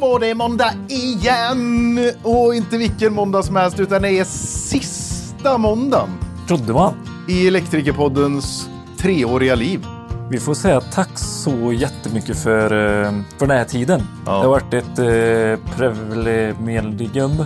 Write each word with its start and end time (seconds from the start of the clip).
var 0.00 0.20
det 0.20 0.34
måndag 0.34 0.72
igen! 0.88 1.98
Och 2.22 2.54
inte 2.54 2.78
vilken 2.78 3.12
måndag 3.12 3.42
som 3.42 3.56
helst, 3.56 3.80
utan 3.80 4.02
det 4.02 4.10
är 4.18 4.24
sista 4.24 5.58
måndagen 5.58 6.08
Trodde 6.48 6.72
man. 6.72 6.94
i 7.28 7.46
Elektrikerpoddens 7.46 8.68
treåriga 8.98 9.54
liv. 9.54 9.86
Vi 10.30 10.40
får 10.40 10.54
säga 10.54 10.80
tack 10.80 11.18
så 11.18 11.72
jättemycket 11.72 12.42
för, 12.42 12.64
eh, 12.64 13.12
för 13.38 13.46
den 13.46 13.56
här 13.56 13.64
tiden. 13.64 14.02
Ja. 14.26 14.32
Det 14.32 14.38
har 14.38 14.48
varit 14.48 14.74
ett 14.74 14.98
eh, 14.98 15.76
privilegium 15.76 17.44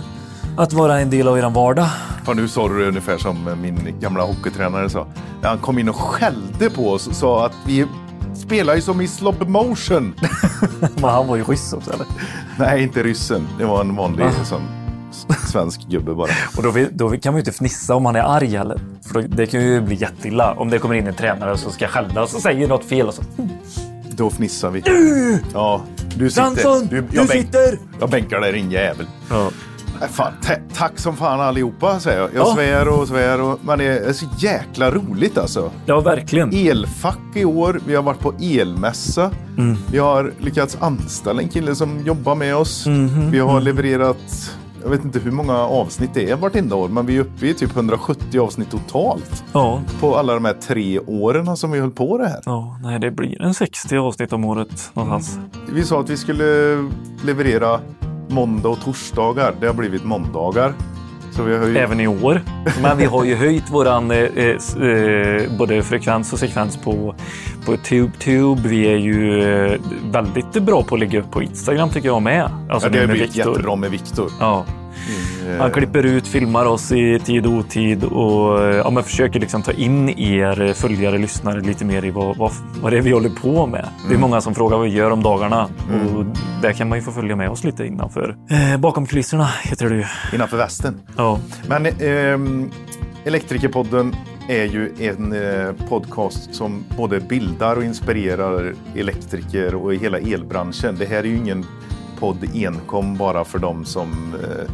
att 0.57 0.73
vara 0.73 0.99
en 0.99 1.09
del 1.09 1.27
av 1.27 1.37
er 1.37 1.49
vardag. 1.49 1.87
Fan, 2.25 2.37
nu 2.37 2.47
sa 2.47 2.67
du 2.67 2.79
det 2.79 2.87
ungefär 2.87 3.17
som 3.17 3.49
min 3.61 3.95
gamla 3.99 4.23
hockeytränare 4.23 4.89
sa. 4.89 5.07
När 5.41 5.49
han 5.49 5.57
kom 5.57 5.79
in 5.79 5.89
och 5.89 5.95
skällde 5.95 6.69
på 6.69 6.89
oss 6.91 7.07
och 7.07 7.15
sa 7.15 7.45
att 7.45 7.53
vi 7.65 7.87
spelar 8.45 8.75
ju 8.75 8.81
som 8.81 9.01
i 9.01 9.07
slow 9.07 9.49
motion. 9.49 10.13
Men 10.95 11.03
han 11.03 11.27
var 11.27 11.35
ju 11.35 11.43
ryss 11.43 11.73
också 11.73 11.93
eller? 11.93 12.05
Nej, 12.59 12.83
inte 12.83 13.03
ryssen. 13.03 13.47
Det 13.59 13.65
var 13.65 13.81
en 13.81 13.95
vanlig 13.95 14.23
Ah. 14.25 14.43
sån 14.45 14.61
svensk 15.47 15.81
gubbe 15.89 16.13
bara. 16.15 16.31
Och 16.57 16.63
då, 16.63 16.73
då 16.91 17.09
kan 17.09 17.33
man 17.33 17.37
ju 17.37 17.39
inte 17.39 17.51
fnissa 17.51 17.95
om 17.95 18.05
han 18.05 18.15
är 18.15 18.19
arg 18.21 18.47
heller. 18.57 18.79
För 19.07 19.13
då, 19.13 19.27
det 19.27 19.45
kan 19.45 19.61
ju 19.61 19.81
bli 19.81 19.95
jätteilla 19.95 20.53
om 20.53 20.69
det 20.69 20.79
kommer 20.79 20.95
in 20.95 21.07
en 21.07 21.13
tränare 21.15 21.57
så 21.57 21.69
ska 21.71 21.87
skälla 21.87 22.23
och 22.23 22.29
så 22.29 22.39
säger 22.39 22.67
något 22.67 22.85
fel 22.85 23.07
och 23.07 23.13
så. 23.13 23.21
Då 24.11 24.29
fnissar 24.29 24.69
vi. 24.69 24.83
Ja, 25.53 25.81
du 26.17 26.29
sitter. 26.29 26.41
Fransson! 26.41 26.87
Du, 26.89 26.95
jag, 27.11 27.25
bänk- 27.25 27.31
sitter! 27.31 27.79
jag 27.99 28.09
bänkar 28.09 28.39
dig 28.41 28.51
din 28.51 28.71
jävel. 28.71 29.05
Ja. 29.29 29.49
Nej, 29.99 30.09
Fan, 30.09 30.33
ta- 30.43 30.53
tack 30.75 30.99
som 30.99 31.15
fan 31.17 31.39
allihopa 31.41 31.99
säger 31.99 32.19
jag. 32.19 32.29
Jag 32.33 32.47
Ja. 32.47 32.53
svär 32.55 32.87
och 32.87 33.07
svär. 33.07 33.41
Och, 33.41 33.59
men 33.63 33.79
det 33.79 33.85
är 33.85 34.13
så 34.13 34.25
jäkla 34.37 34.91
roligt 34.91 35.37
alltså. 35.37 35.71
ja, 35.85 35.99
verkligen. 35.99 36.53
Elfack 36.53 37.19
i 37.33 37.45
år. 37.45 37.79
Vi 37.87 37.95
har 37.95 38.03
varit 38.03 38.19
på 38.19 38.33
elmässa. 38.41 39.31
Mm. 39.57 39.75
Vi 39.91 39.97
har 39.97 40.31
lyckats 40.39 40.77
anställa 40.81 41.41
en 41.41 41.49
kille 41.49 41.75
som 41.75 42.05
jobbar 42.05 42.35
med 42.35 42.55
oss. 42.55 42.85
Mhm, 42.87 43.31
Vi 43.31 43.39
har 43.39 43.61
levererat, 43.61 44.51
jag 44.83 44.89
vet 44.89 45.05
inte 45.05 45.19
hur 45.19 45.31
många 45.31 45.53
avsnitt 45.57 46.09
det 46.13 46.29
är 46.31 46.35
vartenda 46.35 46.75
år, 46.75 46.89
men 46.89 47.05
vi 47.05 47.15
är 47.17 47.21
uppe 47.21 47.47
i 47.47 47.53
typ 47.53 47.75
170 47.75 48.39
avsnitt 48.39 48.71
totalt. 48.71 49.43
Ja. 49.53 49.81
På 49.99 50.15
alla 50.17 50.33
de 50.33 50.45
här 50.45 50.53
tre 50.53 50.99
åren 50.99 51.57
som 51.57 51.71
vi 51.71 51.79
höll 51.79 51.91
på 51.91 52.17
det 52.17 52.27
här. 52.27 52.39
ja, 52.45 52.77
nej 52.81 52.99
det 52.99 53.11
blir 53.11 53.41
en 53.41 53.53
60 53.53 53.97
avsnitt 53.97 54.33
om 54.33 54.45
året 54.45 54.91
någonstans. 54.93 55.39
Vi 55.73 55.83
sa 55.83 55.99
att 55.99 56.09
vi 56.09 56.17
skulle 56.17 56.75
leverera 57.23 57.79
måndag 58.29 58.69
och 58.69 58.81
torsdagar. 58.81 59.53
Det 59.59 59.67
har 59.67 59.73
blivit 59.73 60.03
måndagar. 60.03 60.73
Ju... 61.37 61.77
Även 61.77 61.99
i 61.99 62.07
år. 62.07 62.41
Men 62.81 62.97
vi 62.97 63.05
har 63.05 63.23
ju 63.23 63.35
höjt 63.35 63.71
våran 63.71 64.11
eh, 64.11 64.17
eh, 64.17 64.89
eh, 64.89 65.57
både 65.57 65.83
frekvens 65.83 66.33
och 66.33 66.39
sekvens 66.39 66.77
på, 66.77 67.15
på 67.65 67.77
TubeTube. 67.77 68.61
Vi 68.65 68.87
är 68.87 68.97
ju 68.97 69.43
eh, 69.43 69.79
väldigt 70.11 70.63
bra 70.63 70.83
på 70.83 70.95
att 70.95 70.99
lägga 70.99 71.19
upp 71.19 71.31
på 71.31 71.43
Instagram 71.43 71.89
tycker 71.89 72.07
jag 72.07 72.21
med. 72.21 72.49
Alltså 72.69 72.87
ja, 72.87 72.93
det 72.93 72.99
har 72.99 73.07
blivit 73.07 73.35
jättebra 73.35 73.75
med 73.75 73.91
Viktor. 73.91 74.31
Ja. 74.39 74.65
Eh, 75.07 75.34
Han 75.59 75.71
klipper 75.71 76.03
ut, 76.05 76.27
filmar 76.27 76.65
oss 76.65 76.91
i 76.91 77.19
tid 77.19 77.45
och 77.45 77.51
otid 77.53 78.03
och 78.03 78.63
eh, 78.63 78.75
ja, 78.75 78.89
men 78.89 79.03
försöker 79.03 79.39
liksom 79.39 79.61
ta 79.61 79.71
in 79.71 80.09
er 80.09 80.61
eh, 80.61 80.73
följare, 80.73 81.17
lyssnare 81.17 81.61
lite 81.61 81.85
mer 81.85 82.05
i 82.05 82.11
vad, 82.11 82.37
vad, 82.37 82.51
vad 82.81 82.91
det 82.91 82.97
är 82.97 83.01
vi 83.01 83.11
håller 83.11 83.29
på 83.29 83.65
med. 83.65 83.85
Det 83.97 84.05
Mm. 84.05 84.17
är 84.17 84.21
många 84.27 84.41
som 84.41 84.55
frågar 84.55 84.77
vad 84.77 84.85
vi 84.85 84.91
gör 84.93 85.11
om 85.11 85.23
dagarna 85.23 85.63
och 86.15 86.25
där 86.61 86.71
kan 86.73 86.89
man 86.89 86.97
ju 86.97 87.01
få 87.03 87.11
följa 87.11 87.35
med 87.35 87.49
oss 87.49 87.63
lite 87.63 87.85
innanför. 87.85 88.35
Eh, 88.49 88.79
bakom 88.79 89.05
kulisserna 89.05 89.45
heter 89.63 89.89
det 89.89 89.95
ju. 89.95 90.05
Innanför 90.33 90.57
västen. 90.57 91.01
Ja. 91.17 91.39
Men 91.67 91.85
ehm, 91.85 92.71
Elektrikerpodden 93.25 94.15
är 94.49 94.63
ju 94.65 94.91
en 94.99 95.33
eh, 95.33 95.87
podcast 95.89 96.55
som 96.55 96.83
både 96.97 97.19
bildar 97.19 97.75
och 97.75 97.83
inspirerar 97.83 98.73
elektriker 98.95 99.75
och 99.75 99.93
hela 99.95 100.17
elbranschen. 100.19 100.95
Det 100.99 101.05
här 101.05 101.17
är 101.17 101.23
ju 101.23 101.35
ingen 101.37 101.65
podd 102.19 102.37
enkom 102.55 103.17
bara 103.17 103.43
för 103.43 103.59
dem 103.59 103.85
som 103.85 104.33
eh, 104.43 104.71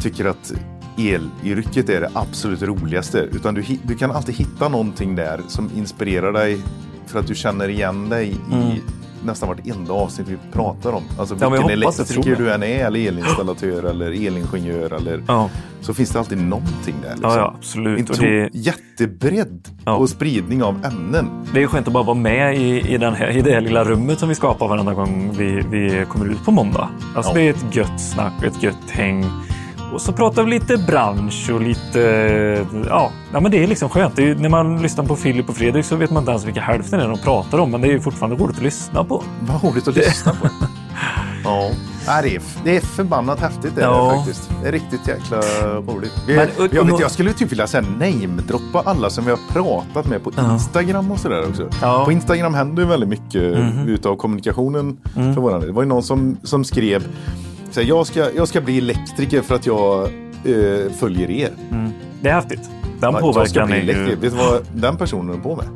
tycker 0.00 0.24
att 0.24 0.52
elyrket 0.98 1.88
är 1.88 2.00
det 2.00 2.10
absolut 2.14 2.62
roligaste. 2.62 3.18
Utan 3.18 3.54
du, 3.54 3.62
du 3.82 3.94
kan 3.96 4.10
alltid 4.10 4.34
hitta 4.34 4.68
någonting 4.68 5.14
där 5.16 5.40
som 5.48 5.70
inspirerar 5.76 6.32
dig 6.32 6.58
för 7.06 7.18
att 7.18 7.26
du 7.26 7.34
känner 7.34 7.68
igen 7.68 8.08
dig 8.08 8.28
i 8.52 8.80
nästan 9.24 9.48
vartenda 9.48 9.92
avsnitt 9.92 10.28
vi 10.28 10.36
pratar 10.52 10.92
om. 10.92 11.02
Alltså 11.18 11.36
Ja, 11.40 11.48
vilken 11.48 11.70
elektriker 11.70 12.36
du 12.36 12.52
än 12.52 12.62
är, 12.62 12.86
eller 12.86 13.08
elinstallatör 13.08 13.82
eller 13.84 14.06
elingenjör 14.26 14.92
eller 14.92 15.22
Ja. 15.28 15.50
så 15.80 15.94
finns 15.94 16.10
det 16.10 16.18
alltid 16.18 16.38
någonting 16.38 16.94
där. 17.02 17.10
Liksom. 17.10 17.30
Ja, 17.30 17.54
absolut. 17.58 18.06
Tro- 18.12 18.26
det- 18.26 18.48
jättebredd 18.52 19.68
Ja. 19.84 19.94
och 19.96 20.08
spridning 20.08 20.62
av 20.62 20.84
ämnen. 20.84 21.26
Det 21.54 21.62
är 21.62 21.66
skönt 21.66 21.86
att 21.86 21.92
bara 21.92 22.04
vara 22.04 22.16
med 22.16 22.56
i, 22.56 22.80
i, 22.94 22.98
den 22.98 23.14
här, 23.14 23.36
i 23.36 23.40
det 23.42 23.52
här 23.52 23.60
lilla 23.60 23.84
rummet 23.84 24.18
som 24.18 24.28
vi 24.28 24.34
skapar 24.34 24.68
varenda 24.68 24.94
gång 24.94 25.32
vi, 25.38 25.62
vi 25.70 26.04
kommer 26.08 26.26
ut 26.26 26.44
på 26.44 26.50
måndag. 26.50 26.88
Alltså 27.14 27.32
det 27.34 27.42
är 27.42 27.50
ett 27.50 27.76
gött 27.76 28.00
snack, 28.00 28.42
ett 28.44 28.62
gött 28.62 28.90
häng. 28.90 29.24
Och 29.92 30.00
så 30.00 30.12
pratar 30.12 30.42
vi 30.44 30.50
lite 30.50 30.76
bransch 30.76 31.50
och 31.54 31.60
lite... 31.60 32.00
Ja, 32.88 33.10
ja 33.32 33.40
men 33.40 33.50
det 33.50 33.62
är 33.62 33.66
liksom 33.66 33.88
skönt. 33.88 34.18
Är, 34.18 34.22
ju- 34.22 34.34
när 34.34 34.48
man 34.48 34.82
lyssnar 34.82 35.04
på 35.04 35.16
Filip 35.16 35.48
och 35.48 35.56
Fredrik 35.56 35.84
så 35.84 35.96
vet 35.96 36.10
man 36.10 36.22
inte 36.22 36.30
ens 36.30 36.44
vilka 36.44 36.60
hälften 36.60 37.00
är 37.00 37.08
de 37.08 37.18
pratar 37.18 37.58
om. 37.58 37.70
Men 37.70 37.80
det 37.80 37.88
är 37.88 37.92
ju 37.92 38.00
fortfarande 38.00 38.36
roligt 38.44 38.56
att 38.56 38.62
lyssna 38.62 39.04
på. 39.04 39.22
Vad 39.40 39.64
roligt 39.64 39.88
att 39.88 39.96
lyssna 39.96 40.32
på. 40.32 40.48
ja. 41.44 41.70
Det, 42.22 42.34
är, 42.36 42.42
det 42.64 42.76
är 42.76 42.80
förbannat 42.80 43.40
häftigt 43.40 43.76
det 43.76 43.82
Ja. 43.82 44.10
det 44.12 44.16
faktiskt. 44.16 44.50
Det 44.62 44.68
är 44.68 44.72
riktigt 44.72 45.08
jäkla 45.08 45.36
roligt. 45.80 46.12
Vi, 46.26 46.36
Men- 46.36 46.48
jag, 46.58 46.66
och- 46.82 46.86
vet, 46.88 46.94
och- 46.94 47.00
jag 47.00 47.10
skulle 47.10 47.32
typ 47.32 47.52
vilja 47.52 47.66
säga 47.66 47.84
namedroppa 47.98 48.82
alla 48.84 49.10
som 49.10 49.24
vi 49.24 49.30
har 49.30 49.38
pratat 49.52 50.06
med 50.08 50.24
på. 50.24 50.30
Instagram 50.52 51.10
och 51.10 51.18
sådär 51.18 51.48
också. 51.48 51.68
Ja. 51.82 52.04
På 52.04 52.12
Instagram 52.12 52.54
händer 52.54 52.82
ju 52.82 52.88
väldigt 52.88 53.08
mycket 53.08 53.42
utav 53.86 54.16
kommunikationen 54.16 54.96
Mm. 55.16 55.34
för 55.34 55.40
våran. 55.40 55.60
Det 55.60 55.72
var 55.72 55.82
ju 55.82 55.88
någon 55.88 56.02
som, 56.02 56.36
som 56.42 56.64
skrev 56.64 57.02
så 57.70 57.82
jag, 57.82 58.06
ska, 58.06 58.32
jag 58.32 58.48
ska 58.48 58.60
bli 58.60 58.78
elektriker 58.78 59.42
för 59.42 59.54
att 59.54 59.66
jag 59.66 60.02
eh, 60.44 60.92
följer 60.98 61.30
er. 61.30 61.50
Det 62.20 62.28
är 62.28 62.34
häftigt. 62.34 62.70
Den 63.00 63.14
Ja, 63.14 63.20
påverkan 63.20 63.72
är 63.72 63.76
ju... 63.82 64.04
Vet 64.04 64.20
du 64.20 64.28
vad 64.28 64.66
den 64.74 64.96
personen 64.96 65.34
är 65.38 65.42
på 65.42 65.56
med? 65.56 65.66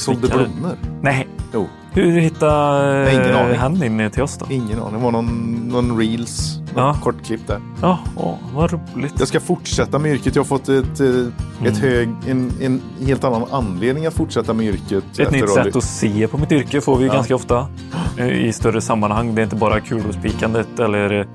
Sålde 0.00 0.20
snickare. 0.20 0.48
blommor. 0.52 0.76
Nej. 1.02 1.28
Jo, 1.54 1.68
Hur 1.92 2.20
hittade 2.20 3.12
ingen 3.12 3.34
aning. 3.36 3.56
han 3.58 3.82
in 3.82 4.10
till 4.10 4.22
oss 4.22 4.38
då? 4.38 4.46
ingen 4.50 4.78
aning. 4.80 4.92
Det 4.98 5.04
var 5.04 5.10
någon, 5.10 5.54
någon 5.68 5.98
reels, 5.98 6.56
Ja. 6.76 6.96
kortklipp 7.02 7.46
där. 7.46 7.60
Ja, 7.82 7.98
åh, 8.16 8.34
vad 8.54 8.72
roligt. 8.72 9.14
Jag 9.18 9.28
ska 9.28 9.40
fortsätta 9.40 9.98
med 9.98 10.12
yrket. 10.12 10.34
Jag 10.36 10.42
har 10.42 10.46
fått 10.46 10.68
ett, 10.68 11.00
eh, 11.00 11.66
ett 11.68 11.78
hög, 11.78 12.08
en, 12.28 12.52
en 12.60 12.80
helt 13.06 13.24
annan 13.24 13.42
anledning 13.50 14.06
att 14.06 14.14
fortsätta 14.14 14.52
med 14.52 14.66
yrket. 14.66 15.04
Ett 15.18 15.30
nytt 15.32 15.50
sätt 15.50 15.76
att 15.76 15.84
se 15.84 16.28
på 16.28 16.38
mitt 16.38 16.52
yrke 16.52 16.80
får 16.80 16.96
vi 16.96 17.06
Ja. 17.06 17.12
ganska 17.12 17.34
ofta 17.34 17.66
eh, 18.16 18.28
i 18.28 18.52
större 18.52 18.80
sammanhang. 18.80 19.34
Det 19.34 19.40
är 19.40 19.44
inte 19.44 19.56
bara 19.56 19.80
kulospikandet 19.80 20.78
eller 20.80 21.20
eh, 21.20 21.26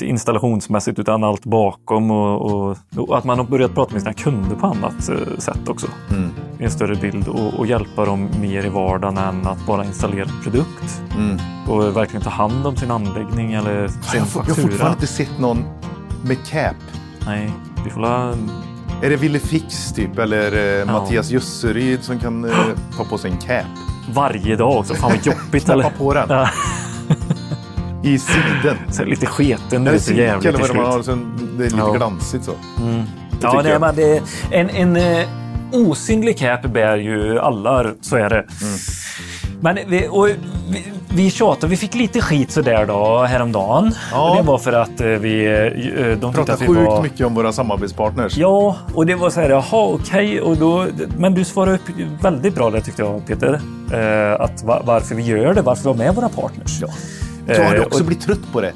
installationsmässigt 0.00 0.98
utan 0.98 1.24
allt 1.24 1.44
bakom 1.44 2.10
och, 2.10 2.52
och, 2.52 2.76
och 2.96 3.18
att 3.18 3.24
man 3.24 3.38
har 3.38 3.44
börjat 3.46 3.74
prata 3.74 3.92
med 3.92 4.02
sina 4.02 4.14
kunder 4.14 4.56
på 4.56 4.66
annat 4.66 5.08
eh, 5.08 5.38
sätt 5.38 5.68
också. 5.68 5.86
Mm. 6.10 6.30
I 6.58 6.64
en 6.64 6.70
större 6.70 6.94
bild 6.96 7.28
och, 7.28 7.54
och 7.58 7.66
hjälpa 7.66 8.04
dem 8.04 8.28
mer 8.40 8.66
i 8.66 8.68
vardagen 8.68 9.18
än 9.18 9.46
att 9.46 9.66
bara 9.66 9.84
installera 9.84 10.03
en 10.12 10.42
produkt. 10.42 11.00
Mm. 11.16 11.38
Och 11.68 11.96
verkligen 11.96 12.22
ta 12.24 12.30
hand 12.30 12.66
om 12.66 12.76
sin 12.76 12.90
anläggning 12.90 13.52
eller 13.52 13.88
sin 13.88 13.98
Jag, 14.14 14.26
fort- 14.28 14.34
jag 14.34 14.40
har 14.40 14.44
faktura. 14.46 14.54
fortfarande 14.68 14.94
inte 14.96 15.06
sett 15.06 15.38
någon 15.38 15.64
med 16.24 16.36
cap. 16.50 16.76
Nej, 17.26 17.50
vi 17.84 17.90
får 17.90 18.00
la... 18.00 18.34
Är 19.02 19.10
det 19.10 19.16
Ville 19.16 19.38
Fix 19.38 19.92
typ? 19.92 20.18
Eller 20.18 20.80
eh, 20.80 20.86
Mattias 20.86 21.30
Jusseryd 21.30 22.02
som 22.04 22.18
kan 22.18 22.44
eh, 22.44 22.50
ta 22.96 23.04
på 23.04 23.18
sig 23.18 23.30
en 23.30 23.36
cap? 23.36 23.64
varje 24.14 24.56
dag 24.56 24.76
också. 24.78 24.94
Fan 24.94 25.10
vad 25.10 25.26
jobbigt. 25.34 25.64
Knäppa 25.64 25.90
på 25.98 26.14
den. 26.14 26.26
Ja, 26.28 26.48
I 28.04 28.18
siden. 28.18 28.76
så 28.90 29.04
lite 29.04 29.26
sketen. 29.26 29.86
Är 29.86 29.92
är 29.92 29.98
så 29.98 30.12
jävligt 30.12 30.46
eller 30.48 30.58
vad 30.58 30.68
det 30.70 30.74
man 30.74 30.84
har? 30.92 31.02
Sen, 31.02 31.32
det 31.58 31.62
är 31.64 31.70
lite 31.70 31.76
Ja. 31.78 31.92
glansigt 31.92 32.44
så. 32.44 32.52
Mm. 32.82 33.02
Ja, 33.40 33.60
nej, 33.64 33.78
men 33.80 33.96
det, 33.96 34.22
en, 34.50 34.70
en 34.70 34.96
eh, 34.96 35.26
osynlig 35.72 36.38
cap 36.38 36.62
bär 36.62 36.96
ju 36.96 37.38
alla, 37.38 37.86
så 38.00 38.16
är 38.16 38.28
det. 38.30 38.36
Mm. 38.62 38.74
Men 39.64 39.78
vi, 39.86 40.08
och 40.10 40.28
vi, 40.70 40.84
vi 41.08 41.30
tjatade, 41.30 41.66
vi 41.70 41.76
fick 41.76 41.94
lite 41.94 42.20
skit 42.20 42.50
sådär 42.50 42.86
då 42.86 43.22
häromdagen. 43.22 43.92
Ja. 44.12 44.36
Det 44.40 44.42
var 44.46 44.58
för 44.58 44.72
att 44.72 45.00
eh, 45.00 45.06
vi, 45.06 45.46
eh, 45.98 46.18
de 46.20 46.32
Pratar 46.34 46.52
att 46.52 46.62
vi 46.62 46.66
sjukt 46.66 46.80
var... 46.80 47.02
mycket 47.02 47.26
om 47.26 47.34
våra 47.34 47.52
samarbetspartners. 47.52 48.36
Ja, 48.36 48.76
och 48.94 49.06
det 49.06 49.14
var 49.14 49.30
så 49.30 49.40
här, 49.40 49.50
jaha 49.50 49.86
okej. 49.94 50.40
Och 50.40 50.56
då, 50.56 50.86
men 51.18 51.34
du 51.34 51.44
svarade 51.44 51.74
upp 51.74 51.80
väldigt 52.22 52.54
bra 52.54 52.70
där 52.70 52.80
tyckte 52.80 53.02
jag 53.02 53.26
Peter. 53.26 53.60
Eh, 53.92 54.40
att 54.40 54.62
va, 54.64 54.82
varför 54.84 55.14
vi 55.14 55.22
gör 55.22 55.54
det, 55.54 55.62
varför 55.62 55.82
vi 55.82 55.88
har 55.88 55.96
med 55.96 56.14
våra 56.14 56.28
partners. 56.28 56.78
Ja. 56.80 56.88
Jag 57.46 57.64
hade 57.64 57.86
också 57.86 58.00
och- 58.00 58.06
blivit 58.06 58.24
trött 58.24 58.52
på 58.52 58.60
det. 58.60 58.72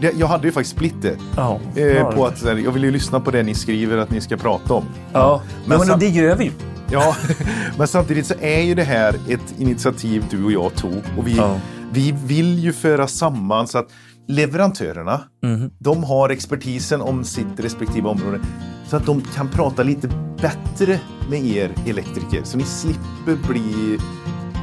Det- 0.00 0.12
Jag 0.16 0.26
hade 0.26 0.46
ju 0.46 0.52
faktiskt 0.52 1.02
det. 1.02 1.16
Ja, 1.36 1.58
Eh, 1.76 2.10
på 2.10 2.26
att 2.26 2.42
jag 2.42 2.72
vill 2.72 2.84
ju 2.84 2.90
lyssna 2.90 3.20
på 3.20 3.30
det 3.30 3.42
ni 3.42 3.54
skriver 3.54 3.96
att 3.96 4.10
ni 4.10 4.20
ska 4.20 4.36
prata 4.36 4.74
om. 4.74 4.84
Ja, 5.12 5.42
men, 5.66 5.78
Men 5.78 5.88
men 5.88 5.98
det 5.98 6.08
gör 6.08 6.36
vi 6.36 6.44
ju. 6.44 6.50
Ja, 6.92 7.16
men 7.78 7.88
samtidigt 7.88 8.26
så 8.26 8.34
är 8.40 8.60
ju 8.60 8.74
det 8.74 8.82
här 8.84 9.14
ett 9.28 9.54
initiativ 9.58 10.24
du 10.30 10.44
och 10.44 10.52
jag 10.52 10.74
tog. 10.74 11.02
Och 11.18 11.26
vi, 11.26 11.36
Ja. 11.36 11.60
vi 11.92 12.14
vill 12.24 12.58
ju 12.58 12.72
föra 12.72 13.06
samman 13.06 13.66
så 13.68 13.78
att 13.78 13.88
leverantörerna, 14.28 15.20
Mhm. 15.42 15.70
de 15.78 16.04
har 16.04 16.28
expertisen 16.30 17.00
om 17.00 17.24
sitt 17.24 17.60
respektive 17.60 18.08
område. 18.08 18.40
Så 18.88 18.96
att 18.96 19.06
de 19.06 19.20
kan 19.34 19.48
prata 19.48 19.82
lite 19.82 20.08
bättre 20.42 21.00
med 21.30 21.44
er 21.46 21.70
elektriker. 21.86 22.40
Så 22.44 22.56
ni 22.58 22.64
slipper 22.64 23.48
bli 23.52 23.98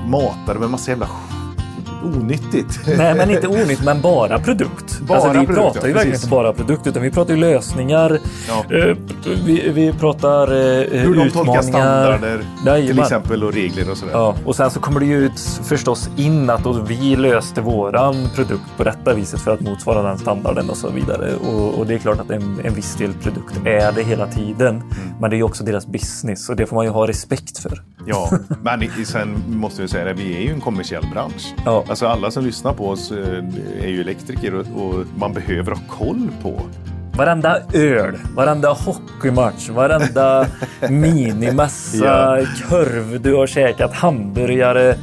matade 0.08 0.60
med 0.60 0.70
massa 0.70 0.92
jävla 0.92 1.08
onyttigt. 2.04 2.80
Nej, 2.98 3.16
men 3.16 3.32
inte 3.32 3.48
onytt, 3.48 3.84
men 3.84 4.02
bara 4.02 4.40
produkt. 4.40 5.00
Bara 5.00 5.18
alltså, 5.18 5.40
vi 5.40 5.46
produkt, 5.46 5.74
pratar 5.74 5.88
ju 5.88 5.90
ja, 5.90 5.96
verkligen 5.96 6.16
inte 6.16 6.30
bara 6.30 6.54
produkt, 6.54 6.88
utan 6.88 7.02
vi 7.02 7.12
pratar 7.12 7.34
ju 7.34 7.40
lösningar. 7.40 8.20
Ja. 8.48 8.76
Eh, 8.76 8.96
vi, 9.46 9.70
vi 9.70 9.94
pratar 9.94 10.48
eh, 10.48 11.02
Hur 11.02 11.16
de 11.16 11.30
tolkar 11.30 11.42
utmaningar. 11.42 11.62
standarder 11.62 12.38
till 12.38 12.68
Jajamän. 12.68 13.04
exempel 13.04 13.44
och 13.44 13.54
regler 13.54 13.92
och 13.92 13.98
sådär. 13.98 14.14
Ja, 14.14 14.36
och 14.46 14.56
sen 14.56 14.72
så 14.72 14.80
kommer 14.80 15.00
det 15.00 15.06
ju 15.06 15.18
ut 15.26 15.40
förstås 15.64 16.10
in 16.16 16.50
att 16.50 16.64
då 16.64 16.72
vi 16.72 17.16
löste 17.16 17.62
våran 17.62 18.16
produkt 18.36 18.78
på 18.78 18.84
detta 18.84 19.14
viset 19.14 19.40
för 19.42 19.54
att 19.54 19.62
motsvara 19.62 20.02
den 20.02 20.18
standarden 20.18 20.70
och 20.70 20.78
så 20.78 20.90
vidare. 20.90 21.36
Och, 21.36 21.80
och 21.80 21.86
det 21.88 21.94
är 21.94 21.98
klart 22.00 22.20
att 22.20 22.30
en, 22.30 22.62
en 22.64 22.74
viss 22.74 22.96
del 22.96 23.14
produkt 23.14 23.58
är 23.66 23.92
det 23.92 24.04
hela 24.04 24.28
tiden. 24.28 24.76
Mm. 24.76 24.88
Men 25.22 25.30
det 25.30 25.36
är 25.36 25.38
ju 25.38 25.44
också 25.44 25.64
deras 25.64 25.88
business 25.88 26.50
och 26.50 26.56
det 26.56 26.66
får 26.66 26.76
man 26.76 26.86
ju 26.86 26.92
ha 26.92 27.08
respekt 27.08 27.58
för. 27.58 27.84
Ja, 28.06 28.32
men 28.62 29.06
sen 29.06 29.44
måste 29.48 29.82
jag 29.82 29.90
säga 29.90 30.06
det, 30.06 30.14
vi 30.14 30.36
är 30.38 30.42
ju 30.42 30.54
en 30.54 30.62
kommersiell 30.62 31.06
bransch. 31.14 31.56
Ja. 31.66 31.84
Alltså 31.90 32.08
alla 32.08 32.32
som 32.32 32.46
lyssnar 32.46 32.74
på 32.74 32.90
oss 32.90 33.12
eh, 33.12 33.44
är 33.84 33.88
ju 33.88 34.02
elektriker 34.02 34.56
och, 34.56 35.06
man 35.18 35.34
behöver 35.34 35.72
ha 35.72 35.80
koll 35.88 36.30
på. 36.44 36.62
Varenda 37.18 37.58
öl, 37.74 38.18
varenda 38.36 38.70
hockeymatch, 38.74 39.70
varenda 39.70 40.46
minimässa, 40.90 42.06
Ja. 42.40 42.46
korv 42.70 43.22
du 43.22 43.34
har 43.36 43.48
käkat, 43.48 43.94
hamburgare, 43.94 44.96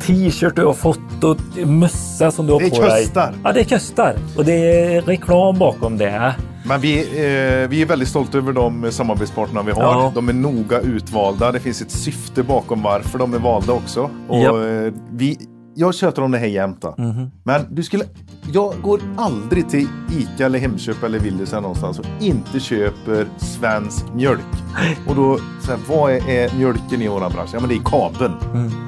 t-shirt 0.00 0.56
du 0.56 0.64
har 0.64 0.72
fått 0.72 1.24
och 1.24 1.66
mössa 1.66 2.30
som 2.30 2.46
du 2.46 2.52
har 2.52 2.60
Det 2.60 2.70
på 2.70 2.80
dig. 2.82 3.04
kostar. 3.04 3.34
Ja, 3.44 3.52
det 3.52 3.64
kostar. 3.64 4.14
Och 4.36 4.44
det 4.44 4.52
är 4.94 5.00
reklam 5.02 5.58
bakom 5.58 5.98
det. 5.98 6.34
Men 6.66 6.80
vi, 6.80 6.98
eh, 7.00 7.68
vi 7.68 7.82
är 7.82 7.86
väldigt 7.86 8.08
stolta 8.08 8.38
över 8.38 8.52
de 8.52 8.86
samarbetspartnerna 8.92 9.62
vi 9.62 9.72
har. 9.72 9.82
Ja. 9.82 10.12
De 10.14 10.28
är 10.28 10.32
noga 10.32 10.80
utvalda. 10.80 11.52
Det 11.52 11.60
finns 11.60 11.82
ett 11.82 11.90
syfte 11.90 12.42
bakom 12.42 12.82
varför 12.82 13.18
de 13.18 13.34
är 13.34 13.38
valda 13.38 13.72
också. 13.72 14.10
Och, 14.28 14.38
Japp. 14.42 14.54
eh, 14.54 15.00
vi, 15.12 15.38
jag 15.74 15.94
tjötar 15.94 16.22
om 16.22 16.30
det 16.30 16.38
här 16.38 16.46
jämt. 16.46 16.82
då. 16.82 16.94
Men 17.42 17.66
du 17.70 17.82
skulle, 17.82 18.04
jag 18.52 18.74
går 18.82 19.00
aldrig 19.16 19.68
till 19.68 19.88
Ica 20.12 20.46
eller 20.46 20.58
Hemköp 20.58 21.02
eller 21.02 21.18
Willys 21.18 21.52
eller 21.52 21.62
någonstans 21.62 21.98
och 21.98 22.04
inte 22.20 22.60
köper 22.60 23.26
svensk 23.36 24.04
mjölk. 24.14 24.40
Och 25.08 25.14
då, 25.16 25.38
så 25.60 25.70
här, 25.70 25.80
vad 25.88 26.12
är, 26.12 26.28
är 26.28 26.54
mjölken 26.56 27.02
i 27.02 27.08
våran 27.08 27.32
bransch? 27.32 27.50
Ja, 27.52 27.60
men 27.60 27.68
det 27.68 27.74
är 27.74 27.82
kabel. 27.84 28.32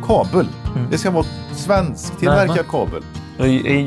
Kabel. 0.07 0.47
Det 0.91 0.99
ska 0.99 1.11
vara 1.11 1.27
svensk 1.55 2.19
tillverkad 2.19 2.69
kabel. 2.69 3.03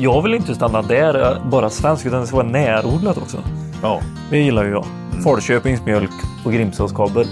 Jag 0.00 0.22
vill 0.22 0.34
inte 0.34 0.54
stanna 0.54 0.82
där, 0.82 1.42
bara 1.50 1.70
svensk, 1.70 2.06
utan 2.06 2.20
det 2.20 2.26
ska 2.26 2.36
vara 2.36 2.46
närodlat 2.46 3.18
också. 3.18 3.38
Ja. 3.82 4.00
Det 4.30 4.38
gillar 4.38 4.64
ju 4.64 4.70
jag. 4.70 4.84
Falköpings 5.24 5.84
mjölk 5.84 6.10
och 6.44 6.52
Grimsåskabel. 6.52 7.26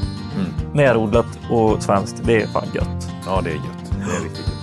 Närodlat 0.74 1.38
och 1.50 1.82
svenskt, 1.82 2.22
det 2.24 2.42
är 2.42 2.46
fan 2.46 2.66
gött. 2.74 3.08
Ja, 3.26 3.40
det 3.44 3.50
är 3.50 3.54
gött. 3.54 3.90
Det 3.90 4.16
är 4.16 4.24
riktigt 4.24 4.46
gött. 4.46 4.57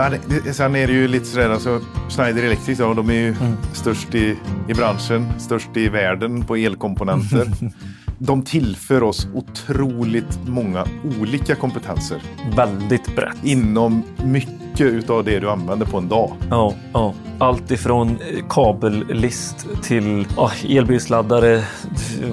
Men 0.00 0.54
sen 0.54 0.76
är 0.76 0.86
det 0.86 0.92
ju 0.92 1.08
lite 1.08 1.24
sådär, 1.26 1.50
alltså, 1.50 1.80
Schneider 2.08 2.42
Electric, 2.42 2.78
ja, 2.78 2.94
de 2.94 3.10
är 3.10 3.14
ju 3.14 3.34
störst 3.72 4.14
i, 4.14 4.36
i 4.68 4.74
branschen, 4.74 5.26
störst 5.38 5.76
i 5.76 5.88
världen 5.88 6.42
på 6.44 6.56
elkomponenter. 6.56 7.46
de 8.18 8.42
tillför 8.42 9.02
oss 9.02 9.28
otroligt 9.34 10.38
många 10.46 10.84
olika 11.20 11.54
kompetenser 11.54 12.22
Väldigt 12.56 13.16
brett. 13.16 13.36
inom 13.44 14.02
mycket 14.24 14.80
utav 14.80 15.24
det 15.24 15.40
du 15.40 15.50
använder 15.50 15.86
på 15.86 15.98
en 15.98 16.08
dag. 16.08 16.32
Ja, 16.50 16.74
ja. 16.92 17.14
Allt 17.38 17.70
ifrån 17.70 18.08
eh, 18.10 18.44
kabellist 18.48 19.66
till 19.82 20.26
ja, 20.36 20.50
elbilsladdare, 20.68 21.64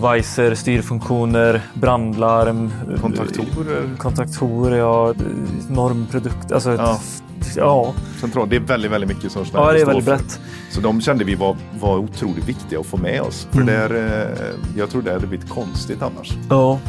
Weiser, 0.01 0.55
styrfunktioner, 0.55 1.61
brandlarm, 1.73 2.71
eh, 2.93 3.01
Kontaktorer. 3.01 3.97
kontaktorer, 3.97 4.77
ja, 4.77 5.13
normprodukter. 5.69 6.55
Alltså, 6.55 6.69
Ja. 6.71 6.77
ja. 6.77 6.99
Ja. 7.55 7.93
Central. 8.21 8.49
Det 8.49 8.55
är 8.55 8.59
väldigt, 8.59 8.91
väldigt 8.91 9.09
mycket 9.09 9.31
som 9.31 9.45
Schneider 9.45 9.67
Ja, 9.67 9.73
det 9.73 9.81
är 9.81 9.85
väldigt 9.85 10.05
brett. 10.05 10.39
Så 10.69 10.81
de 10.81 11.01
kände 11.01 11.23
vi 11.23 11.35
var, 11.35 11.55
var 11.79 11.97
otroligt 11.97 12.49
viktiga 12.49 12.79
att 12.79 12.85
få 12.85 12.97
med 12.97 13.21
oss. 13.21 13.47
För 13.51 13.61
Mm. 13.61 13.73
där, 13.75 13.95
eh, 13.95 14.27
jag 14.77 14.89
tror 14.89 15.01
det 15.01 15.13
hade 15.13 15.27
blivit 15.27 15.49
konstigt 15.49 16.01
annars. 16.01 16.31
Ja, 16.49 16.79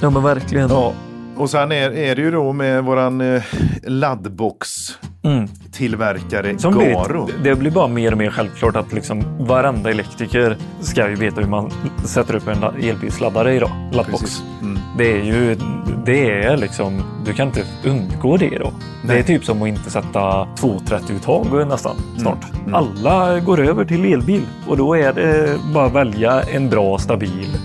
ja 0.00 0.10
men 0.10 0.22
verkligen. 0.22 0.68
Ja, 0.70 0.92
och 1.36 1.50
sen 1.50 1.72
är, 1.72 1.90
är 1.90 2.16
det 2.16 2.22
ju 2.22 2.30
då 2.30 2.52
med 2.52 2.84
våran 2.84 3.20
eh, 3.20 3.42
laddbox-tillverkare 3.86 6.46
Mm. 6.48 6.58
Som 6.58 6.78
Garo. 6.78 7.24
blir, 7.26 7.34
det 7.42 7.54
blir 7.54 7.70
bara 7.70 7.88
mer 7.88 8.12
och 8.12 8.18
mer 8.18 8.30
självklart 8.30 8.76
att 8.76 8.92
liksom 8.92 9.22
varenda 9.46 9.90
elektriker 9.90 10.56
ska 10.80 11.08
ju 11.08 11.14
veta 11.16 11.40
hur 11.40 11.48
man 11.48 11.70
sätter 12.04 12.36
upp 12.36 12.48
en 12.48 12.62
elbilsladdare 12.62 13.54
idag. 13.54 13.70
Laddbox. 13.92 14.42
Mm. 14.62 14.77
Det 14.98 15.12
är 15.12 15.24
ju, 15.24 15.56
det 16.04 16.30
är 16.30 16.56
liksom, 16.56 17.02
du 17.24 17.32
kan 17.32 17.46
inte 17.46 17.64
undgå 17.84 18.36
det 18.36 18.58
då. 18.58 18.72
Det 19.02 19.12
är 19.12 19.14
Nej. 19.16 19.24
typ 19.24 19.44
som 19.44 19.62
att 19.62 19.68
inte 19.68 19.90
sätta 19.90 20.44
230-uttag 20.44 21.68
nästan 21.68 21.96
snart. 22.16 22.44
mm. 22.60 22.74
Alla 22.74 23.40
går 23.40 23.60
över 23.60 23.84
till 23.84 24.12
elbil 24.12 24.42
och 24.68 24.76
då 24.76 24.96
är 24.96 25.12
det 25.12 25.56
bara 25.74 25.86
att 25.86 25.92
välja 25.92 26.42
en 26.42 26.70
bra 26.70 26.98
stabil 26.98 27.56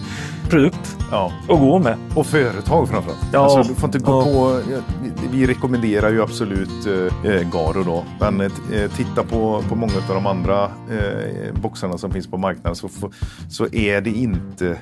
produkt 0.50 0.98
Ja. 1.13 1.31
att 1.50 1.60
gå 1.60 1.80
med. 1.80 1.95
Och 2.15 2.25
företag 2.25 2.89
framförallt. 2.89 3.19
Ja. 3.33 3.39
Alltså, 3.39 3.74
du 3.74 3.80
får 3.80 3.88
inte 3.88 4.00
gå 4.00 4.12
Ja. 4.12 4.24
på... 4.24 4.62
ja, 4.71 4.80
vi- 5.31 5.45
rekommenderar 5.48 6.10
ju 6.12 6.21
absolut 6.24 6.86
eh, 6.88 7.31
eh, 7.31 7.50
Garo 7.51 7.83
då. 7.83 8.04
Men 8.19 8.42
eh, 8.42 8.51
titta 8.95 9.24
på, 9.24 9.63
på 9.69 9.75
många 9.75 9.94
av 10.10 10.15
de 10.15 10.25
andra 10.27 10.63
eh, 10.63 11.54
boxarna 11.62 11.98
som 11.98 12.12
finns 12.12 12.27
på 12.27 12.38
marknaden 12.38 12.75
så, 12.75 12.89
så 13.50 13.68
är 13.71 14.01
det 14.01 14.10
inte 14.10 14.77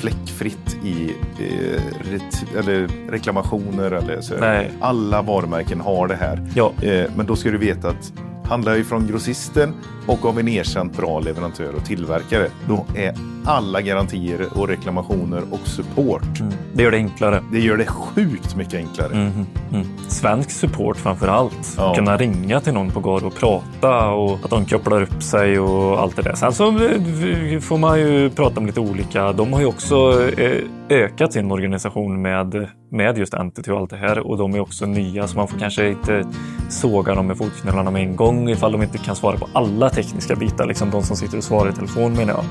fläckfritt 0.00 0.76
i 0.84 1.14
eh, 1.38 2.10
ret, 2.10 2.44
eller 2.58 2.88
reklamationer. 3.10 3.90
Eller 3.90 4.20
så. 4.20 4.34
Nej. 4.40 4.70
Alla 4.80 5.22
varumärken 5.22 5.80
har 5.80 6.08
det 6.08 6.16
här. 6.16 6.50
Ja. 6.54 6.72
Eh, 6.82 7.10
men 7.16 7.26
då 7.26 7.36
ska 7.36 7.50
du 7.50 7.58
veta 7.58 7.88
att 7.88 8.12
handlar 8.44 8.74
ju 8.76 8.84
från 8.84 9.06
grossisten 9.06 9.74
och 10.10 10.24
av 10.24 10.38
en 10.38 10.48
erkänt 10.48 10.96
bra 10.96 11.20
leverantör 11.20 11.74
och 11.74 11.84
tillverkare. 11.84 12.46
Då 12.68 12.86
är 12.96 13.14
alla 13.44 13.80
garantier 13.80 14.58
och 14.58 14.68
reklamationer 14.68 15.42
och 15.50 15.68
support. 15.68 16.40
Mm. 16.40 16.52
Det 16.74 16.82
gör 16.82 16.90
det 16.90 16.96
enklare. 16.96 17.42
Det 17.52 17.58
gör 17.58 17.76
det 17.76 17.86
sjukt 17.86 18.56
mycket 18.56 18.74
enklare. 18.74 19.14
Mhm, 19.14 19.46
mm. 19.72 19.86
Svensk 20.08 20.50
support 20.50 20.96
framför 20.96 21.28
allt. 21.28 21.74
Ja. 21.76 21.94
Kunna 21.94 22.16
ringa 22.16 22.60
till 22.60 22.72
någon 22.72 22.90
på 22.90 23.00
Garo 23.00 23.26
och 23.26 23.34
prata 23.34 24.10
och 24.10 24.38
att 24.44 24.50
de 24.50 24.64
kopplar 24.64 25.02
upp 25.02 25.22
sig 25.22 25.58
och 25.58 26.00
allt 26.00 26.16
det 26.16 26.22
där. 26.22 26.34
Sen 26.34 26.52
så 26.52 26.68
eh, 26.68 27.60
får 27.60 27.78
man 27.78 28.00
ju 28.00 28.30
prata 28.30 28.60
om 28.60 28.66
lite 28.66 28.80
olika. 28.80 29.32
De 29.32 29.52
har 29.52 29.60
ju 29.60 29.66
också 29.66 30.28
eh, 30.38 30.64
ökat 30.88 31.32
sin 31.32 31.52
organisation 31.52 32.22
med, 32.22 32.68
med 32.90 33.18
just 33.18 33.34
Entity 33.34 33.70
och 33.70 33.78
allt 33.78 33.90
det 33.90 33.96
här 33.96 34.18
och 34.18 34.38
de 34.38 34.54
är 34.54 34.60
också 34.60 34.86
nya 34.86 35.28
så 35.28 35.36
man 35.36 35.48
får 35.48 35.58
kanske 35.58 35.88
inte 35.88 36.24
såga 36.68 37.14
dem 37.14 37.26
med 37.26 37.38
fotknölarna 37.38 37.90
med 37.90 38.02
en 38.02 38.16
gång 38.16 38.50
ifall 38.50 38.72
de 38.72 38.82
inte 38.82 38.98
kan 38.98 39.16
svara 39.16 39.36
på 39.36 39.48
alla 39.52 39.90
tekniska 40.02 40.36
bitar. 40.36 40.66
Liksom 40.66 40.90
de 40.90 41.02
som 41.02 41.16
sitter 41.16 41.38
och 41.38 41.44
svarar 41.44 41.70
i 41.70 41.72
telefon 41.72 42.12
menar 42.12 42.32
jag. 42.32 42.44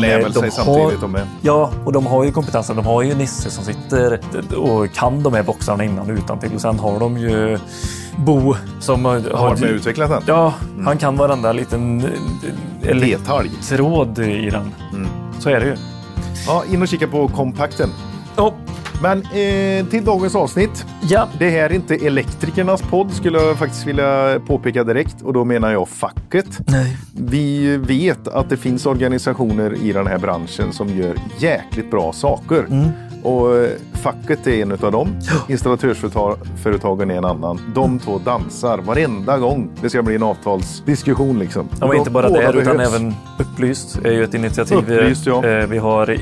Lär 0.00 0.18
eh, 0.18 0.22
väl 0.22 0.32
de 0.32 0.40
sig 0.40 0.50
samtidigt 0.50 1.00
de 1.00 1.14
är. 1.14 1.26
Ja, 1.40 1.70
och 1.84 1.92
de 1.92 2.06
har 2.06 2.24
ju 2.24 2.32
kompetensen. 2.32 2.76
De 2.76 2.86
har 2.86 3.02
ju 3.02 3.14
Nisse 3.14 3.50
som 3.50 3.64
sitter 3.64 4.20
och 4.56 4.92
kan 4.92 5.22
de 5.22 5.34
här 5.34 5.42
boxarna 5.42 5.84
innan 5.84 6.10
utan 6.10 6.38
till. 6.38 6.54
Och 6.54 6.60
sen 6.60 6.78
har 6.78 7.00
de 7.00 7.18
ju 7.18 7.58
Bo 8.16 8.54
som 8.80 9.04
har... 9.04 9.34
Har 9.34 9.52
och 9.52 9.60
utvecklat 9.62 10.10
den. 10.10 10.22
Ja, 10.26 10.54
han 10.84 10.98
kan 10.98 11.16
varenda 11.16 11.52
liten 11.52 12.00
eh, 12.82 12.96
Detalj. 12.96 13.50
elektrod 13.60 14.18
i 14.18 14.50
den. 14.50 14.74
Mm. 14.92 15.08
Så 15.38 15.50
är 15.50 15.60
det 15.60 15.66
ju. 15.66 15.76
Ja, 16.46 16.64
in 16.70 16.82
och 16.82 16.88
kika 16.88 17.06
på 17.06 17.28
kompakten. 17.28 17.90
Ja, 18.36 18.54
Men 19.02 19.18
eh, 19.22 19.86
till 19.86 20.04
dagens 20.04 20.34
avsnitt. 20.36 20.84
ja. 21.08 21.28
Det 21.38 21.50
här 21.50 21.58
är 21.70 21.72
inte 21.72 21.94
elektrikernas 21.94 22.82
podd 22.82 23.12
skulle 23.12 23.38
jag 23.38 23.58
faktiskt 23.58 23.86
vilja 23.86 24.40
påpeka 24.46 24.84
direkt 24.84 25.22
och 25.22 25.32
då 25.32 25.44
menar 25.44 25.72
jag 25.72 25.88
facket. 25.88 26.60
Nej. 26.66 26.96
Vi 27.12 27.76
vet 27.76 28.28
att 28.28 28.48
det 28.50 28.56
finns 28.56 28.86
organisationer 28.86 29.74
i 29.82 29.92
den 29.92 30.06
här 30.06 30.18
branschen 30.18 30.72
som 30.72 30.88
gör 30.88 31.14
jäkligt 31.38 31.90
bra 31.90 32.12
saker. 32.12 32.64
Mm. 32.70 32.88
Och 33.22 33.56
eh, 33.56 33.70
facket 34.02 34.46
är 34.46 34.62
en 34.62 34.72
av 34.72 34.92
dem. 34.92 35.08
Installatörsföretagen 35.48 37.10
är 37.10 37.14
en 37.14 37.24
annan. 37.24 37.60
De 37.74 37.98
två 37.98 38.18
dansar 38.18 38.78
varenda 38.78 39.38
gång 39.38 39.70
det 39.82 39.90
ska 39.90 40.02
bli 40.02 40.14
en 40.14 40.22
avtalsdiskussion. 40.22 41.38
Liksom. 41.38 41.68
Men 41.80 41.88
Och 41.88 41.94
inte 41.94 42.10
bara 42.10 42.28
det, 42.28 42.52
utan 42.60 42.80
även 42.80 43.14
Upplyst 43.38 43.98
är 44.04 44.12
ju 44.12 44.24
ett 44.24 44.34
initiativ. 44.34 44.78
Upplyst, 44.78 45.26
ja. 45.26 45.46
Eh, 45.46 45.66
Vi 45.66 45.78
har 45.78 46.16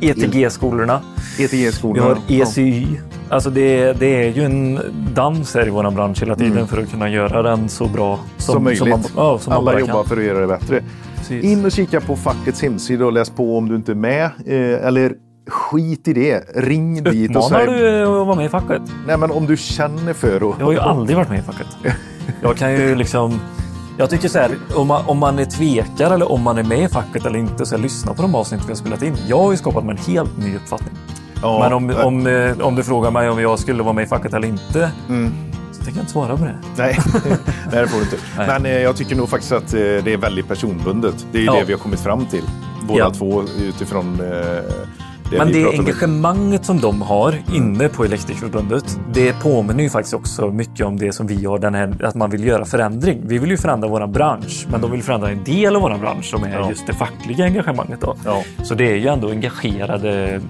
ETG-skolorna. 0.00 1.00
Vi 1.38 1.44
ETG-skolorna. 1.44 2.06
har 2.06 2.18
ECY. 2.28 2.86
Alltså 3.28 3.50
det, 3.50 3.92
det 3.92 4.06
är 4.26 4.32
ju 4.32 4.44
en 4.44 4.80
dans 5.14 5.54
här 5.54 5.66
i 5.66 5.70
vår 5.70 5.90
bransch 5.90 6.22
hela 6.22 6.36
tiden 6.36 6.66
för 6.66 6.82
att 6.82 6.90
kunna 6.90 7.08
göra 7.10 7.42
den 7.42 7.68
så 7.68 7.86
bra 7.88 8.18
som, 8.36 8.54
som 8.54 8.64
möjligt. 8.64 8.88
man, 8.88 9.02
ja, 9.16 9.38
som 9.38 9.52
Alla 9.52 9.64
bara 9.64 9.80
jobbar 9.80 9.94
kan. 9.94 10.04
för 10.04 10.16
att 10.16 10.24
göra 10.24 10.40
det 10.40 10.46
bättre. 10.46 10.82
Precis. 11.16 11.44
In 11.44 11.64
och 11.64 11.72
kika 11.72 12.00
på 12.00 12.16
fackets 12.16 12.62
hemsida 12.62 13.06
och 13.06 13.12
läs 13.12 13.30
på 13.30 13.58
om 13.58 13.68
du 13.68 13.76
inte 13.76 13.92
är 13.92 13.96
med. 13.96 14.24
Eh, 14.24 14.86
eller 14.86 15.12
skit 15.48 16.08
i 16.08 16.12
det. 16.12 16.44
Ring 16.54 17.02
dit 17.04 17.36
och 17.36 17.46
Uppmanar 17.46 17.66
säg. 17.66 17.74
du 17.74 17.88
eh, 18.02 18.02
att 18.02 18.26
vara 18.26 18.36
med 18.36 18.46
i 18.46 18.48
facket? 18.48 18.82
Nej, 19.06 19.18
men 19.18 19.30
om 19.30 19.46
du 19.46 19.56
känner 19.56 20.12
för 20.12 20.36
att... 20.36 20.58
Jag 20.58 20.66
har 20.66 20.72
ju 20.72 20.78
aldrig 20.80 21.16
varit 21.16 21.28
med 21.30 21.38
i 21.38 21.42
facket. 21.42 21.66
Jag 22.42 22.56
kan 22.56 22.72
ju 22.72 22.94
liksom... 23.02 23.40
Jag 23.96 24.10
tycker 24.10 24.28
så 24.28 24.38
här, 24.38 24.50
om 24.74 24.86
man, 24.86 25.02
om 25.06 25.18
man 25.18 25.38
är 25.38 25.44
tvekar 25.44 26.10
eller 26.10 26.32
om 26.32 26.42
man 26.42 26.58
är 26.58 26.62
med 26.62 26.78
i 26.78 26.88
facket 26.88 27.26
eller 27.26 27.38
inte, 27.38 27.66
så 27.66 27.76
här, 27.76 27.82
lyssna 27.82 28.14
på 28.14 28.22
de 28.22 28.34
avsnitt 28.34 28.60
vi 28.64 28.68
har 28.68 28.74
spelat 28.74 29.02
in. 29.02 29.16
Jag 29.28 29.38
har 29.38 29.50
ju 29.50 29.56
skapat 29.56 29.84
mig 29.84 29.96
en 29.98 30.14
helt 30.14 30.38
ny 30.38 30.56
uppfattning. 30.56 30.94
Ja, 31.42 31.58
Men 31.62 31.72
om, 31.72 31.90
eh, 31.90 32.06
om, 32.06 32.26
eh, 32.26 32.60
om 32.66 32.74
du 32.74 32.82
frågar 32.84 33.10
mig 33.10 33.28
om 33.30 33.40
jag 33.40 33.58
skulle 33.58 33.82
vara 33.82 33.92
med 33.92 34.04
i 34.04 34.06
facket 34.06 34.34
eller 34.34 34.48
inte, 34.48 34.90
Mm. 35.08 35.32
Jag 35.84 35.92
kan 35.92 36.00
inte 36.00 36.12
svara 36.12 36.36
på 36.36 36.44
det. 36.44 36.54
Nej, 36.76 36.98
Nej 37.72 37.80
det 37.82 37.86
får 37.88 37.96
du 37.98 38.02
inte. 38.04 38.16
Nej. 38.36 38.46
Men 38.46 38.66
eh, 38.66 38.72
jag 38.82 38.96
tycker 38.96 39.16
nog 39.16 39.28
faktiskt 39.28 39.52
att 39.52 39.68
det 39.70 40.12
är 40.12 40.16
väldigt 40.16 40.48
personbundet. 40.48 41.26
Det 41.32 41.38
är 41.38 41.42
ju 41.42 41.46
Ja. 41.46 41.54
det 41.54 41.64
vi 41.64 41.72
har 41.72 41.80
kommit 41.80 42.00
fram 42.00 42.26
till. 42.26 42.44
Båda 42.82 42.98
Ja. 42.98 43.10
två 43.10 43.42
utifrån 43.62 44.20
eh, 44.20 44.58
det 45.30 45.38
Men 45.38 45.46
det 45.52 45.62
pratar 45.62 45.78
om. 45.78 45.84
engagemanget 45.84 46.64
som 46.64 46.80
de 46.80 47.02
har 47.02 47.34
inne 47.54 47.88
på 47.88 48.04
Elektrikerförbundet, 48.04 48.98
det 49.12 49.32
påminner 49.42 49.82
ju 49.82 49.90
faktiskt 49.90 50.14
också 50.14 50.50
mycket 50.50 50.86
om 50.86 50.96
det 50.96 51.12
som 51.12 51.26
vi 51.26 51.44
har, 51.44 51.58
den 51.58 51.74
här, 51.74 52.04
att 52.04 52.14
man 52.14 52.30
vill 52.30 52.44
göra 52.44 52.64
förändring. 52.64 53.20
Vi 53.24 53.38
vill 53.38 53.50
ju 53.50 53.56
förändra 53.56 53.88
våran 53.88 54.12
bransch, 54.12 54.66
men 54.70 54.80
de 54.80 54.90
vill 54.90 55.02
förändra 55.02 55.30
en 55.30 55.44
del 55.44 55.76
av 55.76 55.82
våran 55.82 56.00
bransch 56.00 56.24
som 56.24 56.44
är 56.44 56.50
Ja. 56.58 56.68
just 56.68 56.86
det 56.86 56.92
fackliga 56.92 57.44
engagemanget. 57.44 58.00
Då. 58.00 58.16
Ja. 58.24 58.42
Så 58.62 58.74
det 58.74 58.90
är 58.92 58.96
ju 58.96 59.06
ändå 59.08 59.30
engagerade, 59.30 60.40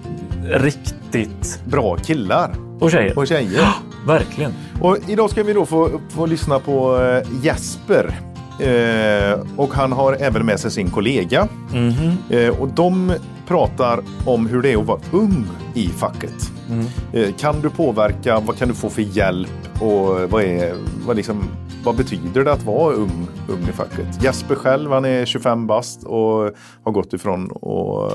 riktigt... 0.50 1.61
Bra 1.64 1.97
killar 1.97 2.50
Och 2.81 2.90
tjejer. 2.90 3.19
och 3.19 3.26
tjejer. 3.26 3.69
Verkligen. 4.07 4.52
Och 4.81 4.99
idag 5.07 5.31
ska 5.31 5.43
vi 5.43 5.52
då 5.52 5.66
få, 5.66 5.90
få 6.09 6.26
lyssna 6.26 6.59
på 6.59 7.00
eh, 7.02 7.28
Jesper. 7.45 8.14
Eh, 8.58 9.40
och 9.56 9.75
han 9.75 9.92
har 9.92 10.16
även 10.20 10.46
med 10.46 10.61
sig 10.61 10.70
sin 10.70 10.90
kollega. 10.90 11.49
Mhm. 11.73 12.16
Eh, 12.30 12.61
och 12.61 12.68
de 12.68 13.12
pratar 13.46 14.00
om 14.26 14.46
hur 14.46 14.62
det 14.62 14.73
är 14.73 14.80
att 14.80 14.87
vara 14.87 15.00
ung 15.12 15.46
i 15.75 15.88
facket. 15.88 16.50
Mm. 16.70 16.87
Eh, 17.12 17.34
kan 17.34 17.61
du 17.61 17.70
påverka? 17.70 18.40
Vad 18.40 18.58
kan 18.58 18.68
du 18.68 18.75
få 18.75 18.90
för 18.90 19.02
hjälp? 19.02 19.82
Och 19.82 20.30
vad, 20.30 20.42
är, 20.42 20.75
vad, 21.06 21.16
liksom, 21.16 21.44
vad 21.84 21.96
betyder 21.96 22.44
det 22.44 22.52
att 22.52 22.62
vara 22.62 22.94
ung, 22.94 23.28
ung 23.48 23.68
i 23.68 23.72
facket? 23.72 24.22
Jesper 24.22 24.54
själv, 24.54 24.90
han 24.90 25.04
är 25.04 25.24
25 25.24 25.66
bast 25.66 26.04
och 26.04 26.50
har 26.84 26.92
gått 26.92 27.12
ifrån 27.12 27.50
och 27.50 28.12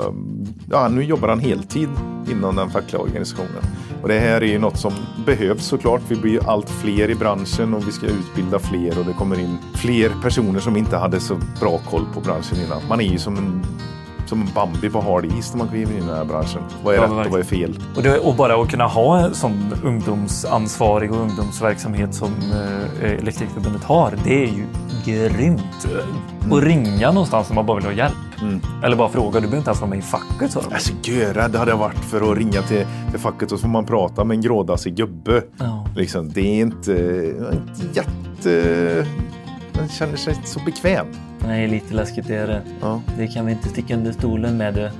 ja, 0.69 0.87
nu 0.87 1.03
jobbar 1.03 1.27
han 1.27 1.39
heltid 1.39 1.89
inom 2.31 2.55
den 2.55 2.69
fackliga 2.69 3.01
organisationen. 3.01 3.63
Och 4.01 4.07
det 4.07 4.19
här 4.19 4.41
är 4.41 4.47
ju 4.47 4.59
något 4.59 4.77
som 4.77 4.93
behövs 5.25 5.65
såklart. 5.65 6.01
Vi 6.07 6.15
blir 6.15 6.31
ju 6.31 6.39
allt 6.45 6.69
fler 6.69 7.09
i 7.09 7.15
branschen 7.15 7.73
och 7.73 7.87
vi 7.87 7.91
ska 7.91 8.05
utbilda 8.05 8.59
fler 8.59 8.99
och 8.99 9.05
det 9.05 9.13
kommer 9.13 9.39
in 9.39 9.57
fler 9.75 10.11
personer 10.23 10.59
som 10.59 10.77
inte 10.77 10.97
hade 10.97 11.19
så 11.19 11.37
bra 11.59 11.77
koll 11.77 12.05
på 12.13 12.19
branschen 12.19 12.57
innan. 12.65 12.81
Man 12.89 13.01
är 13.01 13.11
ju 13.11 13.17
som 13.17 13.37
en 13.37 13.65
som 14.29 14.49
Bambi 14.55 14.89
på 14.89 15.01
hard 15.01 15.25
is 15.25 15.53
när 15.53 15.57
man 15.57 15.67
kliver 15.67 15.91
in 15.91 15.97
i 15.97 16.01
den 16.07 16.15
här 16.15 16.25
branschen. 16.25 16.61
Vad 16.83 16.93
är 16.93 16.97
Ja, 16.97 17.03
rätt 17.03 17.09
men 17.09 17.25
och 17.25 17.31
vad 17.31 17.39
är 17.39 17.43
fel? 17.43 17.79
Och, 17.95 18.03
det, 18.03 18.19
och 18.19 18.35
bara 18.35 18.61
att 18.61 18.69
kunna 18.69 18.87
ha 18.87 19.19
en 19.19 19.33
sån 19.33 19.73
ungdomsansvarig 19.83 21.11
och 21.11 21.17
ungdomsverksamhet 21.17 22.15
som 22.15 22.31
eh, 23.01 23.11
Elektrikerförbundet 23.11 23.83
har, 23.83 24.13
det 24.23 24.43
är 24.43 24.47
ju 24.47 24.65
grymt. 25.05 25.87
Och 26.51 26.61
ringa 26.61 27.11
någonstans 27.11 27.49
när 27.49 27.55
man 27.55 27.65
bara 27.65 27.77
vill 27.77 27.85
ha 27.85 27.93
hjälp. 27.93 28.15
Mm. 28.41 28.61
Eller 28.83 28.95
bara 28.95 29.09
fråga, 29.09 29.39
du 29.39 29.47
behöver 29.47 29.57
inte 29.57 29.69
ens 29.69 29.81
vara 29.81 29.89
med 29.89 29.99
i 29.99 30.01
facket. 30.01 30.51
Så. 30.51 30.59
Alltså 30.59 30.93
görrädd 31.03 31.55
hade 31.55 31.71
jag 31.71 31.77
varit 31.77 31.97
för 31.97 32.31
att 32.31 32.37
ringa 32.37 32.61
till, 32.61 32.85
till 33.11 33.19
facket 33.19 33.51
och 33.51 33.59
så 33.59 33.61
får 33.61 33.67
man 33.69 33.85
prata 33.85 34.23
med 34.23 34.35
en 34.35 34.41
grådassig 34.41 34.95
gubbe. 34.95 35.43
Ja. 35.57 35.85
Liksom, 35.95 36.29
det 36.29 36.41
är 36.41 36.61
inte, 36.61 36.91
inte 37.53 37.99
jätte... 37.99 39.05
Man 39.79 39.89
känner 39.89 40.17
sig 40.17 40.33
inte 40.35 40.47
så 40.47 40.59
bekväm. 40.65 41.07
Nej, 41.47 41.67
lite 41.67 41.93
läskigt 41.93 42.29
är 42.29 42.47
det. 42.47 42.61
Ja. 42.81 43.01
Det 43.17 43.27
kan 43.27 43.45
vi 43.45 43.51
inte 43.51 43.69
sticka 43.69 43.95
under 43.95 44.11
stolen 44.11 44.57
med. 44.57 44.73
Det. 44.73 44.91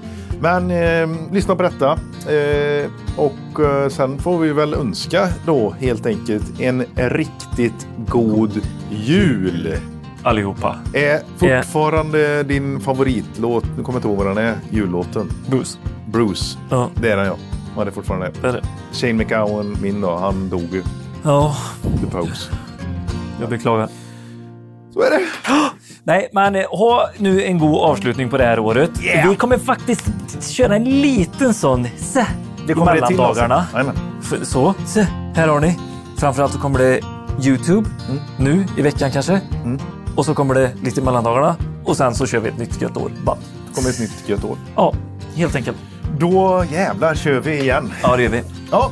Men 0.42 0.72
eh, 0.72 1.32
lyssna 1.34 1.56
på 1.56 1.64
detta. 1.64 1.92
Eh, 2.34 2.90
och 3.18 3.60
eh, 3.66 3.90
sen 3.90 4.20
får 4.20 4.40
vi 4.40 4.54
väl 4.54 4.74
önska 4.74 5.28
då 5.46 5.70
helt 5.80 6.06
enkelt 6.06 6.60
en 6.60 6.86
riktigt 6.96 7.88
god 8.08 8.62
jul. 8.92 9.76
Allihopa. 10.24 10.76
Är 10.94 11.20
fortfarande 11.38 12.44
din 12.44 12.80
favoritlåt, 12.80 13.64
nu 13.78 13.84
kommer 13.84 13.88
jag 13.88 13.96
inte 13.98 14.08
ihåg 14.08 14.18
vad 14.18 14.28
den 14.28 14.46
är, 14.46 14.56
jullåten? 14.70 15.30
Bruce. 15.50 15.78
Bruce. 16.08 16.58
Ja, 16.70 16.90
Det 17.02 17.12
är 17.12 17.18
den 17.18 17.26
ja. 17.26 17.36
Ja, 17.78 17.84
det 17.84 17.90
är 17.90 17.92
fortfarande 17.94 18.32
det 18.42 18.48
är 18.48 18.54
det. 18.54 18.62
Shane 18.94 19.14
McGowan, 19.14 19.78
min 19.82 20.02
då, 20.02 20.16
han 20.18 20.50
dog 20.50 20.68
ju. 20.74 20.84
Ja, 21.24 21.56
The 22.02 22.18
Pose. 22.18 22.52
jag 23.42 23.50
beklagar. 23.50 23.90
Så 24.94 25.02
är 25.02 25.10
det. 25.10 25.26
Nej, 26.04 26.30
men 26.34 26.56
eh, 26.56 26.66
ha 26.70 27.10
nu 27.18 27.44
en 27.44 27.60
god 27.60 27.76
avslutning 27.78 28.30
på 28.30 28.38
det 28.38 28.44
här 28.46 28.60
året. 28.60 28.92
Yeah. 29.04 29.30
Vi 29.30 29.36
kommer 29.36 29.58
faktiskt 29.58 30.06
köra 30.52 30.76
en 30.76 30.84
liten 30.84 31.54
sån 31.54 31.88
så, 31.98 32.20
Det 32.68 32.74
kommer 32.74 32.96
det 32.96 33.08
till 33.08 33.16
mellandagarna. 33.18 33.56
alltså. 33.56 33.78
Jajamän. 33.78 33.96
F- 34.22 34.40
Så, 34.44 34.74
så, 34.86 35.00
här 35.36 35.48
har 35.48 35.60
ni. 35.60 35.80
Framförallt 36.18 36.54
så 36.54 36.60
kommer 36.60 36.80
det 36.80 37.00
Youtube 37.48 37.90
Mm. 38.10 38.22
nu 38.38 38.66
i 38.78 38.82
veckan 38.82 39.12
kanske. 39.12 39.42
Och 40.16 40.26
så 40.26 40.34
kommer 40.34 40.54
det 40.56 40.72
lite 40.84 41.02
mellandagarna. 41.02 41.56
Och 41.86 41.98
sen 41.98 42.16
så 42.16 42.26
kör 42.26 42.40
vi 42.40 42.50
ett 42.50 42.58
nytt 42.58 42.82
gött 42.82 42.98
år. 42.98 43.12
Det 43.26 43.76
kommer 43.76 43.90
ett 43.90 44.00
nytt 44.00 44.24
gött 44.30 44.44
år. 44.44 44.58
Ja, 44.76 44.94
helt 45.36 45.56
enkelt. 45.56 45.78
Då 46.20 46.66
jävlar 46.72 47.16
kör 47.16 47.40
vi 47.40 47.60
igen. 47.60 47.94
Ja, 48.04 48.16
det 48.16 48.24
gör 48.24 48.30
vi. 48.30 48.44
Ja. 48.72 48.92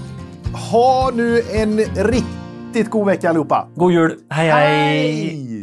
Ha 0.72 1.12
nu 1.14 1.42
en 1.54 1.78
riktigt 1.96 2.90
god 2.90 3.06
vecka 3.08 3.30
allihopa. 3.30 3.68
God 3.76 3.92
jul! 3.92 4.16
hej! 4.30 4.50
hej. 4.50 4.68
Hej! 5.28 5.62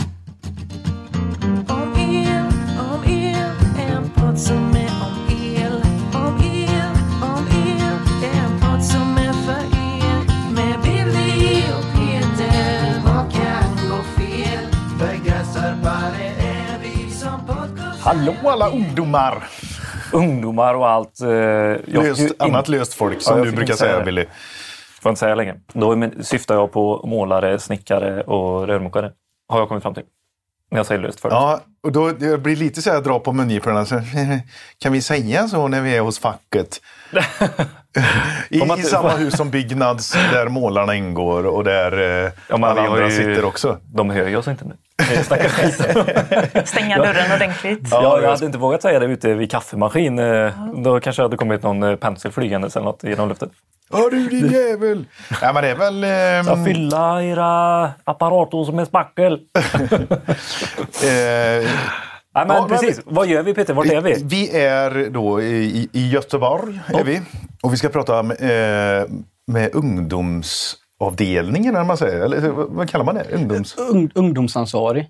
Hallå 18.05 18.35
alla 18.45 18.69
ungdomar! 18.71 19.45
Ungdomar 20.13 20.75
och 20.75 20.89
allt. 20.89 21.21
eh, 21.21 21.29
Löst, 21.87 22.21
in- 22.21 22.33
annat 22.39 22.69
löst 22.69 22.95
folk 22.95 23.23
som 23.23 23.39
Ja, 23.39 23.45
du 23.45 23.53
brukar 23.53 23.75
säga 23.75 23.93
säga. 23.93 24.05
Billy. 24.05 24.25
Får 25.01 25.11
jag 25.11 25.13
inte 25.13 25.19
säga 25.21 25.35
längre. 25.35 25.57
Då 25.73 26.11
syftar 26.21 26.55
jag 26.55 26.73
på 26.73 27.07
målare, 27.07 27.59
snickare 27.59 28.23
och 28.23 28.67
rörmokare. 28.67 29.11
Har 29.49 29.59
jag 29.59 29.69
kommit 29.69 29.83
fram 29.83 29.95
till. 29.95 30.03
Jag 30.77 30.87
säger 30.87 31.01
löst 31.01 31.21
förut. 31.21 31.33
Ja, 31.33 31.61
och 31.83 31.93
då 31.93 32.13
det 32.13 32.39
blir 32.39 32.57
lite 32.57 32.83
så 32.83 32.91
här 32.91 33.01
dra 33.01 33.19
på 33.19 33.33
mungiporna. 33.33 33.85
Så, 33.87 34.01
kan 34.79 34.93
vi 34.93 35.03
säga 35.03 35.49
så 35.49 35.69
när 35.69 35.81
vi 35.81 35.97
är 35.97 36.01
hos 36.01 36.19
facket? 36.19 36.81
I, 38.51 38.59
I 38.79 38.83
samma 38.83 39.11
hus 39.11 39.37
som 39.37 39.51
Byggnads 39.51 40.13
där 40.33 40.49
målarna 40.49 40.95
ingår 40.95 41.47
och 41.47 41.65
där 41.65 41.93
eh, 42.27 42.33
Ja, 42.49 42.55
alla 42.69 42.81
andra 42.87 43.05
ju- 43.09 43.17
sitter 43.17 43.45
också. 43.45 43.79
De 43.95 44.11
hör 44.11 44.27
ju 44.29 44.37
oss 44.37 44.49
inte 44.49 44.65
nu. 44.65 44.75
Stänga 46.65 46.99
dörren 46.99 47.33
ordentligt. 47.33 47.89
Ja, 47.91 48.21
jag 48.23 48.31
hade 48.31 48.47
inte 48.47 48.59
vågat 48.59 48.83
säga 48.83 48.99
det 48.99 49.07
ute 49.07 49.35
vid 49.35 49.51
kaffemaskin. 49.51 50.19
Eh, 50.19 50.53
Då 50.85 51.01
kanske 51.01 51.23
hade 51.23 51.37
kommit 51.37 51.63
någon 51.63 51.83
eh, 51.83 51.97
pensel 51.97 52.33
flygandes 52.33 52.77
eller 52.77 52.85
något 52.85 53.05
genom 53.05 53.29
luften. 53.29 53.51
Ja 53.91 54.09
du 54.11 54.29
din 54.29 54.51
jävel! 54.51 55.05
Ja 55.43 55.53
men 55.53 55.63
det 55.63 55.69
är 55.71 55.75
väl... 55.75 56.03
Jag 56.47 56.59
ehm, 56.59 56.65
fylla 56.65 57.23
era 57.25 57.91
apparater 58.05 58.65
som 58.65 58.79
en 58.79 58.87
spackel. 58.87 59.33
eh, 61.03 61.71
Nej, 62.37 62.47
men 62.47 62.57
Ja, 62.57 62.61
men- 62.61 62.69
precis. 62.69 63.01
Vad 63.05 63.27
gör 63.27 63.43
vi 63.43 63.55
Peter? 63.55 63.75
Vart 63.75 63.87
är 63.87 64.01
vi? 64.01 64.23
Vi 64.25 64.57
är 64.61 65.11
då 65.11 65.43
i, 65.43 65.89
i 65.93 66.09
Göteborg. 66.11 66.81
Är 66.89 67.05
vi. 67.05 67.23
Och 67.63 67.73
vi 67.73 67.77
ska 67.77 67.89
prata 67.89 68.23
med, 68.23 68.37
eh, 68.41 69.07
med 69.47 69.75
ungdomsavdelningen, 69.75 71.75
eller 71.75 71.85
man 71.85 71.97
säger. 71.97 72.21
Eller 72.21 72.49
vad 72.49 72.71
vad 72.71 72.91
kallar 72.91 73.05
man 73.05 73.15
det? 73.15 73.27
Ungdoms... 73.33 73.75
ung, 73.79 74.11
ungdomsansvarig 74.15 75.03
i 75.03 75.09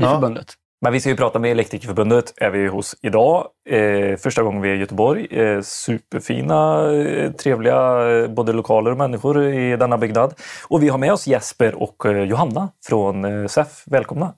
Ja. 0.00 0.10
förbundet. 0.14 0.54
Men 0.84 0.92
vi 0.92 1.00
ska 1.00 1.10
ju 1.10 1.16
prata 1.16 1.38
med 1.38 1.50
Elektrikerförbundet. 1.50 2.34
är 2.36 2.50
vi 2.50 2.66
hos 2.66 2.96
idag. 3.02 3.46
Eh, 3.68 4.16
första 4.16 4.42
gången 4.42 4.62
vi 4.62 4.70
är 4.70 4.74
i 4.74 4.78
Göteborg. 4.78 5.26
Eh, 5.30 5.60
superfina, 5.60 6.90
eh, 6.92 7.32
trevliga 7.32 8.10
eh, 8.10 8.28
både 8.28 8.52
lokaler 8.52 8.90
och 8.90 8.96
människor 8.96 9.44
i 9.44 9.76
denna 9.76 9.98
byggnad. 9.98 10.34
Och 10.68 10.82
vi 10.82 10.88
har 10.88 10.98
med 10.98 11.12
oss 11.12 11.26
Jesper 11.26 11.74
och 11.74 12.06
eh, 12.06 12.22
Johanna 12.22 12.68
från 12.86 13.48
SEF. 13.48 13.82
Välkomna! 13.86 14.34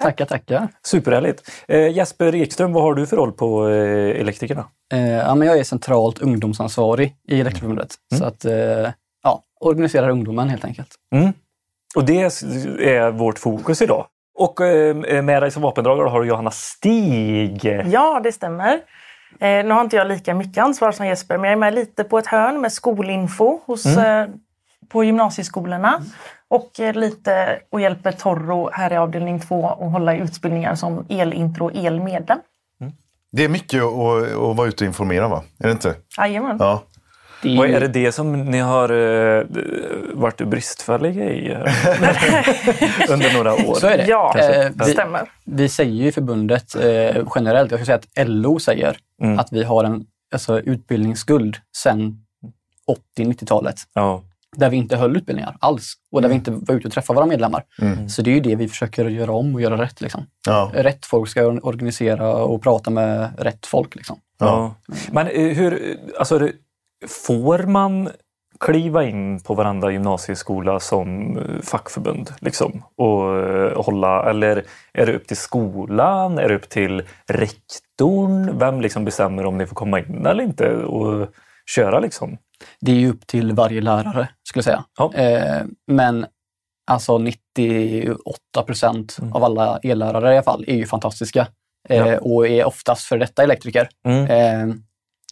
Tackar, 0.00 0.24
tackar. 0.24 0.68
Superhärligt! 0.86 1.50
Jesper 1.68 2.34
Ekström, 2.34 2.72
vad 2.72 2.82
har 2.82 2.94
du 2.94 3.06
för 3.06 3.16
roll 3.16 3.32
på 3.32 3.66
Elektrikerna? 3.66 4.64
Ja, 5.24 5.34
men 5.34 5.48
jag 5.48 5.58
är 5.58 5.64
centralt 5.64 6.18
ungdomsansvarig 6.18 7.16
i 7.28 7.40
Elektrikerförbundet. 7.40 7.94
Så 8.18 8.24
att, 8.24 8.44
ja, 9.22 9.42
organiserar 9.60 10.10
ungdomen 10.10 10.48
helt 10.48 10.64
enkelt. 10.64 10.88
Mm. 11.14 11.32
Och 11.96 12.04
det 12.04 12.20
är 12.20 13.10
vårt 13.10 13.38
fokus 13.38 13.82
idag. 13.82 14.06
Och 14.36 14.60
eh, 14.60 15.22
med 15.22 15.42
dig 15.42 15.50
som 15.50 15.62
vapendragare 15.62 16.08
har 16.08 16.20
du 16.20 16.28
Johanna 16.28 16.50
Stig. 16.50 17.64
Ja, 17.86 18.20
det 18.24 18.32
stämmer. 18.32 18.80
Eh, 19.40 19.64
nu 19.64 19.70
har 19.70 19.80
inte 19.80 19.96
jag 19.96 20.06
lika 20.06 20.34
mycket 20.34 20.64
ansvar 20.64 20.92
som 20.92 21.06
Jesper, 21.06 21.38
men 21.38 21.44
jag 21.44 21.52
är 21.52 21.60
med 21.60 21.74
lite 21.74 22.04
på 22.04 22.18
ett 22.18 22.26
hörn 22.26 22.60
med 22.60 22.72
skolinfo 22.72 23.60
hos, 23.66 23.86
eh, 23.86 24.28
på 24.88 25.04
gymnasieskolorna. 25.04 26.00
Och 26.48 26.70
lite 26.94 27.58
och 27.70 27.80
hjälper 27.80 28.12
Torro 28.12 28.70
här 28.72 28.92
i 28.92 28.96
avdelning 28.96 29.40
två 29.40 29.68
att 29.68 29.92
hålla 29.92 30.16
i 30.16 30.18
utbildningar 30.18 30.74
som 30.74 31.06
elintro 31.08 31.64
och 31.64 31.76
elmedlem. 31.76 32.38
Det 33.32 33.44
är 33.44 33.48
mycket 33.48 33.82
att, 33.82 34.32
att 34.32 34.56
vara 34.56 34.68
ute 34.68 34.84
och 34.84 34.88
informera 34.88 35.28
va? 35.28 35.42
Är 35.58 35.66
det 35.66 35.72
inte? 35.72 35.94
Jajamän. 36.18 36.56
Ja. 36.60 36.82
Det 37.42 37.58
Och 37.58 37.68
är 37.68 37.80
det 37.80 37.88
det 37.88 38.12
som 38.12 38.32
ni 38.50 38.58
har 38.58 38.88
eh, 39.38 39.44
varit 40.14 40.36
bristfälliga 40.40 41.24
i 41.24 41.52
eh, 41.52 41.58
under 43.10 43.34
några 43.34 43.52
år? 43.54 43.74
Så 43.74 43.86
är 43.86 43.98
det. 43.98 44.06
Ja, 44.08 44.34
Eh, 44.38 44.70
det 44.74 44.84
stämmer. 44.84 45.30
vi 45.44 45.68
säger 45.68 45.92
ju 45.92 46.06
i 46.06 46.12
förbundet 46.12 46.74
eh, 46.74 47.22
generellt, 47.34 47.70
jag 47.70 47.80
ska 47.80 47.84
säga 47.86 47.96
att 48.22 48.28
LO 48.28 48.58
säger 48.58 48.96
att 49.38 49.52
vi 49.52 49.62
har 49.62 49.84
en 49.84 50.06
alltså, 50.34 50.60
utbildningsskuld 50.60 51.56
sedan 51.76 52.22
80-90-talet. 53.18 53.76
Ja. 53.94 54.22
där 54.56 54.70
vi 54.70 54.76
inte 54.76 54.96
höll 54.96 55.16
utbildningar 55.16 55.56
alls 55.60 55.94
och 56.12 56.22
där 56.22 56.28
vi 56.28 56.34
inte 56.34 56.50
var 56.50 56.74
ute 56.74 56.88
och 56.88 56.94
träffade 56.94 57.16
våra 57.16 57.26
medlemmar. 57.26 57.62
Så 58.08 58.22
det 58.22 58.30
är 58.30 58.34
ju 58.34 58.40
det 58.40 58.56
vi 58.56 58.68
försöker 58.68 59.04
göra 59.04 59.32
om 59.32 59.54
och 59.54 59.60
göra 59.60 59.82
rätt. 59.82 60.00
Liksom. 60.00 60.26
Ja. 60.46 60.70
Rätt 60.74 61.06
folk 61.06 61.28
ska 61.30 61.42
organisera 61.46 62.34
och 62.34 62.62
prata 62.62 62.90
med 62.90 63.28
rätt 63.38 63.66
folk. 63.66 63.94
Liksom. 63.96 64.18
Ja. 64.38 64.74
Men 65.10 65.26
eh, 65.26 65.42
hur, 65.56 65.96
alltså, 66.18 66.38
det- 66.38 66.52
får 67.08 67.58
man 67.58 68.10
kliva 68.60 69.04
in 69.04 69.40
på 69.40 69.54
varandra 69.54 69.92
gymnasieskola 69.92 70.80
som 70.80 71.38
eh, 71.38 71.60
fackförbund 71.62 72.30
liksom, 72.40 72.82
och 72.96 73.38
eh, 73.38 73.82
hålla, 73.84 74.30
eller 74.30 74.62
är 74.92 75.06
det 75.06 75.12
upp 75.16 75.26
till 75.28 75.36
skolan? 75.36 76.38
Är 76.38 76.48
det 76.48 76.54
upp 76.54 76.68
till 76.68 77.02
rektorn? 77.26 78.58
Vem 78.58 78.80
liksom 78.80 79.04
bestämmer 79.04 79.46
om 79.46 79.58
ni 79.58 79.66
får 79.66 79.74
komma 79.76 79.98
in 80.00 80.26
eller 80.26 80.44
inte 80.44 80.74
och 80.76 81.28
köra 81.76 82.00
liksom? 82.00 82.38
Det 82.80 82.90
är 82.92 82.96
ju 82.96 83.10
upp 83.10 83.26
till 83.26 83.52
varje 83.52 83.80
lärare 83.80 84.28
skulle 84.42 84.58
jag 84.58 84.64
säga. 84.64 84.84
Ja. 84.98 85.14
Eh, 85.14 85.64
men 85.86 86.26
alltså 86.90 87.18
98 87.18 88.62
procent 88.66 89.16
Mm. 89.20 89.32
av 89.32 89.44
alla 89.44 89.78
ellärare 89.82 90.28
i 90.32 90.36
alla 90.36 90.42
fall 90.42 90.64
är 90.68 90.74
ju 90.76 90.86
fantastiska 90.86 91.46
Ja. 91.88 92.18
och 92.18 92.48
är 92.48 92.64
oftast 92.64 93.04
för 93.06 93.18
detta 93.18 93.42
elektriker. 93.42 93.88
Mm. 94.08 94.82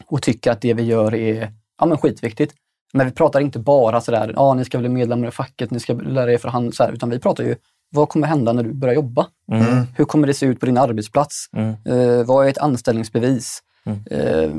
Och 0.07 0.23
tycker 0.23 0.51
att 0.51 0.61
det 0.61 0.75
vi 0.75 0.83
gör 0.83 1.15
är 1.15 1.53
ja, 1.81 1.87
men 1.87 1.99
skitviktigt. 1.99 2.55
Men 2.93 3.07
vi 3.07 3.13
pratar 3.13 3.41
inte 3.41 3.59
bara 3.59 4.01
sådär, 4.01 4.33
ja 4.35 4.43
ah, 4.43 4.55
ni 4.55 4.65
ska 4.65 4.79
bli 4.79 4.89
medlemmar 4.89 5.29
i 5.29 5.31
facket, 5.31 5.71
ni 5.71 5.81
ska 5.81 5.93
lära 5.93 6.33
er 6.33 6.39
förhandla, 6.39 6.73
så 6.73 6.85
här, 6.85 6.93
utan 6.93 7.11
vi 7.11 7.19
pratar 7.19 7.45
ju, 7.45 7.57
vad 7.91 8.09
kommer 8.09 8.27
hända 8.27 8.53
när 8.53 8.63
du 8.63 8.73
börjar 8.73 8.95
jobba? 8.95 9.27
Mm. 9.53 9.87
Hur 9.97 10.05
kommer 10.05 10.27
det 10.27 10.35
se 10.35 10.47
ut 10.47 10.61
på 10.61 10.67
din 10.67 10.79
arbetsplats? 10.79 11.47
Mm. 11.57 11.69
Eh, 11.69 12.27
vad 12.27 12.47
är 12.47 12.51
ett 12.51 12.59
anställningsbevis? 12.59 13.63
Eh, 14.11 14.51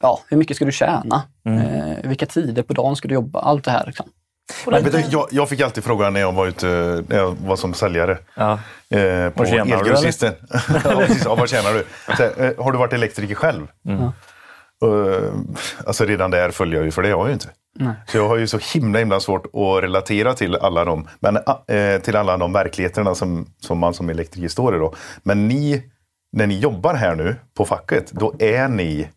ja, 0.00 0.20
hur 0.28 0.36
mycket 0.36 0.56
ska 0.56 0.64
du 0.64 0.72
tjäna? 0.72 1.22
Mm. 1.44 1.60
Eh, 1.60 2.08
vilka 2.08 2.26
tider 2.26 2.62
på 2.62 2.72
dagen 2.72 2.96
ska 2.96 3.08
du 3.08 3.14
jobba? 3.14 3.40
Allt 3.40 3.64
det 3.64 3.70
här. 3.70 3.86
Liksom. 3.86 4.06
Men, 4.66 4.84
du, 4.84 5.04
jag, 5.10 5.28
jag 5.30 5.48
fick 5.48 5.60
alltid 5.60 5.84
frågan 5.84 6.12
när 6.12 6.20
jag 6.20 6.32
var 6.32 6.46
ute, 6.46 6.66
när 7.08 7.16
jag 7.16 7.36
var 7.46 7.56
som 7.56 7.74
säljare. 7.74 8.18
Ja. 8.34 8.52
Eh, 8.90 9.30
på 9.30 9.32
Vad 9.36 9.48
tjänar 9.48 9.64
du, 9.64 9.72
Elgrossisten. 9.72 10.34
ja, 10.50 10.80
precis. 10.96 11.24
Ja, 11.24 11.34
vad 11.34 11.48
tjänar 11.48 11.74
du? 11.74 11.84
Så, 12.16 12.22
eh, 12.22 12.64
har 12.64 12.72
du 12.72 12.78
varit 12.78 12.92
elektriker 12.92 13.34
själv? 13.34 13.66
Eh, 13.88 14.10
alltså 15.86 16.04
redan 16.04 16.30
där 16.30 16.50
följer 16.50 16.76
jag 16.76 16.84
ju, 16.84 16.90
för 16.90 17.02
det 17.02 17.08
har 17.10 17.18
jag 17.18 17.26
ju 17.28 17.32
inte. 17.32 17.48
Så 18.06 18.16
jag 18.16 18.28
har 18.28 18.36
ju 18.36 18.46
så 18.46 18.58
himla 18.74 18.98
himla 18.98 19.20
svårt 19.20 19.46
att 19.46 19.82
relatera 19.82 20.34
till 20.34 20.56
alla 20.56 20.84
de, 20.84 21.08
men, 21.20 21.36
eh, 21.66 22.00
till 22.00 22.16
alla 22.16 22.36
de 22.36 22.52
verkligheterna 22.52 23.14
som, 23.14 23.46
som 23.60 23.78
man 23.78 23.94
som 23.94 24.10
elektriker 24.10 24.48
står 24.48 24.76
i. 24.76 24.78
Då. 24.78 24.94
Men 25.22 25.48
ni, 25.48 25.82
när 26.32 26.46
ni 26.46 26.58
jobbar 26.58 26.94
här 26.94 27.14
nu 27.14 27.36
på 27.54 27.64
facket, 27.64 28.10
då 28.12 28.34
är 28.38 28.68
ni 28.68 29.08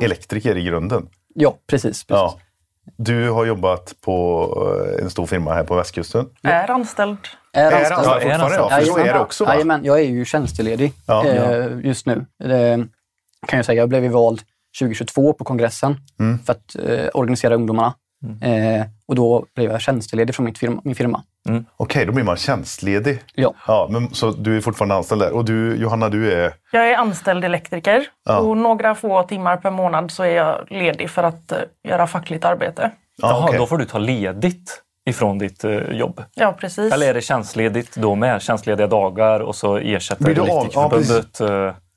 elektriker 0.00 0.56
i 0.56 0.64
grunden. 0.64 1.08
Ja, 1.34 1.54
precis. 1.66 2.04
precis. 2.04 2.06
Ja. 2.08 2.38
Du 2.96 3.30
har 3.30 3.44
jobbat 3.44 3.94
på 4.04 4.48
eh, 4.98 5.04
en 5.04 5.10
stor 5.10 5.26
firma 5.26 5.54
här 5.54 5.64
på 5.64 5.74
västkusten. 5.74 6.26
Är 6.42 6.70
anställd. 6.70 7.18
Är 7.52 7.72
Är 7.72 7.76
anställd. 7.76 7.92
han 7.92 8.04
fortfarande? 8.20 8.56
Ja, 8.56 8.68
för 8.78 8.84
så 8.84 8.98
är 8.98 9.12
det 9.14 9.20
också 9.20 9.44
va? 9.44 9.52
Jajamän, 9.52 9.84
jag 9.84 9.98
är 10.00 10.04
ju 10.04 10.24
tjänsteledig 10.24 10.92
Ja. 11.06 11.26
eh, 11.26 11.66
just 11.82 12.06
nu. 12.06 12.26
Det 12.38 12.86
kan 13.46 13.56
jag 13.56 13.66
säga. 13.66 13.82
Jag 13.82 13.88
blev 13.88 14.02
ju 14.04 14.08
vald 14.08 14.40
2022 14.80 15.32
på 15.32 15.44
kongressen 15.44 15.96
Mm. 16.20 16.38
för 16.38 16.52
att 16.52 16.76
eh, 16.88 17.08
organisera 17.14 17.54
ungdomarna. 17.54 17.94
Eh, 18.42 18.86
och 19.06 19.14
då 19.14 19.46
blev 19.54 19.70
jag 19.70 19.80
tjänsteledig 19.80 20.34
från 20.34 20.44
mitt 20.46 20.58
firma, 20.58 20.80
min 20.84 20.94
firma. 20.94 21.22
Okej, 21.76 22.06
då 22.06 22.12
blir 22.12 22.24
man 22.24 22.36
tjänstledig. 22.36 23.22
Ja. 23.34 23.54
Ja, 23.66 23.88
men, 23.90 24.14
så 24.14 24.30
du 24.30 24.56
är 24.56 24.60
fortfarande 24.60 24.94
anställd 24.94 25.20
där. 25.20 25.32
Och 25.32 25.44
du, 25.44 25.76
Johanna, 25.76 26.08
du 26.08 26.32
är... 26.32 26.52
Jag 26.72 26.90
är 26.90 26.96
anställd 26.96 27.44
elektriker 27.44 28.06
Ja. 28.24 28.38
och 28.38 28.56
några 28.56 28.94
få 28.94 29.22
timmar 29.22 29.56
per 29.56 29.70
månad 29.70 30.10
så 30.10 30.22
är 30.22 30.36
jag 30.36 30.66
ledig 30.70 31.10
för 31.10 31.22
att 31.22 31.52
eh, 31.52 31.58
göra 31.88 32.06
fackligt 32.06 32.44
arbete. 32.44 32.90
Ja, 33.16 33.28
Jaha, 33.30 33.44
okej. 33.44 33.58
då 33.58 33.66
får 33.66 33.78
du 33.78 33.84
ta 33.84 33.98
ledigt 33.98 34.82
ifrån 35.10 35.38
ditt 35.38 35.64
eh, 35.64 35.72
jobb. 35.90 36.22
Ja, 36.34 36.52
precis. 36.60 36.92
Eller 36.92 37.08
är 37.08 37.14
det 37.14 37.20
tjänstledigt 37.20 37.96
då 37.96 38.14
med? 38.14 38.42
Tjänstlediga 38.42 38.86
dagar 38.86 39.40
och 39.40 39.54
så 39.56 39.76
ersätter 39.76 40.24
Elektrikerförbundet? 40.30 41.40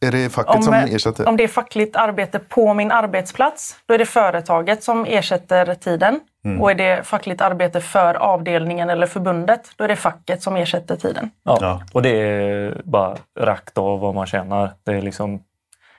Är 0.06 0.12
det 0.12 0.30
facket 0.30 0.64
som 0.64 0.74
eh, 0.74 0.94
ersätter? 0.94 1.28
om 1.28 1.38
det 1.38 1.44
är 1.44 1.48
fackligt 1.48 1.96
arbete 1.96 2.40
på 2.40 2.74
min 2.74 2.92
arbetsplats, 2.92 3.76
då 3.86 3.94
är 3.94 3.98
det 3.98 4.06
företaget 4.06 4.84
som 4.84 5.06
ersätter 5.06 5.76
tiden. 5.76 6.20
Mm. 6.46 6.62
Och 6.62 6.72
är 6.72 6.76
det 6.76 7.04
fackligt 7.04 7.42
arbete 7.42 7.82
för 7.82 8.14
avdelningen 8.14 8.90
eller 8.90 9.08
förbundet, 9.08 9.72
då 9.76 9.84
är 9.84 9.88
det 9.88 9.96
facket 9.96 10.44
som 10.44 10.56
ersätter 10.56 10.96
tiden. 10.96 11.32
ja. 11.44 11.58
Ja. 11.62 11.82
Och 11.94 12.02
det 12.02 12.10
är 12.10 12.82
bara 12.84 13.18
rakt 13.40 13.78
av 13.78 14.00
vad 14.00 14.16
man 14.16 14.26
tjänar. 14.26 14.74
Det 14.84 14.92
är 14.92 15.02
liksom... 15.02 15.40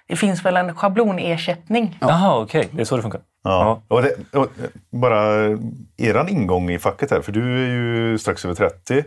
Det 0.09 0.17
finns 0.17 0.45
väl 0.45 0.57
en 0.57 0.75
schablonersättning. 0.75 1.99
Jaha, 2.01 2.39
okej. 2.39 2.69
Det 2.71 2.81
är 2.81 2.85
så 2.85 2.97
det 2.97 3.03
funkar. 3.03 3.21
Ja. 3.45 3.83
Och 3.89 4.03
det, 4.03 4.15
och, 4.33 4.45
eh, 4.45 4.49
bara 4.91 5.23
eran 5.97 6.29
ingång 6.29 6.71
i 6.71 6.79
facket 6.79 7.11
här, 7.11 7.21
för 7.21 7.33
du 7.33 7.65
är 7.65 7.69
ju 7.69 8.19
strax 8.19 8.45
över 8.45 8.55
30. 8.55 9.05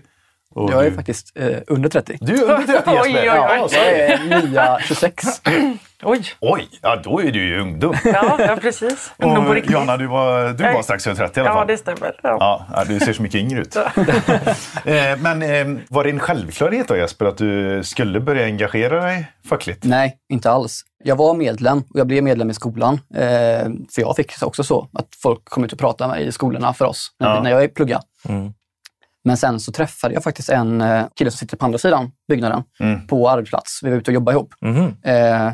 Och 0.56 0.72
Jag 0.72 0.86
är 0.86 0.90
du, 0.90 0.96
faktiskt 0.96 1.32
eh, 1.38 1.58
under 1.68 1.90
30. 1.90 2.18
du 2.22 2.34
är 2.38 2.44
under 2.44 2.68
30 2.68 2.82
Oj, 2.88 2.96
Jesper! 2.96 3.04
oj, 3.04 3.20
oj. 3.20 3.26
Ja, 3.26 3.56
Jag 3.56 3.70
så- 3.72 3.78
är 3.80 4.42
nya 4.48 4.80
26. 4.82 5.26
Oj! 6.04 6.24
Oj, 6.40 6.68
ja 6.82 6.96
då 7.04 7.22
är 7.22 7.32
du 7.32 7.48
ju 7.48 7.60
ungdom. 7.62 7.96
Ja, 8.06 8.36
ja 8.40 8.58
precis. 8.62 9.12
Ungdom 9.18 9.46
på 9.46 9.54
riktigt. 9.54 9.72
Johanna, 9.74 9.98
du 9.98 10.08
var, 10.08 10.50
du 10.54 10.64
var 10.74 10.82
strax 10.82 11.08
över 11.08 11.16
30 11.18 11.40
i 11.40 11.42
alla 11.42 11.50
Ja, 11.50 11.54
fall. 11.56 11.68
det 11.68 11.78
stämmer. 11.78 12.20
Ja. 12.24 12.38
Ja, 12.40 12.66
ja, 12.74 12.84
du 12.88 13.00
ser 13.00 13.14
så 13.14 13.22
mycket 13.22 13.42
yngre 13.42 13.62
ut. 13.62 13.76
Eh, 14.86 15.18
Men 15.20 15.42
eh, 15.42 15.82
var 15.90 16.04
det 16.04 16.10
en 16.10 16.20
självklarhet 16.20 16.88
då 16.88 16.96
Jesper 16.98 17.26
att 17.26 17.38
du 17.38 17.82
skulle 17.84 18.20
börja 18.20 18.46
engagera 18.46 19.02
dig 19.06 19.32
fackligt? 19.50 19.84
Nej, 19.84 20.18
inte 20.30 20.52
alls. 20.52 20.82
Jag 21.04 21.16
var 21.16 21.34
medlem 21.34 21.78
och 21.78 22.00
jag 22.00 22.08
blev 22.08 22.24
medlem 22.24 22.50
i 22.50 22.54
skolan. 22.54 22.94
Eh, 23.16 23.20
för 23.96 24.02
jag 24.02 24.16
fick 24.16 24.32
också 24.44 24.64
så 24.64 24.90
att 24.94 25.08
folk 25.24 25.46
kom 25.46 25.64
ut 25.64 25.74
och 25.74 25.80
pratade 25.80 26.08
med 26.10 26.18
mig 26.20 26.28
i 26.28 26.32
skolorna 26.32 26.74
för 26.74 26.86
oss 26.86 27.08
när, 27.20 27.36
Ja. 27.36 27.42
när 27.44 27.52
jag 27.52 27.74
pluggade. 27.76 28.04
Mm. 28.30 28.54
Men 29.26 29.38
sen 29.38 29.60
så 29.60 29.72
träffade 29.72 30.14
jag 30.14 30.24
faktiskt 30.24 30.50
en 30.50 30.82
eh, 30.82 31.06
kille 31.16 31.32
som 31.32 31.38
sitter 31.38 31.58
på 31.58 31.66
andra 31.66 31.78
sidan 31.78 32.12
byggnaden 32.28 32.64
Mm. 32.80 33.08
på 33.08 33.30
arbetsplats. 33.30 33.80
Vi 33.84 33.90
var 33.90 33.98
ute 33.98 34.12
och 34.12 34.16
jobbade 34.16 34.36
ihop. 34.38 34.54
Mhm. 34.62 34.96
Eh, 35.04 35.52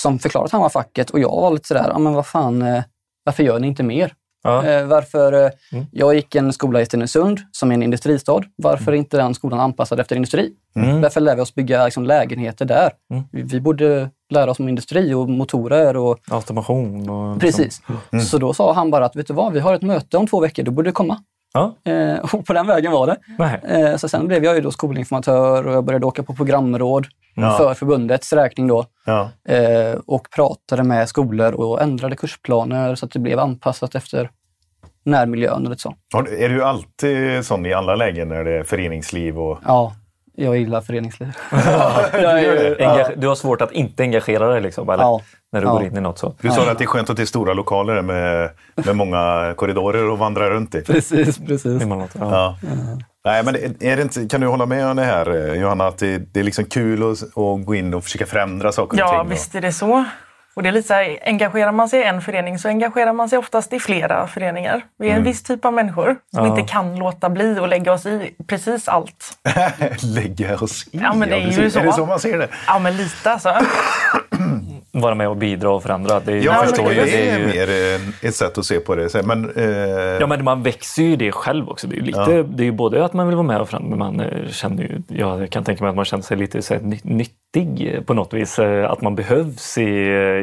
som 0.00 0.18
förklarade 0.18 0.46
att 0.46 0.52
han 0.52 0.60
var 0.60 0.68
facket 0.68 1.10
och 1.10 1.18
jag 1.20 1.40
var 1.40 1.50
lite 1.50 1.68
sådär, 1.68 1.88
ja 1.92 1.98
men 1.98 2.14
vad 2.14 2.26
fan, 2.26 2.62
eh, 2.62 2.82
varför 3.24 3.42
gör 3.42 3.58
ni 3.58 3.66
inte 3.66 3.82
mer? 3.82 4.12
Ja. 4.42 4.64
Eh, 4.66 4.86
varför, 4.86 5.32
eh, 5.32 5.50
Mm. 5.72 5.86
Jag 5.92 6.14
gick 6.14 6.34
en 6.34 6.52
skola 6.52 6.80
i 6.80 6.86
Stenungsund 6.86 7.40
som 7.52 7.70
är 7.70 7.74
en 7.74 7.82
industristad. 7.82 8.40
Varför 8.56 8.92
är 8.92 8.96
inte 8.96 9.16
den 9.16 9.34
skolan 9.34 9.60
anpassad 9.60 10.00
efter 10.00 10.16
industri? 10.16 10.52
Mm. 10.76 11.00
Därför 11.00 11.20
lär 11.20 11.36
vi 11.36 11.42
oss 11.42 11.54
bygga 11.54 11.84
liksom, 11.84 12.04
lägenheter 12.04 12.64
där. 12.64 12.90
Mm. 13.10 13.22
Vi, 13.32 13.42
vi 13.42 13.60
borde 13.60 14.10
lära 14.30 14.50
oss 14.50 14.58
om 14.60 14.68
industri 14.68 15.14
och 15.14 15.28
motorer 15.28 15.96
och 15.96 16.18
Automation 16.30 17.08
och... 17.10 17.40
Precis. 17.40 17.82
Mm. 18.12 18.24
Så 18.24 18.38
då 18.38 18.54
sa 18.54 18.72
han 18.72 18.90
bara 18.90 19.04
att, 19.04 19.16
vet 19.16 19.26
du 19.26 19.34
vad, 19.34 19.52
vi 19.52 19.60
har 19.60 19.74
ett 19.74 19.82
möte 19.82 20.16
om 20.16 20.26
två 20.26 20.40
veckor, 20.40 20.62
då 20.62 20.70
borde 20.70 20.88
du 20.88 20.92
komma. 20.92 21.18
Ja. 21.54 21.74
Eh, 21.92 22.18
och 22.18 22.46
på 22.46 22.52
den 22.52 22.66
vägen 22.66 22.92
var 22.92 23.06
det. 23.06 23.16
Eh, 23.68 23.96
så 23.96 24.08
sen 24.08 24.26
blev 24.28 24.44
jag 24.44 24.54
ju 24.54 24.60
då 24.60 24.70
skolinformatör 24.70 25.66
och 25.66 25.72
jag 25.74 25.84
började 25.84 26.06
åka 26.06 26.22
på 26.22 26.34
programråd 26.34 27.06
Ja. 27.36 27.56
för 27.58 27.74
förbundets 27.74 28.32
räkning 28.32 28.66
då. 28.66 28.86
Ja. 29.06 29.30
Eh, 29.48 29.98
och 30.06 30.30
pratade 30.30 30.82
med 30.82 31.08
skolor 31.08 31.52
och 31.52 31.82
ändrade 31.82 32.16
kursplaner 32.16 32.94
så 32.94 33.06
att 33.06 33.12
det 33.12 33.18
blev 33.18 33.38
anpassat 33.38 33.94
efter 33.94 34.30
närmiljön 35.04 35.64
och 35.64 35.70
lite 35.70 35.82
så. 35.82 35.94
Är 36.38 36.48
du 36.48 36.64
alltid 36.64 37.44
sån 37.46 37.66
i 37.66 37.72
alla 37.72 37.96
lägen 37.96 38.28
när 38.28 38.44
det 38.44 38.52
är 38.58 38.62
föreningsliv? 38.64 39.38
Och... 39.38 39.58
Ja, 39.66 39.92
jag 40.36 40.56
gillar 40.56 40.80
föreningsliv. 40.80 41.32
det? 41.50 42.76
Engage- 42.80 43.14
Du 43.16 43.26
har 43.28 43.34
svårt 43.34 43.60
att 43.62 43.72
inte 43.72 44.02
engagera 44.02 44.48
dig 44.48 44.60
liksom, 44.60 44.88
eller? 44.90 45.02
Ja. 45.04 45.20
När 45.52 45.60
du 45.60 45.66
Ja. 45.66 45.72
går 45.72 45.84
in 45.84 45.96
i 45.96 46.00
något 46.00 46.18
så. 46.18 46.34
Du 46.40 46.50
sa 46.50 46.70
att 46.70 46.78
det 46.78 46.84
är 46.84 46.86
skönt 46.86 47.10
att 47.10 47.16
det 47.16 47.22
är 47.22 47.26
stora 47.26 47.54
lokaler 47.54 48.02
med, 48.02 48.50
med 48.74 48.96
många 48.96 49.54
korridorer 49.56 50.12
att 50.12 50.18
vandra 50.18 50.50
runt 50.50 50.74
i. 50.74 50.82
precis, 50.82 51.38
precis. 51.38 51.82
Ja. 51.82 52.08
Ja. 52.20 52.56
Nej, 53.24 53.42
men 53.44 53.54
är 53.80 53.96
det 53.96 54.02
inte, 54.02 54.28
kan 54.28 54.40
du 54.40 54.46
hålla 54.46 54.66
med 54.66 54.86
om 54.86 54.96
det 54.96 55.02
här 55.04 55.54
Johanna, 55.54 55.86
att 55.86 55.98
det, 55.98 56.18
det 56.18 56.40
är 56.40 56.44
liksom 56.44 56.64
kul 56.64 57.02
att, 57.12 57.22
att 57.22 57.64
gå 57.66 57.74
in 57.74 57.94
och 57.94 58.04
försöka 58.04 58.26
förändra 58.26 58.72
saker 58.72 58.96
och 58.96 59.00
Ja, 59.08 59.20
ting? 59.20 59.30
visst 59.30 59.54
är 59.54 59.60
det 59.60 59.72
så. 59.72 60.04
Och 60.54 60.62
det 60.62 60.68
är 60.68 60.72
lite 60.72 60.88
så 60.88 60.94
här, 60.94 61.18
engagerar 61.26 61.72
man 61.72 61.88
sig 61.88 62.00
i 62.00 62.04
en 62.04 62.22
förening 62.22 62.58
så 62.58 62.68
engagerar 62.68 63.12
man 63.12 63.28
sig 63.28 63.38
oftast 63.38 63.72
i 63.72 63.80
flera 63.80 64.26
föreningar. 64.26 64.82
Vi 64.98 65.10
är 65.10 65.16
en 65.16 65.24
viss 65.24 65.42
typ 65.42 65.64
av 65.64 65.72
människor 65.72 66.16
som 66.34 66.44
Ja. 66.46 66.58
inte 66.58 66.72
kan 66.72 66.96
låta 66.96 67.28
bli 67.30 67.58
att 67.58 67.68
lägga 67.68 67.92
oss 67.92 68.06
i 68.06 68.34
precis 68.46 68.88
allt. 68.88 69.38
Lägga 70.02 70.54
oss 70.58 70.86
i. 70.92 70.98
Ja, 71.02 71.14
men 71.14 71.28
det 71.28 71.34
är 71.36 71.38
ju 71.40 71.46
precis. 71.46 71.72
så. 71.72 71.78
Är 71.78 71.84
det 71.84 71.92
så 71.92 72.06
man 72.06 72.20
ser 72.20 72.38
det? 72.38 72.48
Ja, 72.66 72.78
men 72.78 72.96
lite 72.96 73.32
alltså. 73.32 73.54
Vara 74.96 75.14
med 75.14 75.28
och 75.28 75.36
bidra 75.36 75.70
och 75.70 75.82
förändra. 75.82 76.20
Det 76.20 76.32
är, 76.32 76.36
Jag 76.44 76.68
förstår 76.68 76.92
ju. 76.92 77.00
Det 77.04 77.28
är 77.30 77.38
ju- 77.38 77.46
mer 77.46 77.68
eh, 77.68 78.28
ett 78.28 78.34
sätt 78.34 78.58
att 78.58 78.64
se 78.64 78.80
på 78.80 78.94
det. 78.94 79.26
Men, 79.26 79.50
eh, 79.56 79.64
Ja, 80.20 80.26
men 80.26 80.44
man 80.44 80.62
växer 80.62 81.02
ju 81.02 81.12
i 81.12 81.16
det 81.16 81.32
själv 81.32 81.68
också. 81.68 81.86
Det 81.86 81.94
är 81.94 81.98
ju, 81.98 82.02
lite, 82.04 82.18
Ja. 82.18 82.42
det 82.42 82.62
är 82.62 82.64
ju 82.64 82.72
både 82.72 83.04
att 83.04 83.12
man 83.12 83.26
vill 83.26 83.36
vara 83.36 83.46
med 83.46 83.60
och 83.60 83.68
förändra, 83.68 83.88
men 83.90 83.98
man 83.98 84.20
eh, 84.20 84.48
känner 84.48 84.82
ju, 84.82 85.02
ja, 85.08 85.40
jag 85.40 85.50
kan 85.50 85.64
tänka 85.64 85.84
mig 85.84 85.90
att 85.90 85.96
man 85.96 86.04
känner 86.04 86.22
sig 86.22 86.36
lite 86.36 86.62
så 86.62 86.74
här, 86.74 86.80
ny- 86.80 87.00
nyttig 87.02 87.94
eh, 87.94 88.00
på 88.02 88.14
något 88.14 88.32
vis. 88.34 88.58
Att 88.88 89.00
man 89.02 89.14
behövs 89.14 89.78
i, 89.78 89.82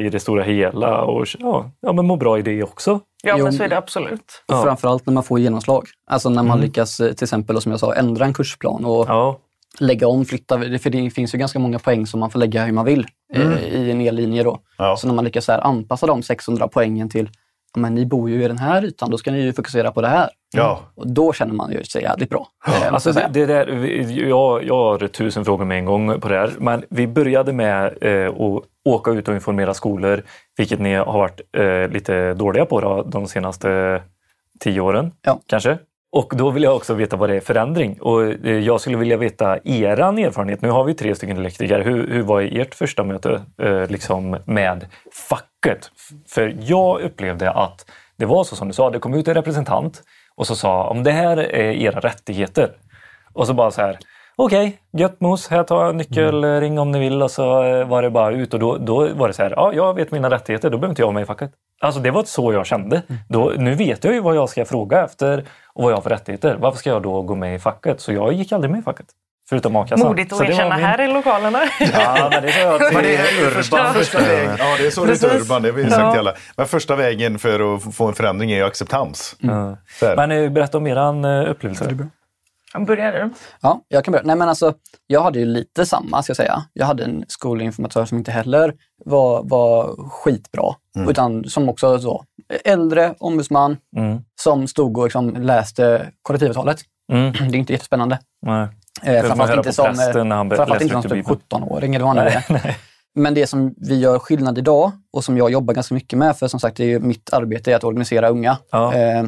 i 0.06 0.10
det 0.12 0.20
stora 0.20 0.44
hela 0.44 1.02
och 1.02 1.26
ja, 1.40 1.72
ja, 1.82 1.94
men 1.94 2.06
må 2.06 2.16
bra 2.16 2.40
i 2.40 2.42
det 2.42 2.64
också. 2.64 3.00
Ja, 3.24 3.36
Jo. 3.38 3.44
men 3.44 3.54
så 3.54 3.64
är 3.64 3.70
det 3.70 3.78
absolut. 3.78 4.44
Och 4.48 4.56
Ja. 4.56 4.64
framförallt 4.64 5.06
när 5.06 5.14
man 5.14 5.24
får 5.24 5.40
genomslag. 5.40 5.88
Alltså 6.12 6.30
när 6.30 6.44
man 6.44 6.60
lyckas 6.62 7.00
eh, 7.00 7.14
till 7.14 7.24
exempel, 7.26 7.62
som 7.62 7.72
jag 7.72 7.80
sa, 7.80 7.94
ändra 7.96 8.26
en 8.26 8.34
kursplan 8.34 8.86
och 8.86 9.06
Ja, 9.08 9.38
lägga 9.80 10.08
om, 10.08 10.26
flytta. 10.26 10.58
För 10.60 10.90
det 10.90 11.10
finns 11.10 11.34
ju 11.34 11.38
ganska 11.38 11.60
många 11.60 11.80
poäng 11.80 12.08
som 12.08 12.20
man 12.20 12.30
får 12.30 12.40
lägga 12.40 12.66
hur 12.66 12.74
man 12.74 12.86
vill 12.86 13.06
eh, 13.36 13.64
i 13.64 13.92
en 13.92 14.02
ellinje. 14.02 14.44
Då. 14.44 14.60
Ja. 14.78 14.98
Så 14.98 15.08
när 15.08 15.14
man 15.14 15.26
lyckas 15.26 15.46
så 15.46 15.52
här 15.52 15.68
anpassa 15.68 16.08
de 16.08 16.24
600 16.24 16.68
poängen 16.68 17.10
till 17.10 17.30
"Ja, 17.74 17.82
men 17.82 17.96
ni 17.96 18.06
bor 18.06 18.30
ju 18.30 18.44
i 18.44 18.48
den 18.48 18.58
här 18.58 18.86
ytan, 18.86 19.10
då 19.12 19.18
ska 19.18 19.32
ni 19.32 19.42
ju 19.42 19.54
fokusera 19.54 19.92
på 19.92 20.02
det 20.02 20.08
här. 20.08 20.30
Ja. 20.54 20.80
Och 20.96 21.08
då 21.14 21.34
känner 21.34 21.54
man 21.54 21.72
ju 21.72 21.84
sig 21.84 22.02
jävligt 22.02 22.30
bra. 22.30 22.48
Eh, 22.68 22.74
måste 22.74 22.90
Alltså 22.90 23.12
det, 23.12 23.30
det 23.34 23.46
där, 23.46 23.68
jag, 24.28 24.64
jag 24.64 24.76
har 24.76 25.08
tusen 25.08 25.46
frågor 25.46 25.66
med 25.66 25.78
en 25.78 25.86
gång 25.86 26.20
på 26.20 26.28
det 26.28 26.36
här. 26.38 26.52
Men 26.60 26.84
vi 26.90 27.08
började 27.08 27.54
med 27.54 27.98
eh, 28.02 28.28
att 28.28 28.64
åka 28.86 29.12
ut 29.12 29.28
och 29.28 29.34
informera 29.34 29.74
skolor, 29.74 30.24
vilket 30.58 30.80
ni 30.80 30.94
har 30.94 31.06
varit 31.14 31.42
eh, 31.58 31.88
lite 31.94 32.34
dåliga 32.34 32.66
på 32.66 32.82
då, 32.82 33.04
de 33.04 33.28
senaste 33.28 34.02
tio 34.60 34.82
åren. 34.82 35.12
Ja. 35.22 35.40
Kanske. 35.46 35.78
Och 36.12 36.34
då 36.36 36.50
vill 36.50 36.64
jag 36.64 36.76
också 36.76 36.94
veta 36.94 37.16
vad 37.16 37.30
det 37.30 37.36
är 37.36 37.40
förändring. 37.40 38.02
Och 38.02 38.24
eh, 38.24 38.60
jag 38.60 38.82
skulle 38.82 38.98
vilja 38.98 39.18
veta 39.18 39.58
eran 39.64 40.18
erfarenhet. 40.18 40.62
Nu 40.62 40.70
har 40.70 40.84
vi 40.84 40.94
tre 40.94 41.16
stycken 41.16 41.38
elektriker. 41.38 41.80
Hur, 41.80 42.08
hur 42.08 42.22
var 42.22 42.42
ert 42.42 42.76
första 42.76 43.04
möte 43.04 43.42
eh, 43.62 43.88
liksom 43.88 44.38
med 44.46 44.86
facket? 45.30 45.92
För 46.30 46.58
jag 46.60 47.02
upplevde 47.02 47.52
att 47.52 47.86
det 48.18 48.26
var 48.26 48.44
så 48.44 48.56
som 48.56 48.68
du 48.68 48.74
sa. 48.74 48.90
Det 48.90 49.00
kom 49.00 49.14
ut 49.14 49.28
en 49.28 49.34
representant 49.34 50.04
och 50.36 50.48
så 50.48 50.56
sa 50.56 50.88
om 50.88 51.04
det 51.04 51.12
här 51.12 51.38
är 51.38 51.72
era 51.72 52.00
rättigheter. 52.00 52.72
Och 53.34 53.48
så 53.48 53.54
bara 53.54 53.72
så 53.72 53.82
här. 53.82 53.98
Okej, 54.36 54.78
gött 54.94 55.22
mos. 55.22 55.48
Här 55.48 55.64
tar 55.64 55.86
jag 55.86 55.96
nyckel, 55.96 56.46
ring 56.46 56.80
om 56.80 56.92
ni 56.92 57.00
vill. 57.00 57.22
Och 57.24 57.32
så 57.32 57.64
eh, 57.64 57.88
var 57.88 58.02
det 58.02 58.10
bara 58.10 58.32
ut. 58.32 58.54
Och 58.54 58.60
då, 58.60 58.78
då 58.78 59.14
var 59.14 59.28
det 59.28 59.34
så 59.34 59.44
här. 59.44 59.54
Ja, 59.56 59.74
jag 59.74 59.94
vet 59.94 60.12
mina 60.12 60.30
rättigheter. 60.30 60.70
Då 60.70 60.78
behöver 60.78 60.92
inte 60.92 61.02
jag 61.02 61.08
vara 61.08 61.14
med 61.14 61.24
i 61.24 61.26
facket. 61.26 61.52
Alltså 61.82 62.00
det 62.00 62.12
var 62.12 62.24
så 62.24 62.54
jag 62.54 62.66
kände. 62.66 63.02
Då, 63.30 63.54
nu 63.58 63.76
vet 63.76 64.04
jag 64.04 64.14
ju 64.14 64.20
vad 64.20 64.36
jag 64.36 64.50
ska 64.50 64.66
fråga 64.66 65.04
efter 65.04 65.46
och 65.74 65.84
vad 65.84 65.92
jag 65.92 65.98
har 65.98 66.02
för 66.02 66.10
rättigheter. 66.10 66.56
Varför 66.60 66.78
ska 66.80 66.90
jag 66.90 67.02
då 67.04 67.22
gå 67.22 67.36
med 67.36 67.56
i 67.56 67.60
facket? 67.60 68.02
Så 68.02 68.14
jag 68.14 68.34
gick 68.34 68.52
aldrig 68.52 68.72
med 68.72 68.80
i 68.80 68.84
facket. 68.84 69.06
Förutom 69.50 69.76
a-kassan. 69.76 70.08
Modigt 70.08 70.36
Så 70.36 70.44
att 70.44 70.50
erkänna 70.50 70.76
min- 70.76 70.86
här 70.86 71.02
i 71.02 71.08
lokalerna. 71.14 71.60
Ja, 71.80 72.30
men 72.32 72.44
det 72.44 72.52
sa 72.52 72.60
jag 72.60 72.80
till 72.80 72.90
Men 72.94 73.04
det 73.04 73.16
är 73.16 73.50
första, 73.50 73.78
Urban. 73.80 73.94
första 73.94 74.20
vägen. 74.20 74.56
Ja, 74.60 74.76
det 74.78 74.86
är 74.88 74.92
så 74.92 75.06
det 75.06 75.12
är 75.12 75.16
Precis. 75.16 75.42
Urban, 75.42 75.62
det 75.62 75.70
har 75.70 75.76
vi 75.76 75.84
sagt 75.90 76.00
Ja. 76.02 76.20
alla. 76.20 76.34
Men 76.58 76.66
första 76.68 76.96
vägen 76.96 77.40
för 77.40 77.76
att 77.76 77.96
få 77.96 78.08
en 78.08 78.14
förändring 78.14 78.52
är 78.52 78.56
ju 78.58 78.64
acceptans. 78.64 79.36
Där. 80.00 80.16
Men 80.16 80.32
eh, 80.32 80.50
berätta 80.50 80.78
om 80.78 80.88
eran 80.88 81.26
eh, 81.26 81.50
upplevelse. 81.52 81.98
Börjar 82.88 83.12
du? 83.12 83.30
Ja, 83.62 83.82
jag 83.88 84.06
kan 84.06 84.12
börja. 84.12 84.24
Nej, 84.26 84.36
men 84.36 84.50
alltså, 84.50 84.74
jag 85.08 85.22
hade 85.22 85.40
ju 85.40 85.46
lite 85.46 85.86
samma, 85.86 86.24
ska 86.24 86.30
jag 86.32 86.38
säga. 86.38 86.64
Jag 86.74 86.86
hade 86.86 87.04
en 87.04 87.26
skolinformatör 87.28 88.06
som 88.06 88.18
inte 88.18 88.32
heller 88.32 88.74
var, 89.06 89.44
var 89.44 89.96
skitbra. 90.10 90.74
Utan 91.10 91.44
som 91.44 91.70
också 91.70 92.00
så, 92.00 92.24
äldre 92.64 93.16
ombudsman 93.20 93.78
Mm. 93.98 94.20
som 94.42 94.68
stod 94.68 94.98
och 94.98 95.04
liksom 95.04 95.36
läste 95.36 96.12
kollektivavtalet. 96.22 96.82
Mm. 97.14 97.32
Det 97.52 97.58
är 97.58 97.60
inte 97.60 97.74
jättespännande. 97.74 98.20
Nej. 98.46 98.68
Eh, 99.04 99.24
framförallt 99.26 99.50
höra 99.50 99.58
inte 99.60 99.74
som, 99.74 99.86
eh, 99.86 99.94
framförallt 99.96 100.82
inte 100.82 100.94
som 100.94 101.02
typ 101.02 101.12
Bibeln. 101.12 101.40
17-åring 101.50 101.96
eller 101.96 102.06
vad 102.06 102.18
han 102.18 102.28
är. 102.28 102.46
Nej. 102.50 102.78
Men 103.16 103.34
det 103.34 103.48
som 103.48 103.74
vi 103.78 104.00
gör 104.00 104.20
skillnad 104.20 104.58
idag 104.58 104.92
och 105.14 105.24
som 105.24 105.38
jag 105.38 105.52
jobbar 105.52 105.74
ganska 105.74 105.94
mycket 105.94 106.20
med, 106.20 106.38
för 106.38 106.48
som 106.48 106.60
sagt 106.60 106.78
det 106.78 106.84
är 106.84 106.88
ju 106.88 107.00
mitt 107.00 107.34
arbete 107.34 107.72
är 107.72 107.76
att 107.76 107.84
organisera 107.84 108.30
unga. 108.30 108.58
Ja. 108.72 108.94
Eh, 108.96 109.24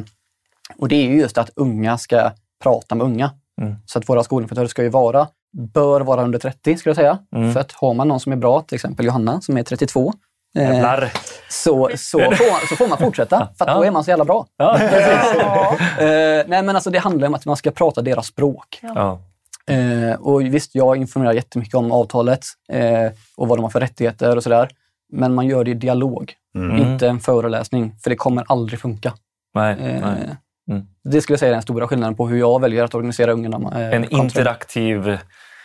och 0.78 0.88
det 0.88 0.96
är 0.96 1.02
ju 1.08 1.18
just 1.18 1.38
att 1.38 1.50
unga 1.56 1.98
ska 1.98 2.30
prata 2.62 2.94
med 2.94 3.04
unga. 3.04 3.30
Mm. 3.62 3.74
Så 3.86 3.98
att 3.98 4.08
våra 4.08 4.24
skolinformatörer 4.24 4.68
ska 4.68 4.82
ju 4.82 4.88
vara, 4.88 5.26
bör 5.74 6.00
vara 6.00 6.22
under 6.22 6.38
30 6.38 6.76
skulle 6.76 6.90
jag 6.90 6.96
säga. 6.96 7.18
Mm. 7.36 7.52
För 7.52 7.60
att 7.60 7.72
har 7.72 7.94
man 7.94 8.08
någon 8.08 8.20
som 8.20 8.32
är 8.32 8.36
bra, 8.36 8.60
till 8.60 8.74
exempel 8.74 9.06
Johanna 9.06 9.40
som 9.40 9.56
är 9.56 9.62
32, 9.62 10.08
eh, 10.08 10.12
Jävlar. 10.54 11.12
så, 11.50 11.90
så, 11.96 12.18
får, 12.18 12.66
så 12.68 12.76
får 12.76 12.88
man 12.88 12.98
fortsätta 12.98 13.48
för 13.58 13.64
att 13.64 13.70
Ja. 13.70 13.74
då 13.74 13.82
är 13.84 13.90
man 13.90 14.04
så 14.04 14.10
jävla 14.10 14.24
bra. 14.24 14.46
Ja. 14.56 14.78
Eh, 15.98 16.44
nej 16.46 16.62
men 16.62 16.68
alltså 16.68 16.90
det 16.90 16.98
handlar 16.98 17.28
om 17.28 17.34
att 17.34 17.46
man 17.46 17.56
ska 17.56 17.70
prata 17.70 18.02
deras 18.02 18.26
språk. 18.26 18.80
Ja. 18.82 19.18
Eh, 19.66 20.14
och 20.20 20.40
visst, 20.42 20.74
jag 20.74 20.96
informerar 20.96 21.32
jättemycket 21.32 21.74
om 21.74 21.92
avtalet 21.92 22.44
eh, 22.72 23.10
och 23.36 23.48
vad 23.48 23.58
de 23.58 23.62
har 23.62 23.70
för 23.70 23.80
rättigheter 23.80 24.36
och 24.36 24.42
sådär. 24.42 24.68
Men 25.12 25.34
man 25.34 25.46
gör 25.46 25.64
det 25.64 25.70
i 25.70 25.74
dialog, 25.74 26.32
Mm. 26.56 26.76
inte 26.76 27.08
en 27.08 27.20
föreläsning. 27.20 27.94
För 28.02 28.10
det 28.10 28.16
kommer 28.16 28.44
aldrig 28.48 28.80
funka. 28.80 29.12
Nej, 29.54 29.72
Eh, 29.72 30.00
nej. 30.00 30.36
Mm. 30.70 30.86
Det 31.04 31.20
skulle 31.20 31.34
jag 31.34 31.40
säga 31.40 31.48
är 31.50 31.52
den 31.52 31.62
stora 31.62 31.88
skillnaden 31.88 32.14
på 32.16 32.28
hur 32.28 32.38
jag 32.38 32.60
väljer 32.60 32.84
att 32.84 32.94
organisera 32.94 33.32
ungarna. 33.32 33.80
Eh, 33.88 33.94
En 33.96 34.04
interaktiv 34.04 35.18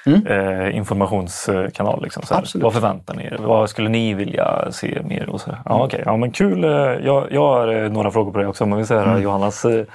Mm. 0.05 0.27
eh, 0.27 0.75
informationskanal. 0.75 2.03
Liksom, 2.03 2.23
så 2.23 2.33
här. 2.33 2.41
Absolut. 2.41 2.63
Vad 2.63 2.73
förväntar 2.73 3.13
ni 3.13 3.23
er? 3.25 3.37
Vad 3.39 3.69
skulle 3.69 3.89
ni 3.89 4.13
vilja 4.13 4.71
se 4.71 5.01
mer? 5.03 5.29
Och 5.29 5.41
så 5.41 5.51
här. 5.51 5.59
Ja, 5.65 5.83
okej. 5.83 6.03
ja, 6.05 6.17
men 6.17 6.31
kul. 6.31 6.63
eh, 6.63 6.69
Jag, 6.69 7.27
jag 7.31 7.41
har 7.47 7.67
eh, 7.83 7.89
några 7.91 8.11
frågor 8.11 8.31
på 8.31 8.39
det 8.39 8.47
också, 8.47 8.65
vi 8.65 8.75
vill 8.75 8.85
höra 8.89 9.03
Mm. 9.09 9.21
Johannas 9.21 9.65
eh, 9.65 9.85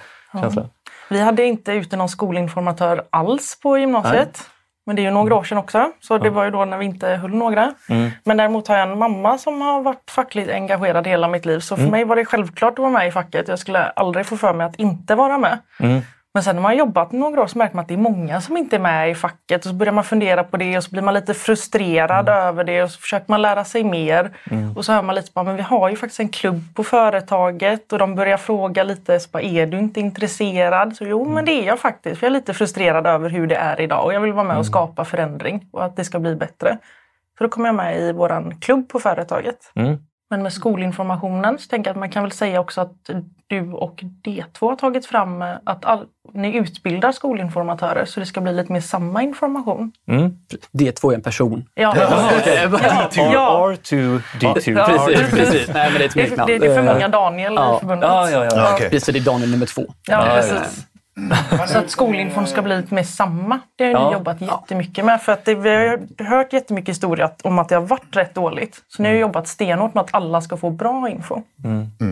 känsla. 0.41 0.65
Vi 1.11 1.21
hade 1.21 1.45
inte 1.45 1.73
ute 1.73 1.97
någon 1.97 2.09
skolinformatör 2.09 3.03
alls 3.11 3.59
på 3.63 3.79
gymnasiet. 3.79 4.51
Men 4.87 4.97
det 4.97 5.03
är 5.03 5.05
ju 5.05 5.11
några 5.11 5.35
år 5.35 5.45
sedan 5.45 5.59
också, 5.59 5.91
så 6.01 6.19
det 6.19 6.31
var 6.31 6.45
ju 6.45 6.51
då 6.51 6.65
när 6.65 6.79
vi 6.79 6.85
inte 6.85 7.09
höll 7.09 7.35
några. 7.35 7.75
Mm. 7.89 8.11
Men 8.25 8.37
däremot 8.37 8.69
har 8.69 8.77
jag 8.77 8.91
en 8.91 8.99
mamma 8.99 9.39
som 9.39 9.61
har 9.61 9.83
varit 9.83 10.11
fackligt 10.11 10.51
engagerad 10.51 11.07
hela 11.07 11.29
mitt 11.29 11.47
liv. 11.47 11.59
Så 11.61 11.77
för 11.77 11.83
mig 11.91 12.05
var 12.05 12.17
det 12.17 12.25
självklart 12.25 12.73
att 12.73 12.79
vara 12.79 12.91
med 12.91 13.09
i 13.09 13.11
facket. 13.11 13.49
Jag 13.49 13.59
skulle 13.59 13.85
aldrig 13.85 14.27
få 14.27 14.37
för 14.37 14.53
mig 14.55 14.67
att 14.67 14.77
inte 14.77 15.15
vara 15.15 15.39
med. 15.39 15.59
Mm. 15.81 16.01
Men 16.35 16.43
sen 16.43 16.57
när 16.57 16.63
man 16.63 16.77
jobbat 16.77 17.13
några 17.13 17.43
år 17.43 17.47
så 17.47 17.59
märker 17.59 17.75
man 17.77 17.83
att 17.83 17.89
det 17.89 17.95
är 17.95 17.99
många 17.99 18.41
som 18.41 18.57
inte 18.57 18.77
är 18.77 18.81
med 18.81 19.11
i 19.11 19.15
facket. 19.15 19.65
Och 19.65 19.69
så 19.71 19.75
börjar 19.75 19.93
man 19.93 20.05
fundera 20.05 20.45
på 20.45 20.57
det 20.57 20.77
och 20.77 20.85
så 20.85 20.91
blir 20.91 21.03
man 21.03 21.15
lite 21.15 21.35
frustrerad 21.35 22.29
över 22.29 22.65
det 22.65 22.83
och 22.83 22.91
så 22.91 23.01
försöker 23.01 23.31
man 23.31 23.43
lära 23.43 23.65
sig 23.65 23.85
mer. 23.85 24.31
Och 24.77 24.85
så 24.85 24.93
hör 24.93 25.03
man 25.03 25.15
lite 25.15 25.33
på 25.33 25.43
men 25.43 25.57
vi 25.57 25.63
har 25.63 25.89
ju 25.91 25.97
faktiskt 25.97 26.21
en 26.21 26.29
klubb 26.29 26.61
på 26.75 26.85
företaget 26.85 27.93
och 27.93 27.99
de 27.99 28.15
börjar 28.15 28.37
fråga 28.37 28.83
lite, 28.85 29.21
så 29.21 29.29
bara, 29.33 29.43
är 29.43 29.67
du 29.67 29.79
inte 29.79 30.01
intresserad? 30.01 30.97
Så 30.97 31.05
jo, 31.05 31.25
men 31.31 31.45
det 31.45 31.53
är 31.53 31.67
jag 31.67 31.79
faktiskt. 31.79 32.19
För 32.21 32.27
jag 32.27 32.31
är 32.31 32.39
lite 32.41 32.55
frustrerad 32.55 33.07
över 33.07 33.31
hur 33.31 33.47
det 33.47 33.57
är 33.57 33.81
idag 33.81 34.05
och 34.05 34.15
jag 34.15 34.21
vill 34.21 34.33
vara 34.33 34.47
med 34.47 34.57
och 34.57 34.67
skapa 34.67 35.05
förändring 35.05 35.69
och 35.73 35.85
att 35.85 35.97
det 35.97 36.05
ska 36.05 36.19
bli 36.19 36.35
bättre. 36.37 36.79
Så 37.39 37.45
då 37.45 37.51
kommer 37.51 37.69
jag 37.69 37.75
med 37.75 38.01
i 38.01 38.13
våran 38.13 38.61
klubb 38.61 38.89
på 38.89 39.01
företaget. 39.01 39.73
Men 40.35 40.43
med 40.43 40.53
skolinformationen 40.53 41.59
så 41.59 41.69
tänker 41.69 41.91
jag 41.91 41.95
att 41.95 42.01
man 42.01 42.11
kan 42.11 42.23
väl 42.23 42.33
säga 42.33 42.61
också 42.61 42.81
att 42.81 43.11
du 43.47 43.73
och 43.73 44.01
D2 44.25 44.61
har 44.61 44.77
tagit 44.77 45.07
fram 45.07 45.43
eh, 45.43 45.55
att 45.65 45.85
all, 45.85 46.07
ni 46.33 46.57
utbildar 46.57 47.13
skolinformatörer 47.13 48.05
så 48.05 48.21
det 48.21 48.27
ska 48.27 48.41
bli 48.41 48.53
lite 48.53 48.73
mer 48.73 48.81
samma 48.81 49.23
information. 49.23 49.93
Mm. 50.09 50.37
D2 50.73 51.11
är 51.11 51.15
en 51.15 51.23
person. 51.23 51.65
Ja, 51.75 51.95
ja, 52.01 52.31
ja. 53.17 53.75
R2, 53.75 54.21
D2. 54.41 54.43
Ja, 54.43 54.55
precis, 54.55 55.31
precis. 55.31 55.69
Nej, 55.75 55.91
men 55.91 55.99
det 55.99 56.05
är 56.05 56.09
ett 56.09 56.15
Det, 56.15 56.23
är, 56.23 56.27
smeknamn. 56.27 56.53
det, 56.53 56.59
det 56.59 56.67
är 56.67 56.75
för 56.75 56.89
Eh, 56.89 56.95
många 56.95 57.09
Daniel 57.09 57.55
ja. 57.55 57.77
i 57.77 57.81
förbundet. 57.81 58.09
Ja, 58.09 58.31
ja, 58.31 58.45
ja. 58.45 58.51
Ja, 58.55 58.75
okej. 58.75 58.91
Precis, 58.91 59.15
det 59.15 59.19
är 59.19 59.25
Daniel 59.25 59.51
nummer 59.51 59.67
två. 59.67 59.83
Ja, 60.07 60.27
Ja, 60.27 60.35
precis. 60.35 60.87
Så 61.69 61.79
att 61.79 61.91
skolinfon 61.91 62.47
ska 62.47 62.63
bli 62.63 62.77
lite 62.77 62.95
mer 62.95 63.03
samma. 63.03 63.61
Det 63.77 63.85
har 63.85 63.91
Ja. 63.93 64.07
ni 64.09 64.13
jobbat 64.13 64.41
jättemycket 64.41 65.05
med. 65.05 65.23
För 65.23 65.33
att 65.33 65.45
det, 65.45 65.55
vi 65.55 65.71
har 65.71 66.25
hört 66.25 66.53
jättemycket 66.53 66.89
historia 66.89 67.25
att- 67.25 67.43
om 67.43 67.59
att 67.59 67.69
det 67.69 67.75
har 67.75 67.83
varit 67.83 68.17
rätt 68.17 68.35
dåligt. 68.35 68.81
Så 68.89 69.03
ni 69.03 69.09
har 69.09 69.17
jobbat 69.17 69.49
stenhårt 69.49 69.95
med 69.95 70.01
att 70.01 70.15
alla 70.15 70.41
ska 70.41 70.57
få 70.57 70.71
bra 70.71 71.09
info. 71.09 71.43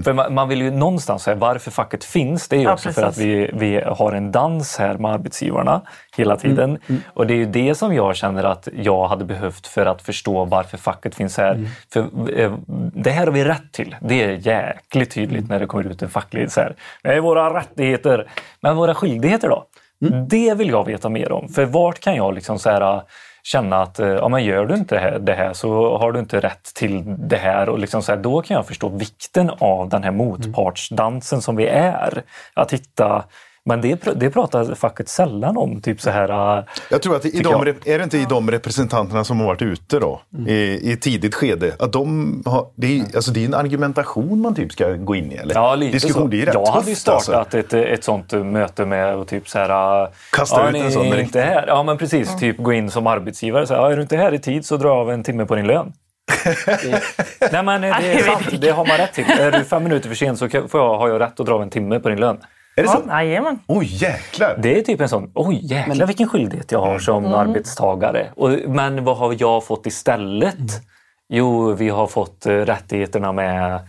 För 0.04 0.12
man, 0.12 0.34
man 0.34 0.48
vill 0.48 0.62
ju 0.62 0.70
någonstans 0.70 1.22
säga 1.22 1.36
varför 1.36 1.70
facket 1.70 2.04
finns. 2.04 2.48
Det 2.48 2.56
är 2.56 2.60
ju 2.60 2.64
Ja, 2.64 2.72
också 2.72 2.92
för 2.92 3.02
att 3.02 3.18
vi, 3.18 3.50
vi 3.54 3.80
har 3.80 4.12
en 4.12 4.32
dans 4.32 4.78
här 4.78 4.94
med 4.94 5.10
arbetsgivarna 5.10 5.80
hela 6.16 6.36
tiden. 6.36 6.78
Mm, 6.88 7.02
Och 7.06 7.26
det 7.26 7.34
är 7.34 7.36
ju 7.38 7.46
det 7.46 7.74
som 7.74 7.94
jag 7.94 8.16
känner 8.16 8.44
att 8.44 8.68
jag 8.72 9.08
hade 9.08 9.24
behövt 9.24 9.66
för 9.66 9.86
att 9.86 10.02
förstå 10.02 10.44
varför 10.44 10.78
facket 10.78 11.14
finns 11.14 11.38
här. 11.38 11.54
Mm. 11.54 11.66
För 11.92 12.00
eh, 12.40 12.52
det 12.94 13.10
här 13.10 13.26
har 13.26 13.32
vi 13.32 13.44
rätt 13.44 13.72
till. 13.72 13.96
Det 14.00 14.22
är 14.22 14.30
jäkligt 14.46 15.10
tydligt 15.10 15.38
Mm. 15.38 15.48
när 15.48 15.60
det 15.60 15.66
kommer 15.66 15.84
ut 15.86 16.02
en 16.02 16.10
facklig 16.10 16.50
så 16.52 16.60
här. 16.60 16.74
Det 17.02 17.08
är 17.08 17.20
våra 17.20 17.58
rättigheter. 17.60 18.26
Men 18.60 18.76
våra 18.76 18.94
skyldigheter 18.94 19.48
då? 19.48 19.64
Mm. 20.06 20.28
Det 20.28 20.54
vill 20.54 20.68
jag 20.68 20.86
veta 20.86 21.08
mer 21.08 21.32
om. 21.32 21.48
För 21.48 21.64
vart 21.64 21.98
kan 22.00 22.14
jag 22.16 22.34
liksom 22.34 22.58
så 22.58 22.70
här, 22.70 23.02
känna 23.42 23.82
att 23.82 23.98
eh, 24.00 24.08
ja, 24.08 24.28
men 24.28 24.44
gör 24.44 24.66
du 24.66 24.74
inte 24.74 24.94
det 24.94 25.00
här, 25.00 25.18
det 25.18 25.32
här 25.34 25.52
så 25.52 25.98
har 25.98 26.12
du 26.12 26.18
inte 26.20 26.40
rätt 26.40 26.64
till 26.74 27.02
det 27.28 27.36
här. 27.36 27.68
Och 27.68 27.78
liksom 27.78 28.02
så 28.02 28.12
här, 28.12 28.18
då 28.18 28.42
kan 28.42 28.54
jag 28.54 28.66
förstå 28.66 28.88
vikten 28.88 29.50
av 29.58 29.88
den 29.88 30.02
här 30.04 30.10
motpartsdansen 30.10 31.42
som 31.42 31.56
vi 31.56 31.66
är. 31.66 32.22
Att 32.54 32.72
hitta 32.72 33.24
men 33.64 33.80
det, 33.80 34.02
det 34.16 34.30
pratar 34.30 34.74
facket 34.74 35.08
sällan 35.08 35.56
om. 35.56 35.80
Typ 35.80 36.00
så 36.00 36.10
här, 36.10 36.58
eh, 36.58 36.64
Jag 36.90 37.02
tror 37.02 37.16
att 37.16 37.24
i 37.24 37.40
de, 37.40 37.66
är 37.84 37.98
det 37.98 38.04
inte 38.04 38.18
i 38.18 38.26
de 38.28 38.50
representanterna 38.50 39.24
som 39.24 39.40
har 39.40 39.46
varit 39.46 39.62
ute 39.62 39.98
då, 39.98 40.20
i, 40.46 40.52
i 40.52 40.92
ett 40.92 41.02
tidigt 41.02 41.34
skede, 41.34 41.74
att 41.78 41.92
de 41.92 42.42
har, 42.46 42.66
det, 42.74 43.00
är, 43.00 43.16
alltså 43.16 43.30
det 43.30 43.40
är 43.40 43.44
en 43.44 43.54
argumentation 43.54 44.40
man 44.40 44.54
typ 44.54 44.72
ska 44.72 44.92
gå 44.92 45.14
in 45.14 45.32
i? 45.32 45.34
Eller? 45.34 45.54
Ja, 45.54 45.74
lite 45.74 45.92
Diskussion, 45.92 46.22
så. 46.22 46.28
det 46.28 46.42
är 46.42 46.46
rätt 46.46 46.54
jag 46.54 46.66
hade 46.66 46.88
ju 46.90 46.94
tufft, 46.94 47.08
alltså. 47.08 47.30
startat 47.30 47.54
ett, 47.54 47.74
ett 47.74 48.04
sånt 48.04 48.32
möte 48.32 48.86
med 48.86 49.16
och 49.16 49.28
typ 49.28 49.48
så 49.48 49.58
här... 49.58 50.08
Kasta 50.32 50.60
ja, 50.60 50.70
ut 50.70 50.76
en 50.76 50.92
sån 50.92 51.04
direkt. 51.04 51.22
inte 51.22 51.40
här. 51.40 51.64
Ja, 51.66 51.82
men 51.82 51.98
precis. 51.98 52.36
Typ 52.36 52.58
gå 52.58 52.72
in 52.72 52.90
som 52.90 53.06
arbetsgivare. 53.06 53.66
Så 53.66 53.74
här, 53.74 53.80
ja, 53.80 53.92
är 53.92 53.96
du 53.96 54.02
inte 54.02 54.16
här 54.16 54.34
i 54.34 54.38
tid 54.38 54.66
så 54.66 54.76
drar 54.76 54.88
jag 54.88 54.98
av 54.98 55.10
en 55.10 55.22
timme 55.22 55.46
på 55.46 55.54
din 55.54 55.66
lön. 55.66 55.92
Nej, 57.52 57.62
men 57.62 57.84
eh, 57.84 57.96
det 58.00 58.12
är 58.12 58.22
sant. 58.22 58.60
Det 58.60 58.70
har 58.70 58.86
man 58.86 58.96
rätt 58.96 59.12
till. 59.12 59.24
Är 59.24 59.52
du 59.52 59.64
fem 59.64 59.82
minuter 59.82 60.08
för 60.08 60.16
sen 60.16 60.36
så 60.36 60.48
får 60.48 60.80
jag, 60.80 60.98
har 60.98 61.08
jag 61.08 61.20
rätt 61.20 61.40
att 61.40 61.46
dra 61.46 61.54
av 61.54 61.62
en 61.62 61.70
timme 61.70 62.00
på 62.00 62.08
din 62.08 62.20
lön. 62.20 62.38
Är 62.76 62.82
det 62.82 62.88
Ja, 62.88 63.02
så? 63.04 63.10
jajamän. 63.10 63.58
Oj, 63.66 63.86
jäklar! 63.86 64.58
Det 64.62 64.78
är 64.78 64.82
typ 64.82 65.00
en 65.00 65.08
sån, 65.08 65.30
oj 65.34 65.58
jäklar 65.62 66.06
vilken 66.06 66.28
skyldighet 66.28 66.72
jag 66.72 66.80
har 66.80 66.98
som 66.98 67.24
arbetstagare. 67.24 68.28
Och, 68.36 68.50
men 68.66 69.04
vad 69.04 69.16
har 69.16 69.36
jag 69.38 69.64
fått 69.64 69.86
istället? 69.86 70.82
Jo, 71.28 71.72
vi 71.74 71.88
har 71.88 72.06
fått 72.06 72.46
eh, 72.46 72.50
rättigheterna 72.52 73.32
med 73.32 73.80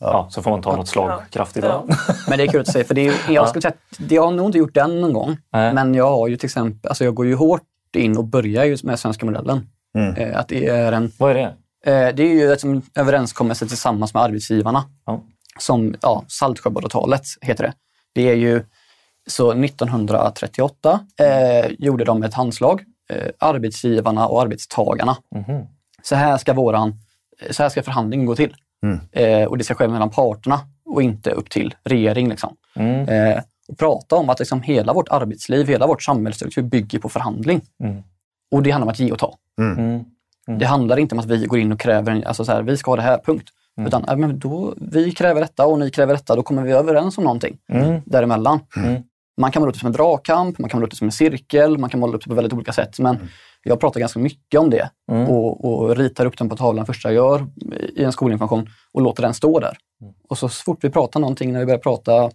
Ja, 0.00 0.26
så 0.30 0.42
får 0.42 0.50
man 0.50 0.62
ta 0.62 0.76
något 0.76 0.88
slag 0.88 1.20
kraftigt. 1.30 1.64
då. 1.64 1.86
Men 2.28 2.38
det 2.38 2.44
är 2.44 2.48
kul 2.48 2.60
att 2.60 2.66
säga, 2.72 2.84
för 2.84 2.94
det 2.94 3.06
är, 3.08 3.14
jag 3.28 3.48
skulle 3.48 3.62
säga 3.62 3.74
att 4.02 4.10
jag 4.10 4.22
har 4.22 4.30
nog 4.32 4.46
inte 4.48 4.58
gjort 4.58 4.74
den 4.74 5.00
någon 5.00 5.12
gång. 5.12 5.36
Nej. 5.52 5.74
Men 5.74 5.94
jag 5.94 6.10
har 6.10 6.28
ju 6.28 6.36
till 6.36 6.46
exempel, 6.46 6.88
alltså 6.88 7.04
jag 7.04 7.14
går 7.14 7.26
ju 7.26 7.34
hårt 7.34 7.62
in 7.96 8.16
och 8.18 8.24
börjar 8.24 8.64
ju 8.64 8.76
med 8.82 8.98
svenska 8.98 9.26
modellen. 9.26 9.66
Mm. 9.98 10.14
Eh, 10.14 10.38
att 10.38 10.48
det 10.48 10.66
är 10.66 10.92
en 10.92 11.12
Vad 11.18 11.30
är 11.30 11.34
det? 11.34 11.42
Eh, 11.92 12.14
Det 12.14 12.22
är 12.22 12.28
ju 12.34 12.50
liksom 12.50 12.70
en 12.70 12.82
överenskommelse 12.94 13.66
tillsammans 13.68 14.14
med 14.14 14.22
arbetsgivarna. 14.22 14.84
Som 15.58 15.94
ja, 16.02 16.24
Saltsjöbadsavtalet 16.28 17.22
heter 17.40 17.64
det. 17.64 17.72
Det 18.14 18.28
är 18.28 18.34
ju 18.34 18.64
så 19.26 19.52
1938 19.52 21.00
eh, 21.20 21.70
gjorde 21.78 22.04
de 22.04 22.22
ett 22.22 22.34
handslag, 22.34 22.82
eh, 23.10 23.30
arbetsgivarna 23.38 24.26
och 24.26 24.42
arbetstagarna. 24.42 25.16
Mhm. 25.34 25.66
Så 26.02 26.14
här 26.14 26.36
ska 26.36 26.52
våran, 26.52 27.00
så 27.50 27.62
här 27.62 27.70
ska 27.70 27.82
förhandlingen 27.82 28.26
gå 28.26 28.36
till. 28.36 28.54
Eh, 29.12 29.44
och 29.44 29.58
det 29.58 29.64
ska 29.64 29.74
ske 29.74 29.88
mellan 29.88 30.10
parterna 30.10 30.60
och 30.84 31.02
inte 31.02 31.30
upp 31.30 31.50
till 31.50 31.74
regering. 31.84 32.28
Liksom. 32.28 32.56
Mm. 32.76 33.08
Eh, 33.08 33.42
och 33.68 33.78
prata 33.78 34.16
om 34.16 34.30
att 34.30 34.38
liksom 34.38 34.62
hela 34.62 34.92
vårt 34.92 35.08
arbetsliv, 35.08 35.68
hela 35.68 35.86
vårt 35.86 36.02
samhällsstruktur 36.02 36.62
bygger 36.62 36.98
på 36.98 37.08
förhandling. 37.08 37.60
Mm. 37.84 38.02
Och 38.50 38.62
det 38.62 38.70
handlar 38.70 38.86
om 38.86 38.90
att 38.92 38.98
ge 38.98 39.12
och 39.12 39.18
ta. 39.18 39.36
Mm. 39.58 40.04
Det 40.58 40.64
handlar 40.64 40.96
inte 40.96 41.14
om 41.14 41.18
att 41.18 41.26
vi 41.26 41.46
går 41.46 41.58
in 41.58 41.72
och 41.72 41.80
kräver, 41.80 42.22
alltså 42.26 42.44
så 42.44 42.52
här, 42.52 42.62
vi 42.62 42.76
ska 42.76 42.90
ha 42.90 42.96
det 42.96 43.02
här, 43.02 43.18
punkt. 43.18 43.48
Mm. 43.78 43.86
Utan 43.88 44.04
äh, 44.08 44.16
men 44.16 44.38
då, 44.38 44.74
vi 44.76 45.12
kräver 45.12 45.40
detta 45.40 45.66
och 45.66 45.78
ni 45.78 45.90
kräver 45.90 46.14
detta, 46.14 46.36
då 46.36 46.42
kommer 46.42 46.62
vi 46.62 46.72
överens 46.72 47.18
om 47.18 47.24
någonting 47.24 47.58
Mm. 47.68 48.00
däremellan. 48.06 48.60
Mm. 48.76 49.02
Man 49.40 49.50
kan 49.52 49.60
måla 49.62 49.68
upp 49.70 49.74
det 49.74 49.80
som 49.80 49.86
en 49.86 49.92
dragkamp, 49.92 50.58
man 50.58 50.70
kan 50.70 50.78
måla 50.78 50.86
upp 50.86 50.90
det 50.90 50.96
som 50.96 51.08
en 51.08 51.12
cirkel, 51.12 51.78
man 51.78 51.90
kan 51.90 52.00
måla 52.00 52.16
upp 52.16 52.22
det 52.24 52.28
på 52.28 52.34
väldigt 52.34 52.52
olika 52.52 52.72
sätt. 52.72 52.98
Men 52.98 53.16
Mm. 53.16 53.28
jag 53.62 53.80
pratar 53.80 54.00
ganska 54.00 54.18
mycket 54.18 54.60
om 54.60 54.70
det 54.70 54.90
och, 55.28 55.64
och 55.64 55.96
ritar 55.96 56.26
upp 56.26 56.38
den 56.38 56.48
på 56.48 56.56
tavlan 56.56 56.86
första 56.86 57.12
jag 57.12 57.14
gör 57.14 57.46
i 57.96 58.04
en 58.04 58.12
skolinformation 58.12 58.68
och 58.92 59.02
låter 59.02 59.22
den 59.22 59.34
stå 59.34 59.60
där. 59.60 59.76
Mm. 60.02 60.14
Och 60.28 60.38
så 60.38 60.48
fort 60.48 60.78
vi 60.84 60.90
pratar 60.90 61.20
någonting, 61.20 61.52
när 61.52 61.60
vi 61.60 61.66
börjar 61.66 61.78
prata 61.78 62.30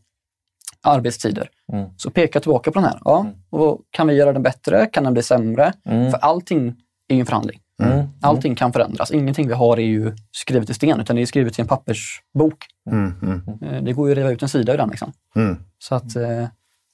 arbetstider, 0.81 1.49
Mm. 1.73 1.89
så 1.97 2.09
pekar 2.09 2.37
jag 2.37 2.43
tillbaka 2.43 2.71
på 2.71 2.79
den 2.79 2.89
här. 2.89 2.99
Ja, 3.05 3.25
och 3.49 3.81
kan 3.91 4.07
vi 4.07 4.13
göra 4.13 4.33
den 4.33 4.43
bättre? 4.43 4.85
Kan 4.85 5.03
den 5.03 5.13
bli 5.13 5.23
sämre? 5.23 5.73
Mm. 5.85 6.11
För 6.11 6.17
allting 6.17 6.75
är 7.07 7.15
ju 7.15 7.19
en 7.19 7.25
förhandling. 7.25 7.59
Mm. 7.79 8.07
Allting 8.21 8.55
kan 8.55 8.73
förändras. 8.73 9.11
Ingenting 9.11 9.47
vi 9.47 9.53
har 9.53 9.77
är 9.77 9.81
ju 9.83 10.15
skrivet 10.31 10.69
i 10.69 10.73
sten, 10.73 10.99
utan 10.99 11.15
det 11.15 11.21
är 11.21 11.25
skrivet 11.25 11.59
i 11.59 11.61
en 11.61 11.67
pappersbok. 11.67 12.65
Mm, 12.91 13.13
mm, 13.21 13.41
Eh, 13.75 13.83
Det 13.83 13.93
går 13.93 14.07
ju 14.07 14.11
att 14.11 14.17
riva 14.17 14.31
ut 14.31 14.41
en 14.43 14.49
sida 14.49 14.73
ur 14.73 14.77
den. 14.77 14.89
Liksom. 14.89 15.11
mm. 15.35 15.57
Så, 15.79 15.95
att, 15.95 16.15
eh, 16.15 16.47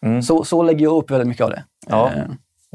Mm. 0.06 0.21
så, 0.21 0.43
så 0.43 0.63
lägger 0.63 0.84
jag 0.84 0.98
upp 0.98 1.12
väldigt 1.12 1.28
mycket 1.28 1.43
av 1.43 1.50
det. 1.50 1.63
Ja. 1.88 2.12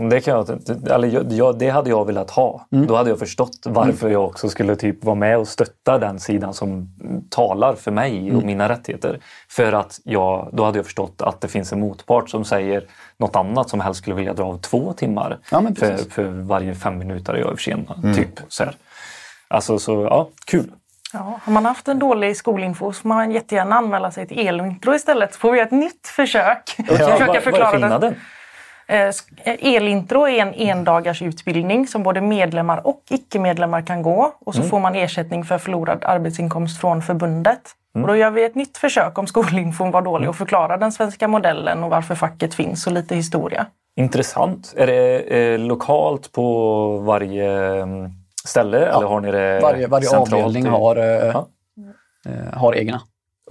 Det, 0.08 0.20
kan 0.20 0.34
jag, 0.34 0.60
eller 0.90 1.32
jag, 1.32 1.58
det 1.58 1.68
hade 1.68 1.90
jag 1.90 2.04
velat 2.04 2.30
ha. 2.30 2.66
Då 2.70 2.96
hade 2.96 3.10
jag 3.10 3.18
förstått 3.18 3.58
varför 3.64 4.10
jag 4.10 4.24
också 4.24 4.48
skulle 4.48 4.76
typ 4.76 5.04
vara 5.04 5.14
med 5.14 5.38
och 5.38 5.48
stötta 5.48 5.98
den 5.98 6.20
sidan 6.20 6.54
som 6.54 6.88
talar 7.30 7.74
för 7.74 7.90
mig 7.90 8.32
och 8.36 8.42
mina 8.42 8.68
rättigheter. 8.68 9.18
För 9.48 9.72
att 9.72 10.00
jag, 10.04 10.48
då 10.52 10.64
hade 10.64 10.78
jag 10.78 10.84
förstått 10.84 11.22
att 11.22 11.40
det 11.40 11.48
finns 11.48 11.72
en 11.72 11.80
motpart 11.80 12.30
som 12.30 12.44
säger 12.44 12.84
något 13.16 13.36
annat 13.36 13.70
som 13.70 13.80
helst 13.80 14.00
skulle 14.00 14.16
vilja 14.16 14.34
dra 14.34 14.44
av 14.44 14.58
två 14.58 14.92
timmar 14.92 15.38
Ja, 15.50 15.62
för, 15.78 15.96
för 16.10 16.24
varje 16.24 16.74
fem 16.74 16.98
minuter 16.98 17.34
jag 17.34 17.50
är 17.50 17.54
försenad. 17.54 18.14
Typ, 18.16 18.40
så 18.48 18.64
här. 18.64 18.74
Alltså, 19.48 19.78
så 19.78 20.02
ja, 20.02 20.28
kul. 20.44 20.70
Ja, 21.12 21.40
har 21.42 21.52
man 21.52 21.64
haft 21.64 21.88
en 21.88 21.98
dålig 21.98 22.36
skolinfo 22.36 22.92
så 22.92 23.00
får 23.00 23.08
man 23.08 23.30
jättegärna 23.30 23.76
anmäla 23.76 24.10
sig 24.10 24.26
till 24.26 24.48
elintro 24.48 24.94
istället. 24.94 25.34
Så 25.34 25.40
får 25.40 25.52
vi 25.52 25.60
ett 25.60 25.70
nytt 25.70 26.06
försök. 26.06 26.70
Försöka 26.70 27.18
vad, 27.18 27.26
vad 27.26 27.36
är 27.36 27.40
förklara 27.40 27.98
det. 27.98 28.14
Elintro 29.44 30.28
är 30.28 30.42
en 30.42 30.54
endagars 30.54 31.22
utbildning 31.22 31.86
som 31.86 32.02
både 32.02 32.20
medlemmar 32.20 32.86
och 32.86 33.02
icke-medlemmar 33.10 33.82
kan 33.86 34.02
gå. 34.02 34.32
Och 34.40 34.54
så 34.54 34.62
får 34.62 34.80
man 34.80 34.94
ersättning 34.94 35.44
för 35.44 35.58
förlorad 35.58 36.04
arbetsinkomst 36.04 36.80
från 36.80 37.02
förbundet. 37.02 37.60
Och 37.94 38.06
då 38.06 38.16
gör 38.16 38.30
vi 38.30 38.44
ett 38.44 38.54
nytt 38.54 38.78
försök 38.78 39.18
om 39.18 39.26
skolinfon 39.26 39.90
var 39.90 40.02
dålig 40.02 40.28
och 40.28 40.36
förklara 40.36 40.76
den 40.76 40.92
svenska 40.92 41.28
modellen 41.28 41.84
och 41.84 41.90
varför 41.90 42.14
facket 42.14 42.54
finns 42.54 42.86
och 42.86 42.92
lite 42.92 43.14
historia. 43.14 43.66
Intressant. 43.96 44.74
Är 44.76 44.86
det 44.86 45.18
eh, 45.20 45.58
lokalt 45.58 46.32
på 46.32 46.96
varje 46.98 47.50
mm, 47.82 48.10
ställe 48.44 48.78
eller 48.78 49.06
har 49.06 49.20
ni 49.20 49.30
det 49.30 49.60
varje 49.62 49.86
varje 49.86 50.06
centralt 50.06 50.32
avdelning 50.44 50.66
har, 50.66 50.96
eh, 50.96 51.04
Ja. 51.04 51.46
eh, 52.26 52.58
har 52.58 52.74
egna. 52.74 53.00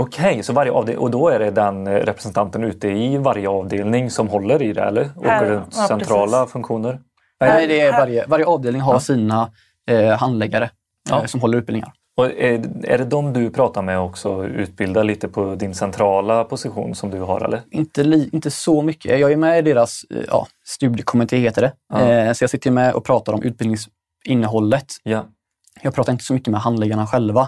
Okej, 0.02 0.44
så 0.44 0.54
varje 0.54 0.72
avdelning, 0.72 1.02
och 1.04 1.12
då 1.12 1.30
är 1.30 1.40
det 1.40 1.52
den 1.52 1.88
eh, 1.88 1.94
representanten 1.94 2.64
ute 2.64 2.88
i 2.88 3.18
varje 3.18 3.50
avdelning 3.50 4.10
som 4.10 4.28
håller 4.28 4.62
i 4.62 4.74
det 4.74 4.82
eller? 4.84 5.10
Och 5.16 5.26
Här, 5.26 5.46
runt 5.46 5.74
ja, 5.78 5.88
centrala 5.88 6.38
precis. 6.40 6.52
funktioner? 6.54 7.00
Nej, 7.40 7.68
det 7.68 7.82
är 7.82 7.92
varje, 7.92 8.26
varje 8.28 8.46
avdelning 8.46 8.82
har 8.82 9.00
sina 9.00 9.52
eh, 9.92 10.10
handläggare 10.18 10.70
Ja. 11.10 11.20
eh, 11.20 11.26
som 11.26 11.42
håller 11.42 11.58
utbildningar. 11.58 11.94
Och 12.18 12.26
är, 12.26 12.62
är 12.84 12.98
det 12.98 13.06
de 13.06 13.34
du 13.34 13.50
pratar 13.52 13.82
med 13.82 14.00
också 14.00 14.46
utbildar 14.46 15.04
lite 15.04 15.28
på 15.28 15.56
din 15.56 15.76
centrala 15.76 16.44
position 16.44 16.96
som 16.96 17.10
du 17.10 17.20
har 17.20 17.42
eller? 17.42 17.62
Inte, 17.72 18.04
li, 18.04 18.30
inte 18.34 18.52
så 18.52 18.82
mycket. 18.82 19.20
Jag 19.20 19.32
är 19.32 19.38
med 19.38 19.60
i 19.60 19.62
deras 19.62 20.02
eh, 20.10 20.24
ja, 20.28 20.48
studiekommitté, 20.66 21.38
heter 21.38 21.62
det. 21.62 21.74
Ja. 21.94 22.10
Eh, 22.10 22.34
så 22.34 22.44
jag 22.44 22.50
sitter 22.50 22.72
med 22.72 22.94
och 22.94 23.06
pratar 23.06 23.34
om 23.34 23.44
utbildningsinnehållet. 23.44 24.86
Ja. 25.04 25.26
Jag 25.82 25.94
pratar 25.96 26.12
inte 26.14 26.24
så 26.26 26.34
mycket 26.34 26.52
med 26.52 26.62
handläggarna 26.62 27.08
själva. 27.08 27.48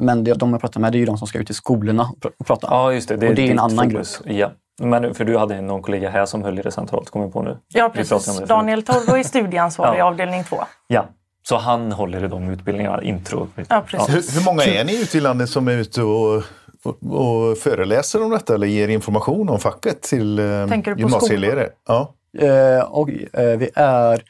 Men 0.00 0.24
det, 0.24 0.34
de 0.34 0.50
jag 0.52 0.60
pratar 0.60 0.80
med 0.80 0.92
det 0.92 0.98
är 0.98 1.00
ju 1.00 1.06
de 1.06 1.18
som 1.18 1.26
ska 1.28 1.38
ut 1.38 1.50
i 1.50 1.54
skolorna 1.54 2.02
och 2.02 2.18
pr- 2.24 2.32
och 2.38 2.46
prata. 2.46 2.66
Ja, 2.70 2.92
just 2.92 3.08
det. 3.08 3.16
Det 3.16 3.28
Och 3.28 3.34
det 3.34 3.46
är 3.48 3.50
en 3.50 3.58
annan 3.58 3.90
fokus. 3.90 4.20
Ja. 4.24 4.50
Men 4.80 5.14
för 5.14 5.24
du 5.24 5.38
hade 5.38 5.60
någon 5.60 5.82
kollega 5.82 6.10
här 6.10 6.26
som 6.26 6.42
höll 6.42 6.58
i 6.58 6.62
det 6.62 6.70
centralt, 6.70 7.10
kommer 7.10 7.24
jag 7.26 7.32
på 7.32 7.42
nu. 7.42 7.56
Ja, 7.68 7.88
precis. 7.94 8.38
Daniel 8.46 8.82
Torro 8.82 9.16
är 9.16 9.22
studieansvarig 9.24 9.96
i 9.96 9.98
Ja. 9.98 10.04
avdelning 10.04 10.44
2. 10.44 10.56
Ja, 10.86 11.06
så 11.48 11.56
han 11.56 11.92
håller 11.92 12.24
i 12.24 12.28
de 12.28 12.48
utbildningarna, 12.50 13.02
intro. 13.02 13.48
Ja, 13.68 13.82
precis. 13.86 14.08
Hur, 14.08 14.38
hur 14.40 14.44
många 14.44 14.62
är 14.64 14.84
ni 14.84 15.02
ute 15.02 15.18
i 15.18 15.20
landet 15.20 15.48
som 15.50 15.68
är 15.68 15.72
ute 15.72 16.02
och, 16.02 16.42
och, 16.84 17.02
och 17.50 17.58
föreläser 17.58 18.22
om 18.22 18.30
detta 18.30 18.54
eller 18.54 18.66
ger 18.66 18.88
information 18.88 19.48
om 19.48 19.58
facket 19.58 20.02
till 20.02 20.38
eh, 20.38 20.66
Tänker 20.68 20.90
du 20.90 20.94
på 20.94 21.00
gymnasieelever? 21.00 21.68
Ja. 21.88 22.14
Eh, 22.38 22.80
och, 22.84 23.08
eh, 23.32 23.58
vi 23.58 23.70
är, 23.74 24.22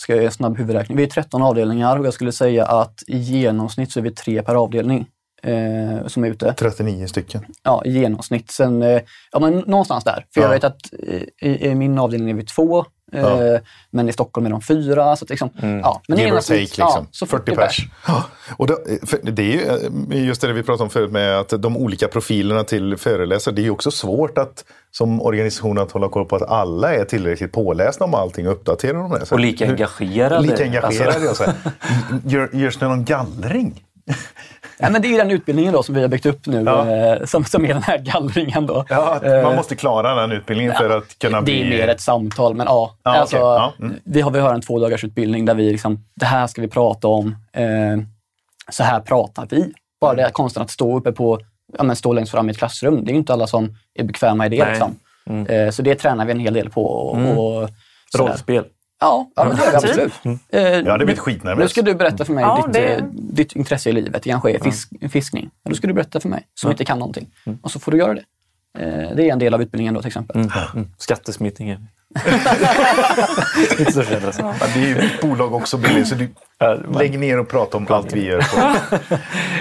ska 0.00 0.12
jag 0.12 0.16
göra 0.16 0.26
en 0.26 0.32
snabb 0.32 0.58
huvudräkning, 0.58 0.96
vi 0.98 1.02
är 1.04 1.06
13 1.08 1.42
avdelningar 1.42 1.98
och 1.98 2.06
jag 2.06 2.14
skulle 2.14 2.32
säga 2.32 2.66
att 2.66 3.02
i 3.06 3.18
genomsnitt 3.18 3.92
så 3.92 3.98
är 4.00 4.02
vi 4.04 4.10
tre 4.10 4.42
per 4.42 4.54
avdelning 4.54 5.06
eh, 5.42 6.06
som 6.06 6.24
är 6.24 6.28
ute. 6.30 6.54
39 6.58 7.06
stycken. 7.06 7.44
Ja, 7.62 7.82
i 7.84 7.90
genomsnitt. 7.90 8.50
Sen, 8.50 8.82
eh, 8.82 9.00
ja, 9.32 9.38
men 9.40 9.58
någonstans 9.58 10.04
där. 10.04 10.26
För 10.34 10.40
jag 10.40 10.48
Ja. 10.50 10.54
vet 10.54 10.64
att 10.64 10.80
eh, 11.08 11.48
i, 11.50 11.66
i 11.70 11.74
min 11.74 11.98
avdelning 11.98 12.30
är 12.30 12.34
vi 12.34 12.44
två, 12.44 12.84
Ja. 13.12 13.60
men 13.90 14.08
i 14.08 14.12
Stockholm 14.12 14.46
är 14.46 14.50
de 14.50 14.62
fyra. 14.62 15.16
Så 15.16 15.26
liksom, 15.28 15.50
ja, 15.82 16.02
men 16.08 16.18
Give 16.18 16.32
or 16.32 16.40
take 16.40 16.54
liksom. 16.54 16.74
ja, 16.78 17.06
så 17.10 17.26
40 17.26 17.54
pers. 17.56 17.86
Ja. 18.06 18.24
Och 18.56 18.66
då, 18.66 18.78
för 19.06 19.18
det 19.22 19.42
är 19.42 19.52
ju 19.52 19.60
eh, 20.16 20.26
just 20.26 20.40
det 20.40 20.52
vi 20.52 20.62
pratade 20.62 20.82
om 20.82 20.90
förut 20.90 21.10
med 21.10 21.38
att 21.38 21.48
de 21.48 21.76
olika 21.76 22.08
profilerna 22.08 22.64
till 22.64 22.96
föreläsare. 22.96 23.54
Det 23.54 23.60
är 23.60 23.64
ju 23.64 23.70
också 23.70 23.90
svårt 23.90 24.38
att 24.38 24.64
som 24.90 25.22
organisation 25.22 25.78
att 25.78 25.92
hålla 25.92 26.08
koll 26.08 26.24
på 26.24 26.36
att 26.36 26.50
alla 26.50 26.94
är 26.94 27.04
tillräckligt 27.04 27.52
pålästa 27.52 28.04
om 28.04 28.14
allting 28.14 28.46
och 28.46 28.52
uppdatera 28.52 28.98
dem. 28.98 29.10
Där. 29.10 29.24
Så 29.24 29.34
Och 29.34 29.40
lika 29.40 29.66
engagerade. 29.66 30.46
Lika 30.46 30.62
engagerade. 30.62 31.28
Alltså. 31.28 31.52
Gör, 32.26 32.50
görs 32.52 32.78
det 32.78 32.88
någon 32.88 33.04
gallring? 33.04 33.84
Ja, 34.80 34.90
men 34.90 35.02
det 35.02 35.08
är 35.08 35.10
ju 35.10 35.16
den 35.16 35.30
utbildningen 35.30 35.72
då 35.72 35.82
som 35.82 35.94
vi 35.94 36.00
har 36.00 36.08
byggt 36.08 36.26
upp 36.26 36.46
nu, 36.46 36.62
Ja. 36.66 36.90
eh, 36.90 37.24
som, 37.24 37.44
som 37.44 37.64
är 37.64 37.68
den 37.74 37.82
här 37.82 37.98
gallringen. 37.98 38.66
Då. 38.66 38.84
Ja, 38.88 39.14
att 39.14 39.22
Eh, 39.24 39.42
man 39.42 39.56
måste 39.56 39.76
klara 39.76 40.14
den 40.14 40.32
utbildningen 40.32 40.74
för 40.74 40.90
att 40.90 41.18
kunna 41.18 41.38
Det 41.38 41.44
bli... 41.44 41.62
är 41.62 41.68
mer 41.78 41.88
ett 41.88 42.00
samtal, 42.00 42.54
men 42.54 42.66
ja. 42.66 42.94
Ja, 43.02 43.10
alltså, 43.10 43.36
okej. 43.36 43.46
Ja, 43.46 43.72
mm. 43.78 43.94
Vi 44.04 44.20
har, 44.20 44.30
vi 44.30 44.38
har 44.40 44.54
en 44.54 44.60
två 44.60 44.78
dagars 44.78 45.04
utbildning 45.04 45.44
där 45.44 45.54
vi 45.54 45.70
liksom, 45.72 46.04
det 46.16 46.26
här 46.26 46.46
ska 46.46 46.62
vi 46.62 46.68
prata 46.68 47.08
om. 47.08 47.36
Eh, 47.52 47.64
så 48.70 48.82
här 48.82 49.00
pratar 49.00 49.46
vi. 49.50 49.72
Bara 50.00 50.14
det 50.14 50.30
konsten 50.32 50.62
att 50.62 50.70
stå 50.70 50.98
uppe 50.98 51.12
på, 51.12 51.40
ja, 51.78 51.82
men 51.84 51.96
stå 51.96 52.12
längst 52.12 52.32
fram 52.32 52.48
i 52.48 52.50
ett 52.52 52.58
klassrum. 52.58 53.04
Det 53.04 53.10
är 53.10 53.12
ju 53.12 53.18
inte 53.18 53.32
alla 53.32 53.46
som 53.46 53.74
är 53.94 54.04
bekväma 54.04 54.46
i 54.46 54.48
det. 54.48 54.68
Liksom. 54.70 54.96
Eh, 55.48 55.70
så 55.70 55.82
det 55.82 55.94
tränar 55.94 56.24
vi 56.24 56.32
en 56.32 56.40
hel 56.40 56.54
del 56.54 56.70
på. 56.70 56.84
Och, 56.84 57.16
och 57.18 57.68
sådär. 58.12 58.24
Rollspel. 58.28 58.64
Ja, 59.00 59.30
ja 59.36 59.44
men 59.44 59.56
det 59.56 59.62
vi 59.62 59.66
Typ. 59.80 59.84
absolut. 59.84 60.40
Eh, 60.48 60.60
Jag 60.62 60.90
hade 60.92 61.04
blivit 61.04 61.20
skitnervös. 61.20 61.62
nu 61.62 61.68
ska 61.68 61.82
du 61.82 61.94
berätta 61.94 62.24
för 62.24 62.32
mig 62.32 62.42
Ja, 62.44 62.62
ditt, 62.66 62.72
det- 62.74 62.94
eh, 62.94 63.04
ditt 63.12 63.52
intresse 63.52 63.90
i 63.90 63.92
livet. 63.92 64.22
Det 64.22 64.30
kanske 64.30 64.50
är 64.50 64.58
fisk, 64.58 64.90
fiskning. 65.10 65.50
Ja, 65.62 65.68
då 65.68 65.74
ska 65.76 65.86
du 65.86 65.92
berätta 65.92 66.20
för 66.20 66.28
mig 66.28 66.46
som 66.54 66.70
inte 66.70 66.84
kan 66.84 66.98
någonting. 66.98 67.26
Och 67.62 67.70
så 67.70 67.80
får 67.80 67.92
du 67.92 67.98
göra 67.98 68.14
det. 68.14 68.22
Eh, 68.78 69.16
det 69.16 69.28
är 69.28 69.32
en 69.32 69.38
del 69.38 69.54
av 69.54 69.62
utbildningen 69.62 69.94
då 69.94 70.00
till 70.00 70.08
exempel. 70.08 70.36
Mm. 70.36 70.50
Mm. 70.74 70.88
Skattesmitning. 70.98 71.70
Inte 73.78 73.92
så 73.92 74.00
alltså. 74.00 74.42
Ja, 74.42 74.54
det 74.74 74.80
är 74.80 74.88
ju 74.88 74.94
ditt 74.94 75.20
bolag 75.20 75.54
också 75.54 75.76
Billy, 75.76 76.04
så 76.04 76.14
du 76.14 76.28
lägg 76.98 77.18
ner 77.18 77.38
och 77.38 77.48
prata 77.48 77.76
om 77.76 77.86
allt 77.88 78.12
vi 78.12 78.26
gör. 78.26 78.44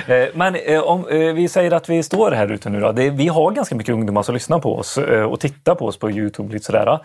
Eh, 0.08 0.28
Men 0.34 0.56
eh, 0.56 0.80
om 0.80 1.06
vi 1.36 1.48
säger 1.48 1.72
att 1.72 1.89
vi 1.89 2.04
står 2.04 2.32
här 2.32 2.52
ute 2.52 2.69
nu 2.69 2.80
då. 2.80 2.91
Det, 2.91 3.10
vi 3.10 3.28
har 3.28 3.52
ganska 3.52 3.76
mycket 3.76 3.93
ungdomar 3.93 4.24
som 4.24 4.34
lyssnar 4.34 4.60
på 4.60 4.78
oss 4.78 4.98
och 5.30 5.39
tittar 5.39 5.76
på 5.76 5.86
oss 5.86 6.00
på 6.00 6.12
Youtube. 6.12 6.54
Lite 6.54 6.65
sådär. 6.65 7.00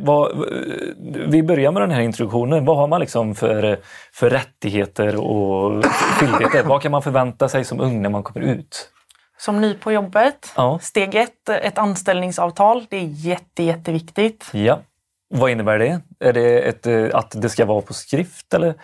Vad, 0.00 0.46
vi 1.28 1.42
börjar 1.42 1.72
med 1.72 1.82
den 1.82 1.90
här 1.90 2.00
introduktionen. 2.00 2.64
Vad 2.64 2.76
har 2.76 2.86
man 2.86 3.00
liksom 3.00 3.34
för, 3.34 3.78
för 4.12 4.30
rättigheter 4.30 5.16
och 5.16 5.84
skyldigheter? 5.84 6.62
vad 6.62 6.82
kan 6.82 6.92
man 6.92 7.02
förvänta 7.02 7.48
sig 7.48 7.64
som 7.64 7.80
ung 7.80 8.02
när 8.02 8.10
man 8.10 8.22
kommer 8.22 8.46
ut? 8.46 8.90
Som 9.38 9.60
ny 9.60 9.74
på 9.74 9.92
jobbet. 9.92 10.52
Ja. 10.56 10.78
Steg 10.82 11.14
ett, 11.14 11.48
ett 11.48 11.78
anställningsavtal. 11.78 12.86
Det 12.90 12.96
är 12.96 13.06
jätte, 13.06 13.62
jätteviktigt. 13.62 14.50
Ja. 14.52 14.80
Vad 15.34 15.50
innebär 15.50 15.78
det? 15.78 16.00
Är 16.20 16.32
det 16.32 16.58
ett, 16.58 16.86
eh, 16.86 17.06
att 17.12 17.42
det 17.42 17.48
ska 17.48 17.66
vara 17.66 17.82
på 17.82 17.94
skrift 17.94 18.54
eller? 18.54 18.74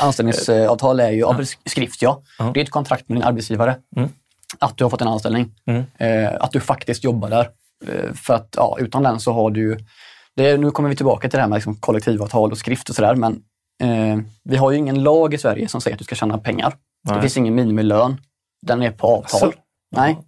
Anställningsavtal 0.00 1.00
är 1.00 1.10
ju 1.10 1.24
av 1.24 1.44
skrift, 1.66 2.02
ja. 2.02 2.22
Ja. 2.38 2.50
Det 2.54 2.60
är 2.60 2.64
ett 2.64 2.70
kontrakt 2.70 3.08
med 3.08 3.16
din 3.16 3.24
arbetsgivare. 3.24 3.76
Mm. 3.96 4.08
Att 4.58 4.76
du 4.76 4.84
har 4.84 4.90
fått 4.90 5.00
en 5.00 5.08
anställning. 5.08 5.54
Mm. 5.66 5.84
Eh, 5.98 6.34
att 6.40 6.52
du 6.52 6.60
faktiskt 6.60 7.04
jobbar 7.04 7.30
där. 7.30 7.48
Eh, 7.86 8.12
för 8.14 8.34
att 8.34 8.54
ja, 8.56 8.76
utan 8.80 9.02
den 9.02 9.20
så 9.20 9.32
har 9.32 9.50
du. 9.50 9.78
Det 10.36 10.56
nu 10.56 10.70
kommer 10.70 10.88
vi 10.88 10.96
tillbaka 10.96 11.28
till 11.28 11.36
det 11.36 11.40
här 11.40 11.48
med 11.48 11.56
liksom 11.56 11.74
kollektivavtal 11.74 12.52
och 12.52 12.58
skrift 12.58 12.88
och 12.88 12.94
sådär. 12.94 13.14
Men 13.14 13.42
eh, 13.82 14.18
vi 14.44 14.56
har 14.56 14.70
ju 14.70 14.76
ingen 14.76 15.02
lag 15.02 15.34
i 15.34 15.38
Sverige 15.38 15.68
som 15.68 15.80
säger 15.80 15.94
att 15.94 15.98
du 15.98 16.04
ska 16.04 16.14
tjäna 16.14 16.38
pengar. 16.38 16.72
Nej. 17.04 17.16
Det 17.16 17.20
finns 17.20 17.36
ingen 17.36 17.54
minimilön. 17.54 18.20
Den 18.62 18.82
är 18.82 18.90
på 18.90 19.06
avtal. 19.06 19.40
Så? 19.40 19.52
Nej. 19.96 20.18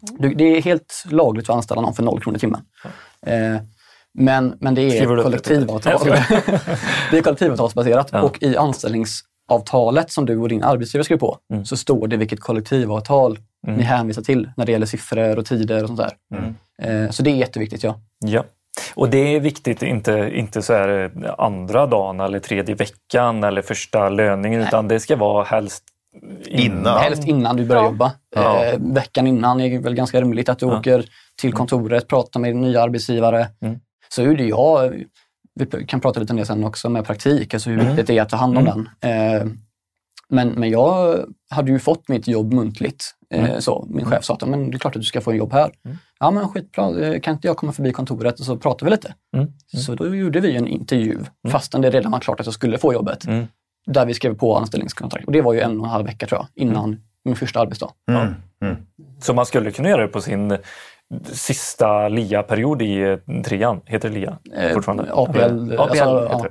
Du, 0.00 0.34
det 0.34 0.56
är 0.56 0.62
helt 0.62 1.04
lagligt 1.10 1.50
att 1.50 1.56
anställa 1.56 1.80
någon 1.80 1.94
för 1.94 2.02
noll 2.02 2.20
kronor 2.20 2.36
i 2.36 2.40
timmen. 2.40 2.60
Eh, 3.26 3.56
men, 4.18 4.56
men 4.60 4.74
det 4.74 4.82
är 4.98 5.22
kollektivavtal. 5.22 6.00
det 7.10 7.18
är 7.18 7.22
kollektivavtalsbaserat 7.22 8.08
Ja. 8.12 8.22
och 8.22 8.42
i 8.42 8.56
anställningsavtalet 8.56 10.10
som 10.10 10.26
du 10.26 10.36
och 10.38 10.48
din 10.48 10.62
arbetsgivare 10.64 11.04
skriver 11.04 11.20
på 11.20 11.38
Mm. 11.52 11.64
så 11.64 11.76
står 11.76 12.06
det 12.08 12.16
vilket 12.16 12.40
kollektivavtal 12.40 13.38
ni 13.66 13.82
hänvisar 13.82 14.22
till 14.22 14.50
när 14.56 14.66
det 14.66 14.72
gäller 14.72 14.86
siffror 14.86 15.38
och 15.38 15.46
tider 15.46 15.82
och 15.82 15.88
sånt 15.88 16.00
där. 16.00 16.12
Mm. 16.34 16.54
Eh, 17.04 17.10
så 17.10 17.22
det 17.22 17.30
är 17.30 17.34
jätteviktigt. 17.34 17.82
ja. 17.82 18.00
Ja. 18.18 18.44
Och 18.94 19.08
det 19.08 19.18
är 19.36 19.40
viktigt, 19.40 19.82
inte, 19.82 20.30
inte 20.34 20.62
så 20.62 20.72
här 20.72 21.12
eh, 21.24 21.34
andra 21.38 21.86
dagen 21.86 22.20
eller 22.20 22.38
tredje 22.38 22.74
veckan 22.74 23.44
eller 23.44 23.62
första 23.62 24.08
löningen 24.08 24.60
utan 24.62 24.88
det 24.88 25.00
ska 25.00 25.16
vara 25.16 25.44
helst 25.44 25.84
Innan. 26.46 26.98
Helst 26.98 27.24
innan 27.24 27.56
du 27.56 27.64
börjar 27.64 27.82
Ja. 27.82 27.88
jobba. 27.88 28.12
Ja. 28.36 28.64
Eh, 28.64 28.78
veckan 28.80 29.26
innan 29.26 29.60
är 29.60 29.78
väl 29.78 29.94
ganska 29.94 30.20
rimligt 30.20 30.48
att 30.48 30.58
du 30.58 30.66
Ja. 30.66 30.78
åker 30.78 31.04
till 31.40 31.52
kontoret, 31.52 32.08
pratar 32.08 32.40
med 32.40 32.50
din 32.50 32.60
nya 32.60 32.82
arbetsgivare. 32.82 33.46
Mm. 33.62 33.78
Så 34.08 34.22
är 34.22 34.34
det 34.36 34.44
jag, 34.44 34.94
vi 35.54 35.84
kan 35.86 36.00
prata 36.00 36.20
lite 36.20 36.32
om 36.32 36.36
det 36.36 36.46
sen 36.46 36.64
också 36.64 36.88
med 36.88 37.04
praktik, 37.04 37.54
alltså 37.54 37.70
hur 37.70 37.78
Mm. 37.78 37.88
viktigt 37.88 38.06
det 38.06 38.18
är 38.18 38.22
att 38.22 38.28
ta 38.28 38.36
hand 38.36 38.58
om 38.58 38.64
den. 38.64 38.88
Eh, 39.10 39.46
men, 40.28 40.48
men 40.48 40.70
jag 40.70 41.18
hade 41.50 41.70
ju 41.72 41.78
fått 41.78 42.08
mitt 42.08 42.28
jobb 42.28 42.52
muntligt. 42.52 43.04
Eh, 43.34 43.44
Mm. 43.44 43.60
så. 43.60 43.86
Min 43.90 44.04
chef 44.06 44.24
sa 44.24 44.34
att 44.34 44.48
men 44.48 44.70
det 44.70 44.76
är 44.76 44.78
klart 44.78 44.96
att 44.96 45.02
du 45.02 45.06
ska 45.06 45.20
få 45.20 45.30
en 45.30 45.36
jobb 45.36 45.52
här. 45.52 45.70
Mm. 45.84 45.96
Ja 46.20 46.30
men 46.30 46.48
skitbra, 46.48 47.00
Eh, 47.00 47.20
kan 47.20 47.34
inte 47.34 47.46
jag 47.46 47.56
komma 47.56 47.72
förbi 47.72 47.92
kontoret 47.92 48.40
och 48.40 48.46
så 48.46 48.56
pratar 48.56 48.86
vi 48.86 48.90
lite? 48.90 49.14
Mm. 49.36 49.48
Så 49.84 49.94
då 49.94 50.14
gjorde 50.16 50.40
vi 50.40 50.56
en 50.56 50.66
intervju 50.68 51.18
fastän 51.48 51.80
det 51.80 51.90
redan 51.90 52.12
var 52.12 52.20
klart 52.20 52.40
att 52.40 52.46
jag 52.46 52.54
skulle 52.54 52.78
få 52.78 52.92
jobbet. 52.92 53.24
Där 53.86 54.06
vi 54.06 54.14
skrev 54.14 54.34
på 54.34 54.56
anställningskontrakt. 54.56 55.26
Och 55.26 55.32
det 55.32 55.40
var 55.40 55.52
ju 55.52 55.60
en 55.60 55.80
och 55.80 55.86
en 55.86 55.90
halv 55.90 56.06
vecka 56.06 56.26
tror 56.26 56.40
jag, 56.40 56.48
innan 56.54 57.00
min 57.24 57.36
första 57.36 57.60
arbetsdag. 57.60 57.90
Mm. 58.08 58.34
Mm. 58.62 58.76
Så 59.20 59.34
man 59.34 59.46
skulle 59.46 59.70
kunna 59.70 59.88
göra 59.88 60.02
det 60.02 60.08
på 60.08 60.20
sin 60.20 60.58
sista 61.24 62.08
LIA-period 62.08 62.82
i 62.82 63.00
eh, 63.00 63.42
trean. 63.42 63.80
Heter 63.86 64.08
det 64.08 64.14
LIA 64.14 64.38
Eh, 64.56 64.72
fortfarande? 64.72 65.12
APL, 65.12 65.38
APL 65.40 65.80
alltså, 65.80 66.28
heter 66.28 66.50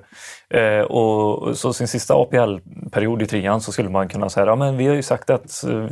det. 0.49 0.77
Eh, 0.77 0.83
och 0.83 1.57
så 1.57 1.73
sin 1.73 1.87
sista 1.87 2.13
APL-period 2.15 3.21
i 3.21 3.25
trean 3.25 3.61
så 3.61 3.71
skulle 3.71 3.89
man 3.89 4.07
kunna 4.07 4.29
säga 4.29 4.45
ja, 4.45 4.55
men 4.55 4.77
vi 4.77 4.87
har 4.87 4.95
ju 4.95 5.03
sagt 5.03 5.29
att 5.29 5.63
eh, 5.63 5.87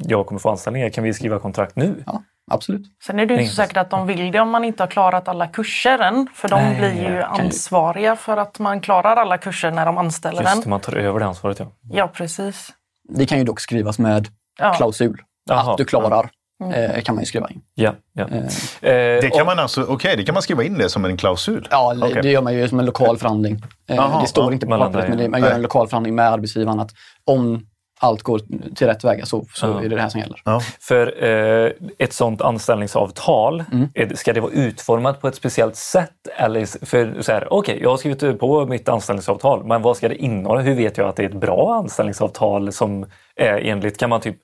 jag 0.00 0.26
kommer 0.26 0.38
få 0.38 0.50
anställningar. 0.50 0.88
Kan 0.88 1.04
vi 1.04 1.14
skriva 1.14 1.38
kontrakt 1.38 1.76
nu? 1.76 2.02
Ja, 2.06 2.22
absolut. 2.50 2.86
Sen 3.06 3.18
är 3.18 3.26
det 3.26 3.34
ju 3.34 3.40
inte 3.40 3.50
så 3.50 3.56
säkert 3.56 3.76
att 3.76 3.90
de 3.90 4.06
vill 4.06 4.32
det 4.32 4.40
om 4.40 4.50
man 4.50 4.64
inte 4.64 4.82
har 4.82 4.88
klarat 4.88 5.28
alla 5.28 5.46
kurser 5.46 5.98
än. 5.98 6.28
För 6.34 6.48
de 6.48 6.54
Nej, 6.62 6.76
blir 6.78 7.10
ju 7.10 7.22
ansvariga 7.22 8.16
för 8.16 8.36
att 8.36 8.58
man 8.58 8.80
klarar 8.80 9.16
alla 9.16 9.38
kurser 9.38 9.70
när 9.70 9.86
de 9.86 9.98
anställer 9.98 10.42
Just 10.42 10.64
en. 10.64 10.70
man 10.70 10.80
tar 10.80 10.96
över 10.96 11.20
det 11.20 11.26
ansvaret. 11.26 11.58
Ja. 11.58 11.66
Ja, 11.92 12.08
precis. 12.08 12.68
Det 13.08 13.26
kan 13.26 13.38
ju 13.38 13.44
dock 13.44 13.60
skrivas 13.60 13.98
med 13.98 14.26
Ja. 14.58 14.74
klausul. 14.74 15.20
Jaha. 15.48 15.72
Att 15.72 15.78
du 15.78 15.84
klarar 15.84 16.30
eh, 16.74 17.02
kan 17.02 17.14
man 17.14 17.22
ju 17.22 17.26
skriva 17.26 17.48
in. 17.50 17.60
Ja, 17.74 17.94
ja. 18.12 18.24
Eh, 18.30 18.36
Eh, 18.36 18.42
Det 18.82 19.30
kan 19.32 19.40
och- 19.40 19.46
man 19.46 19.58
alltså, 19.58 19.82
okej, 19.88 20.16
det 20.16 20.24
kan 20.24 20.32
man 20.32 20.42
skriva 20.42 20.64
in 20.64 20.78
det 20.78 20.88
som 20.88 21.04
en 21.04 21.16
klausul? 21.16 21.68
Ja, 21.70 21.94
Okej. 22.02 22.22
det 22.22 22.30
gör 22.30 22.42
man 22.42 22.54
ju 22.54 22.68
som 22.68 22.78
en 22.78 22.86
lokal 22.86 23.18
förhandling. 23.18 23.54
Eh, 23.88 23.96
Jaha, 23.96 24.20
det 24.20 24.26
står 24.26 24.44
ja, 24.44 24.52
inte 24.52 24.66
på 24.66 24.78
pappret, 24.78 25.08
men 25.08 25.18
det, 25.18 25.28
man 25.28 25.40
gör 25.40 25.50
en 25.52 25.62
lokal 25.62 25.88
förhandling 25.88 26.14
med 26.14 26.28
arbetsgivaren 26.32 26.80
att 26.80 26.90
om 27.24 27.66
allt 27.98 28.22
går 28.22 28.40
till 28.74 28.86
rätt 28.86 29.04
väga 29.04 29.26
så, 29.26 29.44
så 29.54 29.66
Ja. 29.66 29.78
är 29.80 29.88
det 29.88 29.94
det 29.96 30.02
här 30.02 30.08
som 30.08 30.20
gäller. 30.20 30.40
Ja. 30.44 30.60
För 30.80 31.24
eh, 31.24 31.70
ett 31.98 32.12
sådant 32.12 32.42
anställningsavtal, 32.42 33.64
Mm. 33.72 34.16
ska 34.16 34.32
det 34.32 34.40
vara 34.40 34.52
utformat 34.52 35.20
på 35.20 35.28
ett 35.28 35.34
speciellt 35.34 35.76
sätt? 35.76 36.12
Eller 36.36 36.86
för 36.86 37.22
så 37.22 37.32
här, 37.32 37.52
okej, 37.52 37.78
jag 37.82 37.90
har 37.90 37.96
skrivit 37.96 38.40
på 38.40 38.66
mitt 38.66 38.88
anställningsavtal, 38.88 39.64
men 39.64 39.82
vad 39.82 39.96
ska 39.96 40.08
det 40.08 40.16
innehålla? 40.16 40.60
Hur 40.60 40.74
vet 40.74 40.98
jag 40.98 41.08
att 41.08 41.16
det 41.16 41.22
är 41.22 41.28
ett 41.28 41.34
bra 41.40 41.74
anställningsavtal 41.74 42.72
som 42.72 43.06
är 43.36 43.58
enligt, 43.58 43.98
kan 43.98 44.10
man 44.10 44.20
typ 44.20 44.36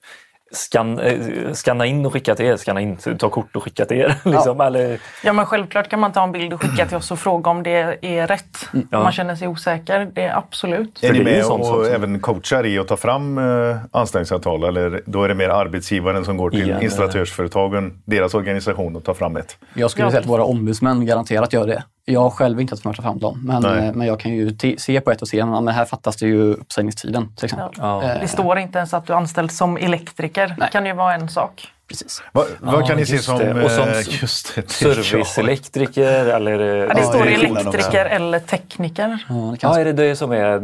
eh, 1.01 1.53
skanna 1.53 1.87
in 1.87 2.07
och 2.07 2.13
skicka 2.13 2.35
till 2.35 2.47
er, 2.47 2.57
skanna 2.57 2.81
in, 2.81 2.97
ta 3.19 3.29
kort 3.29 3.57
och 3.57 3.63
skicka 3.63 3.85
till 3.85 3.97
er? 4.01 4.15
Liksom, 4.25 4.61
eller, 4.61 5.01
Ja, 5.25 5.33
men 5.33 5.47
självklart 5.47 5.89
kan 5.89 6.01
man 6.01 6.13
ta 6.13 6.23
en 6.23 6.33
bild 6.33 6.53
och 6.53 6.63
skicka 6.63 6.87
till 6.87 6.97
oss 6.97 7.11
och 7.11 7.19
fråga 7.19 7.51
om 7.51 7.63
det 7.63 7.99
är 8.03 8.27
rätt. 8.27 8.59
Ja. 8.91 8.99
Om 8.99 9.03
man 9.03 9.13
känner 9.13 9.37
sig 9.37 9.49
osäker. 9.49 10.11
Det 10.15 10.23
är 10.23 10.37
absolut. 10.37 11.03
Är 11.05 11.13
ni 11.13 11.25
med 11.25 11.45
och 11.45 11.67
som- 11.67 11.85
även 11.85 12.21
coachar 12.21 12.67
i 12.67 12.79
att 12.79 12.89
ta 12.89 12.97
fram 12.97 13.39
eh, 13.39 13.77
anställningsavtal 13.91 14.65
eller 14.65 15.03
då 15.07 15.23
är 15.25 15.29
det 15.29 15.35
mer 15.35 15.49
arbetsgivaren 15.49 16.25
som 16.25 16.37
går 16.37 16.51
till 16.51 16.63
Igen, 16.63 16.83
installatörsföretagen, 16.83 18.03
deras 18.05 18.35
organisation 18.35 18.97
och 18.97 19.05
tar 19.05 19.15
fram 19.15 19.37
ett? 19.37 19.57
Jag 19.75 19.91
skulle 19.91 20.07
Ja. 20.07 20.11
säga 20.11 20.21
att 20.21 20.27
våra 20.27 20.45
ombudsmän 20.45 21.07
garanterat 21.07 21.53
gör 21.53 21.67
det. 21.67 21.83
Jag 22.05 22.21
har 22.21 22.31
själv 22.31 22.61
inte 22.61 22.73
haft 22.73 22.83
ta 22.83 22.93
fram 23.03 23.19
dem, 23.19 23.43
men, 23.47 23.63
Nej. 23.63 23.87
eh, 23.87 23.93
men 23.95 24.07
jag 24.07 24.21
kan 24.21 24.33
ju 24.33 24.57
se 24.79 25.01
på 25.01 25.11
ett 25.11 25.23
och 25.23 25.29
se 25.29 25.37
ja, 25.37 25.61
men 25.61 25.75
här 25.75 25.85
fattas 25.85 26.17
det 26.17 26.27
ju 26.27 26.53
uppsägningstiden 26.55 27.35
till 27.37 27.45
exempel. 27.45 27.71
Ja. 27.79 28.03
Eh, 28.03 28.21
Det 28.21 28.29
står 28.29 28.59
inte 28.59 28.79
ens 28.79 28.95
att 28.95 29.07
du 29.07 29.13
är 29.13 29.17
anställd 29.17 29.53
som 29.53 29.77
elektriker. 29.77 30.47
Nej. 30.49 30.57
Det 30.61 30.67
kan 30.73 30.87
ju 30.87 30.93
vara 30.93 31.15
en 31.15 31.29
sak. 31.29 31.69
precis. 31.89 32.23
Vad, 32.33 32.47
vad 32.61 32.83
Ja, 32.83 32.87
kan 32.87 32.97
ni 32.97 33.07
se 33.07 33.19
som... 33.19 33.39
det. 33.39 33.65
Och 33.65 33.71
som 33.71 33.89
eh, 33.89 33.95
det, 33.95 34.71
serviceelektriker 34.71 36.27
eller... 36.27 36.53
Ja, 36.61 36.95
det 36.95 37.01
Ja, 37.01 37.07
står 37.07 37.27
elektriker 37.27 38.05
eller 38.05 38.39
tekniker. 38.39 39.19
Ja, 39.29 39.57
Ja, 39.61 39.79
är 39.81 39.85
det 39.85 39.93
det 39.93 40.17
som 40.17 40.33
är 40.33 40.61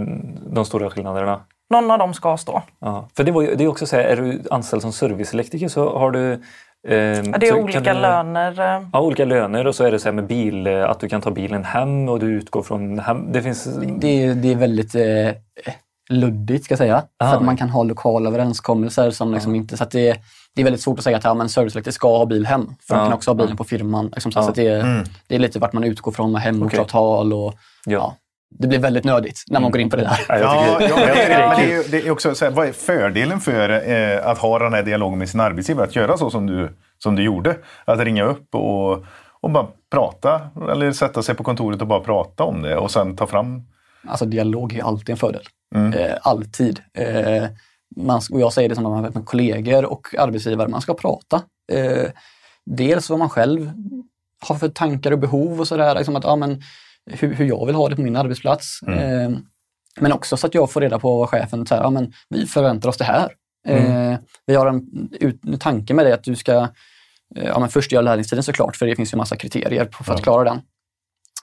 de 0.54 0.64
stora 0.64 0.90
skillnaderna? 0.90 1.40
Någon 1.70 1.90
av 1.90 1.98
dem 1.98 2.14
ska 2.14 2.36
stå. 2.36 2.62
Ja. 2.80 3.08
För 3.16 3.24
det, 3.24 3.32
var 3.32 3.42
ju, 3.42 3.54
det 3.54 3.64
är 3.64 3.68
också 3.68 3.86
så 3.86 3.96
här, 3.96 4.02
är 4.04 4.16
du 4.16 4.42
anställd 4.50 4.82
som 4.82 4.92
serviceelektriker 4.92 5.68
så 5.68 5.98
har 5.98 6.10
du... 6.10 6.42
Eh, 6.88 6.96
Ja, 6.96 7.22
det 7.38 7.46
är 7.46 7.50
så 7.52 7.58
olika 7.58 7.94
du, 7.94 8.00
löner. 8.00 8.60
eh, 8.60 8.82
Ja, 8.92 9.00
olika 9.00 9.24
löner 9.24 9.66
och 9.66 9.74
så 9.74 9.84
är 9.84 9.90
det 9.90 9.98
så 9.98 10.08
här 10.08 10.12
med 10.12 10.26
bil, 10.26 10.66
eh, 10.66 10.90
att 10.90 11.00
du 11.00 11.08
kan 11.08 11.20
ta 11.20 11.30
bilen 11.30 11.64
hem 11.64 12.08
och 12.08 12.18
du 12.20 12.26
utgår 12.26 12.62
från 12.62 12.98
hem. 12.98 13.32
Det 13.32 13.42
finns... 13.42 13.64
det, 13.98 14.24
är, 14.24 14.34
det 14.34 14.52
är 14.52 14.56
väldigt 14.56 14.94
eh, 14.94 15.72
luddigt 16.10 16.64
ska 16.64 16.72
jag 16.72 16.78
säga. 16.78 17.02
Ah. 17.18 17.28
För 17.30 17.36
att 17.36 17.42
man 17.44 17.56
kan 17.56 17.70
ha 17.70 17.82
lokala 17.82 18.30
överenskommelser 18.30 19.10
som 19.10 19.34
liksom 19.34 19.54
inte... 19.54 19.76
Så 19.76 19.82
att 19.82 19.90
det, 19.90 20.20
det 20.54 20.62
är 20.62 20.64
väldigt 20.64 20.82
svårt 20.82 20.98
att 20.98 21.04
säga 21.04 21.16
att 21.16 21.24
ja, 21.24 21.34
men 21.34 21.48
serviceelektriker 21.48 21.94
ska 21.94 22.18
ha 22.18 22.26
bil 22.26 22.46
hem. 22.46 22.66
För 22.88 22.94
Ja. 22.94 23.00
de 23.00 23.06
kan 23.06 23.12
också 23.12 23.30
ha 23.30 23.34
bilen 23.34 23.56
på 23.56 23.64
firman. 23.64 24.06
Liksom, 24.14 24.32
så 24.32 24.38
Ja. 24.40 24.48
att 24.48 24.54
det, 24.54 24.66
är, 24.66 24.80
Mm. 24.80 25.04
det 25.26 25.34
är 25.34 25.38
lite 25.38 25.58
vart 25.58 25.72
man 25.72 25.84
utgår 25.84 26.12
från 26.12 26.32
med 26.32 26.42
hemortsavtal 26.42 27.32
och 27.32 27.54
Ja. 27.86 28.14
Det 28.50 28.68
blir 28.68 28.78
väldigt 28.78 29.04
nödigt 29.04 29.44
när 29.48 29.60
man 29.60 29.70
går 29.70 29.80
in 29.80 29.90
på 29.90 29.96
det 29.96 30.02
där. 30.02 30.20
Ja, 30.28 30.38
jag 30.38 30.44
Ja, 30.68 30.78
tycker, 30.78 30.90
ja, 30.90 30.96
men 30.96 31.08
jag 31.08 31.16
det, 31.16 31.22
tycker 31.22 31.38
det 31.38 31.48
men 31.48 31.52
är 31.52 31.56
det, 31.56 31.62
är 31.62 31.82
kul. 31.82 31.92
ju, 31.92 32.00
det 32.00 32.06
är 32.06 32.10
också 32.10 32.34
så 32.34 32.44
här, 32.44 32.52
vad 32.52 32.68
är 32.68 32.72
fördelen 32.72 33.40
för 33.40 33.90
eh, 33.90 34.26
att 34.26 34.38
ha 34.38 34.58
den 34.58 34.72
här 34.74 34.82
dialogen 34.82 35.18
med 35.18 35.28
sin 35.28 35.40
arbetsgivare? 35.40 35.84
Att 35.86 35.96
göra 35.96 36.16
så 36.16 36.30
som 36.30 36.46
du, 36.46 36.76
som 36.98 37.16
du 37.16 37.22
gjorde. 37.22 37.56
Att 37.84 38.00
ringa 38.00 38.24
upp 38.24 38.54
och, 38.54 39.04
och 39.40 39.50
bara 39.50 39.66
prata 39.92 40.40
eller 40.72 40.92
sätta 40.92 41.22
sig 41.22 41.34
på 41.34 41.44
kontoret 41.44 41.80
och 41.80 41.86
bara 41.86 42.00
prata 42.00 42.44
om 42.44 42.62
det 42.62 42.76
och 42.76 42.90
sen 42.90 43.16
ta 43.16 43.26
fram... 43.26 43.62
Alltså 44.08 44.24
dialog 44.24 44.76
är 44.76 44.82
alltid 44.82 45.10
en 45.10 45.16
fördel. 45.16 45.42
Mm. 45.74 45.92
Eh, 45.92 46.14
alltid. 46.22 46.80
Eh, 46.98 47.44
man, 47.96 48.20
och 48.32 48.40
jag 48.40 48.52
säger 48.52 48.68
det 48.68 48.74
som 48.74 48.84
när 48.84 48.90
man 48.90 49.04
har 49.04 49.10
med 49.10 49.24
kollegor 49.26 49.84
och 49.84 50.14
arbetsgivare, 50.18 50.68
man 50.68 50.80
ska 50.80 50.94
prata. 50.94 51.42
Eh, 51.72 52.10
dels 52.66 53.10
vad 53.10 53.18
man 53.18 53.28
själv 53.30 53.70
har 54.48 54.54
för 54.54 54.68
tankar 54.68 55.10
och 55.12 55.18
behov 55.18 55.60
och 55.60 55.68
sådär. 55.68 55.94
Liksom 55.94 56.16
att, 56.16 56.24
ja, 56.24 56.36
men, 56.36 56.62
hur, 57.10 57.34
hur 57.34 57.44
jag 57.44 57.66
vill 57.66 57.74
ha 57.74 57.88
det 57.88 57.96
på 57.96 58.02
min 58.02 58.16
arbetsplats. 58.16 58.80
Eh, 58.82 59.30
men 60.00 60.12
också 60.12 60.36
så 60.36 60.46
att 60.46 60.54
jag 60.54 60.70
får 60.70 60.80
reda 60.80 60.98
på 60.98 61.18
vad 61.18 61.28
chefen 61.28 61.66
säger, 61.66 61.82
ja, 61.82 61.90
men 61.90 62.12
vi 62.28 62.46
förväntar 62.46 62.88
oss 62.88 62.96
det 62.96 63.04
här. 63.04 63.32
Eh, 63.68 64.16
vi 64.46 64.54
har 64.54 64.66
en, 64.66 65.08
ut, 65.20 65.40
tanke 65.60 65.94
med 65.94 66.06
det 66.06 66.14
att 66.14 66.24
du 66.24 66.36
ska 66.36 66.52
eh, 67.36 67.44
ja, 67.46 67.58
men 67.58 67.68
först 67.68 67.92
göra 67.92 68.02
lärlingstiden 68.02 68.42
såklart, 68.42 68.76
för 68.76 68.86
det 68.86 68.96
finns 68.96 69.12
ju 69.12 69.16
massa 69.16 69.36
kriterier 69.36 69.84
på- 69.84 70.04
för 70.04 70.14
att 70.14 70.22
klara 70.22 70.44
den. 70.44 70.60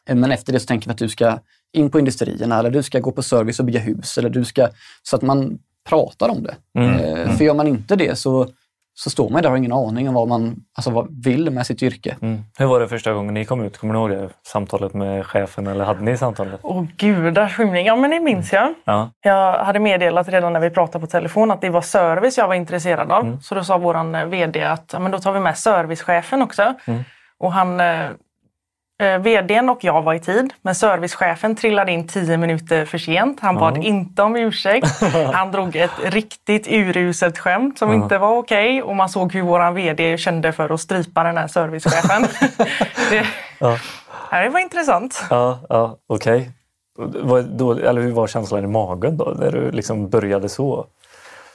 Eh, 0.09 0.15
Men 0.15 0.31
efter 0.31 0.53
det 0.53 0.59
så 0.59 0.65
tänker 0.65 0.87
vi 0.87 0.91
att 0.91 0.97
du 0.97 1.09
ska 1.09 1.39
in 1.73 1.89
på 1.89 1.99
industrierna 1.99 2.59
eller 2.59 2.69
du 2.69 2.83
ska 2.83 2.99
gå 2.99 3.11
på 3.11 3.23
service 3.23 3.59
och 3.59 3.65
bygga 3.65 3.79
hus. 3.79 4.17
Eller 4.17 4.29
du 4.29 4.45
ska, 4.45 4.67
så 5.03 5.15
att 5.15 5.21
man 5.21 5.59
pratar 5.89 6.29
om 6.29 6.43
det. 6.43 6.55
Mm. 6.79 6.99
Eh, 6.99 7.35
För 7.37 7.45
gör 7.45 7.53
man 7.53 7.67
inte 7.67 7.95
det 7.95 8.15
så, 8.15 8.47
så 8.97 9.09
står 9.09 9.29
man 9.29 9.41
där 9.41 9.49
och 9.49 9.51
har 9.51 9.57
ingen 9.57 9.73
aning 9.73 10.09
om 10.09 10.13
vad 10.13 10.27
man 10.27 10.55
alltså 10.75 10.91
vad 10.91 11.23
vill 11.23 11.49
med 11.49 11.65
sitt 11.65 11.83
yrke. 11.83 12.15
Mm. 12.21 12.43
Hur 12.57 12.65
var 12.65 12.79
det 12.79 12.87
första 12.87 13.13
gången 13.13 13.33
ni 13.33 13.45
kom 13.45 13.61
ut? 13.63 13.77
Kommer 13.77 13.93
ni 13.93 13.99
ihåg 13.99 14.09
det? 14.09 14.29
Samtalet 14.47 14.93
med 14.93 15.25
chefen 15.25 15.67
eller 15.67 15.85
hade 15.85 16.01
ni 16.01 16.17
samtalet? 16.17 16.59
Åh 16.63 16.83
gudars 16.97 17.55
skymning. 17.55 17.85
Ja 17.85 17.95
men 17.95 18.11
det 18.11 18.19
minns 18.19 18.53
jag. 18.53 18.73
Ja. 18.85 19.11
Jag 19.21 19.53
hade 19.53 19.79
meddelat 19.79 20.29
redan 20.29 20.53
när 20.53 20.59
vi 20.59 20.69
pratade 20.69 21.05
på 21.05 21.07
telefon 21.07 21.51
att 21.51 21.61
det 21.61 21.69
var 21.69 21.81
service 21.81 22.37
jag 22.37 22.47
var 22.47 22.55
intresserad 22.55 23.11
av. 23.11 23.25
Mm. 23.25 23.41
Så 23.41 23.55
då 23.55 23.63
sa 23.63 23.77
våran 23.77 24.15
eh, 24.15 24.25
VD 24.25 24.63
att 24.63 24.89
ja, 24.93 24.99
men 24.99 25.11
då 25.11 25.19
tar 25.19 25.33
vi 25.33 25.39
med 25.39 25.57
servicechefen 25.57 26.41
också. 26.41 26.73
Mm. 26.85 27.03
Och 27.37 27.51
han, 27.53 27.79
eh, 29.03 29.17
VDn 29.17 29.69
och 29.69 29.83
jag 29.83 30.01
var 30.01 30.13
i 30.13 30.19
tid, 30.19 30.53
men 30.61 30.75
servicechefen 30.75 31.55
trillade 31.55 31.91
in 31.91 32.07
tio 32.07 32.37
minuter 32.37 32.85
för 32.85 32.97
sent. 32.97 33.39
Han 33.39 33.55
bad 33.55 33.77
Ja. 33.77 33.81
inte 33.83 34.21
om 34.23 34.35
ursäkt. 34.35 35.01
Han 35.33 35.51
drog 35.51 35.75
ett 35.75 35.91
riktigt 36.03 36.67
uruselt 36.67 37.37
skämt 37.37 37.79
som 37.79 37.89
Ja. 37.89 37.95
inte 37.95 38.17
var 38.17 38.37
okej. 38.37 38.83
Och 38.83 38.95
man 38.95 39.09
såg 39.09 39.33
hur 39.33 39.41
våran 39.41 39.75
VD 39.75 40.17
kände 40.17 40.51
för 40.51 40.73
att 40.73 40.81
strypa 40.81 41.23
den 41.23 41.37
här 41.37 41.47
servicechefen. 41.47 42.21
det, 43.09 43.25
Ja. 43.59 43.77
det 44.31 44.49
var 44.49 44.59
intressant. 44.59 45.25
Ja, 45.29 45.59
ja 45.69 45.97
okej. 46.07 46.51
Vad- 46.97 47.45
då- 47.57 47.71
Eller 47.79 48.01
hur 48.01 48.11
var 48.11 48.27
känslan 48.27 48.63
i 48.63 48.67
magen 48.67 49.17
då, 49.17 49.33
när 49.39 49.51
du 49.51 49.71
liksom 49.71 50.09
började 50.09 50.49
så? 50.49 50.85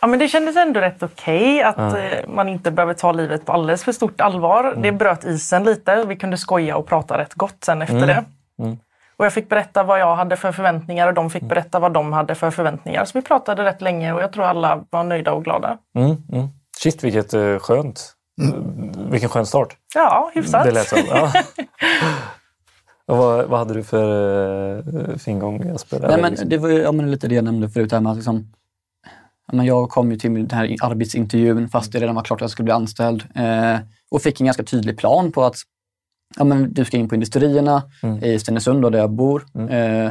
Ja, 0.01 0.07
men 0.07 0.18
det 0.18 0.28
kändes 0.28 0.57
ändå 0.57 0.80
rätt 0.80 1.03
okej 1.03 1.62
att 1.62 1.76
Ja. 1.76 1.98
eh, 1.98 2.28
man 2.28 2.48
inte 2.48 2.70
behöver 2.70 2.94
ta 2.94 3.12
livet 3.12 3.46
på 3.46 3.53
alldeles 3.53 3.84
för 3.84 3.92
stort 3.92 4.20
allvar. 4.20 4.64
Mm. 4.64 4.82
Det 4.82 4.92
bröt 4.92 5.24
isen 5.24 5.64
lite. 5.64 6.05
Vi 6.05 6.16
kunde 6.16 6.36
skoja 6.38 6.76
och 6.76 6.86
prata 6.86 7.18
rätt 7.18 7.34
gott 7.34 7.64
sen 7.64 7.82
efter 7.82 7.96
Mm. 7.96 8.09
det. 8.09 8.24
Mm. 8.62 8.76
Och 9.16 9.24
jag 9.26 9.32
fick 9.32 9.48
berätta 9.48 9.82
vad 9.82 10.01
jag 10.01 10.16
hade 10.16 10.36
för 10.36 10.53
förväntningar 10.53 11.07
och 11.09 11.14
de 11.14 11.30
fick 11.30 11.42
berätta 11.42 11.78
vad 11.78 11.92
de 11.92 12.12
hade 12.12 12.34
för 12.34 12.51
förväntningar. 12.51 13.05
Så 13.05 13.18
vi 13.18 13.22
pratade 13.22 13.64
rätt 13.64 13.80
länge 13.80 14.12
och 14.12 14.22
jag 14.22 14.32
tror 14.32 14.44
alla 14.44 14.84
var 14.90 15.05
nöjda 15.05 15.32
och 15.32 15.44
glada. 15.44 15.78
Mm, 15.96 16.16
mm. 16.32 16.48
Shit, 16.82 17.05
vilket 17.05 17.34
eh, 17.34 17.59
skönt. 17.59 18.14
Vilken 19.11 19.28
skön 19.28 19.46
start. 19.46 19.76
Ja, 19.94 20.30
hyfsat. 20.34 20.64
Det 20.64 20.70
lät 20.70 20.88
som. 20.88 20.98
Ja. 21.09 21.32
Och 23.07 23.16
vad, 23.16 23.44
vad 23.46 23.59
hade 23.59 23.74
du 23.74 23.82
för 23.82 24.05
uh, 24.88 25.16
fin 25.16 25.38
gång 25.38 25.62
Jesper? 25.66 25.98
Nej, 26.09 26.20
men 26.22 26.36
det 26.48 26.59
var 26.59 26.68
ju 26.68 26.78
ja, 26.82 26.92
men 26.92 27.11
lite 27.11 27.28
det 27.28 27.34
jag 27.34 27.44
nämnde 27.44 27.68
förut. 27.68 27.92
Här 27.92 28.01
med 28.01 28.11
att 28.11 28.16
liksom, 28.16 28.53
men 29.53 29.66
jag 29.66 29.90
kom 29.90 30.11
ju 30.11 30.16
till 30.16 30.34
den 30.34 30.51
här 30.51 30.76
arbetsintervjun 30.80 31.68
fast 31.68 31.92
det 31.92 32.01
redan 32.01 32.14
var 32.14 32.22
klart 32.22 32.38
att 32.38 32.40
jag 32.40 32.51
skulle 32.51 32.64
bli 32.64 32.72
anställd. 32.72 33.24
Eh, 33.34 33.78
och 34.11 34.22
fick 34.22 34.40
en 34.40 34.46
ganska 34.46 34.62
tydlig 34.62 34.98
plan 34.98 35.32
på 35.32 35.44
att 35.44 35.57
ja, 36.36 36.44
men 36.44 36.72
du 36.74 36.84
ska 36.84 36.96
in 36.96 37.09
på 37.09 37.14
industrierna 37.14 37.82
Mm. 38.03 38.24
i 38.24 38.38
Stenungsund 38.38 38.92
där 38.92 38.98
jag 38.98 39.11
bor. 39.11 39.46
Eh, 39.70 40.11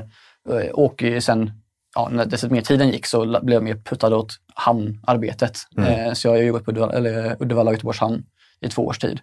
och 0.73 1.03
sen, 1.21 1.51
ja, 1.95 2.09
när 2.11 2.25
desto 2.25 2.49
mer 2.49 2.61
tiden 2.61 2.89
gick 2.89 3.05
så 3.05 3.39
blev 3.41 3.53
jag 3.53 3.63
mer 3.63 3.75
puttad 3.75 4.13
åt 4.13 4.33
hamnarbetet. 4.53 5.57
Eh, 5.77 6.13
så 6.13 6.27
jag 6.27 6.33
har 6.33 6.37
jobbat 6.41 6.65
på 6.65 6.71
Uddevalla, 6.71 6.93
eller 6.93 7.35
Uddevalla 7.39 7.69
och 7.69 7.73
Göteborgs 7.73 7.99
hamn 7.99 8.23
i 8.61 8.69
två 8.69 8.85
års 8.85 8.99
tid. 8.99 9.19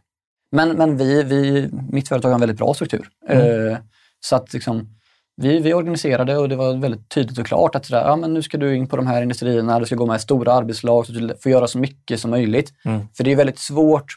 Men, 0.51 0.69
men 0.69 0.97
vi, 0.97 1.23
vi, 1.23 1.69
mitt 1.91 2.09
företag 2.09 2.29
har 2.29 2.35
en 2.35 2.41
väldigt 2.41 2.59
bra 2.59 2.75
struktur. 2.75 3.09
Eh, 3.29 3.79
så 4.21 4.37
att 4.37 4.53
liksom, 4.53 4.89
vi, 5.37 5.59
vi 5.59 5.75
organiserade 5.75 6.39
och 6.39 6.49
det 6.49 6.57
var 6.57 6.77
väldigt 6.77 7.09
tydligt 7.09 7.39
och 7.39 7.47
klart 7.47 7.75
att 7.75 7.87
sådär, 7.87 8.05
ja, 8.05 8.17
men 8.17 8.35
nu 8.35 8.43
ska 8.43 8.59
du 8.59 8.77
in 8.77 8.87
på 8.87 8.97
de 8.97 9.07
här 9.07 9.23
industrierna, 9.23 9.81
du 9.81 9.87
ska 9.87 9.97
gå 9.97 10.07
med 10.07 10.17
i 10.17 10.19
stora 10.19 10.53
arbetslag, 10.53 11.07
så 11.07 11.13
du 11.13 11.37
får 11.43 11.53
göra 11.53 11.67
så 11.67 11.79
mycket 11.79 12.21
som 12.21 12.31
möjligt. 12.31 12.73
Mm. 12.85 13.01
För 13.17 13.25
det 13.25 13.33
är 13.33 13.37
väldigt 13.37 13.59
svårt 13.59 14.15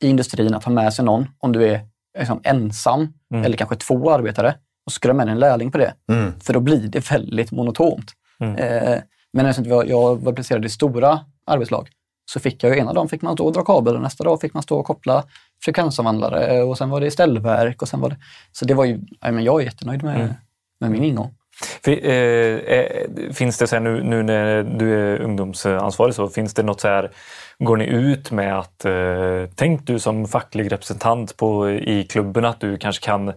i 0.00 0.08
industrin 0.08 0.54
att 0.54 0.64
ha 0.64 0.72
med 0.72 0.94
sig 0.94 1.04
någon 1.04 1.26
om 1.38 1.52
du 1.52 1.64
är 1.64 1.80
liksom, 2.18 2.40
ensam 2.44 3.12
Mm. 3.30 3.44
eller 3.44 3.56
kanske 3.56 3.76
två 3.76 4.10
arbetare 4.10 4.54
och 4.86 4.92
ska 4.92 5.08
du 5.08 5.12
ha 5.12 5.16
med 5.16 5.28
en 5.28 5.38
lärling 5.38 5.70
på 5.72 5.78
det. 5.78 5.94
Mm. 6.12 6.40
För 6.40 6.52
då 6.52 6.60
blir 6.60 6.88
det 6.88 7.10
väldigt 7.10 7.50
monotont. 7.52 8.12
Mm. 8.40 8.56
Eh, 8.56 8.98
men 9.32 9.46
eftersom 9.46 9.70
jag, 9.70 9.88
jag 9.88 10.16
var 10.16 10.32
placerad 10.32 10.64
i 10.64 10.68
stora 10.68 11.20
arbetslag 11.46 11.88
så 12.32 12.40
fick 12.40 12.64
jag 12.64 12.74
ju 12.74 12.80
ena 12.80 12.92
dagen 12.92 13.08
fick 13.08 13.22
man 13.22 13.34
stå 13.34 13.46
och 13.46 13.52
dra 13.52 13.64
kabel 13.64 13.94
och 13.96 14.02
nästa 14.02 14.24
dag 14.24 14.40
fick 14.40 14.54
man 14.54 14.62
stå 14.62 14.78
och 14.78 14.86
koppla 14.86 15.24
frekvensomvandlare 15.64 16.62
och 16.62 16.78
sen 16.78 16.90
var 16.90 17.00
det 17.00 17.10
ställverk 17.10 17.82
och 17.82 17.88
sen 17.88 18.00
var 18.00 18.10
det... 18.10 18.16
Så 18.52 18.64
det 18.64 18.74
var 18.74 18.84
ju, 18.84 19.00
ja, 19.20 19.32
men 19.32 19.44
jag 19.44 19.60
är 19.60 19.64
jättenöjd 19.64 20.02
med, 20.02 20.16
Mm. 20.16 20.34
med 20.80 20.90
min 20.90 21.04
ingång. 21.04 21.34
För, 21.84 22.06
eh, 22.06 22.56
eh, 22.58 23.32
finns 23.32 23.58
det 23.58 23.66
så 23.66 23.76
här, 23.76 23.80
nu, 23.80 24.02
nu 24.02 24.22
när 24.22 24.62
du 24.62 24.94
är 24.94 25.20
ungdomsansvarig, 25.20 26.14
så 26.14 26.28
finns 26.28 26.54
det 26.54 26.62
något 26.62 26.80
så 26.80 26.88
här, 26.88 27.10
går 27.58 27.76
ni 27.76 27.84
ut 27.86 28.30
med 28.30 28.58
att 28.58 28.84
eh, 28.84 29.54
tänk 29.54 29.86
du 29.86 29.98
som 29.98 30.28
facklig 30.28 30.72
representant 30.72 31.36
på, 31.36 31.70
i 31.70 32.04
klubben 32.10 32.44
att 32.44 32.60
du 32.60 32.76
kanske 32.76 33.04
kan 33.04 33.32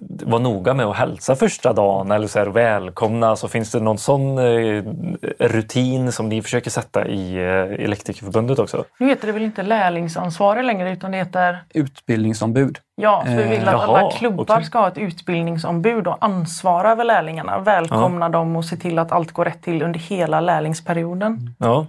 vara 0.00 0.42
noga 0.42 0.74
med 0.74 0.86
att 0.86 0.96
hälsa 0.96 1.36
första 1.36 1.72
dagen 1.72 2.10
eller 2.10 2.26
så 2.26 2.38
här, 2.38 2.46
välkomna. 2.46 3.36
Så 3.36 3.48
finns 3.48 3.70
det 3.70 3.80
någon 3.80 3.98
sån 3.98 4.38
eh, 4.38 4.84
rutin 5.38 6.12
som 6.12 6.28
ni 6.28 6.42
försöker 6.42 6.70
sätta 6.70 7.06
i 7.06 7.34
eh, 7.34 7.84
Elektrikerförbundet 7.84 8.58
också? 8.58 8.84
Nu 8.98 9.08
heter 9.08 9.26
det 9.26 9.32
väl 9.32 9.42
inte 9.42 9.62
lärlingsansvarig 9.62 10.64
längre 10.64 10.92
utan 10.92 11.10
det 11.10 11.16
heter 11.18 11.64
Utbildningsombud. 11.74 12.78
Ja, 12.94 13.22
för 13.26 13.36
vi 13.36 13.42
vill 13.42 13.68
att 13.68 13.74
Eh, 13.74 13.80
alla 13.80 14.00
jaha, 14.00 14.10
klubbar 14.10 14.44
okej. 14.54 14.64
ska 14.64 14.78
ha 14.78 14.88
ett 14.88 14.98
utbildningsombud 14.98 16.06
och 16.06 16.16
ansvara 16.20 16.90
över 16.92 17.04
lärlingarna. 17.04 17.58
Välkomna 17.58 18.28
dem 18.28 18.56
och 18.56 18.64
se 18.64 18.76
till 18.76 18.98
att 18.98 19.12
allt 19.12 19.32
går 19.32 19.44
rätt 19.44 19.62
till 19.62 19.82
under 19.82 20.00
hela 20.00 20.40
lärlingsperioden. 20.40 21.54
Ja. 21.58 21.86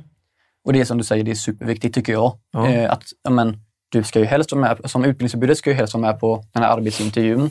Och 0.66 0.74
det 0.74 0.80
är 0.82 0.86
som 0.86 0.98
du 0.98 1.04
säger, 1.04 1.24
det 1.24 1.32
är 1.32 1.36
superviktigt 1.36 1.96
tycker 1.96 2.14
jag. 2.14 2.34
Ja. 2.52 2.68
Eh, 2.68 2.92
att, 2.92 3.04
ja, 3.24 3.30
men, 3.30 3.58
du 3.92 4.04
ska 4.04 4.20
ju 4.20 4.26
helst 4.26 4.52
vara 4.52 4.62
med, 4.62 4.92
som 4.92 5.04
utbildningsombudet 5.06 5.58
ska 5.58 5.70
ju 5.70 5.76
helst 5.76 5.94
vara 5.94 6.02
med 6.02 6.20
på 6.20 6.44
den 6.54 6.64
här 6.64 6.70
arbetsintervjun. 6.78 7.50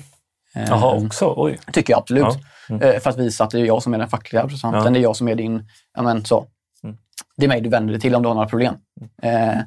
Eh, 0.55 0.65
Jaha, 0.69 0.95
också? 1.07 1.35
Oj. 1.37 1.59
Tycker 1.73 1.93
jag 1.93 1.99
absolut. 1.99 2.23
Ja. 2.25 2.37
Mm. 2.75 2.83
Eh, 2.95 3.01
För 3.01 3.11
att 3.11 3.19
visa 3.19 3.45
att 3.45 3.51
det 3.51 3.61
är 3.61 3.65
jag 3.65 3.83
som 3.83 3.95
är 3.95 3.99
den 3.99 4.09
fackliga 4.09 4.43
representanten. 4.43 4.85
Ja. 4.85 4.91
Det 4.91 4.99
är 4.99 5.03
jag 5.03 5.17
som 5.17 5.29
är 5.29 5.35
din... 5.35 5.69
Ja, 5.95 6.03
men, 6.03 6.25
så. 6.25 6.47
Mm. 6.85 6.97
Det 7.37 7.45
är 7.45 7.49
mig 7.49 7.61
du 7.61 7.69
vänder 7.69 7.93
dig 7.93 8.01
till 8.01 8.15
om 8.15 8.23
du 8.23 8.29
har 8.29 8.35
några 8.35 8.49
problem. 8.49 8.75
Eh, 9.23 9.59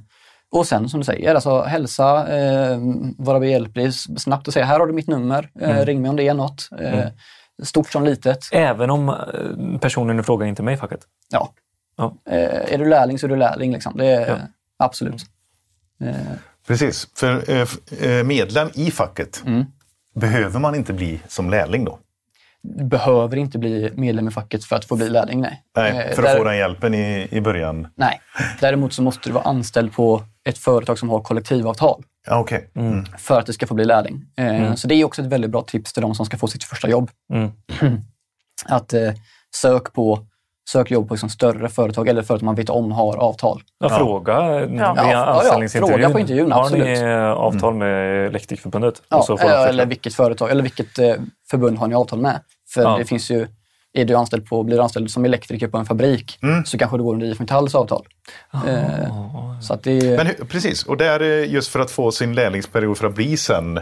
och 0.52 0.68
sen 0.68 0.90
som 0.90 1.00
du 1.00 1.04
säger, 1.04 1.36
alltså, 1.36 1.62
hälsa, 1.62 2.38
eh, 2.38 2.80
vara 3.18 3.40
behjälplig, 3.40 3.94
snabbt 3.94 4.48
och 4.48 4.54
säga 4.54 4.66
här 4.66 4.80
har 4.80 4.88
du 4.88 4.94
mitt 4.94 5.08
nummer, 5.08 5.50
eh, 5.62 5.70
Mm. 5.70 5.86
ring 5.86 6.02
mig 6.02 6.10
om 6.10 6.16
det 6.16 6.28
är 6.28 6.34
något. 6.34 6.70
Eh, 6.80 7.06
Stort 7.64 7.92
som 7.92 8.04
litet. 8.04 8.40
Även 8.52 8.90
om 8.90 9.10
eh, 9.10 9.80
personen 9.80 10.20
i 10.20 10.24
fråga 10.24 10.46
inte 10.46 10.62
är 10.62 10.64
med 10.64 10.74
i 10.74 10.78
facket? 10.78 11.00
Ja. 11.32 11.54
Ja. 11.98 12.16
Eh, 12.30 12.74
är 12.74 12.78
du 12.78 12.86
lärling 12.90 13.20
så 13.20 13.26
är 13.26 13.30
du 13.30 13.36
lärling. 13.36 13.72
Liksom. 13.74 13.98
Det 13.98 14.06
är, 14.06 14.28
Ja. 14.30 14.36
Absolut. 14.78 15.22
Eh, 16.04 16.16
Precis, 16.68 17.08
för 17.16 17.50
eh, 17.52 17.68
eh, 18.12 18.24
medlem 18.24 18.70
i 18.74 18.92
facket 18.92 19.44
Mm. 19.46 19.66
Behöver 20.16 20.59
man 20.59 20.76
inte 20.76 20.93
bli 20.93 21.22
som 21.28 21.49
lärling 21.49 21.86
då? 21.86 21.99
du 22.68 22.84
behöver 22.84 23.38
inte 23.38 23.57
bli 23.57 23.91
medlem 23.95 24.28
i 24.28 24.32
facket 24.32 24.66
för 24.66 24.76
att 24.76 24.86
få 24.86 24.95
bli 24.95 25.09
lärling. 25.09 25.41
Nej. 25.41 25.63
Nej, 25.78 25.91
Eh, 25.91 26.16
för 26.16 26.24
att 26.24 26.30
där- 26.30 26.38
få 26.38 26.43
den 26.43 26.57
hjälpen 26.57 26.93
i, 26.93 27.28
i 27.32 27.41
början. 27.41 27.88
Nej. 27.95 28.20
Däremot 28.59 28.93
så 28.93 29.01
måste 29.01 29.30
du 29.30 29.34
vara 29.34 29.43
anställd 29.43 29.93
på 29.93 30.22
ett 30.49 30.57
företag 30.57 30.99
som 30.99 31.09
har 31.09 31.20
kollektivavtal 31.22 32.03
Ja, 32.28 32.39
Okej. 32.39 32.70
Mm. 32.76 33.05
för 33.18 33.39
att 33.39 33.45
du 33.45 33.53
ska 33.53 33.68
få 33.68 33.74
bli 33.74 33.86
lärling. 33.86 34.26
Eh, 34.38 34.45
Mm. 34.55 34.76
Så 34.76 34.88
det 34.88 34.95
är 34.95 35.03
också 35.05 35.22
ett 35.22 35.28
väldigt 35.28 35.51
bra 35.51 35.61
tips 35.61 35.93
till 35.93 36.01
de 36.01 36.16
som 36.16 36.26
ska 36.26 36.38
få 36.38 36.47
sitt 36.47 36.63
första 36.63 36.89
jobb. 36.89 37.09
Mm. 37.34 37.51
Att 38.66 38.93
eh, 38.93 39.13
sök 39.55 39.93
på 39.93 40.20
sök 40.70 40.91
jobb 40.91 41.07
på 41.07 41.13
liksom 41.13 41.30
större 41.30 41.70
företag 41.70 42.07
eller 42.07 42.22
företag 42.22 42.45
man 42.45 42.55
vet 42.55 42.70
om 42.70 42.91
har 42.91 43.18
avtal. 43.18 43.61
Ja, 43.80 43.88
Ja. 43.91 43.97
fråga 43.97 44.34
Ja. 44.34 44.66
via 44.68 44.82
Ja, 44.84 45.11
ja, 45.11 45.26
anställningsintervjun. 45.26 45.99
fråga 45.99 46.09
på 46.13 46.20
intervjun, 46.20 46.51
Har 46.51 46.61
absolut. 46.63 46.86
ni 46.86 46.99
eh, 47.01 47.32
avtal 47.32 47.74
med 47.74 48.26
Elektrikerförbundet? 48.28 49.01
Ja, 49.09 49.18
Och 49.18 49.26
så 49.26 49.38
får 49.38 49.47
de 49.49 49.53
eh, 49.55 49.63
eller 49.70 49.86
vilket 49.86 50.13
företag 50.13 50.51
eller 50.51 50.63
vilket 50.63 50.99
eh, 50.99 51.13
förbund 51.51 51.78
har 51.78 51.88
ni 51.88 51.95
avtal 51.95 52.20
med? 52.22 52.39
För 52.74 52.82
Ja. 52.82 52.97
det 52.97 53.05
finns 53.05 53.32
ju, 53.32 53.47
är 53.93 54.05
du 54.05 54.16
anställd 54.16 54.45
på, 54.49 54.63
blir 54.63 54.76
du 54.78 54.84
anställd 54.84 55.11
som 55.11 55.26
elektriker 55.26 55.68
på 55.68 55.78
en 55.78 55.86
fabrik 55.86 56.39
Mm. 56.43 56.66
så 56.66 56.78
kanske 56.78 56.97
du 56.97 57.03
går 57.03 57.13
under 57.13 57.28
IF 57.28 57.39
Metalls 57.39 57.76
avtal. 57.76 58.05
Eh, 58.53 59.59
så 59.61 59.74
att 59.74 59.84
det, 59.84 60.18
Men 60.18 60.28
hur- 60.28 60.45
precis, 60.45 60.84
och 60.86 60.97
där 60.97 61.22
eh, 61.22 61.53
just 61.53 61.68
för 61.72 61.80
att 61.80 61.91
få 61.91 62.11
sin 62.11 62.34
lärlingsperiod 62.34 62.97
för 62.97 63.07
att 63.07 63.16
bli 63.16 63.38
sen 63.38 63.80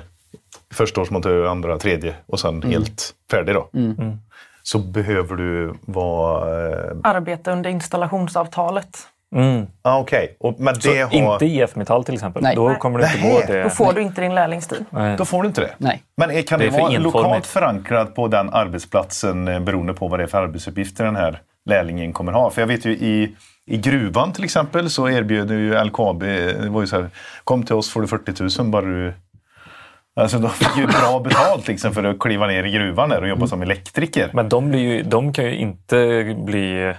förstaårsmontör, 0.74 1.46
andra, 1.46 1.78
tredje 1.80 2.16
och 2.26 2.40
sen 2.40 2.56
Mm. 2.56 2.70
helt 2.72 3.14
färdig 3.32 3.56
då. 3.56 3.70
Så 4.64 4.80
behöver 4.80 5.36
du 5.36 5.74
vara... 5.82 6.70
Eh, 6.72 6.96
Arbeta 7.04 7.52
under 7.52 7.70
installationsavtalet. 7.70 8.98
Mm. 9.36 9.68
ah, 9.82 10.06
Och 10.40 10.56
men 10.60 10.76
Så 10.76 10.90
det 10.90 11.02
har... 11.02 11.34
inte 11.34 11.46
IF 11.46 11.76
Metall 11.76 12.04
till 12.04 12.14
exempel? 12.14 12.44
Nej. 12.44 12.56
Då 12.56 12.76
kommer 12.76 13.00
du 13.00 13.06
inte 13.06 13.18
Nej. 13.22 13.34
gå 13.48 13.54
det. 13.54 13.64
Då 13.64 13.70
får 13.70 13.94
du 13.94 14.02
inte 14.02 14.22
din 14.22 14.36
lärlingstid. 14.36 14.86
Nej. 14.90 15.18
Då 15.18 15.26
får 15.26 15.42
du 15.44 15.48
inte 15.48 15.62
det? 15.62 15.72
nej. 15.78 16.04
Men 16.18 16.44
kan 16.44 16.60
Det 16.60 16.66
det, 16.66 16.72
för 16.72 16.80
vara 16.80 16.98
lokalt 16.98 17.46
förankrat 17.46 18.16
på 18.16 18.28
den 18.28 18.50
arbetsplatsen 18.54 19.48
eh, 19.48 19.60
beroende 19.60 19.94
på 19.94 20.08
vad 20.08 20.20
det 20.20 20.24
är 20.24 20.28
för 20.28 20.38
arbetsuppgifter 20.44 21.06
den 21.06 21.16
här 21.16 21.42
lärlingen 21.70 22.14
kommer 22.14 22.32
ha? 22.32 22.50
För 22.50 22.62
jag 22.62 22.68
vet 22.68 22.86
ju 22.86 22.92
i, 22.92 23.36
i 23.66 23.78
gruvan 23.78 24.32
till 24.34 24.44
exempel 24.44 24.90
så 24.90 25.10
erbjöd 25.10 25.52
ju 25.52 25.84
LKAB, 25.84 26.20
det 26.20 26.70
var 26.70 26.82
ju 26.82 26.88
så 26.88 26.96
här, 26.96 27.10
kom 27.44 27.64
till 27.64 27.76
oss 27.76 27.90
får 27.90 28.02
du 28.02 28.08
40 28.08 28.62
000 28.62 28.72
bara 28.72 28.82
du... 28.86 29.14
Alltså 30.16 30.40
de 30.40 30.50
fick 30.50 30.78
ju 30.78 30.88
bra 30.88 31.20
betalt 31.20 31.68
liksom 31.68 31.94
för 31.94 32.04
att 32.04 32.20
kliva 32.20 32.48
ner 32.48 32.64
i 32.64 32.72
gruvan 32.72 33.10
där 33.10 33.22
och 33.22 33.28
jobba 33.28 33.48
som 33.48 33.62
elektriker. 33.62 34.30
Men 34.34 34.50
de, 34.50 34.70
blir 34.70 34.80
ju, 34.80 35.04
de 35.04 35.34
kan 35.34 35.46
ju 35.46 35.56
inte 35.56 36.36
bli, 36.46 36.94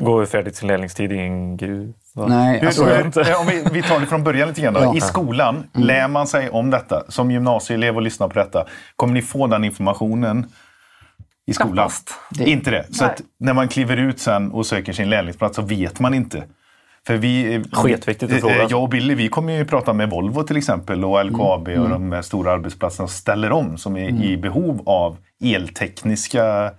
gå 0.00 0.26
färdigt 0.26 0.56
sin 0.56 0.68
lärlingstid 0.68 1.12
i 1.12 1.18
en 1.18 1.56
gruva. 1.56 1.92
nej 2.28 2.58
Hur, 2.58 2.66
alltså, 2.66 2.84
hur, 2.84 3.30
eh, 3.30 3.40
om 3.40 3.46
vi, 3.46 3.64
vi 3.72 3.82
tar 3.82 4.00
det 4.00 4.06
från 4.06 4.24
början 4.24 4.48
lite 4.48 4.60
grann. 4.60 4.74
Då. 4.74 4.80
Ja. 4.80 4.96
I 4.96 5.00
skolan, 5.00 5.64
lär 5.74 6.08
man 6.08 6.26
sig 6.26 6.50
om 6.50 6.70
detta? 6.70 7.02
Som 7.08 7.30
gymnasieelev 7.30 7.96
och 7.96 8.02
lyssnar 8.02 8.28
på 8.28 8.34
detta, 8.38 8.66
kommer 8.96 9.14
ni 9.14 9.22
få 9.22 9.46
den 9.46 9.64
informationen 9.64 10.46
i 11.46 11.52
skolan? 11.54 11.72
Knappast. 11.74 12.14
Det- 12.30 12.50
Inte 12.50 12.70
det? 12.70 12.86
Så 12.94 13.08
när 13.40 13.52
man 13.52 13.68
kliver 13.68 13.96
ut 13.96 14.20
sen 14.20 14.52
och 14.52 14.66
söker 14.66 14.92
sin 14.92 15.10
lärlingsplats 15.10 15.56
så 15.56 15.62
vet 15.62 16.00
man 16.00 16.14
inte. 16.14 16.44
För 17.06 17.16
vi, 17.16 17.54
eh, 17.54 17.62
Skitviktigt 17.72 18.32
att 18.32 18.38
eh, 18.38 18.40
fråga. 18.40 18.66
Jag 18.70 18.82
och 18.82 18.88
Billy 18.88 19.14
vi 19.14 19.28
kommer 19.28 19.52
ju 19.52 19.64
prata 19.64 19.92
med 19.92 20.10
Volvo 20.10 20.42
till 20.42 20.56
exempel 20.56 21.04
och 21.04 21.24
LKAB 21.24 21.68
Mm. 21.68 21.82
och 21.82 21.88
de 21.88 22.12
här 22.12 22.22
stora 22.22 22.52
arbetsplatserna 22.52 23.08
som 23.08 23.14
ställer 23.16 23.52
om 23.52 23.78
som 23.78 23.96
är 23.96 24.24
i 24.24 24.36
behov 24.36 24.82
av 24.86 25.16
eltekniska 25.44 26.72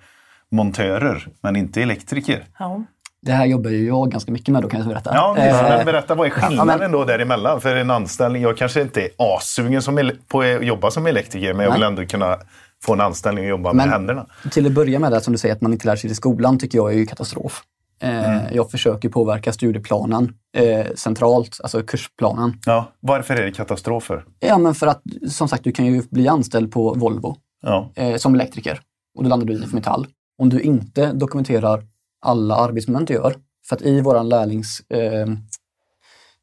montörer 0.51 1.27
men 1.41 1.55
inte 1.55 1.81
elektriker. 1.81 2.43
Ja. 2.59 2.83
det 3.21 3.31
här 3.31 3.45
jobbar 3.45 3.69
ju 3.69 3.87
jag 3.87 4.11
ganska 4.11 4.31
mycket 4.31 4.47
med 4.53 4.61
då 4.61 4.69
kan 4.69 4.79
jag 4.79 4.89
berätta. 4.89 5.11
Ja, 5.13 5.37
Eh, 5.37 5.61
men 5.61 5.85
berätta 5.85 6.15
vad 6.15 6.27
är 6.27 6.31
skillnaden 6.47 6.81
ja, 6.91 6.97
då 6.97 7.05
däremellan? 7.05 7.61
För 7.61 7.75
en 7.75 7.91
anställning, 7.91 8.41
jag 8.41 8.57
kanske 8.57 8.81
inte 8.81 9.01
är 9.01 9.09
assugen 9.17 9.81
som 9.81 10.11
på 10.27 10.41
att 10.41 10.65
jobba 10.65 10.91
som 10.91 11.07
elektriker 11.07 11.53
men 11.53 11.63
jag 11.65 11.71
vill 11.71 11.79
Nej. 11.81 11.87
ändå 11.89 12.05
kunna 12.05 12.37
få 12.85 12.93
en 12.93 13.01
anställning 13.01 13.43
och 13.43 13.49
jobba 13.49 13.73
Men- 13.73 13.77
med 13.77 13.93
händerna. 13.93 14.25
Till 14.51 14.65
att 14.65 14.71
börja 14.71 14.99
med 14.99 15.11
det 15.11 15.21
som 15.21 15.33
du 15.33 15.37
säger 15.39 15.55
att 15.55 15.61
man 15.61 15.73
inte 15.73 15.87
lär 15.87 15.95
sig 15.95 16.07
det 16.07 16.11
i 16.11 16.15
skolan 16.15 16.57
tycker 16.59 16.77
jag 16.77 16.93
är 16.93 16.97
ju 16.97 17.05
katastrof. 17.05 17.61
Eh, 18.03 18.53
Jag 18.55 18.71
försöker 18.71 19.09
påverka 19.09 19.53
studieplanen 19.53 20.33
eh, 20.57 20.87
centralt, 20.95 21.57
alltså 21.63 21.81
kursplanen. 21.83 22.59
Ja, 22.65 22.91
varför 22.99 23.35
är 23.35 23.45
det 23.45 23.51
katastrofer? 23.51 24.25
Ja, 24.39 24.57
men 24.57 24.75
för 24.75 24.87
att 24.87 25.01
som 25.29 25.47
sagt, 25.47 25.63
du 25.63 25.71
kan 25.71 25.85
ju 25.85 26.03
bli 26.11 26.27
anställd 26.27 26.71
på 26.71 26.93
Volvo 26.93 27.35
Ja, 27.61 27.91
eh, 27.95 28.15
som 28.15 28.35
elektriker 28.35 28.79
och 29.17 29.23
då 29.23 29.29
landar 29.29 29.47
du 29.47 29.53
i 29.53 29.63
IF 29.63 29.73
Metall. 29.73 30.07
Om 30.41 30.49
du 30.49 30.61
inte 30.61 31.11
dokumenterar 31.13 31.83
alla 32.25 32.55
arbetsmoment 32.55 33.07
du 33.07 33.13
gör, 33.13 33.35
för 33.69 33.75
att 33.75 33.81
i 33.81 34.01
våran 34.01 34.29
lärlings, 34.29 34.79
eh, 34.89 35.27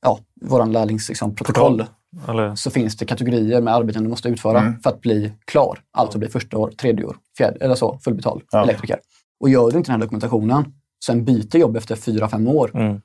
ja, 0.03 0.19
våran 0.41 0.73
lärlings 0.73 1.09
liksom, 1.09 1.35
protokoll 1.35 1.85
Eller, 2.29 2.55
så 2.55 2.71
finns 2.71 2.97
det 2.97 3.05
kategorier 3.07 3.61
med 3.61 3.75
arbeten 3.75 4.03
du 4.03 4.09
måste 4.11 4.29
utföra 4.29 4.59
Mm. 4.61 4.81
för 4.81 4.91
att 4.91 5.01
bli 5.01 5.33
klar. 5.45 5.79
Alltså 5.93 6.19
bli 6.19 6.29
första 6.29 6.59
år, 6.59 6.71
tredje 6.71 7.05
år, 7.05 7.17
fjärde 7.39 7.59
eller 7.65 7.75
så, 7.75 7.99
fullbetald 8.05 8.43
Ja. 8.53 8.63
elektriker. 8.63 8.99
Och 9.41 9.49
gör 9.49 9.71
du 9.71 9.77
inte 9.77 9.91
den 9.93 10.01
här 10.01 10.07
dokumentationen, 10.07 10.65
sen 11.05 11.25
byter 11.25 11.57
jobb 11.57 11.77
efter 11.77 11.97
fyra, 11.97 12.29
fem 12.29 12.49
år, 12.49 12.71
mm. 12.75 13.01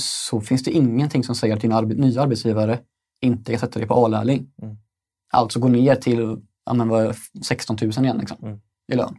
så 0.00 0.40
finns 0.40 0.62
det 0.64 0.70
ingenting 0.70 1.24
som 1.24 1.34
säger 1.34 1.54
att 1.56 1.60
dina 1.60 1.80
arbe- 1.82 1.96
nya 2.00 2.22
arbetsgivare 2.22 2.78
inte 3.22 3.52
kan 3.52 3.60
sätta 3.60 3.78
dig 3.78 3.88
på 3.88 3.94
A-lärling. 4.04 4.50
Mm. 4.62 4.76
Alltså 5.32 5.60
gå 5.60 5.68
ner 5.68 5.94
till 5.94 6.36
ja, 6.66 6.74
men 6.74 6.88
vad 6.88 7.02
är 7.02 7.08
det, 7.08 7.44
16 7.44 7.76
000 7.82 7.90
igen 8.04 8.18
liksom, 8.18 8.36
Mm. 8.42 8.60
i 8.92 8.96
lön. 8.96 9.16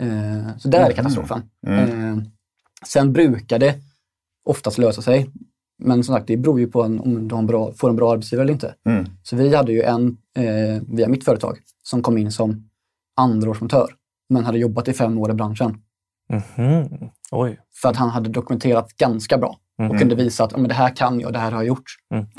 Eh, 0.00 0.56
så 0.58 0.68
där 0.68 0.90
är 0.90 0.92
katastrofen. 0.92 1.42
Mm. 1.66 2.18
Eh, 2.18 2.24
sen 2.86 3.12
brukar 3.12 3.58
det 3.58 3.74
oftast 4.48 4.78
lösa 4.78 5.02
sig. 5.02 5.30
Men 5.82 6.04
som 6.04 6.14
sagt, 6.14 6.26
det 6.26 6.36
beror 6.36 6.60
ju 6.60 6.66
på 6.66 6.82
en, 6.82 7.00
om 7.00 7.28
du 7.28 7.36
en 7.36 7.46
bra, 7.46 7.72
får 7.72 7.90
en 7.90 7.96
bra 7.96 8.12
arbetsgivare 8.12 8.44
eller 8.44 8.52
inte. 8.52 8.74
Mm. 8.84 9.06
Så 9.22 9.36
vi 9.36 9.54
hade 9.54 9.72
ju 9.72 9.82
en 9.82 10.16
eh, 10.36 10.82
via 10.88 11.08
mitt 11.08 11.24
företag 11.24 11.58
som 11.82 12.02
kom 12.02 12.18
in 12.18 12.32
som 12.32 12.70
andraårsmontör 13.16 13.94
men 14.28 14.44
hade 14.44 14.58
jobbat 14.58 14.88
i 14.88 14.92
fem 14.92 15.18
år 15.18 15.30
i 15.30 15.34
branschen. 15.34 15.82
Mhm. 16.28 16.88
Oj. 17.30 17.58
För 17.82 17.88
att 17.88 17.96
han 17.96 18.10
hade 18.10 18.28
dokumenterat 18.28 18.96
ganska 18.96 19.38
bra 19.38 19.56
Mm. 19.78 19.90
och 19.90 19.98
kunde 19.98 20.14
visa 20.14 20.44
att 20.44 20.52
"Ja, 20.52 20.58
men 20.58 20.68
det 20.68 20.74
här 20.74 20.96
kan 20.96 21.20
jag, 21.20 21.32
det 21.32 21.38
här 21.38 21.50
har 21.52 21.58
jag 21.58 21.66
gjort. 21.66 21.84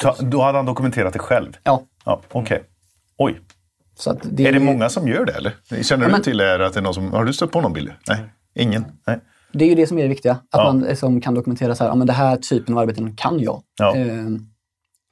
Så, 0.02 0.16
då 0.26 0.42
hade 0.42 0.58
han 0.58 0.66
dokumenterat 0.66 1.14
det 1.14 1.20
själv? 1.20 1.54
Ja, 1.64 1.82
Ja, 2.06 2.22
Okej. 2.32 2.64
Oj. 3.18 3.40
så 3.96 4.12
att 4.12 4.18
det, 4.24 4.48
Är 4.48 4.54
det 4.54 4.60
många 4.60 4.90
som 4.90 5.08
gör 5.08 5.26
det 5.26 5.32
eller? 5.32 5.54
Känner 5.84 6.04
Ja, 6.04 6.08
du 6.08 6.12
men- 6.12 6.22
till 6.22 6.38
det, 6.38 6.66
att 6.66 6.74
det 6.74 6.80
är 6.80 6.82
någon 6.82 6.94
som... 6.94 7.14
Har 7.14 7.26
du 7.26 7.34
stött 7.34 7.52
på 7.52 7.62
någon 7.62 7.74
Billy? 7.74 7.92
Nej. 8.08 8.18
Ingen? 8.56 8.86
Nej. 9.08 9.20
det 9.54 9.66
är 9.66 9.70
ju 9.70 9.76
det 9.76 9.88
som 9.88 9.98
är 9.98 10.02
det 10.04 10.08
viktiga. 10.10 10.32
Att 10.32 10.40
Ja. 10.52 10.64
man 10.64 10.84
eh, 10.84 10.96
som 10.96 11.22
kan 11.22 11.34
dokumentera 11.34 11.76
så 11.76 11.84
här, 11.84 11.92
ja, 11.92 11.96
men 11.96 12.08
det 12.08 12.14
här 12.14 12.38
typen 12.38 12.74
av 12.74 12.80
arbeten 12.80 13.16
kan 13.16 13.40
jag. 13.40 13.62
Ja. 13.80 13.96
Eh, 13.96 14.26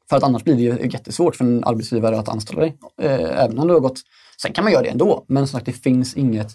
för 0.10 0.18
att 0.18 0.24
annars 0.24 0.44
blir 0.44 0.56
det 0.56 0.62
ju 0.62 0.90
jättesvårt 0.90 1.36
för 1.36 1.46
en 1.46 1.64
arbetsgivare 1.64 2.20
att 2.20 2.30
anställa 2.30 2.60
dig. 2.62 2.78
Eh, 3.02 3.44
även 3.44 3.60
om 3.60 3.68
du 3.68 3.74
har 3.74 3.82
gått... 3.82 4.00
Sen 4.42 4.54
kan 4.54 4.64
man 4.64 4.74
göra 4.74 4.84
det 4.84 4.90
ändå, 4.90 5.26
men 5.28 5.48
som 5.48 5.58
sagt 5.60 5.66
det 5.66 5.72
finns 5.72 6.14
inget 6.16 6.48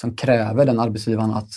som 0.00 0.16
kräver 0.16 0.64
den 0.64 0.80
arbetsgivaren 0.80 1.30
att, 1.30 1.48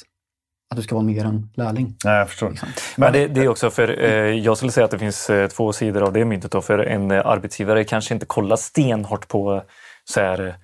att 0.71 0.77
du 0.77 0.81
ska 0.81 0.95
vara 0.95 1.05
mer 1.05 1.25
än 1.25 1.49
lärling. 1.55 1.95
Nej, 2.03 2.17
jag 2.17 2.29
förstår. 2.29 2.53
Men 2.97 3.13
det, 3.13 3.27
det 3.27 3.41
är 3.41 3.47
också 3.47 3.69
för, 3.69 4.03
eh, 4.03 4.11
jag 4.13 4.57
skulle 4.57 4.71
säga 4.71 4.85
att 4.85 4.91
det 4.91 4.99
finns 4.99 5.29
eh, 5.29 5.47
två 5.47 5.73
sidor 5.73 6.03
av 6.03 6.13
det 6.13 6.25
myntet. 6.25 6.51
Då, 6.51 6.61
för 6.61 6.79
en 6.79 7.11
eh, 7.11 7.25
arbetsgivare 7.25 7.83
kanske 7.83 8.13
inte 8.13 8.25
kollar 8.25 8.55
stenhårt 8.55 9.27
på 9.27 9.63
så 10.03 10.19
här, 10.19 10.55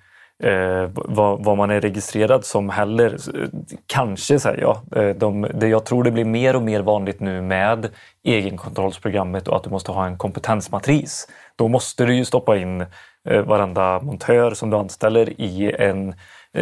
eh, 0.42 0.90
vad, 0.94 1.44
vad 1.44 1.56
man 1.56 1.70
är 1.70 1.80
registrerad 1.80 2.44
som 2.44 2.68
heller. 2.68 3.12
Eh, 3.42 3.48
Kanske 3.86 4.38
säger 4.38 4.60
jag. 4.60 4.78
Eh, 4.96 5.16
de, 5.16 5.46
det, 5.54 5.68
jag 5.68 5.84
tror 5.84 6.04
det 6.04 6.10
blir 6.10 6.24
mer 6.24 6.56
och 6.56 6.62
mer 6.62 6.80
vanligt 6.80 7.20
nu 7.20 7.42
med 7.42 7.88
egenkontrollsprogrammet 8.24 9.48
och 9.48 9.56
att 9.56 9.64
du 9.64 9.70
måste 9.70 9.92
ha 9.92 10.06
en 10.06 10.18
kompetensmatris. 10.18 11.28
Då 11.56 11.68
måste 11.68 12.04
du 12.04 12.14
ju 12.14 12.24
stoppa 12.24 12.56
in 12.56 12.80
eh, 13.28 13.42
varenda 13.42 14.00
montör 14.00 14.54
som 14.54 14.70
du 14.70 14.76
anställer 14.76 15.40
i 15.40 15.74
en 15.78 16.08
eh, 16.08 16.14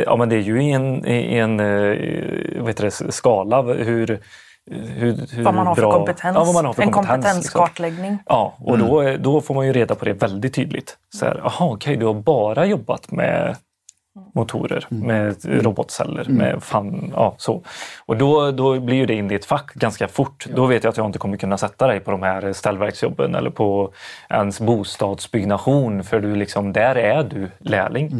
Ja, 0.06 0.16
men 0.16 0.28
det 0.28 0.36
är 0.36 0.40
ju 0.40 0.62
i 0.62 0.72
en, 0.72 1.06
i 1.06 1.38
en 1.38 1.60
eh, 1.60 2.60
vad 2.60 2.68
heter 2.68 2.84
det, 2.84 3.12
skala 3.12 3.62
hur, 3.62 4.20
hur, 4.70 5.34
hur 5.36 5.42
Vad 5.44 5.54
man 5.54 5.66
har 5.66 5.74
för 5.74 5.82
bra- 5.82 5.92
kompetens. 5.92 6.34
Ja, 6.36 6.44
vad 6.44 6.54
man 6.54 6.64
har 6.64 6.72
för 6.72 6.82
en 6.82 6.90
kompetens, 6.90 7.36
liksom. 7.36 7.58
kompetenskartläggning. 7.58 8.18
Ja, 8.26 8.54
och 8.58 8.78
då, 8.78 9.16
då 9.16 9.40
får 9.40 9.54
man 9.54 9.66
ju 9.66 9.72
reda 9.72 9.94
på 9.94 10.04
det 10.04 10.12
väldigt 10.12 10.54
tydligt. 10.54 10.96
Så 11.14 11.24
här, 11.24 11.40
aha, 11.46 11.72
okej, 11.72 11.96
du 11.96 12.06
har 12.06 12.14
bara 12.14 12.66
jobbat 12.66 13.10
med 13.10 13.56
motorer, 14.34 14.86
med 14.88 15.36
robotceller, 15.44 16.24
med 16.28 16.62
fan, 16.62 17.12
ja, 17.14 17.34
så. 17.38 17.62
Och 18.06 18.16
då, 18.16 18.50
då 18.50 18.80
blir 18.80 18.96
ju 18.96 19.06
det 19.06 19.14
in 19.14 19.30
i 19.30 19.34
ett 19.34 19.44
fack 19.44 19.74
ganska 19.74 20.08
fort. 20.08 20.46
Då 20.54 20.66
vet 20.66 20.84
jag 20.84 20.90
att 20.90 20.96
jag 20.96 21.06
inte 21.06 21.18
kommer 21.18 21.36
kunna 21.36 21.58
sätta 21.58 21.86
dig 21.86 22.00
på 22.00 22.10
de 22.10 22.22
här 22.22 22.52
ställverksjobben 22.52 23.34
eller 23.34 23.50
på 23.50 23.92
ens 24.28 24.60
bostadsbyggnation 24.60 26.04
för 26.04 26.20
du 26.20 26.36
liksom, 26.36 26.72
där 26.72 26.94
är 26.94 27.24
du 27.24 27.50
lärling 27.58 28.12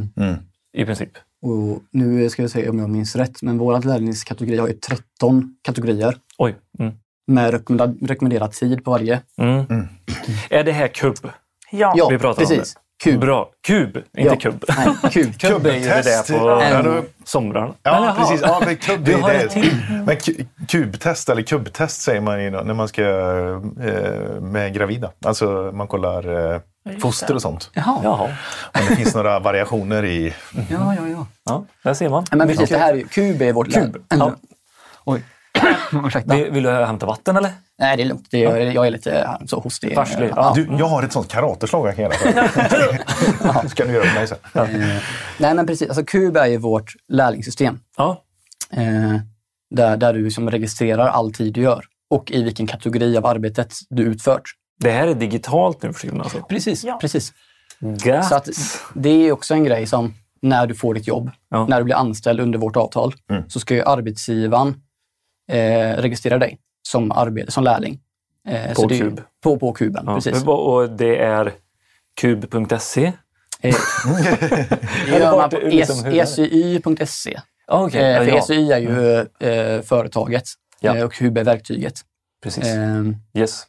i 0.72 0.84
princip. 0.84 1.10
Och 1.46 1.82
nu 1.92 2.30
ska 2.30 2.42
jag 2.42 2.50
säga 2.50 2.70
om 2.70 2.78
jag 2.78 2.90
minns 2.90 3.16
rätt, 3.16 3.42
men 3.42 3.58
våra 3.58 3.78
lärlingskategori 3.78 4.56
har 4.58 4.68
ju 4.68 4.74
13 4.74 5.56
kategorier 5.62 6.16
Oj. 6.38 6.54
Mm. 6.78 6.92
med 7.26 7.50
rekommenda- 7.54 7.94
rekommenderad 8.06 8.52
tid 8.52 8.84
på 8.84 8.90
varje. 8.90 9.20
Mm. 9.40 9.64
Är 10.50 10.64
det 10.64 10.72
här 10.72 10.88
kubb? 10.88 11.16
Ja. 11.70 11.92
Ja, 11.96 12.08
Vi 12.08 12.18
pratar 12.18 12.42
om 12.42 12.48
precis. 12.48 12.76
Kub. 13.04 13.20
Bra. 13.20 13.50
Kub, 13.66 13.96
inte 13.96 14.02
Ja. 14.14 14.36
kubb. 14.36 14.64
Nej, 14.76 14.88
kub. 15.12 15.38
Kubb 15.40 15.66
är 15.66 15.72
ju 15.74 15.80
det 15.80 16.02
där 16.02 16.38
på 17.00 17.04
somrarna. 17.24 17.74
Ja, 17.82 17.96
Eller, 17.96 18.12
precis. 18.12 18.40
Ja, 18.42 18.62
men 18.66 19.04
det 19.04 19.12
har 19.12 19.30
är 19.30 19.46
till. 19.48 19.76
Men 20.06 20.16
ku- 20.16 20.46
kubtest 20.68 21.28
eller 21.28 21.42
kubbtest 21.42 22.02
säger 22.02 22.20
man 22.20 22.44
ju 22.44 22.50
när 22.50 22.74
man 22.74 22.88
ska 22.88 23.02
eh, 23.02 24.40
med 24.40 24.74
gravida. 24.74 25.12
Alltså 25.24 25.70
man 25.74 25.86
kollar 25.88 26.52
eh, 26.54 26.60
foster 27.00 27.34
och 27.34 27.42
sånt. 27.42 27.70
Jaha. 27.72 27.84
Ja, 27.86 28.00
Jaha. 28.04 28.36
Om 28.82 28.86
det 28.88 28.96
finns 28.96 29.14
några 29.14 29.38
variationer 29.38 30.04
i... 30.04 30.34
ja, 30.70 30.94
ja. 30.94 31.26
Ja, 31.44 31.64
där 31.82 31.94
ser 31.94 32.08
man. 32.08 32.24
Men 32.32 32.48
precis, 32.48 32.68
det 32.68 32.78
här 32.78 32.92
är 32.92 32.96
ju, 32.96 33.08
kub 33.08 33.42
är 33.42 33.52
vårt 33.52 33.72
Kub, 33.72 33.96
ja. 34.08 34.34
Oj. 35.04 35.22
Vill, 36.24 36.50
vill 36.50 36.62
du 36.62 36.70
hämta 36.70 37.06
vatten 37.06 37.36
eller? 37.36 37.50
Nej, 37.78 37.96
det 37.96 38.02
är 38.02 38.06
lugnt. 38.06 38.26
Det 38.30 38.44
är, 38.44 38.56
jag 38.56 38.86
är 38.86 38.90
lite 38.90 39.10
här, 39.10 39.46
så 39.46 39.60
hostig. 39.60 39.94
Farslig, 39.94 40.30
Ja. 40.36 40.52
Du, 40.54 40.68
jag 40.78 40.86
har 40.86 41.02
ett 41.02 41.12
sånt 41.12 41.28
karateslag 41.28 41.88
jag 41.88 41.96
kan 41.96 42.04
göra. 42.04 42.48
för. 42.48 43.68
ska 43.68 43.84
du 43.84 43.92
göra 43.92 44.04
med 44.04 44.14
mig 44.14 44.28
sen. 44.28 44.38
Eh, 44.54 45.02
Nej, 45.38 45.54
men 45.54 45.66
precis. 45.66 45.88
Alltså, 45.88 46.04
kub 46.04 46.36
är 46.36 46.46
ju 46.46 46.56
vårt 46.56 46.92
lärlingssystem. 47.08 47.78
Ja. 47.96 48.22
Eh, 48.72 49.16
där, 49.70 49.96
där 49.96 50.12
du 50.12 50.24
liksom 50.24 50.50
registrerar 50.50 51.08
all 51.08 51.32
tid 51.32 51.52
du 51.54 51.60
gör 51.62 51.84
och 52.10 52.30
i 52.30 52.42
vilken 52.42 52.66
kategori 52.66 53.16
av 53.16 53.26
arbetet 53.26 53.74
du 53.90 54.02
utfört. 54.02 54.42
Det 54.78 54.90
här 54.90 55.06
är 55.08 55.14
digitalt 55.14 55.82
nu 55.82 55.92
för 55.92 56.00
tiden 56.00 56.20
alltså. 56.20 56.42
Precis. 56.42 56.84
Ja. 56.84 56.98
precis. 57.00 57.32
Gött. 58.04 58.24
Så 58.28 58.34
att 58.34 58.48
det 58.94 59.08
är 59.10 59.32
också 59.32 59.54
en 59.54 59.64
grej 59.64 59.86
som 59.86 60.14
när 60.42 60.66
du 60.66 60.74
får 60.74 60.94
ditt 60.94 61.06
jobb, 61.06 61.30
Ja. 61.50 61.66
när 61.66 61.78
du 61.78 61.84
blir 61.84 61.94
anställd 61.94 62.40
under 62.40 62.58
vårt 62.58 62.76
avtal, 62.76 63.14
så 63.48 63.60
ska 63.60 63.74
ju 63.74 63.82
arbetsgivaren 63.82 64.74
eh, 65.52 65.96
registrera 65.96 66.38
dig 66.38 66.58
som, 66.88 67.12
arbete, 67.12 67.52
som 67.52 67.64
lärling. 67.64 68.00
Eh, 68.48 68.68
På 68.68 68.80
så 68.82 68.86
det 68.88 68.94
är- 68.94 69.00
Kub. 69.00 69.20
På, 69.42 69.58
på 69.58 69.72
kuben, 69.72 70.04
ja. 70.06 70.14
precis. 70.14 70.44
Och 70.46 70.90
det 70.90 71.16
är 71.18 71.52
kub.se? 72.20 73.12
Eh, 73.60 73.74
det 75.06 75.18
gör 75.18 75.36
man 75.36 75.50
på 75.50 75.56
E 75.56 75.70
liksom. 75.70 75.96
Ah, 77.68 77.84
Okej, 77.84 78.12
Eh, 78.14 78.18
för 78.18 78.26
ja. 78.26 78.42
SY 78.42 78.72
är 78.72 78.78
ju 78.78 79.14
eh, 79.50 79.82
företaget 79.82 80.44
Ja. 80.80 80.96
eh, 80.96 81.04
och 81.04 81.18
Hub 81.18 81.38
är 81.38 81.44
verktyget. 81.44 81.94
Precis. 82.42 82.64
Eh, 82.64 83.04
Yes. 83.34 83.64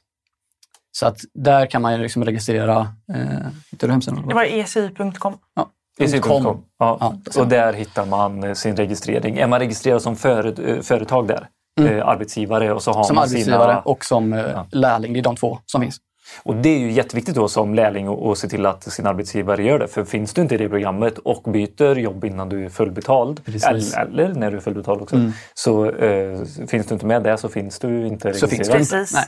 Så 1.00 1.08
att 1.08 1.22
där 1.34 1.66
kan 1.66 1.82
man 1.82 1.93
ju 1.93 2.02
liksom 2.02 2.26
registrera... 2.26 2.80
Eh, 3.14 3.48
hittar 3.72 3.88
du 3.88 3.91
hemsidan? 3.91 4.28
Det 4.28 4.34
var 4.34 4.43
esi.com. 4.43 5.38
Ja. 5.56 5.70
ECU.com. 6.00 6.43
.com. 6.43 6.64
Ja. 6.80 6.98
Ja, 7.00 7.18
det 7.24 7.39
och 7.39 7.48
där 7.48 7.74
hittar 7.74 8.06
man 8.06 8.56
sin 8.56 8.76
registrering. 8.76 9.38
Är 9.38 9.48
man 9.48 9.60
registrerad 9.60 10.02
som 10.02 10.16
före, 10.16 10.72
eh, 10.72 10.82
företag 10.82 11.28
där, 11.28 11.48
eh, 11.80 12.08
arbetsgivare 12.08 12.74
och 12.74 12.84
så 12.84 12.91
har 12.91 13.04
Som 13.04 13.16
man 13.16 13.24
arbetsgivare 13.24 13.72
sina... 13.72 13.82
och 13.82 14.06
som 14.06 14.34
eh, 14.34 14.64
lärling. 14.72 15.14
Det 15.14 15.20
är 15.20 15.24
de 15.24 15.36
två 15.36 15.60
som 15.66 15.82
finns. 15.82 15.98
Och 16.43 16.55
det 16.55 16.69
är 16.69 16.80
ju 16.80 16.91
jätteviktigt 16.91 17.36
då 17.36 17.47
som 17.47 17.73
lärling 17.73 18.07
att- 18.07 18.38
se 18.38 18.47
till 18.47 18.65
att 18.65 18.84
sin 18.84 19.07
arbetsgivare 19.07 19.63
gör 19.63 19.80
det. 19.80 19.88
För 19.88 20.03
finns 20.03 20.34
du 20.34 20.41
inte 20.41 20.55
i 20.55 20.57
det 20.57 20.69
programmet 20.69 21.17
och 21.17 21.51
byter 21.51 21.95
jobb 21.95 22.25
innan 22.25 22.49
du 22.49 22.65
är 22.65 22.69
fullbetald, 22.69 23.45
Precis. 23.45 23.65
eller, 23.95 24.01
eller 24.23 24.34
när 24.34 24.51
du 24.51 24.57
är 24.57 24.61
fullbetald 24.61 25.01
också, 25.01 25.15
så 25.53 25.89
eh, 25.91 26.39
finns 26.67 26.88
du 26.88 26.93
inte 26.93 27.05
med 27.05 27.23
där 27.23 27.38
så 27.38 27.49
finns 27.49 27.80
du 27.80 28.07
inte 28.07 28.34
Så 28.34 28.47
finns 28.47 28.67
det 28.69 28.73
registrerad. 28.75 28.82
inte. 28.82 29.13
Precis. 29.13 29.15
Nej. 29.15 29.25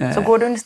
Ja. 0.00 0.12
Så 0.14 0.20
går 0.20 0.38
du 0.38 0.56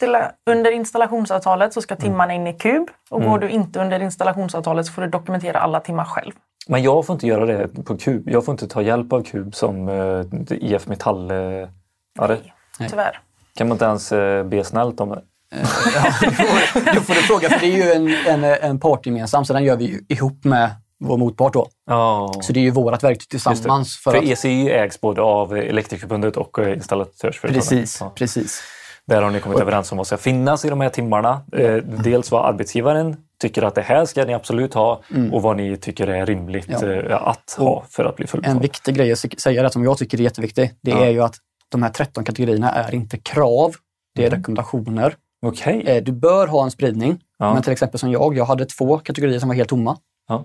under 0.51 0.71
installationsavtalet 0.71 1.73
så 1.73 1.83
ska 1.83 1.97
timmarna 1.97 2.35
in 2.35 2.47
i 2.47 2.53
kub. 2.53 2.89
Och 3.11 3.23
går 3.23 3.39
du 3.39 3.49
inte 3.49 3.81
under 3.81 4.01
installationsavtalet 4.03 4.87
så 4.87 4.93
får 4.93 5.03
du 5.03 5.09
dokumentera 5.09 5.59
alla 5.59 5.81
timmar 5.81 6.05
själv. 6.05 6.33
Men 6.69 6.83
jag 6.83 7.07
får 7.07 7.15
inte 7.15 7.27
göra 7.27 7.47
det 7.47 7.69
på 7.85 7.97
Kub. 7.97 8.29
Jag 8.31 8.45
får 8.45 8.53
inte 8.53 8.69
ta 8.69 8.83
hjälp 8.83 9.13
av 9.13 9.23
Kub 9.23 9.55
som 9.55 9.89
eh, 9.89 10.25
IF 10.51 10.87
Metall. 10.87 11.31
Eh, 11.31 11.37
ja, 11.37 12.27
det 12.27 12.39
Tyvärr. 12.91 13.19
kan 13.57 13.69
man 13.69 13.75
inte 13.75 13.85
ens 13.85 14.13
eh, 14.13 14.45
be 14.45 14.65
snällt 14.65 15.01
om 15.01 15.09
det. 15.09 15.23
Då 16.95 17.01
får 17.01 17.15
du 17.15 17.21
fråga, 17.21 17.51
för 17.51 17.61
det 17.61 17.67
är 17.67 17.77
ju 17.77 17.93
en, 17.93 18.15
en, 18.27 18.45
en 18.45 18.81
partgemensam, 18.81 19.45
så 19.45 19.53
den 19.53 19.65
gör 19.65 19.77
vi 19.77 20.01
ihop 20.09 20.45
med 20.45 20.71
vår 21.01 21.17
motpart 21.17 21.53
då. 21.53 21.69
Ja, 21.87 22.33
Så 22.43 22.53
det 22.53 22.61
är 22.61 22.63
ju 22.65 22.71
vårt 22.71 23.03
verktyg 23.03 23.29
tillsammans. 23.29 23.97
För, 23.97 24.11
För 24.11 24.19
att, 24.19 24.25
ECI 24.25 24.71
ägs 24.71 25.01
både 25.01 25.23
av 25.23 25.57
Elektrikerförbundet 25.57 26.37
och 26.37 26.59
eh, 26.59 26.73
installatörsföretagen. 26.77 27.61
precis, 27.61 27.99
Ja. 28.01 28.13
precis. 28.15 28.63
Där 29.07 29.23
har 29.23 29.31
ni 29.31 29.41
kommit 29.41 29.61
överens 29.61 29.93
om 29.93 29.99
vad 29.99 30.07
ska 30.07 30.17
finnas 30.17 30.65
i 30.65 30.69
de 30.69 30.81
här 30.81 30.89
timmarna. 30.89 31.41
Eh, 31.53 31.75
dels 31.77 32.31
vad 32.31 32.47
arbetsgivaren 32.55 33.17
tycker 33.41 33.63
att 33.63 33.75
det 33.75 33.83
här 33.83 34.05
ska 34.05 34.25
ni 34.25 34.35
absolut 34.35 34.75
ha 34.75 35.01
och 35.33 35.43
vad 35.43 35.57
ni 35.57 35.77
tycker 35.77 36.07
är 36.07 36.27
rimligt 36.27 36.67
Ja. 36.69 36.93
eh, 36.93 37.23
att 37.29 37.55
ha 37.59 37.85
för 37.91 38.05
att 38.05 38.17
bli 38.17 38.23
En 38.25 38.29
fullbetald. 38.29 38.63
viktig 38.63 38.95
grej 38.97 39.13
att 39.13 39.41
säga, 39.41 39.71
som 39.71 39.85
jag 39.85 39.99
tycker 39.99 40.19
är 40.19 40.23
jätteviktig, 40.23 40.71
det 40.81 40.91
Ja. 40.91 41.05
är 41.05 41.11
ju 41.11 41.23
att 41.23 41.35
de 41.69 41.83
här 41.83 41.91
13 41.91 42.25
kategorierna 42.25 42.71
är 42.71 42.95
inte 42.95 43.19
krav, 43.19 43.75
det 44.15 44.25
är 44.27 44.31
rekommendationer. 44.31 45.15
Okej. 45.45 45.83
Eh, 45.87 46.03
Du 46.03 46.13
bör 46.13 46.47
ha 46.47 46.65
en 46.65 46.71
spridning, 46.71 47.19
Ja. 47.39 47.55
men 47.55 47.63
till 47.63 47.73
exempel 47.73 48.01
som 48.01 48.11
jag, 48.11 48.37
jag 48.37 48.45
hade 48.45 48.67
två 48.67 48.99
kategorier 48.99 49.39
som 49.39 49.49
var 49.49 49.57
helt 49.57 49.69
tomma. 49.69 49.97
Ja. 50.29 50.45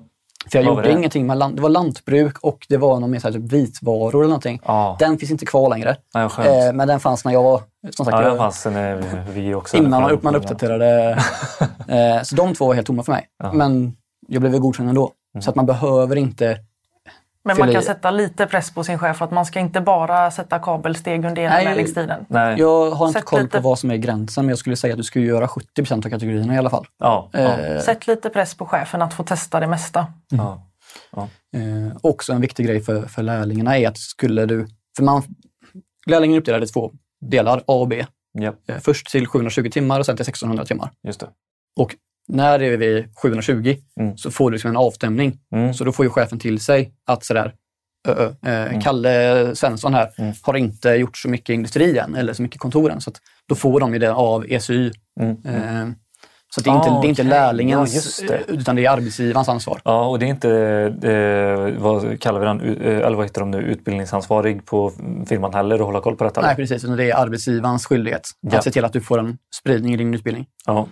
För 0.51 0.59
jag 0.59 0.65
Vad 0.65 0.75
gjorde 0.75 0.87
det? 0.87 0.93
ingenting 0.97 1.27
med 1.27 1.37
land, 1.37 1.55
det 1.55 1.61
var 1.61 1.69
lantbruk 1.69 2.37
och 2.39 2.65
det 2.69 2.77
var 2.77 2.99
någon 2.99 3.11
mer 3.11 3.19
så 3.19 3.31
typ 3.33 3.53
vitvaror 3.53 4.15
eller 4.15 4.27
någonting. 4.27 4.61
Ja. 4.65 4.95
Den 4.99 5.17
finns 5.17 5.31
inte 5.31 5.45
kvar 5.45 5.69
längre. 5.69 5.95
Ja. 6.13 6.25
Eh, 6.45 6.73
men 6.73 6.87
den 6.87 6.99
fanns 6.99 7.25
när 7.25 7.31
jag 7.33 7.43
var, 7.43 7.61
som 7.95 8.05
sagt, 8.05 8.17
ja, 8.17 8.29
den 8.29 8.37
fanns 8.37 8.65
när 8.65 9.23
vi 9.33 9.53
också. 9.53 9.77
innan 9.77 10.01
man, 10.01 10.19
man 10.21 10.35
uppdaterade. 10.35 11.09
eh, 11.87 12.21
så 12.23 12.35
de 12.35 12.53
två 12.53 12.67
var 12.67 12.73
helt 12.73 12.87
tomma 12.87 13.03
för 13.03 13.11
mig. 13.11 13.25
Men 13.53 13.95
jag 14.27 14.41
blev 14.41 14.59
godkänd 14.59 14.89
ändå. 14.89 15.11
Så 15.41 15.49
att 15.49 15.55
man 15.55 15.65
behöver 15.65 16.15
inte 16.15 16.57
Men 17.57 17.65
man 17.65 17.73
kan 17.73 17.83
sätta 17.83 18.11
lite 18.11 18.45
press 18.45 18.71
på 18.71 18.83
sin 18.83 18.99
chef 18.99 19.21
att 19.21 19.31
man 19.31 19.45
ska 19.45 19.59
inte 19.59 19.81
bara 19.81 20.31
sätta 20.31 20.59
kabelsteg 20.59 21.25
under 21.25 21.41
hela 21.41 21.53
Nej. 21.55 21.65
lärlingstiden. 21.65 22.25
Nej. 22.29 22.59
Jag 22.59 22.91
har 22.91 23.07
inte 23.07 23.19
Sätt 23.19 23.25
koll 23.27 23.41
lite- 23.41 23.57
på 23.57 23.69
vad 23.69 23.79
som 23.79 23.91
är 23.91 23.97
gränsen, 23.97 24.45
men 24.45 24.49
jag 24.49 24.59
skulle 24.59 24.75
säga 24.75 24.93
att 24.93 24.97
du 24.97 25.03
ska 25.03 25.19
göra 25.19 25.47
70% 25.47 26.05
av 26.05 26.09
kategorierna 26.09 26.55
i 26.55 26.57
alla 26.57 26.69
fall. 26.69 26.85
Ja. 26.99 27.29
ja. 27.31 27.39
Eh, 27.39 27.81
Sätt 27.81 28.07
lite 28.07 28.29
press 28.29 28.55
på 28.55 28.65
chefen 28.65 29.01
att 29.01 29.13
få 29.13 29.23
testa 29.23 29.59
det 29.59 29.67
mesta. 29.67 30.07
ja. 30.29 30.63
Eh, 31.55 31.97
också 32.01 32.33
en 32.33 32.41
viktig 32.41 32.65
grej 32.65 32.81
för, 32.81 33.01
för 33.01 33.23
lärlingarna 33.23 33.77
är 33.77 33.87
att 33.87 33.97
skulle 33.97 34.45
du... 34.45 34.67
För 34.97 35.03
man, 35.03 35.23
lärlingen 36.05 36.35
är 36.35 36.39
uppdelad 36.39 36.63
i 36.63 36.67
två 36.67 36.91
delar, 37.21 37.57
A 37.57 37.61
och 37.73 37.87
B. 37.87 38.05
ja. 38.31 38.53
Eh, 38.67 38.77
först 38.79 39.11
till 39.11 39.27
720 39.27 39.69
timmar 39.71 39.99
och 39.99 40.05
sen 40.05 40.15
till 40.15 40.23
1600 40.23 40.65
timmar. 40.65 40.91
Just 41.03 41.19
det. 41.19 41.27
Och 41.79 41.95
när 42.29 42.59
det 42.59 42.65
är 42.65 42.77
vid 42.77 43.05
720 43.21 43.75
Mm. 43.99 44.17
så 44.17 44.31
får 44.31 44.51
du 44.51 44.55
liksom 44.55 44.69
en 44.71 44.77
avstämning. 44.77 45.39
Mm. 45.55 45.73
Så 45.73 45.83
då 45.83 45.91
får 45.91 46.05
ju 46.05 46.09
chefen 46.09 46.39
till 46.39 46.59
sig 46.59 46.91
att 47.07 47.25
sådär, 47.25 47.53
ö, 48.07 48.31
ö, 48.45 48.65
eh, 48.67 48.79
Kalle 48.81 49.55
Svensson 49.55 49.93
här 49.93 50.09
Mm. 50.17 50.33
har 50.43 50.57
inte 50.57 50.89
gjort 50.89 51.17
så 51.17 51.29
mycket 51.29 51.53
industri 51.53 51.97
än 51.97 52.15
eller 52.15 52.33
så 52.33 52.41
mycket 52.41 52.59
kontor 52.61 52.91
än. 52.91 53.01
Så 53.01 53.11
då 53.49 53.55
får 53.55 53.79
de 53.79 53.93
ju 53.93 53.99
det 53.99 54.13
av 54.13 54.45
ESY. 54.49 54.91
Mm. 55.19 55.31
Eh, 55.45 55.87
så 56.55 56.59
att 56.61 56.63
det 56.65 56.69
är 56.69 56.75
inte, 56.75 56.89
Ah, 56.89 57.01
det 57.01 57.07
är 57.07 57.09
inte 57.09 57.23
lärlingens, 57.23 58.23
Ja, 58.27 58.35
eh, 58.35 58.41
utan 58.47 58.75
det 58.75 58.85
är 58.85 58.89
arbetsgivarens 58.91 59.49
ansvar. 59.49 59.81
Ja, 59.83 60.05
och 60.07 60.19
det 60.19 60.25
är 60.25 60.29
inte, 60.29 60.49
eh, 61.03 61.81
vad 61.81 62.19
kallar 62.21 62.39
vi 62.39 62.45
den, 62.45 62.61
eh, 62.81 62.97
eller 63.05 63.17
vad 63.17 63.25
heter 63.25 63.39
de 63.41 63.51
nu, 63.51 63.57
utbildningsansvarig 63.61 64.65
på 64.65 64.91
firman 65.29 65.53
heller 65.53 65.75
att 65.75 65.81
hålla 65.81 66.01
koll 66.01 66.15
på 66.15 66.23
detta? 66.23 66.41
Nej, 66.41 66.55
precis. 66.55 66.83
Utan 66.83 66.97
det 66.97 67.11
är 67.11 67.15
arbetsgivarens 67.15 67.85
skyldighet 67.85 68.29
Ja. 68.41 68.57
att 68.57 68.63
se 68.63 68.71
till 68.71 68.85
att 68.85 68.93
du 68.93 69.01
får 69.01 69.19
en 69.19 69.37
spridning 69.61 69.93
i 69.93 69.97
din 69.97 70.13
utbildning. 70.13 70.45
Ja. 70.65 70.87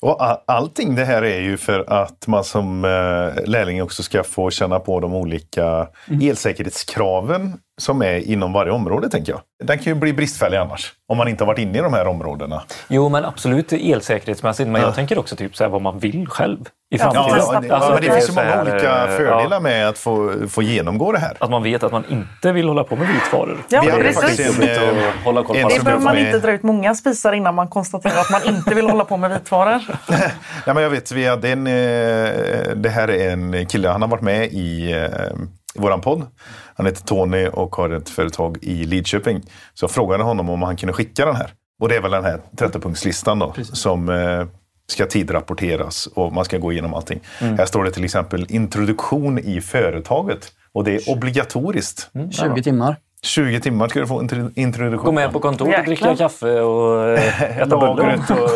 Och 0.00 0.50
allting 0.52 0.94
det 0.94 1.04
här 1.04 1.22
är 1.22 1.40
ju 1.40 1.56
för 1.56 1.84
att 1.92 2.26
man 2.26 2.44
som 2.44 2.84
eh, 2.84 3.44
lärling 3.44 3.82
också 3.82 4.02
ska 4.02 4.22
få 4.22 4.50
känna 4.50 4.80
på 4.80 5.00
de 5.00 5.14
olika 5.14 5.88
elsäkerhetskraven 6.22 7.52
som 7.80 8.02
är 8.02 8.16
inom 8.30 8.52
varje 8.52 8.72
område, 8.72 9.08
tänker 9.08 9.32
jag. 9.32 9.40
Den 9.64 9.78
kan 9.78 9.84
ju 9.84 9.94
bli 9.94 10.12
bristfällig 10.12 10.56
annars, 10.58 10.92
om 11.08 11.16
man 11.18 11.28
inte 11.28 11.44
har 11.44 11.46
varit 11.46 11.58
inne 11.58 11.78
i 11.78 11.80
de 11.80 11.92
här 11.92 12.06
områdena. 12.06 12.62
Jo, 12.88 13.08
men 13.08 13.24
absolut 13.24 13.72
elsäkerhetsmässigt. 13.72 14.68
Men 14.68 14.80
Ja. 14.80 14.86
jag 14.88 14.94
tänker 14.94 15.18
också 15.18 15.36
typ 15.36 15.56
så 15.56 15.64
här 15.64 15.70
vad 15.70 15.82
man 15.82 15.98
vill 15.98 16.26
själv 16.28 16.58
i 16.60 16.96
Ja, 16.98 16.98
framtiden. 16.98 17.38
Ja, 17.38 17.52
på. 17.54 17.60
det, 17.60 17.74
Alltså, 17.74 17.90
men 17.92 18.00
det 18.02 18.06
det 18.06 18.12
är 18.12 18.12
finns 18.14 18.28
ju 18.28 18.32
så 18.32 18.40
många 18.40 18.46
här, 18.54 18.62
olika 18.62 19.04
eh, 19.04 19.16
fördelar 19.16 19.56
ja. 19.56 19.60
med 19.60 19.88
att 19.88 19.98
få, 19.98 20.32
få 20.48 20.62
genomgå 20.62 21.12
det 21.12 21.18
här. 21.18 21.36
Att 21.40 21.50
man 21.50 21.62
vet 21.62 21.82
att 21.82 21.92
man 21.92 22.04
inte 22.08 22.52
vill 22.52 22.68
hålla 22.68 22.84
på 22.84 22.96
med 22.96 23.08
vitvaror. 23.08 23.58
Ja, 23.68 23.80
Vi 23.80 23.90
hade 23.90 24.02
precis. 24.02 24.20
faktiskt 24.22 24.62
en, 24.62 24.68
eh, 24.68 25.08
att 25.08 25.24
hålla 25.24 25.42
koll 25.42 25.56
en 25.56 25.62
på 25.62 25.68
Det 25.68 25.84
behöver 25.84 26.02
man 26.04 26.14
med- 26.14 26.26
inte 26.26 26.38
dra 26.38 26.52
ut 26.52 26.62
många 26.62 26.94
spisar 26.94 27.32
innan 27.32 27.54
man 27.54 27.68
konstaterar 27.68 28.20
att 28.20 28.30
man 28.30 28.54
inte 28.54 28.74
vill 28.74 28.90
hålla 28.90 29.04
på 29.04 29.16
med 29.16 29.30
vitvaror. 29.30 29.80
Ja, 30.66 30.74
men 30.74 30.82
jag 30.82 30.90
vet, 30.90 31.12
vi 31.12 31.26
hade 31.26 31.48
en, 31.48 31.66
eh, 31.66 31.72
det 32.76 32.88
här 32.94 33.10
är 33.10 33.30
en 33.30 33.66
kille, 33.66 33.88
han 33.88 34.02
har 34.02 34.08
varit 34.08 34.22
med 34.22 34.44
i, 34.52 34.92
eh, 34.92 34.98
i 35.74 35.78
våran 35.80 36.00
podd. 36.00 36.26
Han 36.76 36.86
heter 36.86 37.02
Tony 37.02 37.46
och 37.48 37.76
har 37.76 37.90
ett 37.90 38.08
företag 38.08 38.58
i 38.62 38.84
Lidköping. 38.84 39.42
Så 39.74 39.84
jag 39.84 39.90
frågade 39.90 40.22
honom 40.24 40.50
om 40.50 40.62
han 40.62 40.76
kunde 40.76 40.92
skicka 40.92 41.24
den 41.26 41.36
här. 41.36 41.50
Och 41.80 41.88
det 41.88 41.96
är 41.96 42.00
väl 42.00 42.10
den 42.10 42.24
här 42.24 42.40
30-punktslistan 42.56 43.38
då, 43.40 43.54
som 43.64 44.08
eh, 44.08 44.46
ska 44.90 45.06
tidrapporteras 45.06 46.06
och 46.06 46.32
man 46.32 46.44
ska 46.44 46.58
gå 46.58 46.72
igenom 46.72 46.94
allting. 46.94 47.20
Här 47.38 47.66
står 47.66 47.84
det 47.84 47.90
till 47.90 48.04
exempel 48.04 48.46
introduktion 48.48 49.38
i 49.38 49.60
företaget. 49.60 50.52
Och 50.72 50.84
det 50.84 50.94
är 50.94 51.10
obligatoriskt. 51.12 52.10
20 52.30 52.62
timmar. 52.62 52.96
20 53.22 53.60
timmar 53.60 53.88
ska 53.88 54.00
du 54.00 54.06
få 54.06 54.20
introduktion. 54.54 55.04
Gå 55.04 55.12
med 55.12 55.32
på 55.32 55.40
kontor, 55.40 55.68
Jäklar. 55.68 55.84
dricka 55.84 56.16
kaffe 56.16 56.60
och 56.60 57.08
eh, 57.08 57.58
äta 57.58 57.66
bullar. 57.66 58.14
Och 58.30 58.50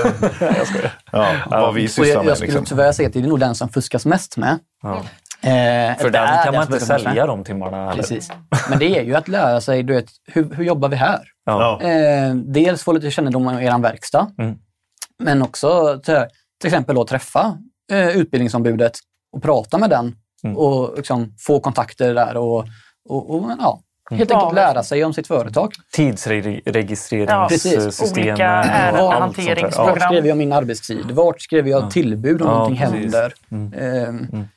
ja, 1.12 1.34
vad 1.50 1.74
vi 1.74 1.88
sysslar 1.88 2.06
jag, 2.06 2.16
med. 2.24 2.30
jag 2.30 2.36
skulle 2.36 2.52
Liksom. 2.52 2.64
tyvärr 2.66 2.92
säga 2.92 3.06
att 3.08 3.12
det 3.12 3.18
är 3.20 3.22
nog 3.22 3.40
den 3.40 3.54
som 3.54 3.68
fuskas 3.68 4.06
mest 4.06 4.36
med. 4.36 4.58
Ja. 4.82 5.02
Eh, 5.42 5.96
För 5.98 6.10
den 6.10 6.44
kan 6.44 6.54
man 6.54 6.62
inte 6.62 6.80
sälja 6.80 7.26
de 7.26 7.44
timmarna. 7.44 7.82
Eller? 7.82 7.92
Precis. 8.02 8.30
Men 8.70 8.78
det 8.78 8.98
är 8.98 9.02
ju 9.02 9.14
att 9.14 9.28
lära 9.28 9.60
sig, 9.60 9.82
du 9.82 9.94
vet, 9.94 10.06
hur, 10.26 10.54
hur 10.54 10.64
jobbar 10.64 10.88
vi 10.88 10.96
här? 10.96 11.20
Ja. 11.44 11.78
Ja. 11.82 11.88
Eh, 11.88 12.34
dels 12.34 12.82
få 12.84 12.92
lite 12.92 13.10
kännedom 13.10 13.46
om 13.46 13.58
er 13.58 13.78
verkstad, 13.78 14.26
Mm. 14.38 14.54
men 15.22 15.42
också 15.42 16.00
till, 16.04 16.24
till 16.60 16.68
exempel 16.68 16.94
då 16.96 17.04
träffa 17.04 17.58
eh, 17.92 18.08
utbildningsombudet 18.08 18.92
och 19.36 19.42
prata 19.42 19.78
med 19.78 19.90
den 19.90 20.16
Mm. 20.44 20.56
och 20.56 20.96
liksom 20.96 21.34
få 21.38 21.60
kontakter 21.60 22.14
där 22.14 22.36
och, 22.36 22.58
och, 23.08 23.30
och 23.34 23.50
ja, 23.58 23.80
helt 24.10 24.30
Ja, 24.30 24.36
enkelt 24.40 24.54
lära 24.54 24.82
sig 24.82 25.04
om 25.04 25.12
sitt 25.14 25.26
företag. 25.26 25.72
Tidsregistreringssystem. 25.92 28.22
Olika 28.22 28.46
ärendehanteringsprogram. 28.46 29.86
Vart 29.98 30.02
skrev 30.02 30.26
jag 30.26 30.38
min 30.38 30.52
arbetstid? 30.52 31.10
Vart 31.10 31.40
skrev 31.42 31.68
jag 31.68 31.90
tillbud 31.90 32.42
om 32.42 32.48
Ja, 32.48 32.54
någonting 32.54 32.78
precis. 32.78 32.94
händer? 33.00 33.34
Mm. 33.50 33.72
Eh, 33.72 33.80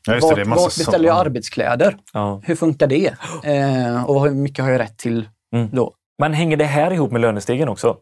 Ja, 0.05 0.13
just 0.13 0.29
det, 0.35 0.43
vart, 0.43 0.57
det 0.57 0.65
beställer 0.77 1.07
jag 1.07 1.17
arbetskläder? 1.17 1.97
Ja. 2.13 2.41
Hur 2.43 2.55
funkar 2.55 2.87
det? 2.87 3.05
Eh, 3.43 4.03
och 4.09 4.23
hur 4.23 4.31
mycket 4.31 4.65
har 4.65 4.71
jag 4.71 4.79
rätt 4.79 4.97
till 4.97 5.29
Mm. 5.53 5.69
då? 5.71 5.93
Men 6.17 6.33
hänger 6.33 6.57
det 6.57 6.65
här 6.65 6.93
ihop 6.93 7.11
med 7.11 7.21
lönestegen 7.21 7.69
också? 7.69 7.97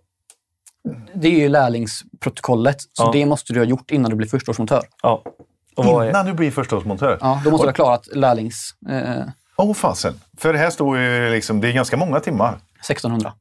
Det 1.14 1.28
är 1.28 1.32
ju 1.40 1.50
lärlingsprotokollet, 1.50 2.78
så 2.82 2.88
Ja. 3.04 3.10
det 3.14 3.26
måste 3.26 3.54
du 3.54 3.60
ha 3.60 3.66
gjort 3.66 3.92
innan 3.92 4.10
du 4.12 4.16
blir 4.18 4.28
förstaårsmontör. 4.28 4.84
Ja. 5.04 5.24
Och 5.76 5.86
vad 5.86 6.06
är... 6.06 6.10
Innan 6.10 6.26
du 6.26 6.34
blir 6.34 6.52
förstaårsmontör? 6.52 7.18
Ja, 7.22 7.42
då 7.46 7.52
måste 7.52 7.66
du 7.66 7.70
ha 7.70 7.74
klarat 7.74 8.08
lärlings... 8.16 8.76
Eh, 8.90 9.24
Åh 9.62 9.74
fasen. 9.74 10.14
För 10.38 10.54
här 10.54 10.70
står 10.70 10.98
ju 10.98 11.30
liksom, 11.30 11.62
det 11.62 11.68
är 11.68 11.74
ganska 11.74 11.98
många 11.98 12.20
timmar. 12.20 12.58
1600. 12.80 13.34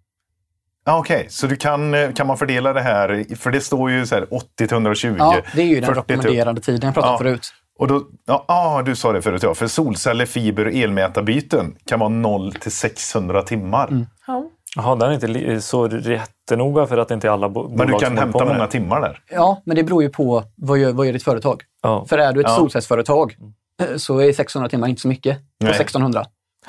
Ja, 0.85 0.99
Okej, 0.99 1.27
så 1.31 1.47
du 1.47 1.57
kan, 1.57 1.95
eh, 1.95 2.13
kan 2.13 2.27
man 2.27 2.39
fördela 2.39 2.73
det 2.73 2.81
här, 2.81 3.37
för 3.37 3.51
det 3.51 3.61
står 3.61 3.91
ju 3.91 4.07
så 4.07 4.15
här 4.15 4.35
80 4.35 4.47
till 4.57 4.73
120. 4.73 5.15
Ja, 5.19 5.37
det 5.55 5.63
är 5.63 5.67
ju 5.67 5.81
den 5.81 5.95
40 5.95 6.07
till- 6.07 6.17
rekommenderade 6.17 6.61
tiden 6.61 6.81
jag 6.87 6.95
pratade 6.95 7.09
om 7.11 7.15
Ja. 7.15 7.19
förut. 7.19 7.53
Och 7.79 7.89
då, 7.89 8.03
ja, 8.27 8.45
ah, 8.49 8.83
du 8.83 8.97
sa 8.97 9.13
det 9.13 9.23
förut 9.23 9.43
ja. 9.43 9.55
För 9.55 9.67
solceller, 9.67 10.27
fiber 10.27 10.67
och 10.67 10.73
elmätarbyten 10.73 11.75
kan 11.87 11.99
vara 12.01 12.09
0 12.09 12.53
till 12.53 12.73
600 12.73 13.43
timmar. 13.43 13.89
Mm. 13.89 14.07
Ja. 14.27 14.45
Jaha, 14.77 14.97
den 14.97 15.11
är 15.11 15.15
inte 15.15 15.61
så 15.61 15.87
jättenoga 15.89 16.87
för 16.87 16.99
att 16.99 17.11
inte 17.11 17.33
alla 17.33 17.49
bo- 17.49 17.69
Men 17.69 17.79
du 17.79 17.85
bolag 17.85 18.01
kan 18.01 18.19
hämta 18.19 18.45
många 18.45 18.67
timmar 18.67 19.01
där. 19.01 19.21
Ja, 19.31 19.63
men 19.67 19.77
det 19.77 19.83
beror 19.83 20.03
ju 20.03 20.09
på 20.09 20.45
vad 20.57 20.79
gör, 20.79 20.93
vad 20.93 21.07
gör 21.07 21.13
ditt 21.13 21.23
företag. 21.25 21.63
Ja. 21.83 22.05
För 22.09 22.19
är 22.19 22.33
du 22.33 22.41
ett 22.41 22.47
Ja. 22.49 22.57
solcellsföretag 22.57 23.37
eh, 23.41 23.47
så 23.97 24.19
är 24.19 24.33
600 24.33 24.69
timmar 24.69 24.89
inte 24.89 25.01
så 25.01 25.09
mycket 25.09 25.37
på 25.39 25.67
Nej. 25.67 25.71
1600. 25.71 26.25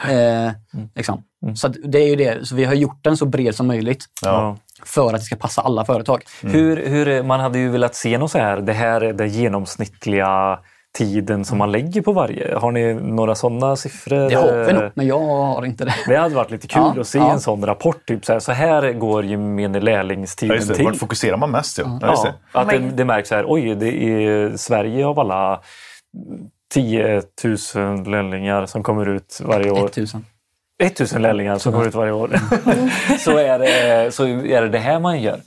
Eh, 0.10 0.52
liksom. 0.96 1.24
Så 1.56 1.68
att 1.68 1.76
det 1.84 2.00
är 2.00 2.08
ju 2.08 2.16
det. 2.16 2.48
Så 2.48 2.56
vi 2.56 2.66
har 2.66 2.74
gjort 2.74 3.00
den 3.04 3.18
så 3.18 3.26
bred 3.26 3.56
som 3.56 3.68
möjligt 3.68 4.06
Ja. 4.22 4.58
för 4.86 5.08
att 5.08 5.20
det 5.20 5.26
ska 5.26 5.36
passa 5.36 5.62
alla 5.62 5.86
företag. 5.86 6.24
Hur, 6.42 6.86
hur, 6.88 7.24
man 7.24 7.40
hade 7.40 7.60
ju 7.60 7.70
velat 7.70 7.96
se 7.96 8.18
något 8.18 8.32
så 8.32 8.38
här, 8.38 8.58
det 8.58 8.74
här 8.74 9.02
är 9.02 9.14
den 9.14 9.30
genomsnittliga 9.30 10.60
tiden 10.98 11.46
som 11.46 11.58
man 11.58 11.72
lägger 11.72 12.02
på 12.02 12.12
varje. 12.14 12.56
Har 12.56 12.72
ni 12.72 12.94
några 12.94 13.36
sådana 13.36 13.76
siffror? 13.76 14.30
Det 14.30 14.36
har 14.36 14.66
vi 14.66 14.74
nog, 14.74 14.92
men 14.94 15.08
jag 15.08 15.20
har 15.20 15.66
inte 15.66 15.86
det. 15.86 15.94
Det 16.08 16.16
hade 16.16 16.36
varit 16.36 16.52
lite 16.52 16.68
kul 16.68 16.82
Ja, 16.96 17.02
att 17.02 17.08
se 17.08 17.18
ja. 17.18 17.32
en 17.32 17.40
sån 17.40 17.66
rapport. 17.66 18.06
Typ 18.08 18.26
så, 18.26 18.34
här, 18.34 18.40
så 18.40 18.52
här 18.52 18.94
går 18.94 19.26
gemene 19.26 19.78
Ja, 19.78 19.84
lärlingstiden 19.84 20.68
det. 20.68 20.76
till. 20.76 20.86
Vart 20.86 20.98
fokuserar 20.98 21.38
man 21.38 21.52
mest? 21.52 21.78
Ja. 21.78 22.00
Ja, 22.02 22.10
just 22.10 22.24
Ja, 22.26 22.32
det. 22.54 22.60
att 22.60 22.70
det, 22.70 22.78
det 22.80 23.06
märks 23.06 23.30
så 23.30 23.36
här, 23.36 23.46
oj, 23.48 23.76
det 23.76 24.04
är 24.04 24.58
Sverige 24.58 25.06
av 25.08 25.20
alla 25.20 25.62
10 26.74 27.22
000 27.76 28.08
lärlingar 28.08 28.66
som 28.66 28.84
kommer 28.84 29.10
ut 29.10 29.42
varje 29.44 29.72
år. 29.72 29.86
1000. 29.86 30.26
1000 30.84 31.22
lärlingar 31.22 31.58
som 31.58 31.74
kommer 31.74 31.88
ut 31.88 31.96
varje 31.96 32.12
år. 32.12 32.30
så, 33.20 33.38
är 33.38 33.60
det, 33.60 34.12
så 34.14 34.28
är 34.28 34.62
det 34.62 34.70
det 34.70 34.80
här 34.80 35.00
man 35.00 35.22
gör. 35.22 35.40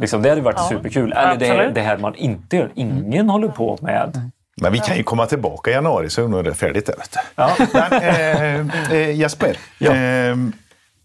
Liksom, 0.00 0.22
det 0.22 0.28
hade 0.28 0.40
varit 0.40 0.56
Ja, 0.58 0.68
superkul. 0.68 1.12
Eller 1.12 1.36
det, 1.36 1.70
det 1.74 1.80
här 1.80 1.98
man 1.98 2.14
inte 2.14 2.56
gör. 2.56 2.70
Ingen 2.74 3.28
håller 3.28 3.48
på 3.48 3.78
med. 3.80 4.30
Men 4.60 4.72
vi 4.72 4.78
kan 4.78 4.96
ju 4.96 5.02
komma 5.02 5.26
tillbaka 5.26 5.70
i 5.70 5.74
januari 5.74 6.10
så 6.10 6.38
är 6.38 6.42
det 6.42 6.54
färdigt 6.54 6.86
där. 6.86 6.94
Vet. 6.96 7.16
Ja. 7.36 7.50
Men, 7.72 7.92
eh, 7.92 8.92
eh, 8.92 9.16
Jesper, 9.16 9.56
Ja. 9.78 9.94
eh, 9.94 10.36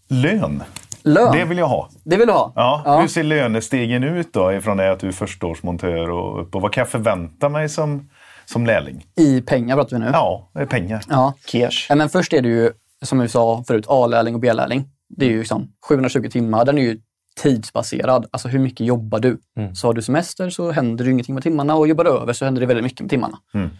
lön. 0.08 0.62
Lön, 1.02 1.32
Det 1.32 1.44
vill 1.44 1.58
jag 1.58 1.66
ha. 1.68 1.88
det 2.04 2.16
vill 2.16 2.26
du 2.26 2.32
ha? 2.32 2.52
Ja. 2.56 2.82
Ja. 2.84 3.00
Hur 3.00 3.08
ser 3.08 3.22
lönestegen 3.22 4.04
ut 4.04 4.32
då 4.32 4.52
ifrån 4.52 4.76
det 4.76 4.92
att 4.92 5.00
du 5.00 5.08
är 5.08 5.12
förstaårsmontör 5.12 6.10
och 6.10 6.42
upp? 6.42 6.54
Och 6.54 6.62
vad 6.62 6.72
kan 6.72 6.80
jag 6.80 6.88
förvänta 6.88 7.48
mig 7.48 7.68
som, 7.68 8.10
som 8.46 8.66
lärling? 8.66 9.06
I 9.16 9.40
pengar 9.40 9.76
pratar 9.76 9.96
vi 9.98 10.04
nu. 10.04 10.10
Ja, 10.12 10.50
det 10.54 10.60
är 10.60 10.66
pengar. 10.66 11.02
Ja. 11.08 11.34
Cash. 11.46 11.86
Ja, 11.88 11.94
men 11.94 12.08
först 12.08 12.32
är 12.32 12.42
det 12.42 12.48
ju, 12.48 12.72
som 13.02 13.18
vi 13.18 13.28
sa 13.28 13.64
förut, 13.66 13.84
A-lärling 13.88 14.34
och 14.34 14.40
B-lärling. 14.40 14.88
Det 15.08 15.26
är 15.26 15.30
ju 15.30 15.38
liksom 15.38 15.72
720 15.88 16.28
timmar. 16.30 16.64
Den 16.64 16.78
är 16.78 16.82
ju 16.82 17.00
tidsbaserad. 17.36 18.26
Alltså 18.30 18.48
hur 18.48 18.58
mycket 18.58 18.86
jobbar 18.86 19.20
du? 19.20 19.38
Mm. 19.56 19.74
Så 19.74 19.86
har 19.88 19.94
du 19.94 20.02
semester 20.02 20.50
så 20.50 20.70
händer 20.70 21.04
det 21.04 21.10
ingenting 21.10 21.34
med 21.34 21.42
timmarna 21.44 21.74
och 21.76 21.88
jobbar 21.88 22.04
du 22.04 22.10
över 22.10 22.32
så 22.32 22.44
händer 22.44 22.60
det 22.60 22.66
väldigt 22.66 22.84
mycket 22.84 23.00
med 23.00 23.10
timmarna. 23.10 23.38
Mm. 23.54 23.70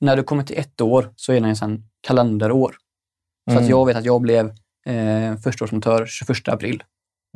När 0.00 0.16
du 0.16 0.22
kommer 0.22 0.42
till 0.42 0.58
ett 0.58 0.80
år 0.80 1.12
så 1.16 1.32
är 1.32 1.40
den 1.40 1.56
sen 1.56 1.82
kalenderår. 2.06 2.76
Så 3.46 3.50
Mm. 3.52 3.64
att 3.64 3.70
jag 3.70 3.86
vet 3.86 3.96
att 3.96 4.04
jag 4.04 4.20
blev 4.20 4.46
eh, 4.86 5.36
förstaårsmontör 5.44 6.06
21 6.06 6.48
april. 6.48 6.82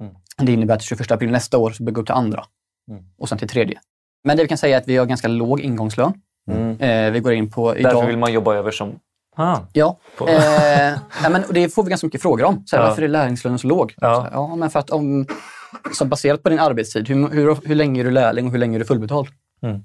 Mm. 0.01 0.15
Det 0.39 0.53
innebär 0.53 0.75
att 0.75 0.83
21 0.83 1.11
april 1.11 1.31
nästa 1.31 1.59
år 1.59 1.71
så 1.71 1.83
blir 1.83 1.91
jag 1.91 1.95
gå 1.95 2.01
upp 2.01 2.07
till 2.07 2.15
andra 2.15 2.45
Mm. 2.91 3.05
och 3.19 3.29
sen 3.29 3.39
till 3.39 3.49
tredje. 3.49 3.81
Men 4.25 4.37
det 4.37 4.43
vi 4.43 4.49
kan 4.49 4.59
säga 4.59 4.77
är 4.77 4.81
att 4.81 4.89
vi 4.89 4.97
har 4.97 5.07
ganska 5.07 5.29
låg 5.29 5.61
ingångslön. 5.61 6.13
Mm. 6.51 6.81
Eh, 6.81 7.13
vi 7.13 7.21
går 7.21 7.33
in 7.33 7.51
på 7.51 7.73
Därför 7.75 7.91
idag. 7.91 8.07
vill 8.07 8.19
man 8.19 8.33
jobba 8.33 8.55
över 8.55 8.71
som... 8.71 8.99
Ah, 9.37 9.59
Ja, 9.73 9.99
på, 10.19 10.29
Eh, 10.29 10.89
ja, 11.23 11.29
men 11.31 11.45
det 11.51 11.75
får 11.75 11.83
vi 11.85 11.89
ganska 11.91 12.07
mycket 12.07 12.23
frågor 12.23 12.45
om. 12.45 12.63
Så 12.67 12.77
här, 12.77 12.83
Ja. 12.83 12.89
Varför 12.89 13.03
är 13.03 13.09
lärlingslönen 13.09 13.59
så 13.59 13.67
låg? 13.67 13.95
Ja. 14.01 14.15
Så 14.15 14.29
ja, 14.33 14.57
men 14.57 14.71
för 14.71 14.79
att 14.79 14.91
om, 14.91 15.27
så 15.95 16.05
baserat 16.05 16.43
på 16.43 16.49
din 16.49 16.59
arbetstid, 16.59 17.09
hur, 17.09 17.29
hur, 17.29 17.57
hur 17.69 17.75
länge 17.75 18.01
är 18.01 18.05
du 18.05 18.11
lärling 18.11 18.47
och 18.47 18.53
hur 18.53 18.59
länge 18.59 18.77
är 18.77 18.79
du 18.79 18.85
fullbetald? 18.85 19.29
Mm. 19.63 19.83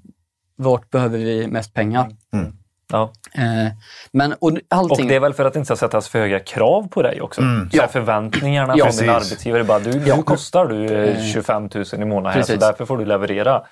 Vart 0.56 0.90
behöver 0.90 1.18
vi 1.18 1.46
mest 1.46 1.74
pengar? 1.74 2.10
Mm. 2.32 2.52
Ja. 2.92 3.12
Eh, 3.34 3.72
men 4.12 4.32
och 4.32 4.50
allting... 4.68 5.04
Och 5.04 5.08
det 5.08 5.14
är 5.16 5.20
väl 5.20 5.34
för 5.34 5.44
att 5.44 5.52
det 5.52 5.58
inte 5.58 5.66
ska 5.66 5.76
sättas 5.76 6.08
för 6.08 6.18
höga 6.18 6.40
krav 6.40 6.88
på 6.88 7.02
dig 7.02 7.20
också. 7.20 7.40
Så 7.40 7.46
här 7.46 7.68
Ja. 7.72 7.88
Förväntningarna 7.88 8.74
Ja, 8.76 8.84
från 8.86 8.96
din 8.96 9.10
arbetsgivare 9.10 9.64
bara, 9.64 9.78
du, 9.78 9.92
nu 10.16 10.22
kostar 10.22 10.66
du 10.66 10.86
eh, 10.86 11.22
25 11.32 11.68
000 11.74 11.84
i 11.92 12.04
månaden 12.04 12.32
här, 12.38 12.42
så 12.42 12.56
därför 12.56 12.84
får 12.86 12.98
du 12.98 13.04
leverera. 13.04 13.62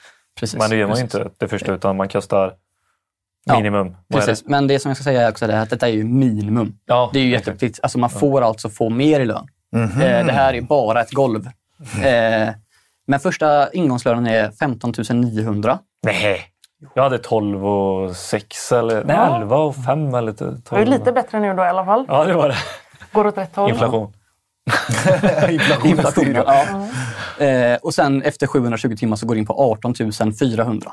precis, 0.40 0.58
Men 0.58 0.70
det 0.70 0.76
gör 0.76 0.86
man 0.86 0.96
ju 0.96 1.02
inte 1.02 1.30
det 1.38 1.48
första, 1.48 1.72
utan 1.72 1.96
man 1.96 2.08
kostar 2.08 2.46
Ja, 2.46 2.54
minimum. 3.46 3.86
Är 3.86 3.94
Precis. 4.14 4.44
Men 4.46 4.66
det 4.66 4.78
som 4.78 4.88
jag 4.90 4.96
ska 4.96 5.04
säga 5.04 5.22
är 5.22 5.30
också 5.30 5.46
det 5.46 5.60
att 5.60 5.70
detta 5.70 5.88
är 5.88 5.92
ju 5.92 6.04
minimum. 6.04 6.78
Ja, 6.86 7.10
Det 7.12 7.18
är 7.18 7.24
ju 7.24 7.30
jätteviktigt. 7.30 7.80
Alltså 7.82 7.98
man 7.98 8.10
får 8.10 8.42
alltså 8.42 8.68
få 8.68 8.90
mer 8.90 9.20
i 9.20 9.24
lön. 9.24 9.46
Eh, 9.76 10.26
det 10.26 10.32
här 10.32 10.54
är 10.54 10.60
bara 10.60 11.00
ett 11.00 11.12
golv. 11.12 11.46
Eh, 12.04 12.48
men 13.06 13.20
första 13.20 13.72
ingångslönen 13.72 14.26
är 14.26 14.50
15 14.50 14.92
900. 15.10 15.78
Nej. 16.02 16.40
Jag 16.94 17.02
hade 17.02 17.18
12 17.18 17.66
och 17.66 18.16
6 18.16 18.72
eller 18.72 19.04
nej, 19.04 19.16
Ja. 19.16 19.36
11 19.36 19.56
och 19.56 19.76
5 19.76 20.14
eller 20.14 20.32
12. 20.32 20.60
Det 20.70 20.76
är 20.76 20.86
lite 20.86 21.12
bättre 21.12 21.40
nu 21.40 21.54
då 21.54 21.64
i 21.64 21.68
alla 21.68 21.84
fall. 21.84 22.04
Ja, 22.08 22.24
det 22.24 22.34
var 22.34 22.48
det. 22.48 22.56
Går 23.12 23.26
åt 23.26 23.38
rätt 23.38 23.56
håll. 23.56 23.70
Inflation. 23.70 24.12
Inflationen. 25.84 26.44
Ja. 26.46 27.44
Eh, 27.44 27.78
och 27.82 27.94
sen 27.94 28.22
efter 28.22 28.46
720 28.46 28.96
timmar 28.96 29.16
så 29.16 29.26
går 29.26 29.34
det 29.34 29.38
in 29.38 29.46
på 29.46 29.54
18 29.72 29.94
400. 30.40 30.92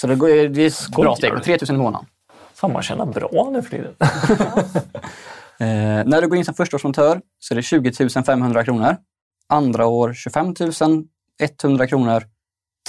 Så 0.00 0.06
det, 0.06 0.14
går, 0.14 0.28
det 0.28 0.62
är 0.62 0.96
bra 1.02 1.16
steg. 1.16 1.42
3 1.44 1.58
000 1.68 1.76
i 1.76 1.82
månaden. 1.82 2.06
Fan, 2.54 2.72
man 2.72 2.82
tjänar 2.82 3.06
bra 3.06 3.50
nu 3.52 3.62
för 3.62 3.70
tiden. 3.70 3.94
Eh, 5.62 6.04
när 6.06 6.22
du 6.22 6.28
går 6.28 6.38
in 6.38 6.44
som 6.44 6.54
förstaårsmontör 6.54 7.20
så 7.38 7.54
är 7.54 7.56
det 7.56 7.62
20 7.62 8.22
500 8.26 8.64
kronor. 8.64 8.96
Andra 9.48 9.86
år 9.86 10.14
25 10.14 10.54
100 11.62 11.86
kronor. 11.86 12.22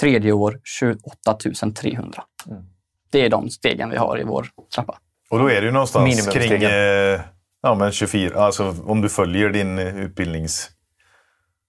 Tredje 0.00 0.32
år 0.32 0.60
28 0.64 1.36
300. 1.74 2.24
Mm. 2.46 2.62
Det 3.10 3.26
är 3.26 3.30
de 3.30 3.50
stegen 3.50 3.90
vi 3.90 3.96
har 3.96 4.20
i 4.20 4.24
vår 4.24 4.46
trappa. 4.74 4.98
Och 5.30 5.38
då 5.38 5.50
är 5.50 5.60
det 5.60 5.66
ju 5.66 5.72
någonstans 5.72 6.28
kring 6.28 6.62
eh, 6.62 7.20
ja, 7.62 7.74
men 7.74 7.92
24, 7.92 8.40
alltså 8.40 8.74
om 8.84 9.00
du 9.00 9.08
följer 9.08 9.50
din 9.50 9.78
eh, 9.78 10.08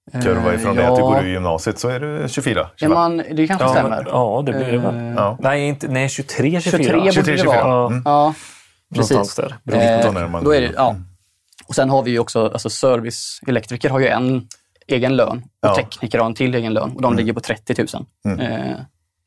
utbildningskurva 0.08 0.54
Eh, 0.54 0.60
ifrån 0.60 0.76
det 0.76 0.88
att 0.88 0.96
du 0.96 1.02
går 1.02 1.26
i 1.26 1.30
gymnasiet 1.32 1.80
så 1.80 1.90
är 1.90 2.00
det 2.00 2.30
24. 2.30 2.60
Ja, 2.60 2.70
25. 2.76 2.94
man, 2.94 3.18
det 3.18 3.48
kanske 3.48 3.66
Ja, 3.66 3.70
stämmer. 3.72 4.06
ja, 4.08 4.44
det 4.46 4.52
blir 4.54 4.72
det 4.72 4.78
väl. 4.78 5.14
Ja. 5.18 5.38
Nej, 5.42 5.68
inte, 5.68 5.88
nej 5.88 6.10
23, 6.10 6.62
24. 6.62 6.84
23 6.84 7.00
borde 7.00 7.12
23, 7.12 7.32
det 7.34 7.38
24. 7.38 7.64
vara. 7.68 7.88
Mm. 7.88 8.02
Ja, 8.06 8.34
precis. 8.96 9.36
Där. 9.36 9.56
Beroende 9.64 10.02
på 10.04 10.08
Eh, 10.08 10.14
när 10.14 10.28
man- 10.28 10.44
då 10.44 10.56
är 10.56 10.62
det, 10.62 10.72
ja. 10.76 10.96
Och 11.68 11.76
sen 11.76 11.90
har 11.90 12.04
vi 12.04 12.12
ju 12.12 12.20
också, 12.20 12.48
alltså 12.48 12.70
serviceelektriker 12.70 13.90
har 13.90 14.00
ju 14.00 14.08
en 14.08 14.48
egen 14.88 15.16
lön 15.16 15.38
och 15.38 15.70
Ja. 15.70 15.76
tekniker 15.76 16.20
har 16.20 16.26
en 16.26 16.34
till 16.34 16.56
egen 16.56 16.74
lön 16.74 16.92
och 16.96 17.02
de 17.02 17.16
ligger 17.16 17.34
på 17.34 17.40
30 17.40 17.76
000. 18.26 18.40
Eh, 18.42 18.76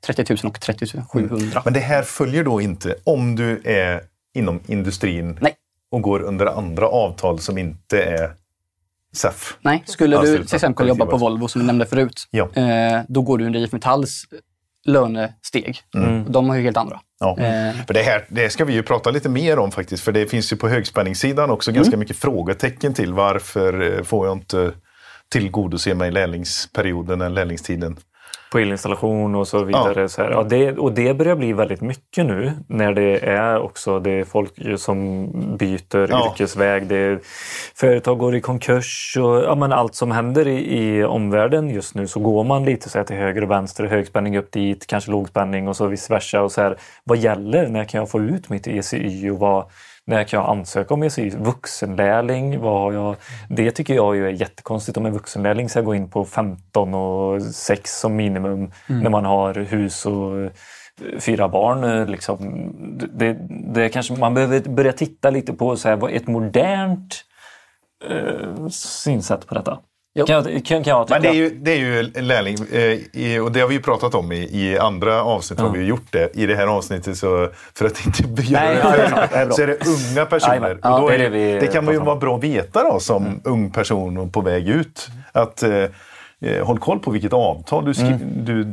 30 0.07 0.25
000 0.43 0.51
och 0.51 0.61
30 0.61 0.87
700. 1.13 1.63
Men 1.65 1.73
det 1.75 1.81
här 1.81 2.03
följer 2.03 2.45
då 2.45 2.61
inte 2.61 2.95
om 3.05 3.37
du 3.37 3.63
är 3.65 4.01
inom 4.35 4.61
industrin 4.67 5.39
Nej. 5.41 5.55
och 5.91 6.03
går 6.03 6.21
under 6.23 6.47
andra 6.47 6.89
avtal 6.89 7.39
som 7.39 7.59
inte 7.59 8.03
är 8.03 8.31
SEF. 9.17 9.57
Nej, 9.61 9.83
skulle 9.87 10.21
du 10.21 10.45
till 10.45 10.55
exempel 10.55 10.89
jobba 10.89 11.07
på. 11.07 11.17
Volvo 11.17 11.49
som 11.49 11.61
vi 11.61 11.67
nämnde 11.67 11.87
förut, 11.87 12.29
Ja. 12.31 12.49
eh, 12.55 13.01
då 13.09 13.23
går 13.23 13.39
du 13.39 13.47
under 13.47 13.61
IF 13.61 13.73
Metalls 13.73 14.25
lönesteg. 14.87 15.79
Och 16.27 16.31
De 16.33 16.49
har 16.49 16.57
ju 16.57 16.63
helt 16.63 16.77
andra. 16.77 17.01
Ja. 17.21 17.31
Eh, 17.39 17.75
För 17.87 17.95
det, 17.95 18.03
här, 18.03 18.25
det 18.29 18.51
ska 18.51 18.65
vi 18.65 18.73
ju 18.73 18.83
prata 18.83 19.11
lite 19.11 19.29
mer 19.29 19.59
om 19.59 19.71
faktiskt. 19.73 20.03
För 20.05 20.13
det 20.13 20.27
finns 20.27 20.53
ju 20.53 20.57
på 20.57 20.69
högspänningssidan 20.69 21.51
också 21.51 21.71
Mm. 21.71 21.83
ganska 21.83 21.97
mycket 21.97 22.17
frågetecken 22.17 22.95
till 22.95 23.13
varför 23.13 23.97
eh, 23.99 24.03
får 24.03 24.27
jag 24.27 24.37
inte 24.37 24.73
tillgodose 25.33 25.95
mig 25.95 26.11
lärlingsperioden 26.11 27.21
eller 27.21 27.35
lärlingstiden. 27.35 27.97
På 28.53 28.59
elinstallation 28.59 29.35
och 29.35 29.49
så 29.49 29.65
vidare. 29.65 30.09
Så 30.09 30.23
här. 30.23 30.31
Ja, 30.31 30.43
det, 30.43 30.73
och 30.73 30.93
det 30.93 31.15
börjar 31.15 31.37
bli 31.37 31.53
väldigt 31.53 31.81
mycket 31.81 32.27
nu 32.27 32.53
när 32.69 32.93
det 32.93 33.19
är 33.29 33.59
också 33.59 34.01
det 34.01 34.11
är 34.11 34.25
folk 34.25 34.53
som 34.81 35.27
byter 35.57 36.11
Ja. 36.11 36.31
yrkesväg. 36.33 36.87
Det 36.87 36.97
är, 36.97 37.19
företag 37.75 38.19
går 38.19 38.37
i 38.37 38.41
konkurs 38.41 39.17
och 39.21 39.37
ja, 39.45 39.55
men 39.55 39.73
allt 39.73 39.95
som 39.95 40.11
händer 40.11 40.49
i, 40.49 40.79
i 40.79 41.05
omvärlden 41.05 41.71
just 41.71 41.95
nu 41.95 42.07
så 42.07 42.21
går 42.21 42.45
man 42.45 42.65
lite 42.65 42.89
så 42.89 42.99
här 42.99 43.05
till 43.05 43.17
höger 43.17 43.43
och 43.43 43.51
vänster, 43.51 43.85
högspänning 43.85 44.39
upp 44.39 44.53
dit, 44.53 44.87
kanske 44.87 45.11
lågspänning 45.11 45.69
och 45.69 45.77
så 45.77 45.87
vice 45.87 46.13
versa. 46.13 46.43
Och 46.43 46.53
så 46.53 46.61
här, 46.63 46.77
vad 47.05 47.19
gäller? 47.19 47.69
När 47.69 47.85
kan 47.85 47.99
jag 47.99 48.11
få 48.11 48.21
ut 48.21 48.49
mitt 48.49 48.67
ECY 48.67 49.31
och 49.31 49.39
vad, 49.39 49.65
när 50.07 50.25
kan 50.25 50.41
jag 50.41 50.51
ansöka 50.51 50.95
om 50.95 51.03
ECY? 51.03 51.31
Vuxenlärling? 51.31 52.61
Vad 52.61 52.95
jag? 52.95 53.17
Det 53.49 53.71
tycker 53.71 53.95
jag 53.95 54.17
ju 54.17 54.27
är 54.27 54.31
jättekonstigt 54.31 54.99
om 54.99 55.07
en 55.07 55.13
vuxenlärling 55.13 55.69
ska 55.69 55.81
gå 55.81 55.95
in 55.95 56.11
på 56.11 56.25
15 56.25 56.95
och 56.95 57.43
6 57.43 58.01
som 58.01 58.17
minimum 58.17 58.71
när 58.87 59.11
man 59.11 59.25
har 59.25 59.55
hus 59.55 60.07
och 60.07 60.41
eh, 60.41 60.51
fyra 61.21 61.49
barn. 61.49 61.85
eh, 61.85 62.07
Liksom. 62.07 62.71
Det, 63.15 63.37
det 63.75 63.89
kanske, 63.89 64.15
man 64.17 64.35
behöver 64.35 64.61
börja 64.61 64.93
titta 64.93 65.31
lite 65.31 65.53
på 65.53 65.77
så 65.77 65.89
här, 65.89 66.11
ett 66.11 66.27
modernt 66.27 67.25
eh, 68.11 68.69
synsätt 68.69 69.47
på 69.47 69.55
detta. 69.55 69.79
Kan 70.25 70.61
kan, 70.63 70.85
kan. 70.85 71.07
Men 71.11 71.23
det 71.23 71.29
är 71.29 71.33
ju, 71.33 71.51
det 71.51 71.73
är 71.73 71.77
ju 71.77 72.03
lärling 72.23 72.57
eh, 72.73 73.43
och 73.45 73.53
det 73.53 73.61
har 73.61 73.69
vi 73.69 73.75
ju 73.75 73.83
pratat 73.83 74.15
om 74.15 74.33
i, 74.33 74.37
i 74.63 74.79
andra 74.79 75.23
avsnitt. 75.23 75.61
Har 75.61 75.71
vi 75.71 75.85
gjort 75.85 76.07
det. 76.13 76.37
I 76.37 76.47
det 76.47 76.55
här 76.55 76.67
avsnittet 76.67 77.17
så 77.19 77.49
för 77.75 77.85
att 77.87 78.07
inte 78.07 78.43
göra 78.43 78.63
Nej, 78.65 78.75
det 78.83 79.09
ja, 79.17 79.27
för- 79.27 79.51
så 79.51 79.63
är 79.63 79.67
det 79.67 79.77
unga 79.87 80.27
personer. 80.27 80.55
Jajamän. 80.55 80.77
och 80.77 81.01
då 81.01 81.11
Ja, 81.11 81.13
är 81.15 81.19
det 81.19 81.29
det, 81.29 81.31
det 81.31 81.55
vi 81.55 81.61
det 81.61 81.67
kan 81.67 81.85
man 81.85 81.95
ju 81.95 82.01
vara 82.01 82.17
bra 82.17 82.37
att 82.37 82.45
veta 82.45 82.83
då 82.93 83.01
som 83.01 83.41
ung 83.45 83.71
person 83.71 84.17
och 84.19 84.33
på 84.33 84.41
väg 84.41 84.69
ut. 84.69 85.09
Att 85.33 85.63
eh, 85.63 85.71
eh, 86.41 86.65
håll 86.67 86.79
koll 86.79 86.99
på 86.99 87.11
vilket 87.11 87.33
avtal 87.33 87.85
du, 87.85 87.95
skri- 87.95 88.19
du, 88.37 88.67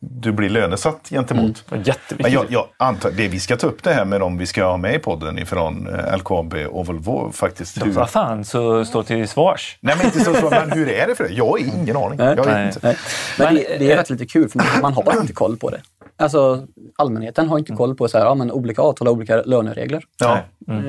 du 0.00 0.32
blir 0.32 0.48
lönesatt 0.50 1.08
gentemot. 1.10 1.64
Jätteviktigt. 1.70 2.18
Men 2.20 2.32
jag, 2.32 2.44
jag 2.48 2.66
antar, 2.76 3.10
det, 3.10 3.28
vi 3.28 3.40
ska 3.40 3.56
ta 3.56 3.66
upp 3.66 3.82
det 3.82 3.92
här 3.92 4.04
med 4.04 4.20
dem 4.20 4.38
vi 4.38 4.46
ska 4.46 4.64
ha 4.64 4.76
med 4.76 4.94
i 4.94 4.98
podden 4.98 5.38
ifrån 5.38 5.88
eh, 5.94 6.16
LKAB 6.16 6.54
och 6.70 6.86
Volvo 6.86 7.32
faktiskt. 7.32 7.86
Hur, 7.86 7.92
Vad 7.92 8.10
fan, 8.10 8.44
så 8.44 8.84
står 8.84 9.02
till 9.02 9.28
svars. 9.28 9.78
nej 9.80 9.94
men 9.96 10.06
inte 10.06 10.20
så, 10.24 10.34
så, 10.34 10.50
men 10.50 10.72
hur 10.72 10.88
är 10.88 11.06
det 11.06 11.14
för 11.14 11.24
det? 11.24 11.30
Jag 11.34 11.46
har 11.46 11.58
ingen 11.58 11.96
aning. 11.96 12.18
Jag 12.18 12.36
vet 12.36 12.46
Nej. 12.46 12.66
inte. 12.66 12.78
Nej. 12.82 12.96
Men, 13.38 13.46
Men, 13.46 13.54
det, 13.54 13.76
det 13.78 13.92
är 13.92 13.96
faktiskt 13.96 14.20
lite 14.20 14.32
kul 14.32 14.48
för 14.48 14.58
man- 14.58 14.66
man 14.82 14.92
har 14.92 15.20
inte 15.20 15.32
koll 15.32 15.56
på 15.56 15.70
det. 15.70 15.80
Alltså 16.20 16.66
allmänheten 16.96 17.48
har 17.48 17.58
inte 17.58 17.72
koll 17.72 17.94
på 17.94 18.08
så 18.08 18.18
här, 18.18 18.24
ja, 18.24 18.34
men 18.34 18.52
olika 18.52 18.82
avtal 18.82 19.08
och 19.08 19.14
olika 19.14 19.42
löneregler. 19.42 20.02
Ja, 20.18 20.38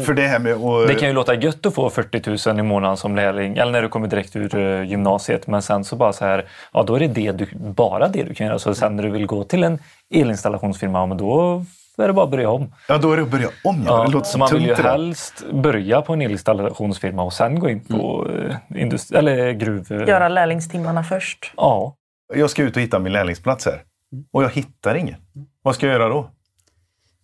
för 0.05 0.13
det 0.13 0.27
här 0.27 0.39
med 0.39 0.53
att... 0.53 0.87
Det 0.87 0.95
kan 0.95 1.07
ju 1.07 1.13
låta 1.13 1.35
gött 1.35 1.65
att 1.65 1.73
få 1.73 1.89
40 1.89 2.49
000 2.49 2.59
i 2.59 2.63
månaden 2.63 2.97
som 2.97 3.15
lärling 3.15 3.57
eller 3.57 3.71
när 3.71 3.81
du 3.81 3.89
kommer 3.89 4.07
direkt 4.07 4.35
ur 4.35 4.55
eh, 4.55 4.83
gymnasiet. 4.83 5.47
Men 5.47 5.61
sen 5.61 5.83
så 5.83 5.95
bara 5.95 6.13
så 6.13 6.25
här, 6.25 6.45
ja 6.73 6.83
då 6.83 6.95
är 6.95 6.99
det, 6.99 7.07
det 7.07 7.31
du, 7.31 7.47
bara 7.53 8.07
det 8.07 8.23
du 8.23 8.33
kan 8.33 8.47
göra. 8.47 8.59
Så 8.59 8.75
sen 8.75 8.95
när 8.95 9.03
du 9.03 9.09
vill 9.09 9.25
gå 9.25 9.43
till 9.43 9.63
en 9.63 9.79
elinstallationsfirma, 10.13 11.05
men 11.05 11.17
då 11.17 11.63
är 11.97 12.07
det 12.07 12.13
bara 12.13 12.25
att 12.25 12.31
börja 12.31 12.49
om. 12.49 12.73
Ja, 12.87 12.97
då 12.97 13.11
är 13.11 13.17
det 13.17 13.23
att 13.23 13.31
börja 13.31 13.47
om. 13.63 13.83
Ja. 13.87 13.97
Ja, 13.97 14.05
det 14.05 14.11
låter 14.11 14.27
så 14.27 14.37
man 14.37 14.49
vill 14.53 14.65
ju 14.65 14.73
helst 14.73 15.45
börja 15.51 16.01
på 16.01 16.13
en 16.13 16.21
elinstallationsfirma 16.21 17.23
och 17.23 17.33
sen 17.33 17.59
gå 17.59 17.69
in 17.69 17.79
på 17.79 18.27
mm. 18.29 18.55
industri- 18.69 19.17
eller 19.17 19.51
gruv... 19.51 19.91
Göra 20.07 20.29
lärlingstimmarna 20.29 21.03
först. 21.03 21.51
Ja. 21.57 21.95
Jag 22.33 22.49
ska 22.49 22.63
ut 22.63 22.75
och 22.75 22.81
hitta 22.81 22.99
min 22.99 23.13
lärlingsplats 23.13 23.65
här. 23.65 23.81
Och 24.31 24.43
jag 24.43 24.49
hittar 24.49 24.95
ingen. 24.95 25.15
Vad 25.61 25.75
ska 25.75 25.87
jag 25.87 25.93
göra 25.93 26.09
då? 26.09 26.31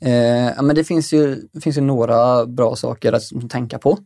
Eh, 0.02 0.14
ja, 0.56 0.62
men 0.62 0.76
det 0.76 0.84
finns 0.84 1.14
ju, 1.14 1.48
finns 1.62 1.78
ju 1.78 1.82
några 1.82 2.46
bra 2.46 2.76
saker 2.76 3.14
att 3.14 3.50
tänka 3.50 3.80
på. 3.80 3.98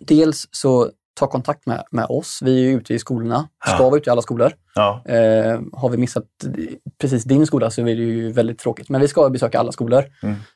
Dels 0.00 0.48
så 0.50 0.90
ta 1.14 1.26
kontakt 1.26 1.66
med, 1.66 1.84
med 1.90 2.06
oss. 2.08 2.38
Vi 2.42 2.64
är 2.64 2.70
ju 2.70 2.76
ute 2.76 2.94
i 2.94 2.98
skolorna, 2.98 3.48
ska 3.64 3.84
vara 3.90 3.96
ute 3.96 4.10
i 4.10 4.12
alla 4.12 4.22
skolor. 4.22 4.52
Ja, 4.74 5.02
Eh, 5.06 5.60
har 5.72 5.88
vi 5.88 5.96
missat 5.96 6.24
precis 6.98 7.24
din 7.24 7.46
skola 7.46 7.70
så 7.70 7.80
är 7.80 7.84
det 7.84 7.92
ju 7.92 8.32
väldigt 8.32 8.58
tråkigt. 8.58 8.88
Men 8.88 9.00
vi 9.00 9.08
ska 9.08 9.30
besöka 9.30 9.58
alla 9.60 9.72
skolor. 9.72 10.04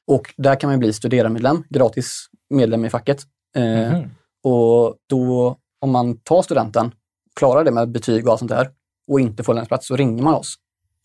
Och 0.06 0.34
där 0.36 0.60
kan 0.60 0.70
man 0.70 0.78
bli 0.78 0.92
studeramedlem, 0.92 1.64
gratis 1.68 2.26
medlem 2.50 2.84
i 2.84 2.90
facket. 2.90 3.22
Eh, 3.56 3.92
Mhm. 3.92 4.10
Och 4.46 4.96
då, 5.08 5.56
om 5.80 5.90
man 5.90 6.16
tar 6.16 6.42
studenten, 6.42 6.92
klarar 7.36 7.64
det 7.64 7.70
med 7.70 7.88
betyg 7.90 8.26
och 8.26 8.30
allt 8.32 8.38
sånt 8.38 8.50
där 8.50 8.68
och 9.08 9.20
inte 9.20 9.42
får 9.42 9.54
lärlingsplats, 9.54 9.86
så 9.86 9.96
ringer 9.96 10.22
man 10.22 10.34
oss. 10.34 10.54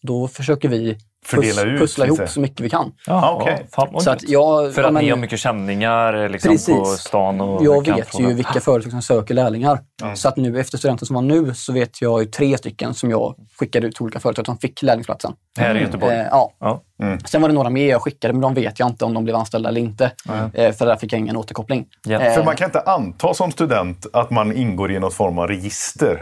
Då 0.01 0.27
försöker 0.27 0.69
vi 0.69 0.97
Fördela 1.25 1.61
ut 1.63 1.79
pussla 1.79 2.05
lite. 2.05 2.15
ihop 2.15 2.29
så 2.29 2.39
mycket 2.39 2.59
vi 2.59 2.69
kan. 2.69 2.91
Ja, 3.07 3.37
okej. 3.41 3.65
fan 3.75 3.87
vad 3.91 4.03
Så 4.03 4.11
att 4.11 4.29
jag, 4.29 4.73
För 4.73 4.81
ja, 4.81 4.87
att 4.87 4.93
men- 4.93 5.03
ni 5.03 5.09
har 5.09 5.17
mycket 5.17 5.39
känningar 5.39 6.29
liksom, 6.29 6.57
på 6.75 6.85
stan? 6.85 7.41
Och 7.41 7.65
jag 7.65 7.85
vet 7.95 8.19
ju 8.19 8.33
vilka 8.33 8.59
företag 8.59 8.91
som 8.91 9.01
söker 9.01 9.33
lärlingar. 9.33 9.79
Så 10.15 10.27
att 10.27 10.37
nu 10.37 10.59
efter 10.59 10.77
studenten 10.77 11.05
som 11.05 11.13
var 11.13 11.21
nu 11.21 11.53
så 11.53 11.73
vet 11.73 12.01
jag 12.01 12.19
ju 12.21 12.25
tre 12.25 12.57
stycken 12.57 12.93
som 12.93 13.09
jag 13.11 13.35
skickade 13.59 13.87
ut 13.87 13.95
till 13.95 14.03
olika 14.03 14.19
företag 14.19 14.45
som 14.45 14.57
fick 14.57 14.81
lärlingsplatsen. 14.83 15.33
Här 15.59 15.75
i 15.77 15.81
Göteborg? 15.81 16.15
Eh, 16.15 16.25
ja. 16.31 16.53
Ja. 16.59 16.81
Sen 17.25 17.41
var 17.41 17.49
det 17.49 17.55
några 17.55 17.69
mer 17.69 17.89
jag 17.89 18.01
skickade, 18.01 18.33
men 18.33 18.41
de 18.41 18.53
vet 18.53 18.79
jag 18.79 18.89
inte 18.89 19.05
om 19.05 19.13
de 19.13 19.23
blev 19.23 19.35
anställda 19.35 19.69
eller 19.69 19.81
inte. 19.81 20.11
Eh, 20.53 20.71
för 20.73 20.85
där 20.85 20.95
fick 20.95 21.13
jag 21.13 21.19
ingen 21.19 21.37
återkoppling. 21.37 21.85
Ja. 22.07 22.19
Eh, 22.21 22.33
För 22.33 22.43
man 22.43 22.55
kan 22.55 22.65
inte 22.65 22.81
anta 22.81 23.33
som 23.33 23.51
student 23.51 24.05
att 24.13 24.29
man 24.29 24.53
ingår 24.57 24.91
i 24.91 24.99
något 24.99 25.13
form 25.13 25.39
av 25.39 25.47
register. 25.47 26.21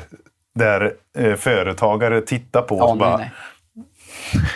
Där 0.55 0.93
eh, 1.17 1.33
företagare 1.35 2.21
tittar 2.21 2.61
på 2.61 2.77
ja, 2.77 2.83
och 2.85 2.97
nej, 2.97 3.07
bara, 3.09 3.25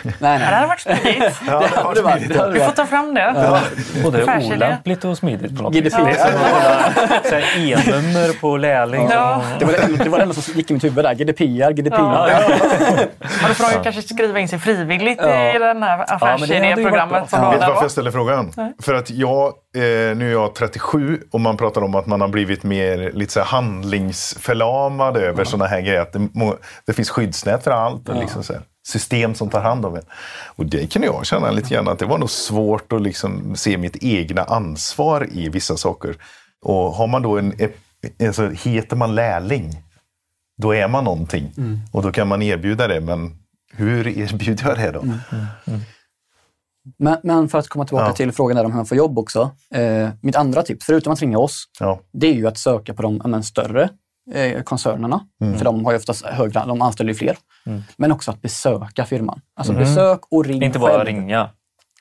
nej. 0.02 0.14
nej, 0.18 0.40
Ja, 0.44 0.50
det 0.50 0.56
hade 0.56 0.66
varit 0.66 0.80
smidigt. 0.80 1.40
Ja, 1.46 1.60
det 1.94 2.02
var- 2.02 2.10
varit 2.10 2.36
hade 2.36 2.52
Vi 2.52 2.60
får 2.60 2.72
ta 2.72 2.86
fram 2.86 3.14
det. 3.14 3.60
Både 4.04 4.22
Affärsidé. 4.22 4.56
olämpligt 4.56 5.04
och 5.04 5.18
smidigt 5.18 5.56
på 5.56 5.62
något 5.62 5.74
vis. 5.74 5.94
Här 5.94 7.58
E-nummer 7.58 8.40
på 8.40 8.56
lärling. 8.56 9.08
Ja. 9.10 9.42
Det 9.58 9.64
var 9.64 9.72
det, 9.72 9.78
enda- 9.78 10.04
det 10.04 10.10
var 10.10 10.18
det 10.18 10.22
enda 10.22 10.34
som 10.34 10.54
gick 10.54 10.70
i 10.70 10.74
mitt 10.74 10.84
huvud 10.84 11.04
där. 11.04 11.14
GDPR, 11.14 11.72
GDPR. 11.72 11.96
Ja. 11.98 12.28
Ja, 12.30 12.38
då 13.48 13.54
får 13.54 13.64
de 13.70 13.76
ju 13.76 13.82
kanske 13.82 14.02
skriva 14.02 14.38
in 14.40 14.48
sig 14.48 14.58
frivilligt 14.58 15.18
Ja. 15.22 15.54
i 15.56 15.58
den 15.58 15.82
här 15.82 15.90
hade 15.98 16.04
affärsidéprogrammet 16.04 17.30
bra. 17.30 17.50
Vet 17.50 17.60
du 17.60 17.66
varför 17.66 17.74
var. 17.74 17.82
jag 17.82 17.90
ställer 17.90 18.10
frågan? 18.10 18.52
För 18.82 18.94
att 18.94 19.10
jag, 19.10 19.46
eh, 19.76 19.82
nu 20.16 20.28
är 20.28 20.32
jag 20.32 20.54
37 20.54 21.20
och 21.32 21.40
man 21.40 21.56
pratar 21.56 21.82
om 21.82 21.94
att 21.94 22.06
man 22.06 22.20
har 22.20 22.28
blivit 22.28 22.62
mer 22.62 23.10
lite 23.14 23.32
så 23.32 23.40
här 23.40 23.46
handlingsförlamad 23.46 25.16
över 25.16 25.44
sådana 25.44 25.66
här 25.66 25.80
grejer. 25.80 26.00
Att 26.00 26.12
det, 26.12 26.18
må, 26.34 26.56
det 26.86 26.92
finns 26.92 27.10
skyddsnät 27.10 27.64
för 27.64 27.70
allt. 27.70 28.08
Och 28.08 28.16
liksom 28.16 28.42
så 28.42 28.52
här, 28.52 28.62
system 28.86 29.34
som 29.34 29.50
tar 29.50 29.60
hand 29.60 29.84
om 29.86 29.94
en. 29.96 30.02
Och 30.56 30.66
det 30.66 30.92
kunde 30.92 31.06
jag 31.06 31.26
känna 31.26 31.50
lite 31.50 31.74
grann 31.74 31.88
att 31.88 31.98
det 31.98 32.06
var 32.06 32.18
nog 32.18 32.30
svårt 32.30 32.92
att 32.92 33.02
liksom 33.02 33.56
se 33.56 33.78
mitt 33.78 33.96
egna 34.04 34.42
ansvar 34.44 35.28
i 35.32 35.48
vissa 35.48 35.76
saker. 35.76 36.16
Och 36.62 36.92
har 36.92 37.06
man 37.06 37.22
då 37.22 37.38
en, 37.38 37.54
alltså, 38.26 38.48
heter 38.48 38.96
man 38.96 39.14
lärling, 39.14 39.82
då 40.62 40.74
är 40.74 40.88
man 40.88 41.04
någonting. 41.04 41.52
Och 41.92 42.02
då 42.02 42.12
kan 42.12 42.28
man 42.28 42.42
erbjuda 42.42 42.88
det, 42.88 43.00
men 43.00 43.36
hur 43.72 44.08
erbjuder 44.08 44.68
jag 44.68 44.78
det 44.78 44.90
då? 44.90 45.04
Men, 46.98 47.16
men 47.22 47.48
för 47.48 47.58
att 47.58 47.68
komma 47.68 47.84
tillbaka 47.84 48.06
Ja. 48.08 48.12
till 48.12 48.32
frågan 48.32 48.56
där 48.56 48.64
om 48.64 48.70
hur 48.70 48.76
man 48.76 48.86
får 48.86 48.96
jobb 48.96 49.18
också. 49.18 49.50
Eh, 49.74 50.08
mitt 50.20 50.36
andra 50.36 50.62
tips, 50.62 50.86
förutom 50.86 51.12
att 51.12 51.20
ringa 51.20 51.38
oss, 51.38 51.64
Ja. 51.80 52.00
det 52.12 52.26
är 52.26 52.32
ju 52.34 52.46
att 52.46 52.58
söka 52.58 52.94
på 52.94 53.02
de 53.02 53.22
men, 53.24 53.42
större 53.44 53.88
eh, 54.34 54.62
koncernerna. 54.62 55.20
Mm. 55.44 55.58
För 55.58 55.64
de 55.64 55.84
har 55.84 55.92
ju 55.92 55.98
oftast 55.98 56.26
högre, 56.26 56.64
de 56.66 56.82
anställer 56.82 57.10
ju 57.12 57.14
fler. 57.18 57.36
Men 57.96 58.12
också 58.12 58.30
att 58.30 58.42
besöka 58.42 59.04
firman. 59.04 59.40
Alltså 59.56 59.72
Mm. 59.72 59.84
besök 59.84 60.20
och 60.30 60.44
ring 60.44 60.62
Inte 60.62 60.78
bara 60.78 60.92
själv. 60.92 61.06
ringa. 61.06 61.48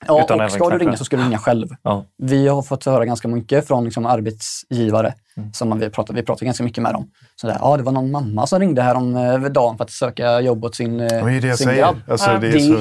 Ja, 0.08 0.24
utan 0.24 0.42
och 0.42 0.52
ska 0.52 0.70
du 0.70 0.78
ringa 0.78 0.98
så 0.98 1.06
ska 1.06 1.18
du 1.18 1.24
ringa 1.24 1.38
själv. 1.38 1.68
Ja. 1.84 2.06
Vi 2.18 2.48
har 2.48 2.62
fått 2.62 2.86
höra 2.86 3.06
ganska 3.06 3.28
mycket 3.28 3.68
från 3.68 3.84
liksom, 3.86 4.06
arbetsgivare. 4.06 5.14
Mm. 5.38 5.54
Som 5.54 5.80
vi, 5.80 5.90
pratar, 5.90 6.14
vi 6.14 6.24
pratar 6.24 6.46
ganska 6.46 6.64
mycket 6.64 6.84
med 6.84 6.94
dem. 6.94 7.12
Så 7.42 7.48
där, 7.48 7.58
ja, 7.62 7.78
det 7.78 7.84
var 7.84 7.92
någon 7.92 8.12
mamma 8.12 8.48
som 8.48 8.60
ringde 8.60 8.82
här 8.82 8.96
om 8.96 9.16
eh, 9.16 9.40
dagen 9.40 9.78
för 9.78 9.84
att 9.84 9.92
söka 9.92 10.42
jobb 10.42 10.66
åt 10.66 10.76
sin, 10.76 11.00
eh, 11.00 11.08
Det 11.08 11.16
är 11.16 11.42
det 11.42 11.48
jag 11.48 11.58
sin 11.58 11.68
säger. 11.68 11.80
grabb. 11.82 11.96
Alltså, 12.10 12.38
det 12.42 12.48
är 12.48 12.52
Det, 12.52 12.60
så... 12.60 12.74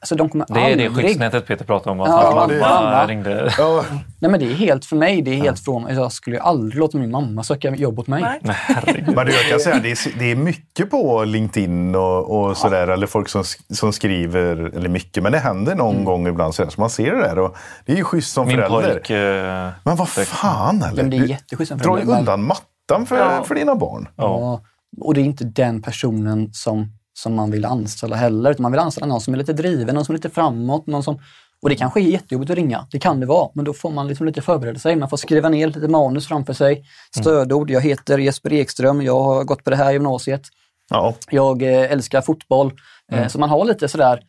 alltså, 0.00 0.14
de 0.14 0.28
kommer 0.28 0.46
Det 0.48 0.60
är 0.60 0.76
det 0.76 0.86
aldrig... 0.86 0.92
skyddsnätet 1.06 1.46
Peter 1.46 1.64
pratar 1.64 1.90
om. 1.90 2.00
Att 2.00 2.08
Ja, 2.08 2.32
hans 2.40 2.48
det 2.52 2.56
är- 2.56 2.60
mamma 2.60 3.06
ringde. 3.06 3.52
Ja, 3.58 3.84
Nej, 4.18 4.30
men 4.30 4.40
det 4.40 4.46
är 4.46 4.54
helt 4.54 4.84
för 4.84 4.96
mig. 4.96 5.22
Det 5.22 5.30
är 5.30 5.34
helt 5.36 5.60
från 5.60 5.84
alltså, 5.86 6.00
Jag 6.00 6.12
skulle 6.12 6.36
ju 6.36 6.42
aldrig 6.42 6.80
låta 6.80 6.98
min 6.98 7.10
mamma 7.10 7.42
söka 7.42 7.70
jobb 7.70 7.98
åt 7.98 8.06
mig. 8.06 8.22
Nej. 8.42 8.60
Men 9.06 9.26
det 9.26 9.32
jag 9.32 9.44
kan 9.50 9.60
säga, 9.60 9.78
det 9.82 9.90
är, 9.90 10.18
det 10.18 10.30
är 10.30 10.36
mycket 10.36 10.90
på 10.90 11.24
LinkedIn 11.24 11.94
och, 11.94 12.40
och 12.40 12.56
sådär. 12.56 12.88
Eller 12.88 13.06
folk 13.06 13.28
som, 13.28 13.44
som 13.74 13.92
skriver, 13.92 14.76
eller 14.76 14.88
mycket, 14.88 15.22
men 15.22 15.32
det 15.32 15.38
händer 15.38 15.74
någon 15.74 16.04
gång 16.04 16.26
ibland 16.26 16.54
så, 16.54 16.62
här, 16.62 16.70
så 16.70 16.80
man 16.80 16.90
ser 16.90 17.12
det 17.14 17.20
där. 17.22 17.38
Och 17.38 17.56
det 17.86 17.92
är 17.92 17.96
ju 17.96 18.04
schysst 18.04 18.32
som 18.32 18.46
Min 18.46 18.56
förälder. 18.56 18.92
pojk... 18.94 19.10
eh, 19.10 19.68
Men 19.84 19.96
vad 19.96 20.08
fan 20.08 20.82
eller? 20.82 20.96
Men 21.02 21.10
det 21.10 21.16
är 21.16 21.20
Du 21.20 21.26
jätteschysst 21.26 21.68
som 21.68 21.78
förälder, 21.78 22.04
men- 22.06 22.18
undan 22.18 22.42
mattan 22.42 22.64
för, 23.06 23.16
Ja. 23.16 23.44
för 23.44 23.54
dina 23.54 23.74
barn. 23.74 24.08
Ja. 24.16 24.60
Och 25.00 25.14
det 25.14 25.20
är 25.20 25.24
inte 25.24 25.44
den 25.44 25.82
personen 25.82 26.52
som, 26.52 26.92
som 27.12 27.34
man 27.34 27.50
vill 27.50 27.64
anställa 27.64 28.16
heller. 28.16 28.50
Utan 28.50 28.62
man 28.62 28.72
vill 28.72 28.80
anställa 28.80 29.06
någon 29.06 29.20
som 29.20 29.34
är 29.34 29.38
lite 29.38 29.52
driven, 29.52 29.94
någon 29.94 30.04
som 30.04 30.12
är 30.12 30.18
lite 30.18 30.30
framåt. 30.30 30.86
Någon 30.86 31.02
som, 31.02 31.18
och 31.62 31.68
det 31.68 31.74
kanske 31.76 32.00
är 32.00 32.02
jättejobbigt 32.02 32.50
att 32.50 32.56
ringa, 32.56 32.86
det 32.90 32.98
kan 32.98 33.20
det 33.20 33.26
vara. 33.26 33.48
Men 33.54 33.64
då 33.64 33.72
får 33.72 33.90
man 33.90 34.08
liksom 34.08 34.26
lite 34.26 34.42
förbereda 34.42 34.78
sig. 34.78 34.96
Man 34.96 35.08
får 35.10 35.16
skriva 35.16 35.48
ner 35.48 35.66
lite 35.66 35.88
manus 35.88 36.28
framför 36.28 36.52
sig. 36.52 36.84
Stödord, 37.20 37.70
jag 37.70 37.80
heter 37.80 38.18
Jesper 38.18 38.52
Ekström, 38.52 39.02
jag 39.02 39.22
har 39.22 39.44
gått 39.44 39.64
på 39.64 39.70
det 39.70 39.76
här 39.76 39.92
gymnasiet. 39.92 40.42
Ja. 40.90 41.14
Jag 41.30 41.62
eh, 41.62 41.92
älskar 41.92 42.20
fotboll. 42.20 42.72
Eh, 43.12 43.28
så 43.28 43.38
man 43.38 43.48
har 43.50 43.64
lite 43.64 43.88
sådär 43.88 44.20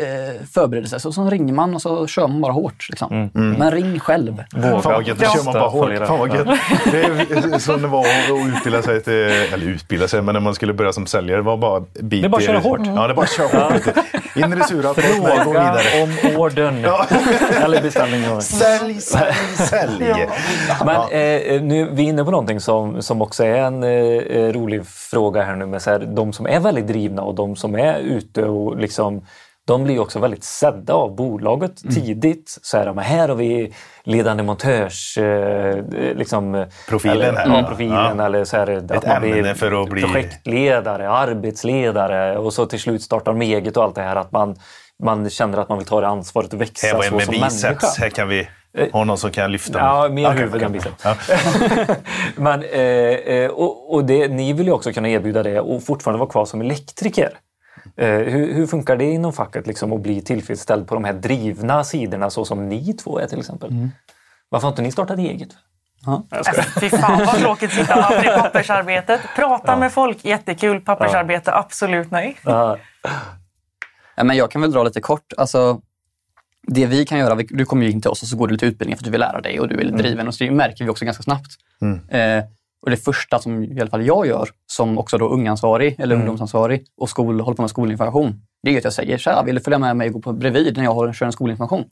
eh, 0.00 0.46
förberedelse. 0.54 1.00
Så, 1.00 1.12
så 1.12 1.30
ringer 1.30 1.54
man 1.54 1.74
och 1.74 1.82
så 1.82 2.06
kör 2.06 2.28
man 2.28 2.40
bara 2.40 2.52
hårt. 2.52 2.86
Liksom. 2.90 3.30
Men 3.34 3.70
ring 3.70 4.00
själv. 4.00 4.44
Våga 4.54 4.80
Fan 4.82 5.04
gött, 5.04 5.18
kör 5.20 5.44
man 5.44 5.54
bara 5.54 5.68
hårt. 5.68 6.06
Fan 6.06 6.18
vad 6.18 6.34
gött. 6.34 6.58
Det 6.90 7.02
är 7.02 7.58
som 7.58 7.82
det 7.82 7.88
var 7.88 8.00
att 8.00 8.56
utbilda 8.56 8.82
sig 8.82 9.02
till, 9.02 9.12
eller 9.12 9.66
utbilda 9.66 10.08
sig, 10.08 10.22
men 10.22 10.32
när 10.32 10.40
man 10.40 10.54
skulle 10.54 10.72
börja 10.72 10.92
som 10.92 11.06
säljare, 11.06 11.36
det 11.36 11.42
var 11.42 11.56
bara 11.56 11.80
bit 11.80 12.10
Det 12.10 12.24
är 12.24 12.28
bara 12.28 12.36
att 12.36 12.44
köra 12.44 12.58
hårt. 12.58 12.80
Ja, 12.84 13.06
det 13.06 13.12
är 13.12 13.14
bara 13.14 13.22
att 13.22 13.36
köra 13.36 13.64
hårt. 13.64 13.96
In 14.36 14.52
i 14.52 14.56
det 14.56 14.64
sura, 14.64 14.88
gå 14.88 15.52
vidare. 15.52 15.78
Fråga 15.78 16.02
om 16.02 16.36
ordern. 16.36 16.84
Eller 17.62 17.82
beställningen. 17.82 18.42
Sälj, 18.42 19.00
sälj, 19.00 19.34
sälj. 19.56 20.28
Men 20.84 20.96
eh, 20.96 21.62
nu, 21.62 21.88
vi 21.92 22.04
är 22.04 22.08
inne 22.08 22.24
på 22.24 22.30
någonting 22.30 22.60
som, 22.60 23.02
som 23.02 23.22
också 23.22 23.44
är 23.44 23.58
en 23.62 23.82
eh, 23.82 24.52
rolig 24.52 24.86
fråga 24.86 25.42
här 25.42 25.56
nu 25.56 25.66
med 25.66 25.82
så 25.82 25.90
här, 25.90 25.98
de 25.98 26.32
som 26.32 26.46
är 26.46 26.60
väldigt 26.60 26.86
drivna 26.86 27.22
och 27.22 27.34
de 27.34 27.56
som 27.56 27.74
är 27.74 27.98
ute 27.98 28.44
och 28.44 28.76
liksom 28.76 29.22
de 29.66 29.84
blir 29.84 29.98
också 29.98 30.18
väldigt 30.18 30.44
sedda 30.44 30.94
av 30.94 31.16
bolaget 31.16 31.76
tidigt. 31.94 32.58
Så 32.62 32.78
här, 32.78 32.92
men 32.92 33.04
här 33.04 33.28
har 33.28 33.36
vi 33.36 33.74
ledande 34.04 34.42
montörs... 34.42 35.18
Eh, 35.18 35.84
liksom, 36.14 36.66
Profilen 36.88 37.16
eller, 37.20 37.32
här. 37.38 37.58
Ja, 37.60 37.68
profilen. 37.68 38.18
Ja. 38.18 38.24
Eller 38.26 38.44
så 38.44 38.56
här, 38.56 38.70
att 38.76 38.90
Ett 38.90 39.06
man 39.06 39.16
ämne 39.16 39.42
blir 39.42 39.54
för 39.54 39.82
att 39.82 39.88
bli- 39.90 40.02
projektledare, 40.02 41.10
arbetsledare 41.10 42.38
och 42.38 42.52
så 42.52 42.66
till 42.66 42.80
slut 42.80 43.02
startar 43.02 43.32
de 43.32 43.42
eget 43.42 43.76
och 43.76 43.82
allt 43.84 43.94
det 43.94 44.02
här. 44.02 44.16
Att 44.16 44.32
man, 44.32 44.56
man 45.04 45.30
känner 45.30 45.58
att 45.58 45.68
man 45.68 45.78
vill 45.78 45.86
ta 45.86 46.00
det 46.00 46.08
ansvaret 46.08 46.52
och 46.54 46.60
växa 46.60 46.86
Här 46.86 46.94
var 46.94 47.02
så 47.02 47.14
med 47.14 47.24
som 47.24 47.32
biceps. 47.34 47.62
människa. 47.64 47.86
Här 47.98 48.08
kan 48.08 48.28
vi 48.28 48.48
ha 48.92 49.04
någon 49.04 49.18
som 49.18 49.30
kan 49.30 49.52
lyfta. 49.52 49.78
Ja, 49.78 50.02
mig. 50.02 50.10
mer 50.10 50.26
Okej, 50.28 50.40
huvud 50.40 50.62
än 50.62 50.72
biceps. 50.72 51.04
Ja. 51.04 51.14
Men, 52.36 52.62
eh, 52.62 52.80
eh, 52.80 53.50
och, 53.50 53.94
och 53.94 54.04
det, 54.04 54.28
ni 54.28 54.52
vill 54.52 54.66
ju 54.66 54.72
också 54.72 54.92
kunna 54.92 55.08
erbjuda 55.08 55.42
det 55.42 55.60
och 55.60 55.82
fortfarande 55.84 56.18
vara 56.18 56.30
kvar 56.30 56.44
som 56.44 56.60
elektriker. 56.60 57.30
Eh, 57.96 58.08
hur, 58.08 58.54
hur 58.54 58.66
funkar 58.66 58.96
det 58.96 59.04
inom 59.04 59.32
facket 59.32 59.66
liksom, 59.66 59.92
att 59.92 60.00
bli 60.00 60.22
tillfredsställd 60.22 60.88
på 60.88 60.94
de 60.94 61.04
här 61.04 61.12
drivna 61.12 61.84
sidorna 61.84 62.30
så 62.30 62.44
som 62.44 62.68
ni 62.68 62.92
två 62.94 63.18
är 63.18 63.26
till 63.26 63.38
exempel? 63.38 63.70
Mm. 63.70 63.90
Varför 64.48 64.66
har 64.66 64.72
inte 64.72 64.82
ni 64.82 64.92
startat 64.92 65.18
eget? 65.18 65.48
Ja. 66.06 66.26
Skojar. 66.30 66.80
Fy 66.80 66.90
fan 66.90 67.18
vad 67.18 67.34
tråkigt 67.34 67.70
att 67.70 67.76
sitta 67.76 68.08
och 68.08 68.22
det 68.22 68.38
pappersarbetet. 68.42 69.20
Prata 69.36 69.76
med 69.76 69.92
folk, 69.92 70.24
jättekul. 70.24 70.80
Pappersarbete, 70.80 71.54
absolut 71.54 72.10
nej. 72.10 72.36
Ja. 72.44 72.78
Ja, 74.16 74.24
men 74.24 74.36
jag 74.36 74.50
kan 74.50 74.60
väl 74.60 74.72
dra 74.72 74.82
lite 74.82 75.00
kort. 75.00 75.32
Alltså, 75.36 75.80
det 76.66 76.86
vi 76.86 77.04
kan 77.04 77.18
göra, 77.18 77.34
du 77.34 77.64
kommer 77.64 77.84
ju 77.84 77.90
in 77.90 78.00
till 78.00 78.10
oss 78.10 78.22
och 78.22 78.28
så 78.28 78.36
går 78.36 78.46
du 78.46 78.52
lite 78.52 78.66
utbildning 78.66 78.96
för 78.96 79.02
att 79.02 79.04
du 79.04 79.10
vill 79.10 79.20
lära 79.20 79.40
dig 79.40 79.60
och 79.60 79.68
du 79.68 79.80
är 79.80 79.84
lite 79.84 79.96
driven. 79.96 80.28
Och 80.28 80.34
så 80.34 80.44
det 80.44 80.50
märker 80.50 80.84
vi 80.84 80.90
också 80.90 81.04
ganska 81.04 81.22
snabbt. 81.22 81.50
Eh, 82.10 82.44
och 82.82 82.90
det 82.90 82.96
första 82.96 83.38
som 83.38 83.62
i 83.64 83.80
alla 83.80 83.90
fall 83.90 84.06
jag 84.06 84.26
gör, 84.26 84.48
som 84.66 84.98
också 84.98 85.18
då 85.18 85.28
ungansvarig 85.28 85.96
eller 86.00 86.14
ungdomsansvarig 86.16 86.84
och 86.96 87.08
skol, 87.08 87.40
håller 87.40 87.56
på 87.56 87.62
med 87.62 87.70
skolinformation, 87.70 88.42
det 88.62 88.74
är 88.74 88.78
att 88.78 88.84
jag 88.84 88.92
säger 88.92 89.18
tja, 89.18 89.42
vill 89.46 89.54
du 89.54 89.60
följa 89.60 89.78
med 89.78 89.96
mig 89.96 90.06
och 90.08 90.12
gå 90.14 90.20
på 90.20 90.32
bredvid 90.32 90.76
när 90.76 90.84
jag 90.84 90.94
har, 90.94 91.12
kör 91.12 91.26
en 91.26 91.32
skolinformation? 91.32 91.84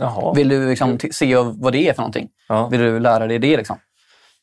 Jaha. 0.00 0.32
Vill 0.34 0.48
du 0.48 0.68
liksom 0.68 0.98
se 1.10 1.36
vad 1.36 1.72
det 1.72 1.88
är 1.88 1.92
för 1.92 2.02
någonting? 2.02 2.28
Ja. 2.48 2.68
Vill 2.68 2.80
du 2.80 3.00
lära 3.00 3.26
dig 3.26 3.38
det? 3.38 3.56
Liksom? 3.56 3.76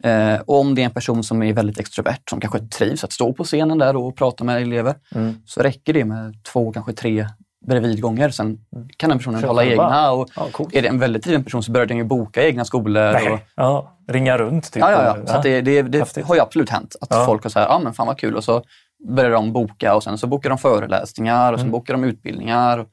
Eh, 0.04 0.40
och 0.46 0.60
om 0.60 0.76
det 0.76 0.82
är 0.82 0.86
en 0.86 0.92
person 0.92 1.24
som 1.24 1.44
är 1.44 1.54
väldigt 1.54 1.80
extrovert, 1.80 2.30
som 2.30 2.40
kanske 2.40 2.60
trivs 2.60 3.04
att 3.04 3.12
stå 3.14 3.34
på 3.34 3.44
scenen 3.44 3.78
där 3.78 3.96
och 3.96 4.16
prata 4.16 4.44
med 4.44 4.62
elever, 4.62 4.96
Mm. 5.16 5.34
så 5.46 5.62
räcker 5.62 5.94
det 5.94 6.06
med 6.06 6.44
två, 6.44 6.72
kanske 6.72 6.94
tre 6.94 7.28
bredvidgånger. 7.68 8.30
Sen 8.30 8.58
kan 8.98 9.10
den 9.10 9.20
personen 9.20 9.42
Kör 9.42 9.48
hålla 9.48 9.66
egna. 9.66 10.12
Och 10.12 10.30
Ja, 10.36 10.48
coolt. 10.52 10.76
är 10.76 10.82
det 10.82 10.88
en 10.88 11.00
väldigt 11.00 11.24
driven 11.24 11.44
person 11.44 11.64
så 11.64 11.72
börjar 11.72 11.88
den 11.88 11.98
ju 11.98 12.04
boka 12.04 12.44
egna 12.44 12.66
skolor. 12.66 13.14
Och. 13.32 13.40
Ja, 13.56 13.95
ringa 14.08 14.38
runt 14.38 14.72
typ. 14.72 14.82
ja, 14.82 14.92
ja, 14.92 15.04
ja. 15.20 15.28
Så 15.28 15.34
att 15.38 15.44
det, 15.44 15.62
det, 15.62 15.82
det 15.82 16.22
har 16.22 16.36
ju 16.36 16.42
absolut 16.42 16.70
hänt 16.70 16.96
att 17.02 17.08
Ja. 17.12 17.26
folk 17.26 17.44
har 17.44 17.50
sagt, 17.50 17.70
ja 17.70 17.80
men 17.84 17.94
fan 17.94 18.08
vad 18.08 18.18
kul. 18.18 18.36
Och 18.36 18.44
så 18.44 18.64
börjar 19.08 19.32
de 19.32 19.54
boka 19.54 19.96
och 19.96 20.04
sen 20.04 20.18
så 20.18 20.28
bokar 20.28 20.50
de 20.50 20.58
föreläsningar 20.58 21.54
och 21.54 21.60
sen 21.60 21.66
Mm. 21.68 21.72
bokar 21.72 21.94
de 21.94 22.04
utbildningar. 22.04 22.86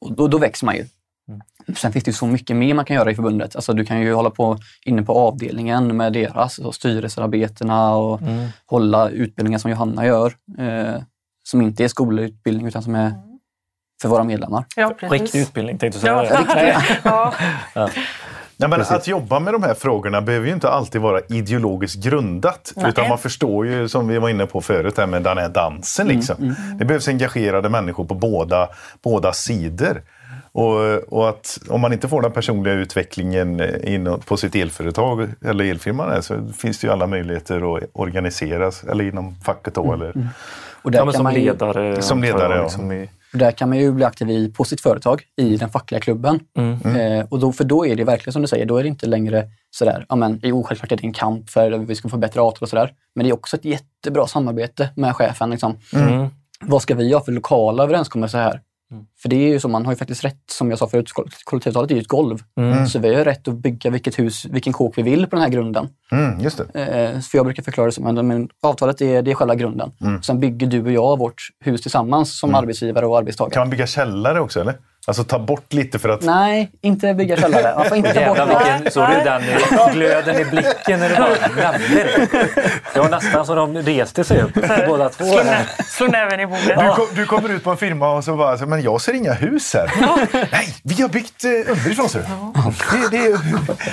Och 0.00 0.12
då, 0.12 0.28
då 0.28 0.38
växer 0.38 0.66
man 0.66 0.74
ju. 0.76 0.84
Mm. 1.28 1.40
Sen 1.76 1.92
finns 1.92 2.04
det 2.04 2.08
ju 2.08 2.12
så 2.14 2.26
mycket 2.26 2.56
mer 2.56 2.74
man 2.74 2.84
kan 2.84 2.96
göra 2.96 3.10
i 3.10 3.14
förbundet. 3.14 3.56
Alltså 3.56 3.72
du 3.72 3.84
kan 3.84 4.00
ju 4.00 4.12
hålla 4.14 4.30
på 4.30 4.58
inne 4.84 5.02
på 5.02 5.12
avdelningen 5.12 5.96
med 5.96 6.12
deras 6.12 6.58
och 6.58 6.74
styrelsearbetena 6.74 7.94
och 7.96 8.22
Mm. 8.22 8.48
hålla 8.66 9.08
utbildningar 9.08 9.58
som 9.58 9.70
Johanna 9.70 10.06
gör. 10.06 10.32
Eh, 10.58 10.94
som 11.44 11.62
inte 11.62 11.84
är 11.84 11.88
skolutbildning 11.88 12.66
utan 12.66 12.82
som 12.82 12.94
är 12.94 13.12
för 14.02 14.08
våra 14.08 14.24
medlemmar. 14.24 14.64
Ja. 14.76 14.94
Riktig 15.00 15.40
utbildning 15.40 15.78
tänkte 15.78 16.06
jag 16.06 16.24
Ja, 16.26 16.44
säga. 16.54 16.82
ja. 17.02 17.34
Nej, 18.60 18.68
men 18.68 18.80
att 18.80 19.06
jobba 19.08 19.40
med 19.40 19.54
de 19.54 19.62
här 19.62 19.74
frågorna 19.74 20.20
behöver 20.20 20.46
ju 20.46 20.52
inte 20.52 20.70
alltid 20.70 21.00
vara 21.00 21.20
ideologiskt 21.28 22.04
grundat. 22.04 22.72
Nej. 22.76 22.88
Utan 22.88 23.08
man 23.08 23.18
förstår 23.18 23.66
ju, 23.66 23.88
som 23.88 24.08
vi 24.08 24.18
var 24.18 24.28
inne 24.28 24.46
på 24.46 24.60
förut, 24.60 24.98
här 24.98 25.06
med 25.06 25.22
den 25.22 25.38
här 25.38 25.48
dansen. 25.48 26.06
Liksom. 26.08 26.54
Det 26.78 26.84
behövs 26.84 27.08
engagerade 27.08 27.68
människor 27.68 28.04
på 28.04 28.14
båda, 28.14 28.68
båda 29.02 29.32
sidor. 29.32 30.02
Och, 30.52 30.78
och 31.12 31.28
att 31.28 31.58
om 31.68 31.80
man 31.80 31.92
inte 31.92 32.08
får 32.08 32.22
den 32.22 32.32
personliga 32.32 32.74
utvecklingen 32.74 33.60
in 33.84 34.20
på 34.26 34.36
sitt 34.36 34.54
elföretag 34.54 35.28
eller 35.44 35.64
elfirman 35.64 36.10
är, 36.10 36.20
så 36.20 36.48
finns 36.58 36.78
det 36.78 36.86
ju 36.86 36.92
alla 36.92 37.06
möjligheter 37.06 37.76
att 37.76 37.82
organiseras, 37.92 38.84
eller 38.84 39.04
inom 39.04 39.34
facket 39.44 39.74
då. 39.74 39.92
Eller, 39.92 40.28
Och 40.82 40.90
där, 40.90 40.98
Ja, 41.06 41.12
som 41.12 41.24
man 41.24 41.34
ledare. 41.34 42.02
Som 42.02 42.22
ledare, 42.22 42.56
ja. 42.56 42.62
liksom 42.62 42.92
i- 42.92 43.10
där 43.32 43.50
kan 43.50 43.68
man 43.68 43.78
ju 43.78 43.92
bli 43.92 44.04
aktiv 44.04 44.30
i, 44.30 44.52
på 44.52 44.64
sitt 44.64 44.80
företag 44.80 45.22
i 45.36 45.56
den 45.56 45.68
fackliga 45.68 46.00
klubben. 46.00 46.40
Eh, 46.56 47.26
och 47.28 47.38
då, 47.38 47.52
för 47.52 47.64
då 47.64 47.86
är 47.86 47.96
det 47.96 48.04
verkligen 48.04 48.32
som 48.32 48.42
du 48.42 48.48
säger, 48.48 48.66
då 48.66 48.76
är 48.76 48.82
det 48.82 48.88
inte 48.88 49.06
längre 49.06 49.50
sådär, 49.70 50.06
ja 50.08 50.16
men 50.16 50.40
jo 50.42 50.62
självklart 50.62 50.92
är 50.92 50.96
det 50.96 51.04
en 51.04 51.12
kamp 51.12 51.50
för 51.50 51.72
att 51.72 51.80
vi 51.80 51.94
ska 51.94 52.08
få 52.08 52.16
bättre 52.16 52.40
avtal 52.40 52.62
och 52.62 52.68
sådär. 52.68 52.92
Men 53.14 53.24
det 53.24 53.30
är 53.30 53.34
också 53.34 53.56
ett 53.56 53.64
jättebra 53.64 54.26
samarbete 54.26 54.88
med 54.96 55.16
chefen. 55.16 55.50
Liksom. 55.50 55.78
Mm. 55.92 56.28
Vad 56.60 56.82
ska 56.82 56.94
vi 56.94 57.12
ha 57.12 57.20
för 57.20 57.32
lokala 57.32 57.82
överenskommelser 57.82 58.38
här? 58.38 58.60
För 59.22 59.28
det 59.28 59.36
är 59.36 59.48
ju 59.48 59.60
så, 59.60 59.68
man 59.68 59.84
har 59.86 59.92
ju 59.92 59.96
faktiskt 59.96 60.24
rätt, 60.24 60.42
som 60.50 60.70
jag 60.70 60.78
sa 60.78 60.88
förut, 60.88 61.12
koll- 61.12 61.30
kollektivavtalet 61.44 61.90
är 61.90 61.94
ju 61.94 62.00
ett 62.00 62.08
golv. 62.08 62.38
Så 62.88 62.98
vi 62.98 63.14
har 63.14 63.24
rätt 63.24 63.48
att 63.48 63.54
bygga 63.54 63.90
vilket 63.90 64.18
hus, 64.18 64.44
vilken 64.44 64.72
kåk 64.72 64.98
vi 64.98 65.02
vill 65.02 65.26
på 65.26 65.36
den 65.36 65.42
här 65.42 65.48
grunden. 65.48 65.88
Mm, 66.12 66.40
just 66.40 66.60
det. 66.72 66.80
Eh, 66.80 67.20
för 67.20 67.38
jag 67.38 67.46
brukar 67.46 67.62
förklara 67.62 67.86
det 67.86 67.92
som 67.92 68.18
att 68.18 68.24
men 68.24 68.48
avtalet 68.62 69.00
är, 69.00 69.22
det 69.22 69.30
är 69.30 69.34
själva 69.34 69.54
grunden. 69.54 69.90
Sen 70.22 70.40
bygger 70.40 70.66
du 70.66 70.82
och 70.82 70.92
jag 70.92 71.18
vårt 71.18 71.42
hus 71.64 71.82
tillsammans 71.82 72.38
som 72.38 72.54
arbetsgivare 72.54 73.06
och 73.06 73.18
arbetstagare. 73.18 73.54
Kan 73.54 73.60
man 73.60 73.70
bygga 73.70 73.86
källare 73.86 74.40
också 74.40 74.60
eller? 74.60 74.74
Alltså 75.08 75.24
ta 75.24 75.38
bort 75.38 75.72
lite 75.72 75.98
för 75.98 76.08
att... 76.08 76.22
Nej, 76.22 76.70
inte 76.80 77.14
bygga 77.14 77.36
källare. 77.36 77.74
Man 77.76 77.84
får 77.84 77.96
inte 77.96 78.14
ta 78.14 78.26
bort 78.26 78.48
vilken, 78.48 78.92
såg 78.92 79.08
du 79.08 79.14
den 79.24 79.42
glöden 79.92 80.40
i 80.40 80.44
blicken 80.44 81.00
när 81.00 81.08
du 81.08 81.14
bara 81.14 81.28
nämnde 81.70 82.04
det? 82.92 83.00
Var 83.00 83.08
nästan 83.08 83.46
så 83.46 83.54
de 83.54 83.76
reste 83.76 84.24
sig 84.24 84.42
upp 84.42 84.54
båda 84.86 85.08
två. 85.08 85.24
Slå 85.84 86.06
näven 86.06 86.40
i 86.40 86.46
bordet. 86.46 86.78
Du, 86.78 86.94
kom, 86.96 87.06
du 87.14 87.26
kommer 87.26 87.48
ut 87.48 87.64
på 87.64 87.70
en 87.70 87.76
firma 87.76 88.16
och 88.16 88.24
så 88.24 88.36
bara, 88.36 88.58
så, 88.58 88.66
men 88.66 88.82
jag 88.82 89.00
ser 89.00 89.12
inga 89.12 89.32
hus 89.32 89.74
här. 89.74 89.92
Nej, 90.52 90.74
vi 90.82 91.02
har 91.02 91.08
byggt 91.08 91.44
eh, 91.44 91.50
underifrån 91.50 92.08
ser 92.08 92.18
du. 92.18 93.18
Det, 93.18 93.30
det, 93.30 93.38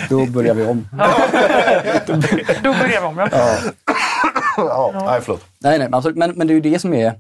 Då 0.10 0.26
börjar 0.26 0.54
vi 0.54 0.66
om. 0.66 0.88
Då 2.64 2.74
börjar 2.74 3.02
vi 3.02 3.08
om. 3.08 3.30
Ja. 3.32 3.58
ja, 4.58 5.06
nej, 5.06 5.20
förlåt. 5.24 5.42
Nej, 5.60 5.80
nej, 5.80 5.88
men, 5.88 5.94
absolut, 5.94 6.18
men, 6.18 6.32
men 6.32 6.48
det 6.48 6.54
är 6.54 6.56
ju 6.56 6.62
det 6.62 6.80
som 6.80 6.94
är... 6.94 7.14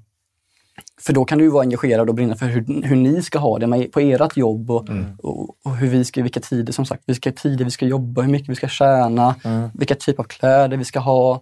För 1.01 1.13
då 1.13 1.25
kan 1.25 1.37
du 1.37 1.43
ju 1.43 1.49
vara 1.49 1.63
engagerad 1.63 2.09
och 2.09 2.15
brinna 2.15 2.35
för 2.35 2.45
hur, 2.45 2.83
hur 2.83 2.95
ni 2.95 3.21
ska 3.23 3.39
ha 3.39 3.59
det 3.59 3.67
med, 3.67 3.91
på 3.91 3.99
ert 3.99 4.37
jobb 4.37 4.71
och, 4.71 4.89
och, 5.17 5.49
och 5.65 5.75
hur 5.75 5.87
vi 5.89 6.05
ska, 6.05 6.23
vilka 6.23 6.39
tider 6.39 6.73
som 6.73 6.85
sagt, 6.85 7.03
vilka 7.05 7.31
tider 7.31 7.65
vi 7.65 7.71
ska 7.71 7.85
jobba, 7.85 8.21
hur 8.21 8.31
mycket 8.31 8.49
vi 8.49 8.55
ska 8.55 8.67
tjäna, 8.67 9.35
vilka 9.73 9.95
typ 9.95 10.19
av 10.19 10.23
kläder 10.23 10.77
vi 10.77 10.85
ska 10.85 10.99
ha. 10.99 11.41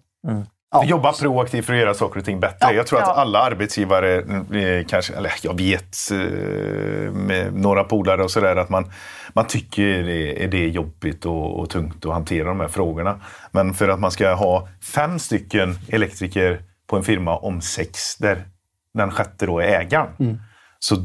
Ja. 0.72 0.86
Jobba 0.86 1.14
proaktivt 1.14 1.66
för 1.66 1.74
att 1.74 1.80
göra 1.80 1.94
saker 1.94 2.20
och 2.20 2.26
ting 2.26 2.40
bättre. 2.40 2.74
Jag 2.74 2.88
tror 2.88 3.00
att 3.00 3.08
Ja. 3.08 3.14
alla 3.14 3.40
arbetsgivare, 3.40 4.16
eh, 4.60 4.86
kanske, 4.88 5.14
eller 5.14 5.34
jag 5.44 5.58
vet 5.58 5.98
eh, 6.12 7.12
med 7.14 7.54
några 7.54 7.84
polare 7.84 8.24
och 8.24 8.32
sådär, 8.32 8.56
att 8.56 8.70
man, 8.70 8.92
man 9.34 9.48
tycker 9.48 10.04
det 10.04 10.44
är 10.44 10.48
det 10.48 10.68
jobbigt 10.68 11.26
och, 11.26 11.60
och 11.60 11.70
tungt 11.70 12.06
att 12.06 12.14
hantera 12.14 12.48
de 12.48 12.60
här 12.60 12.68
frågorna. 12.68 13.20
Men 13.52 13.74
för 13.74 13.90
att 13.90 14.00
man 14.00 14.12
ska 14.12 14.34
ha 14.34 14.68
fem 14.96 15.20
stycken 15.20 15.76
elektriker 15.88 16.62
på 16.88 16.98
en 16.98 17.04
firma 17.04 17.38
om 17.38 17.62
sex, 17.62 18.18
där 18.18 18.46
den 18.94 19.12
sjätte 19.12 19.46
då 19.46 19.60
är 19.60 19.64
ägaren. 19.80 20.10
Så 20.80 20.96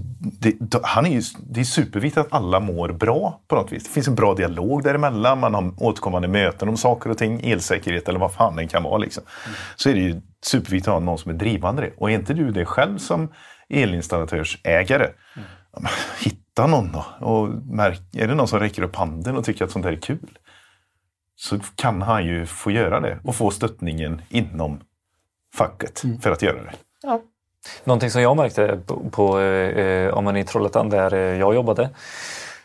det, 0.40 0.56
då- 0.60 0.80
han 0.82 1.06
är 1.06 1.10
ju, 1.10 1.22
det 1.50 1.60
är 1.60 1.64
superviktigt 1.64 2.26
att 2.26 2.32
alla 2.32 2.60
mår 2.60 2.88
bra 2.92 3.40
på 3.48 3.54
något 3.56 3.72
vis. 3.72 3.84
Det 3.84 3.90
finns 3.90 4.08
en 4.08 4.14
bra 4.14 4.34
dialog 4.34 4.82
däremellan, 4.84 5.38
man 5.40 5.54
har 5.54 5.72
återkommande 5.82 6.28
möten 6.28 6.68
om 6.68 6.76
saker 6.76 7.10
och 7.10 7.18
ting, 7.18 7.40
elsäkerhet 7.50 8.08
eller 8.08 8.18
vad 8.20 8.32
fan 8.32 8.56
det 8.56 8.66
kan 8.66 8.82
vara. 8.82 8.98
Liksom. 8.98 9.22
Så 9.76 9.90
är 9.90 9.94
det 9.94 10.00
ju 10.00 10.20
superviktigt 10.42 10.88
att 10.88 10.94
ha 10.94 11.00
någon 11.00 11.18
som 11.18 11.30
är 11.30 11.34
drivande 11.36 11.82
det. 11.82 11.92
Och 11.96 12.10
är 12.10 12.14
inte 12.14 12.34
du 12.34 12.50
det 12.50 12.64
själv 12.64 12.98
som 12.98 13.28
elinstallatörsägare, 13.68 15.06
ja, 15.72 15.80
men 15.80 15.90
hitta 16.20 16.66
någon 16.66 16.92
då. 16.92 17.26
Och 17.26 17.48
märk, 17.64 18.00
är 18.12 18.28
det 18.28 18.34
någon 18.34 18.48
som 18.48 18.58
räcker 18.60 18.82
upp 18.82 18.96
handen 18.96 19.36
och 19.36 19.44
tycker 19.44 19.64
att 19.64 19.70
sånt 19.70 19.84
här 19.84 19.92
är 19.92 19.96
kul, 20.00 20.38
så 21.36 21.58
kan 21.74 22.02
han 22.02 22.26
ju 22.26 22.46
få 22.46 22.70
göra 22.70 23.00
det 23.00 23.18
och 23.24 23.34
få 23.34 23.50
stöttningen 23.50 24.22
inom 24.28 24.80
facket 25.54 26.02
för 26.22 26.30
att 26.30 26.42
göra 26.42 26.62
det. 26.62 26.72
Någonting 27.84 28.10
som 28.10 28.22
jag 28.22 28.36
märkte 28.36 28.78
på, 28.86 29.00
på 29.10 29.40
eh, 29.40 30.14
om 30.14 30.24
man 30.24 30.36
är 30.36 30.40
i 30.40 30.44
Trollhättan 30.44 30.90
där 30.90 31.14
eh, 31.14 31.20
jag 31.20 31.54
jobbade. 31.54 31.90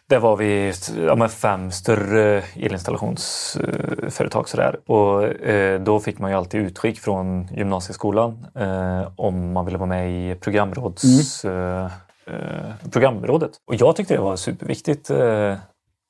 Där 0.07 0.19
var 0.19 0.37
vi 0.37 0.73
ja, 1.07 1.27
fem 1.27 1.71
större 1.71 2.43
elinstallationsföretag. 2.55 4.49
Sådär. 4.49 4.79
Och, 4.85 5.23
eh, 5.23 5.81
då 5.81 5.99
fick 5.99 6.19
man 6.19 6.31
ju 6.31 6.37
alltid 6.37 6.61
utskick 6.61 6.99
från 6.99 7.47
gymnasieskolan 7.51 8.45
eh, 8.55 9.07
om 9.15 9.53
man 9.53 9.65
ville 9.65 9.77
vara 9.77 9.89
med 9.89 10.11
i 10.11 10.35
programråds, 10.35 11.45
eh, 11.45 11.85
eh, 12.27 12.89
programrådet. 12.91 13.51
Och 13.67 13.75
jag 13.75 13.95
tyckte 13.95 14.13
det 14.13 14.21
var 14.21 14.35
superviktigt 14.35 15.09
eh, 15.09 15.55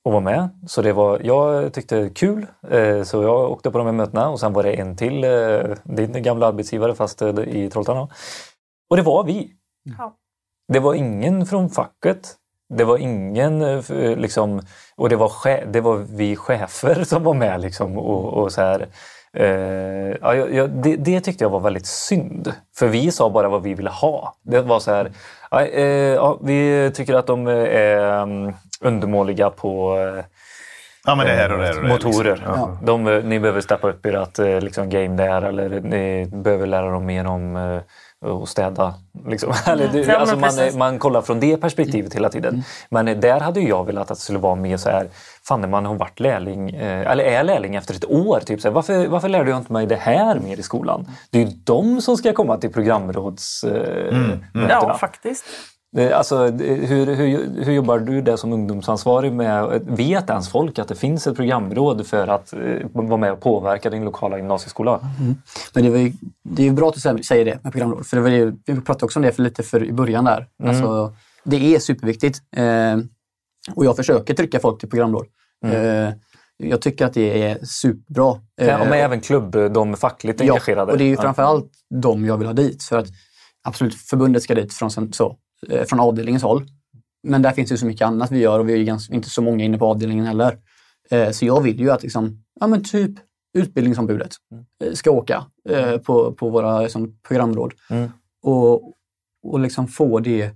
att 0.05 0.11
vara 0.11 0.19
med. 0.19 0.49
Så 0.67 0.81
det 0.81 0.93
var, 0.93 1.19
jag 1.23 1.73
tyckte 1.73 2.09
kul. 2.15 2.45
Eh, 2.69 3.03
så 3.03 3.23
jag 3.23 3.51
åkte 3.51 3.71
på 3.71 3.77
de 3.77 3.87
här 3.87 3.93
mötena 3.93 4.29
och 4.29 4.39
sen 4.39 4.53
var 4.53 4.63
det 4.63 4.73
en 4.73 4.95
till, 4.95 5.23
eh, 5.23 5.59
din 5.83 6.23
gamla 6.23 6.47
arbetsgivare 6.47 6.95
fast 6.95 7.21
eh, 7.21 7.29
i 7.29 7.69
Trollhättan. 7.69 8.07
Och 8.93 8.97
det 8.97 9.03
var 9.03 9.23
vi. 9.23 9.51
Ja. 9.97 10.15
Det 10.67 10.79
var 10.79 10.93
ingen 10.93 11.45
från 11.45 11.69
facket. 11.69 12.35
Det 12.69 12.83
var 12.83 12.97
ingen, 12.97 13.61
eh, 13.61 13.91
eh, 13.91 14.17
liksom, 14.17 14.61
och 14.95 15.09
det 15.09 15.15
var, 15.15 15.65
det 15.65 15.81
var 15.81 15.97
vi 15.97 16.35
chefer 16.35 17.03
som 17.03 17.23
var 17.23 17.33
med. 17.33 17.61
Liksom, 17.61 17.97
och, 17.97 18.33
och 18.33 18.51
så 18.51 18.61
här. 18.61 18.87
Eh, 19.33 20.17
ja, 20.21 20.35
jag, 20.35 20.69
det, 20.69 20.95
det 20.95 21.21
tyckte 21.21 21.43
jag 21.43 21.49
var 21.49 21.59
väldigt 21.59 21.85
synd. 21.85 22.53
För 22.75 22.87
vi 22.87 23.11
sa 23.11 23.29
bara 23.29 23.49
vad 23.49 23.63
vi 23.63 23.73
ville 23.73 23.89
ha. 23.89 24.35
Det 24.41 24.61
var 24.61 24.79
så 24.79 24.91
här, 24.91 25.11
ja, 25.51 25.61
eh, 25.61 26.13
ja, 26.13 26.39
vi 26.41 26.91
tycker 26.93 27.13
att 27.13 27.27
de 27.27 27.47
är 27.47 28.23
mm, 28.23 28.53
undermåliga 28.81 29.49
på 29.49 29.97
eh, 29.97 30.25
Ja, 31.05 31.15
men 31.15 31.25
det 31.25 31.33
här 31.33 31.51
och 31.51 31.59
det 31.59 31.65
här 31.65 31.77
och 31.77 31.83
det 31.83 31.89
här, 31.89 31.93
motorer. 31.95 32.35
liksom. 32.35 32.53
Ja. 32.55 32.77
De, 32.83 33.07
eh, 33.07 33.23
ni 33.23 33.39
behöver 33.39 33.61
steppa 33.61 33.89
upp 33.89 34.05
ert 34.05 34.39
eh, 34.39 34.61
liksom, 34.61 34.89
game 34.89 35.17
där 35.17 35.41
eller 35.41 35.81
ni 35.81 36.25
behöver 36.25 36.67
lära 36.67 36.91
dem 36.91 37.05
mer 37.05 37.27
om 37.27 37.55
eh, 37.55 37.81
att 38.25 38.49
städa. 38.49 38.93
Liksom. 39.27 39.53
Men 39.67 40.09
alltså, 40.09 40.37
man, 40.37 40.77
man 40.77 40.99
kollar 40.99 41.21
från 41.21 41.39
det 41.39 41.57
perspektivet 41.57 42.13
hela 42.15 42.29
tiden. 42.29 42.63
Men 42.89 43.07
eh, 43.07 43.17
där 43.17 43.39
hade 43.39 43.61
jag 43.61 43.85
velat 43.85 44.11
att 44.11 44.17
det 44.17 44.23
skulle 44.23 44.39
vara 44.39 44.55
mer 44.55 44.77
så 44.77 44.89
här, 44.89 45.07
fan 45.47 45.61
när 45.61 45.67
man 45.67 45.85
har 45.85 45.95
varit 45.95 46.19
lärling, 46.19 46.69
eh, 46.69 47.11
eller 47.11 47.23
är 47.23 47.43
lärling 47.43 47.75
efter 47.75 47.93
ett 47.93 48.05
år, 48.05 48.39
typ 48.39 48.61
så 48.61 48.67
här, 48.67 48.75
varför, 48.75 49.07
varför 49.07 49.29
lärde 49.29 49.49
jag 49.49 49.59
inte 49.59 49.73
mig 49.73 49.85
det 49.85 49.95
här 49.95 50.39
mer 50.39 50.59
i 50.59 50.63
skolan? 50.63 51.07
Det 51.29 51.41
är 51.41 51.45
ju 51.45 51.51
de 51.63 52.01
som 52.01 52.17
ska 52.17 52.33
komma 52.33 52.57
till 52.57 52.73
programråds 52.73 53.63
eh, 53.63 53.71
mötena. 54.53 54.69
ja, 54.69 54.97
faktiskt. 54.97 55.45
Eh, 55.97 56.17
Alltså, 56.17 56.45
eh, 56.47 56.53
hur, 56.87 57.05
hur, 57.15 57.63
hur 57.63 57.73
jobbar 57.73 57.99
du 57.99 58.21
där 58.21 58.35
som 58.35 58.53
ungdomsansvarig 58.53 59.33
med, 59.33 59.81
vet 59.87 60.29
ens 60.29 60.49
folk 60.49 60.79
att 60.79 60.87
det 60.87 60.95
finns 60.95 61.27
ett 61.27 61.35
programråd 61.35 62.07
för 62.07 62.27
att 62.27 62.53
eh, 62.53 62.59
vara 62.91 63.17
med 63.17 63.31
och 63.31 63.41
påverka 63.41 63.89
din 63.89 64.05
lokala 64.05 64.37
gymnasieskola? 64.37 64.99
Men 65.73 65.83
det, 65.83 65.89
var 65.89 65.97
ju, 65.97 66.13
det 66.43 66.67
är 66.67 66.71
bra 66.71 66.87
att 66.89 66.93
du 66.93 66.99
sä- 66.99 67.21
säger 67.21 67.45
det 67.45 67.59
med 67.63 67.71
programråd. 67.73 68.05
För 68.05 68.17
det 68.17 68.23
var 68.23 68.29
ju, 68.29 68.53
vi 68.65 68.81
pratade 68.81 69.05
också 69.05 69.19
om 69.19 69.23
det 69.23 69.31
för 69.31 69.43
lite 69.43 69.63
för 69.63 69.83
i 69.83 69.91
början 69.93 70.25
där. 70.25 70.47
Alltså, 70.63 71.15
det 71.43 71.75
är 71.75 71.79
superviktigt. 71.79 72.41
Eh, 72.55 72.97
och 73.75 73.85
jag 73.85 73.95
försöker 73.95 74.33
trycka 74.33 74.59
folk 74.59 74.79
till 74.79 74.89
programråd. 74.89 75.25
Eh, 75.65 76.09
jag 76.57 76.81
tycker 76.81 77.05
att 77.05 77.13
det 77.13 77.43
är 77.43 77.65
superbra. 77.65 78.39
Eh, 78.61 78.67
Ja, 78.67 78.77
men 78.77 78.93
även 78.93 79.21
klubb, 79.21 79.55
de 79.73 79.95
fackligt 79.95 80.41
engagerade. 80.41 80.91
och 80.91 80.97
det 80.97 81.03
är 81.03 81.07
ju 81.07 81.17
framförallt 81.17 81.71
de 82.01 82.25
jag 82.25 82.37
vill 82.37 82.47
ha 82.47 82.53
dit. 82.53 82.83
För 82.83 82.97
att 82.97 83.07
absolut, 83.63 83.95
förbundet 83.95 84.43
ska 84.43 84.55
dit 84.55 84.73
från, 84.73 84.91
så, 84.91 85.01
eh, 85.01 85.35
från 85.85 85.99
avdelningens 85.99 86.43
håll. 86.43 86.65
Men 87.23 87.41
där 87.41 87.51
finns 87.51 87.71
ju 87.71 87.77
så 87.77 87.85
mycket 87.85 88.07
annat 88.07 88.31
vi 88.31 88.39
gör 88.39 88.59
och 88.59 88.69
vi 88.69 88.73
är 88.73 88.83
ganska, 88.83 89.13
inte 89.13 89.29
så 89.29 89.41
många 89.41 89.63
inne 89.63 89.77
på 89.77 89.85
avdelningen 89.85 90.25
heller. 90.25 90.57
Eh, 91.09 91.31
så 91.31 91.45
jag 91.45 91.61
vill 91.61 91.79
ju 91.79 91.91
att 91.91 92.03
liksom, 92.03 92.43
ja 92.59 92.67
men 92.67 92.83
typ 92.83 93.11
utbildningsombudet 93.53 94.31
eh, 94.83 94.93
ska 94.93 95.11
åka 95.11 95.45
eh, 95.69 95.97
på, 95.97 96.33
på 96.33 96.49
våra 96.49 96.81
liksom, 96.81 97.19
programråd. 97.27 97.73
Mm. 97.89 98.09
Och, 98.43 98.93
och 99.43 99.59
liksom 99.59 99.87
få 99.87 100.19
det 100.19 100.51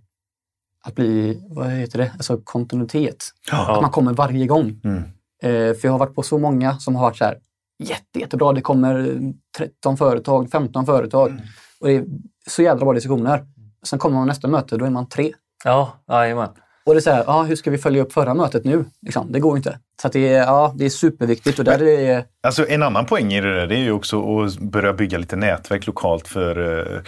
att 0.84 0.96
bli, 0.96 1.44
vad 1.50 1.68
heter 1.68 2.00
det, 2.00 2.12
alltså 2.12 2.38
kontinuitet. 2.44 3.24
Att 3.52 3.82
man 3.82 3.92
kommer 3.92 4.14
varje 4.14 4.48
gång. 4.48 4.82
Mm. 4.84 5.04
Eh, 5.44 5.76
för 5.76 5.88
jag 5.88 5.92
har 5.92 6.00
varit 6.00 6.16
på 6.16 6.24
så 6.24 6.38
många 6.38 6.80
som 6.80 6.96
har 6.96 7.02
varit 7.02 7.18
så 7.18 7.26
här 7.26 7.40
jätte, 7.84 8.20
jättebra. 8.20 8.54
Det 8.54 8.62
kommer 8.62 9.20
13 9.58 9.98
företag, 9.98 10.52
15 10.52 10.86
företag. 10.86 11.30
Mm. 11.30 11.42
Och 11.80 11.88
det 11.88 11.96
är 11.96 12.06
så 12.50 12.62
jädra 12.62 12.86
bra 12.86 12.94
diskussioner. 12.94 13.46
Sen 13.88 14.00
kommer 14.00 14.18
man 14.18 14.28
nästa 14.28 14.48
möte, 14.48 14.78
då 14.78 14.86
är 14.86 14.90
man 14.90 15.10
tre. 15.10 15.34
Ja, 15.64 15.94
jajamän. 16.08 16.50
Och 16.86 16.94
det 16.94 17.00
är 17.00 17.02
så 17.02 17.12
här, 17.12 17.24
ja, 17.28 17.44
hur 17.44 17.56
ska 17.56 17.72
vi 17.72 17.78
följa 17.78 18.02
upp 18.02 18.14
förra 18.14 18.34
mötet 18.34 18.64
nu? 18.66 18.86
Liksom, 19.02 19.32
det 19.32 19.40
går 19.40 19.58
inte. 19.58 19.80
Så 20.02 20.08
att 20.08 20.14
det, 20.14 20.34
är, 20.34 20.40
ja, 20.40 20.74
det 20.76 20.86
är 20.86 20.90
superviktigt 20.90 21.60
och 21.60 21.66
där 21.66 21.82
är 21.82 22.08
det, 22.08 22.26
Alltså 22.44 22.68
en 22.70 22.84
annan 22.84 23.06
poäng 23.06 23.34
i 23.34 23.42
det 23.42 23.56
där 23.56 23.68
det 23.68 23.76
är 23.76 23.80
ju 23.80 23.92
också 23.92 24.42
att 24.42 24.60
börja 24.60 24.94
bygga 24.94 25.18
lite 25.18 25.36
nätverk 25.36 25.88
lokalt 25.88 26.28
för 26.28 26.82
eh, 26.96 27.02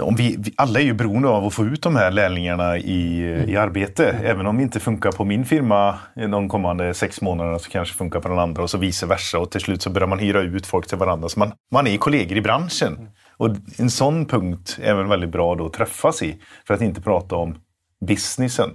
om 0.00 0.16
vi, 0.16 0.36
vi, 0.38 0.52
alla 0.56 0.80
är 0.80 0.84
ju 0.84 0.94
beroende 0.94 1.28
av 1.28 1.44
att 1.44 1.54
få 1.54 1.64
ut 1.64 1.82
de 1.82 1.96
här 1.96 2.10
lärlingarna 2.10 2.78
i, 2.78 3.20
i 3.48 3.56
arbete. 3.56 4.18
Även 4.24 4.46
om 4.46 4.56
det 4.56 4.62
inte 4.62 4.80
funkar 4.80 5.12
på 5.12 5.24
min 5.24 5.44
firma 5.44 5.98
de 6.14 6.48
kommande 6.48 6.94
sex 6.94 7.20
månaderna 7.20 7.58
så 7.58 7.70
kanske 7.70 7.94
det 7.94 7.98
funkar 7.98 8.20
på 8.20 8.28
den 8.28 8.38
andra 8.38 8.62
och 8.62 8.70
så 8.70 8.78
vice 8.78 9.06
versa. 9.06 9.38
Och 9.38 9.50
till 9.50 9.60
slut 9.60 9.82
så 9.82 9.90
börjar 9.90 10.08
man 10.08 10.18
hyra 10.18 10.40
ut 10.40 10.66
folk 10.66 10.86
till 10.86 10.98
varandra. 10.98 11.28
Så 11.28 11.38
man, 11.38 11.52
man 11.72 11.86
är 11.86 11.96
kollegor 11.96 12.38
i 12.38 12.40
branschen. 12.40 13.08
Och 13.36 13.48
en 13.78 13.90
sån 13.90 14.26
punkt 14.26 14.78
är 14.82 14.94
väl 14.94 15.06
väldigt 15.06 15.30
bra 15.30 15.54
då 15.54 15.66
att 15.66 15.72
träffas 15.72 16.22
i. 16.22 16.36
För 16.66 16.74
att 16.74 16.80
inte 16.80 17.00
prata 17.00 17.36
om 17.36 17.58
businessen. 18.06 18.70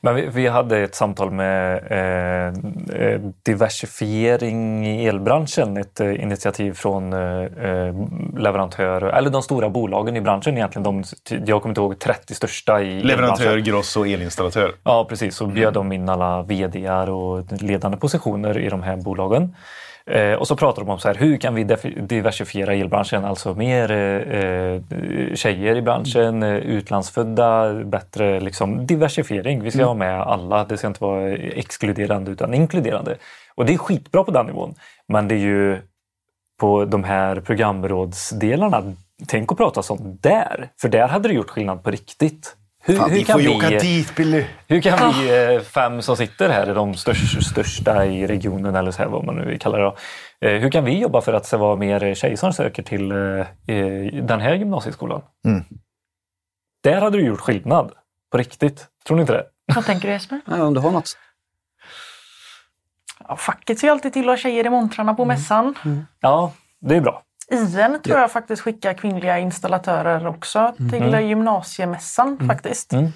Men 0.00 0.14
vi, 0.14 0.26
vi 0.26 0.46
hade 0.46 0.78
ett 0.78 0.94
samtal 0.94 1.30
med 1.30 1.76
eh, 1.90 2.54
eh, 3.02 3.20
diversifiering 3.42 4.86
i 4.86 5.06
elbranschen. 5.06 5.76
Ett 5.76 6.00
eh, 6.00 6.22
initiativ 6.22 6.72
från 6.72 7.12
eh, 7.12 7.20
eh, 7.20 7.94
leverantörer, 8.38 9.08
eller 9.08 9.30
de 9.30 9.42
stora 9.42 9.68
bolagen 9.70 10.16
i 10.16 10.20
branschen 10.20 10.56
egentligen. 10.56 10.82
De, 10.82 11.04
jag 11.46 11.62
kommer 11.62 11.70
inte 11.70 11.80
ihåg 11.80 11.98
30 11.98 12.34
största 12.34 12.82
i 12.82 13.02
Leverantör, 13.02 13.44
elbranschen. 13.44 13.64
gross 13.64 13.96
och 13.96 14.08
elinstallatör. 14.08 14.72
Ja, 14.82 15.06
precis. 15.08 15.36
Så 15.36 15.46
bjöd 15.46 15.74
de 15.74 15.92
in 15.92 16.08
alla 16.08 16.42
VDR 16.42 17.10
och 17.10 17.62
ledande 17.62 17.96
positioner 17.96 18.58
i 18.58 18.68
de 18.68 18.82
här 18.82 18.96
bolagen. 18.96 19.54
Eh, 20.06 20.34
och 20.34 20.48
så 20.48 20.56
pratar 20.56 20.82
de 20.82 20.90
om 20.90 20.98
så 20.98 21.08
här, 21.08 21.14
hur 21.14 21.36
kan 21.36 21.54
vi 21.54 21.64
diversifiera 21.96 22.74
elbranschen? 22.74 23.24
Alltså 23.24 23.54
mer 23.54 23.90
eh, 23.92 24.80
tjejer 25.34 25.76
i 25.76 25.82
branschen, 25.82 26.42
eh, 26.42 26.56
utlandsfödda, 26.56 27.74
bättre 27.84 28.40
liksom, 28.40 28.86
diversifiering. 28.86 29.62
Vi 29.62 29.70
ska 29.70 29.84
ha 29.84 29.94
med 29.94 30.20
alla. 30.20 30.64
Det 30.64 30.76
ska 30.76 30.86
inte 30.86 31.04
vara 31.04 31.32
exkluderande 31.32 32.30
utan 32.30 32.54
inkluderande. 32.54 33.16
Och 33.54 33.66
det 33.66 33.74
är 33.74 33.78
skitbra 33.78 34.24
på 34.24 34.30
den 34.30 34.46
nivån. 34.46 34.74
Men 35.08 35.28
det 35.28 35.34
är 35.34 35.38
ju 35.38 35.78
på 36.60 36.84
de 36.84 37.04
här 37.04 37.40
programrådsdelarna, 37.40 38.94
tänk 39.26 39.52
att 39.52 39.58
prata 39.58 39.82
sånt 39.82 40.22
där. 40.22 40.70
För 40.80 40.88
där 40.88 41.08
hade 41.08 41.28
det 41.28 41.34
gjort 41.34 41.50
skillnad 41.50 41.82
på 41.82 41.90
riktigt. 41.90 42.56
Hur, 42.84 42.96
Fan, 42.96 43.10
hur 43.10 43.16
vi 43.18 43.24
kan 43.24 43.32
får 43.32 43.42
ju 43.42 43.48
vi, 43.48 43.54
åka 43.56 43.70
dit 43.70 44.16
Billy. 44.16 44.44
hur 44.68 44.80
kan 44.80 45.12
vi 45.12 45.54
eh, 45.54 45.60
fem 45.60 46.02
som 46.02 46.16
sitter 46.16 46.48
här, 46.48 46.66
är 46.66 46.74
de 46.74 46.94
största, 46.94 47.40
största 47.40 48.04
i 48.06 48.26
regionen 48.26 48.74
eller 48.74 48.90
så 48.90 49.02
här, 49.02 49.08
vad 49.08 49.24
man 49.24 49.36
nu 49.36 49.44
vill 49.44 49.58
kalla 49.60 49.78
det. 49.78 49.94
Eh, 50.50 50.60
Hur 50.60 50.70
kan 50.70 50.84
vi 50.84 50.98
jobba 50.98 51.20
för 51.20 51.32
att 51.32 51.50
det 51.50 51.56
vara 51.56 51.76
mer 51.76 52.14
tjejer 52.14 52.36
som 52.36 52.52
söker 52.52 52.82
till 52.82 53.12
eh, 53.12 53.46
den 54.22 54.40
här 54.40 54.54
gymnasieskolan? 54.54 55.22
Mm. 55.46 55.64
Där 56.82 57.00
hade 57.00 57.18
du 57.18 57.24
gjort 57.24 57.40
skillnad. 57.40 57.92
På 58.32 58.38
riktigt. 58.38 58.86
Tror 59.06 59.16
ni 59.16 59.20
inte 59.20 59.32
det? 59.32 59.44
Vad 59.74 59.84
tänker 59.84 60.08
du 60.08 60.14
Jesper? 60.14 60.40
Ja, 60.46 60.62
om 60.64 60.74
du 60.74 60.80
har 60.80 60.90
något. 60.90 61.18
Ja, 63.28 63.36
facket 63.36 63.78
ser 63.78 63.86
ju 63.86 63.92
alltid 63.92 64.12
till 64.12 64.22
att 64.22 64.26
ha 64.26 64.36
tjejer 64.36 64.66
i 64.66 64.70
montrarna 64.70 65.14
på 65.14 65.24
mässan. 65.24 65.74
Ja, 66.20 66.52
det 66.80 66.96
är 66.96 67.00
bra. 67.00 67.22
IN 67.52 68.00
tror 68.04 68.18
jag 68.18 68.30
faktiskt 68.32 68.62
skickar 68.62 68.94
kvinnliga 68.94 69.38
installatörer 69.38 70.26
också 70.26 70.74
till 70.90 71.14
gymnasiemässan 71.28 72.38
faktiskt. 72.48 72.92
Mm. 72.92 73.10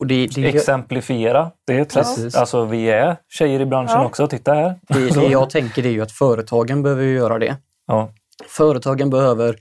Och 0.00 0.06
det, 0.06 0.26
det, 0.26 0.48
Exemplifiera, 0.48 1.50
det 1.66 1.72
är 1.76 1.80
ett 1.80 1.92
sätt. 1.92 2.02
Precis. 2.06 2.34
Alltså 2.34 2.64
vi 2.64 2.90
är 2.90 3.16
tjejer 3.28 3.60
i 3.60 3.66
branschen 3.66 3.96
Ja. 4.00 4.06
också. 4.06 4.26
Titta 4.28 4.54
här. 4.54 4.74
det, 4.88 5.20
det 5.20 5.26
jag 5.26 5.50
tänker 5.50 5.82
det 5.82 5.88
är 5.88 5.92
ju 5.92 6.02
att 6.02 6.12
företagen 6.12 6.82
behöver 6.82 7.02
göra 7.04 7.38
det. 7.38 7.56
Ja. 7.86 8.10
Företagen 8.48 9.10
behöver, 9.10 9.56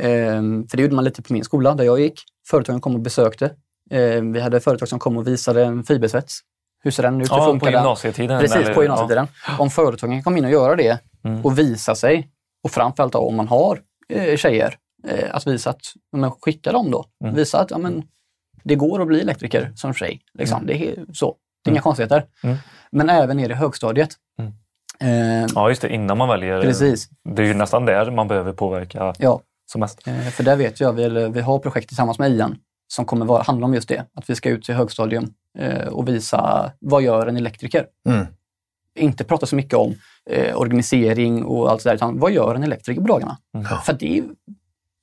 ehm, 0.00 0.66
för 0.68 0.76
det 0.76 0.82
gjorde 0.82 0.94
man 0.94 1.04
lite 1.04 1.22
på 1.22 1.32
min 1.32 1.44
skola 1.44 1.74
där 1.74 1.84
jag 1.84 2.00
gick. 2.00 2.20
Företagen 2.50 2.80
kom 2.80 2.94
och 2.94 3.00
besökte. 3.00 3.50
Ehm, 3.90 4.32
vi 4.32 4.40
hade 4.40 4.60
företag 4.60 4.88
som 4.88 4.98
kom 4.98 5.16
och 5.16 5.26
visade 5.26 5.64
en 5.64 5.84
fibersvets. 5.84 6.38
Hur 6.82 6.90
ser 6.90 7.02
den 7.02 7.20
ut? 7.20 7.28
Ja, 7.30 7.56
på 7.60 7.64
den? 7.64 7.74
gymnasietiden. 7.74 8.40
Precis, 8.40 8.56
eller- 8.56 8.74
på 8.74 8.82
gymnasietiden. 8.82 9.26
Om 9.58 9.70
företagen 9.70 10.22
kom 10.22 10.36
in 10.36 10.44
och 10.44 10.50
göra 10.50 10.76
det 10.76 10.98
Mm. 11.24 11.44
och 11.44 11.58
visa 11.58 11.94
sig 11.94 12.28
och 12.64 12.70
framförallt 12.70 13.14
om 13.14 13.36
man 13.36 13.48
har 13.48 13.80
eh, 14.08 14.36
tjejer, 14.36 14.76
eh, 15.08 15.34
att 15.36 15.46
visa 15.46 15.70
att, 15.70 15.80
men 16.12 16.30
skicka 16.30 16.72
dem 16.72 16.90
då. 16.90 17.04
Mm. 17.24 17.34
Visa 17.36 17.60
att 17.60 17.70
ja, 17.70 17.78
men, 17.78 18.02
det 18.64 18.74
går 18.74 19.00
att 19.02 19.06
bli 19.06 19.20
elektriker 19.20 19.72
som 19.76 19.94
tjej. 19.94 20.20
Liksom. 20.38 20.66
Det 20.66 20.88
är 20.88 21.04
så. 21.12 21.36
Det 21.64 21.70
är 21.70 21.72
inga 21.72 21.80
konstigheter. 21.80 22.24
Mm. 22.42 22.56
Men 22.90 23.10
även 23.10 23.36
ner 23.36 23.50
i 23.50 23.54
högstadiet. 23.54 24.10
Mm. 24.38 24.52
Eh, 25.00 25.46
Ja, 25.54 25.68
just 25.68 25.82
det. 25.82 25.94
Innan 25.94 26.18
man 26.18 26.28
väljer. 26.28 26.62
Precis. 26.62 27.08
Det 27.24 27.42
är 27.42 27.46
ju 27.46 27.54
nästan 27.54 27.84
där 27.84 28.10
man 28.10 28.28
behöver 28.28 28.52
påverka 28.52 29.14
ja, 29.18 29.40
som 29.72 29.80
mest. 29.80 30.06
eh, 30.06 30.18
för 30.18 30.44
där 30.44 30.56
vet 30.56 30.80
jag, 30.80 30.92
vi, 30.92 31.28
vi 31.28 31.40
har 31.40 31.58
projekt 31.58 31.88
tillsammans 31.88 32.18
med 32.18 32.30
IAN 32.30 32.56
som 32.88 33.04
kommer 33.04 33.26
vara, 33.26 33.42
handla 33.42 33.66
om 33.66 33.74
just 33.74 33.88
det. 33.88 34.04
Att 34.14 34.30
vi 34.30 34.34
ska 34.34 34.48
ut 34.48 34.64
till 34.64 34.74
högstadium 34.74 35.32
eh, 35.58 35.86
och 35.88 36.08
visa 36.08 36.72
vad 36.80 37.02
gör 37.02 37.26
en 37.26 37.36
elektriker? 37.36 37.86
Mm. 38.08 38.26
Inte 38.94 39.24
prata 39.24 39.46
så 39.46 39.56
mycket 39.56 39.74
om 39.74 39.94
eh, 40.30 40.56
organisering 40.56 41.44
och 41.44 41.70
allt 41.70 41.82
sådär, 41.82 41.96
utan 41.96 42.18
vad 42.18 42.32
gör 42.32 42.54
en 42.54 42.62
elektriker 42.62 43.00
på 43.00 43.08
dagarna? 43.08 43.38
Mm. 43.54 43.66
För 43.84 43.92
det 43.92 44.22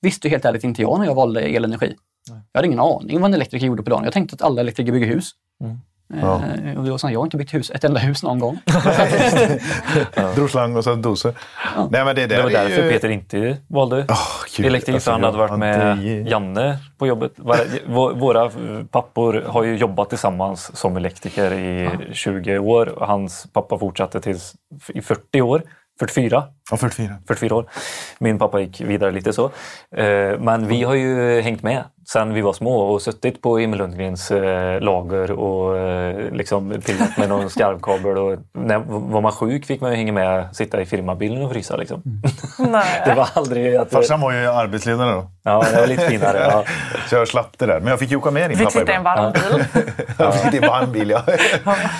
visste 0.01 0.29
helt 0.29 0.45
ärligt 0.45 0.63
inte 0.63 0.81
jag 0.81 0.99
när 0.99 1.05
jag 1.05 1.15
valde 1.15 1.41
elenergi. 1.41 1.95
Jag 2.27 2.59
hade 2.59 2.67
ingen 2.67 2.79
aning 2.79 3.21
vad 3.21 3.29
en 3.29 3.33
elektriker 3.33 3.67
gjorde 3.67 3.83
på 3.83 3.89
dagen. 3.89 4.03
Jag 4.03 4.13
tänkte 4.13 4.33
att 4.33 4.41
alla 4.41 4.61
elektriker 4.61 4.91
bygger 4.91 5.07
hus. 5.07 5.31
Mm. 5.63 5.77
Eh, 6.17 6.77
och 6.77 6.83
det 6.83 6.91
var 6.91 6.97
så, 6.97 7.09
jag 7.09 7.19
har 7.19 7.25
inte 7.25 7.37
byggt 7.37 7.53
hus, 7.53 7.71
ett 7.71 7.83
enda 7.83 7.99
hus 7.99 8.23
någon 8.23 8.39
gång. 8.39 8.59
Drog 10.35 10.49
slang 10.49 10.75
och 10.75 10.83
sen 10.83 11.01
doser. 11.01 11.33
Nej, 11.89 12.05
men 12.05 12.15
det, 12.15 12.27
där 12.27 12.27
Det 12.27 12.43
var 12.43 12.49
är 12.49 12.53
därför 12.53 12.83
ju... 12.83 12.89
Peter 12.89 13.09
inte 13.09 13.57
valde 13.67 14.05
Åh, 14.09 14.17
gud, 14.57 14.65
elektriker. 14.65 14.95
alltså, 14.95 15.11
han 15.11 15.23
hade 15.23 15.37
varit 15.37 15.59
med 15.59 16.27
Janne 16.27 16.77
på 16.97 17.07
jobbet. 17.07 17.31
Våra 18.15 18.51
pappor 18.91 19.43
har 19.47 19.63
ju 19.63 19.75
jobbat 19.77 20.09
tillsammans 20.09 20.77
som 20.77 20.97
elektriker 20.97 21.53
i 21.53 21.89
20 22.11 22.57
år. 22.57 22.89
Och 22.89 23.07
Hans 23.07 23.47
pappa 23.53 23.77
fortsatte 23.77 24.21
tills 24.21 24.53
i 24.87 25.01
40 25.01 25.41
år. 25.41 25.61
44. 25.99 26.43
Ja, 26.71 26.77
44. 26.77 27.15
44 27.27 27.55
år. 27.55 27.65
Min 28.19 28.39
pappa 28.39 28.59
gick 28.59 28.81
vidare 28.81 29.11
lite 29.11 29.33
så. 29.33 29.45
Eh, 29.97 30.39
Men 30.39 30.67
vi 30.67 30.83
har 30.83 30.95
ju 30.95 31.41
hängt 31.41 31.63
med 31.63 31.83
sen 32.11 32.33
vi 32.33 32.41
var 32.41 32.53
små 32.53 32.79
och 32.79 33.01
suttit 33.01 33.41
på 33.41 33.57
Emil 33.57 33.79
Lundgrens 33.79 34.31
eh, 34.31 34.81
lager 34.81 35.31
och 35.31 35.77
eh, 35.77 36.31
liksom 36.31 36.81
pillat 36.85 37.17
med 37.17 37.29
någon 37.29 37.49
skarvkabel. 37.49 38.17
Och 38.17 38.39
när 38.53 38.77
var 39.11 39.21
man 39.21 39.31
sjuk 39.31 39.65
fick 39.65 39.81
man 39.81 39.91
ju 39.91 39.97
hänga 39.97 40.13
med, 40.13 40.55
sitta 40.55 40.81
i 40.81 40.85
firmabilen 40.85 41.41
och 41.41 41.51
frysa. 41.51 41.75
Liksom. 41.75 42.01
Nej. 42.59 43.01
Det 43.05 43.13
var 43.13 43.29
aldrig 43.33 43.75
att... 43.75 43.91
Farsan 43.91 44.21
var 44.21 44.31
ju 44.31 44.47
arbetsledare 44.47 45.11
då. 45.11 45.31
Ja, 45.43 45.65
det 45.73 45.79
var 45.79 45.87
lite 45.87 46.09
finare. 46.09 46.37
Ja. 46.37 46.63
Så 47.09 47.15
jag 47.15 47.27
slapp 47.27 47.57
det 47.57 47.65
där. 47.65 47.79
Men 47.79 47.87
jag 47.87 47.99
fick 47.99 48.11
ju 48.11 48.17
åka 48.17 48.31
med 48.31 48.49
din 48.49 48.57
Fick 48.57 48.67
pappa 48.67 48.79
sitta 48.79 48.91
i 48.91 48.95
en 48.95 49.03
varm 49.03 49.33
bil. 49.33 49.65
Jag 50.17 50.33
fick 50.33 50.43
sitta 50.43 50.65
i 50.65 50.69
varmbil, 50.69 51.09
ja. 51.09 51.23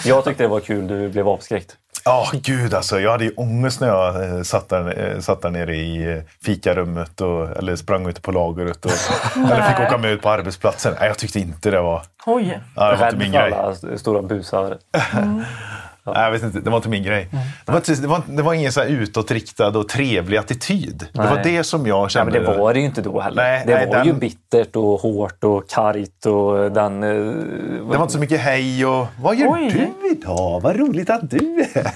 Jag 0.05 0.23
tyckte 0.23 0.43
det 0.43 0.47
var 0.47 0.59
kul, 0.59 0.87
du 0.87 1.09
blev 1.09 1.27
avskräckt. 1.27 1.77
Ja, 2.05 2.31
gud 2.33 2.73
alltså. 2.73 2.99
Jag 2.99 3.11
hade 3.11 3.23
ju 3.23 3.31
ångest 3.31 3.81
när 3.81 3.87
jag 3.87 4.23
eh, 4.37 4.41
satt, 4.41 4.69
där, 4.69 5.13
eh, 5.15 5.19
satt 5.19 5.41
där 5.41 5.49
nere 5.49 5.75
i 5.75 6.13
eh, 6.13 6.23
fikarummet 6.43 7.21
och, 7.21 7.57
eller 7.57 7.75
sprang 7.75 8.07
ute 8.07 8.21
på 8.21 8.31
lagret. 8.31 8.85
Och, 8.85 8.91
eller 9.35 9.69
fick 9.69 9.79
åka 9.87 9.97
med 9.97 10.11
ut 10.11 10.21
på 10.21 10.29
arbetsplatsen. 10.29 10.93
Nej, 10.99 11.07
jag 11.07 11.17
tyckte 11.17 11.39
inte 11.39 11.71
det 11.71 11.81
var, 11.81 12.01
Oj. 12.25 12.59
ja, 12.75 12.91
det 12.91 12.97
var 12.97 13.05
inte 13.05 13.17
min 13.17 13.31
grej. 13.31 13.53
alla 13.53 13.97
stora 13.97 14.21
busar. 14.21 14.77
Nej, 16.05 16.23
jag 16.23 16.31
vet 16.31 16.43
inte, 16.43 16.59
det 16.59 16.69
var 16.69 16.77
inte 16.77 16.89
min 16.89 17.03
grej. 17.03 17.27
Det 17.65 17.71
var, 17.71 17.77
inte, 17.79 17.95
det 17.95 18.07
var, 18.07 18.21
det 18.27 18.41
var 18.43 18.53
ingen 18.53 18.71
så 18.71 18.81
här 18.81 18.87
utåtriktad 18.87 19.67
och 19.77 19.89
trevlig 19.89 20.37
attityd. 20.37 21.07
Det 21.13 21.19
var 21.19 21.35
Nej. 21.35 21.41
det 21.43 21.63
som 21.63 21.87
jag 21.87 22.01
Nej, 22.01 22.09
kände. 22.09 22.31
men 22.41 22.51
det 22.51 22.57
var 22.57 22.73
det 22.73 22.79
ju 22.79 22.85
inte 22.85 23.01
då 23.01 23.19
heller. 23.19 23.43
Nej, 23.43 23.63
det 23.67 23.75
nej, 23.75 23.87
var 23.87 23.95
den- 23.95 24.07
ju 24.07 24.13
bittert 24.13 24.75
och 24.75 24.99
hårt 25.01 25.43
och 25.43 25.69
kargt 25.69 26.25
och 26.25 26.71
den... 26.71 27.03
eh, 27.03 27.09
Det 27.09 27.81
var 27.97 28.01
inte 28.01 28.13
så 28.13 28.19
mycket 28.19 28.39
hej 28.39 28.85
och 28.85 29.07
vad 29.21 29.35
gör 29.35 29.47
Oj. 29.53 29.69
du 30.01 30.11
idag? 30.11 30.61
Vad 30.61 30.75
roligt 30.75 31.09
att 31.09 31.29
du 31.29 31.67
är. 31.73 31.91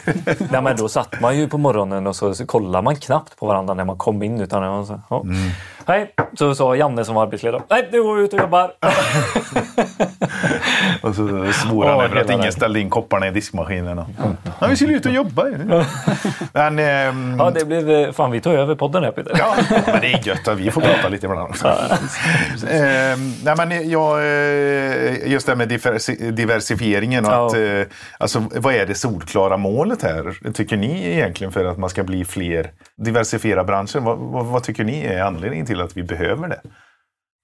Nej, 0.51 0.61
men 0.61 0.75
då 0.77 0.89
satt 0.89 1.21
man 1.21 1.37
ju 1.37 1.47
på 1.49 1.57
morgonen 1.57 2.07
och 2.07 2.15
så, 2.15 2.33
så 2.33 2.45
kollade 2.45 2.83
man 2.83 2.95
knappt 2.95 3.37
på 3.39 3.45
varandra 3.45 3.73
när 3.73 3.85
man 3.85 3.97
kom 3.97 4.23
in. 4.23 4.41
Utan 4.41 4.61
var 4.77 4.83
så, 4.83 5.01
ja. 5.09 5.21
Mm. 5.21 5.35
Hej, 5.87 6.13
så 6.37 6.55
sa 6.55 6.75
Janne 6.75 7.05
som 7.05 7.15
var 7.15 7.23
arbetsledare. 7.23 7.61
Nej, 7.69 7.89
nu 7.91 8.03
går 8.03 8.19
ut 8.19 8.33
och 8.33 8.39
jobbar. 8.39 8.71
Och 11.01 11.15
så 11.15 11.27
svor 11.53 11.85
han 11.85 11.99
över 12.01 12.15
att 12.21 12.29
ingen 12.29 12.41
den. 12.41 12.51
ställde 12.51 12.79
in 12.79 12.89
kopparna 12.89 13.27
i 13.27 13.31
diskmaskinen. 13.31 13.99
och- 13.99 14.05
Ja, 14.59 14.67
vi 14.67 14.75
skulle 14.75 14.93
ut 14.93 15.05
och 15.05 15.11
jobba. 15.11 15.47
ju. 15.47 15.57
Men, 16.53 16.79
ehm, 16.79 17.35
Ja, 17.39 17.51
det 17.51 17.65
blev... 17.65 17.89
eh, 17.91 18.11
Fan, 18.11 18.31
vi 18.31 18.41
tog 18.41 18.53
över 18.53 18.75
podden 18.75 19.03
här 19.03 19.11
Peter. 19.11 19.35
Ja, 19.39 19.55
men 19.85 20.01
det 20.01 20.13
är 20.13 20.27
gött 20.27 20.47
att 20.47 20.57
vi 20.57 20.71
får 20.71 20.81
prata 20.81 21.09
lite 21.09 21.25
ibland 21.25 21.49
också. 21.49 21.67
Ehm, 22.69 23.33
nej, 23.43 23.55
men 23.57 23.89
jag, 23.89 24.17
eh, 24.19 25.27
just 25.31 25.45
det 25.45 25.51
här 25.51 25.57
med 25.57 25.69
diversi- 25.71 26.31
diversifieringen 26.31 27.25
och 27.25 27.31
Ja. 27.31 27.47
att, 27.47 27.53
eh, 27.55 27.81
alltså, 28.17 28.43
vad 28.55 28.73
är 28.75 28.85
det 28.85 28.95
solklara 28.95 29.57
målet 29.57 30.01
här? 30.03 30.51
Tycker 30.53 30.77
ni 30.77 31.13
egentligen 31.13 31.51
för 31.53 31.65
att 31.65 31.77
man 31.77 31.89
ska 31.89 32.03
bli 32.03 32.25
fler? 32.25 32.71
Diversifiera 32.97 33.63
branschen, 33.63 34.03
vad, 34.03 34.17
vad, 34.17 34.45
vad 34.45 34.63
tycker 34.63 34.83
ni 34.83 35.05
är 35.05 35.21
anledningen 35.23 35.65
till 35.65 35.74
att 35.81 35.97
vi 35.97 36.03
behöver 36.03 36.47
det? 36.47 36.61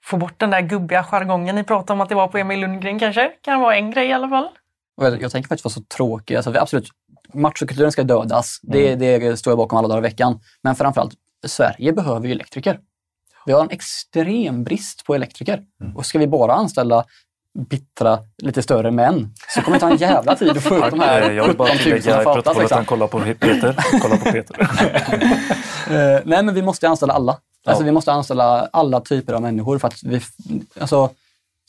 Få 0.06 0.18
bort 0.18 0.34
den 0.40 0.50
där 0.50 0.62
gubbiga 0.62 1.04
jargongen 1.04 1.56
ni 1.56 1.64
pratade 1.64 1.94
om 1.94 2.02
att 2.02 2.10
det 2.10 2.16
var 2.16 2.28
på 2.28 2.38
Emil 2.38 2.60
Lundgren 2.60 3.00
kanske. 3.00 3.32
Kan 3.42 3.60
vara 3.62 3.76
en 3.76 3.92
grej 3.92 4.08
i 4.08 4.14
alla 4.14 4.30
fall. 4.30 4.48
Jag, 5.02 5.32
tänker 5.32 5.48
faktiskt 5.50 5.66
vara 5.66 5.74
så 5.74 5.82
tråkig. 5.82 6.36
Alltså, 6.36 6.52
vi- 6.52 6.58
absolut, 6.60 6.90
machokulturen 7.34 7.92
ska 7.92 8.04
dödas. 8.04 8.60
Det, 8.64 8.96
det 8.96 9.38
står 9.40 9.52
jag 9.52 9.58
bakom 9.58 9.78
alla 9.78 9.88
dagar 9.88 10.00
i 10.00 10.02
veckan. 10.02 10.40
Men 10.62 10.76
framförallt, 10.76 11.14
Sverige 11.46 11.94
behöver 11.94 12.28
ju 12.28 12.32
elektriker. 12.34 12.80
Vi 13.46 13.54
har 13.54 13.62
en 13.62 13.70
extrem 13.70 14.64
brist 14.64 15.06
på 15.06 15.16
elektriker. 15.16 15.62
Och 15.96 16.06
ska 16.06 16.20
vi 16.20 16.28
bara 16.28 16.54
anställa 16.54 17.06
bittra, 17.70 18.20
lite 18.38 18.62
större 18.62 18.92
män 18.92 19.34
så 19.50 19.62
kommer 19.62 19.78
det 19.78 19.82
ta 19.82 19.90
en 19.92 19.98
jävla 19.98 20.36
tid 20.36 20.50
att 20.52 20.64
få 20.64 20.78
ut 20.78 20.90
de 20.92 21.00
här 21.00 21.32
Jag 21.32 21.44
vill 21.48 21.52
17 21.52 21.58
bara 21.58 21.68
000 21.70 21.78
tillägga 21.78 22.22
i 22.22 22.24
protokollet 22.24 22.48
att 22.48 22.58
Liksom. 22.58 22.76
han 22.76 22.86
kollar 22.86 23.08
på 23.08 23.20
Peter. 23.20 23.76
Kolla 24.02 24.18
på 24.18 24.32
Peter. 24.32 24.70
Eh, 25.92 26.20
nej, 26.26 26.44
men 26.44 26.54
vi 26.54 26.62
måste 26.62 26.90
anställa 26.90 27.14
alla. 27.14 27.38
Alltså, 27.66 27.84
Ja. 27.84 27.86
Vi 27.86 27.92
måste 27.92 28.12
anställa 28.12 28.70
alla 28.74 29.00
typer 29.02 29.34
av 29.34 29.42
människor. 29.42 29.78
För 29.80 29.88
att 29.88 30.04
vi, 30.04 30.22
alltså, 30.80 31.10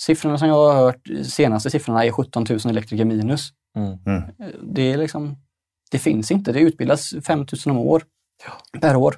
siffrorna 0.03 0.39
som 0.39 0.49
jag 0.49 0.55
har 0.55 0.75
hört, 0.75 1.01
senaste 1.27 1.71
siffrorna 1.71 2.05
är 2.05 2.11
17 2.11 2.47
000 2.51 2.59
elektriker 2.65 3.05
minus. 3.05 3.49
Mm. 3.77 3.99
Mm. 4.07 4.23
Det, 4.63 4.93
är 4.93 4.99
liksom, 4.99 5.37
det 5.91 5.99
finns 5.99 6.31
inte. 6.31 6.53
Det 6.53 6.61
utbildas 6.61 7.15
5 7.27 7.39
000 7.39 7.47
om 7.67 7.79
år, 7.79 8.03
per 8.81 8.97
år. 8.97 9.17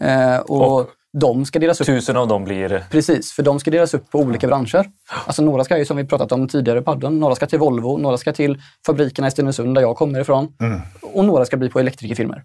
Eh, 0.00 0.36
och, 0.38 0.80
Och- 0.80 0.90
de 1.20 1.44
ska 1.46 1.58
delas 1.58 1.80
upp 1.80 1.86
Tusen 1.86 2.16
av 2.16 2.28
dem 2.28 2.44
blir... 2.44 2.84
Precis, 2.90 3.32
för 3.32 3.42
de 3.42 3.60
ska 3.60 3.70
delas 3.70 3.94
upp 3.94 4.10
på 4.10 4.18
olika 4.18 4.46
branscher. 4.46 4.90
Alltså 5.26 5.42
några 5.42 5.64
ska 5.64 5.78
ju, 5.78 5.84
som 5.84 5.96
vi 5.96 6.04
pratat 6.04 6.32
om 6.32 6.48
tidigare 6.48 6.78
i 6.78 6.82
podden, 6.82 7.20
några 7.20 7.34
ska 7.34 7.46
till 7.46 7.58
Volvo, 7.58 7.96
några 7.98 8.16
ska 8.18 8.32
till 8.32 8.62
fabrikerna 8.86 9.28
i 9.28 9.30
Stenungsund 9.30 9.74
där 9.74 9.82
jag 9.82 9.96
kommer 9.96 10.20
ifrån. 10.20 10.52
Och 11.02 11.24
några 11.24 11.44
ska 11.44 11.56
bli 11.56 11.68
på 11.70 11.80
elektrikerfirmor. 11.80 12.42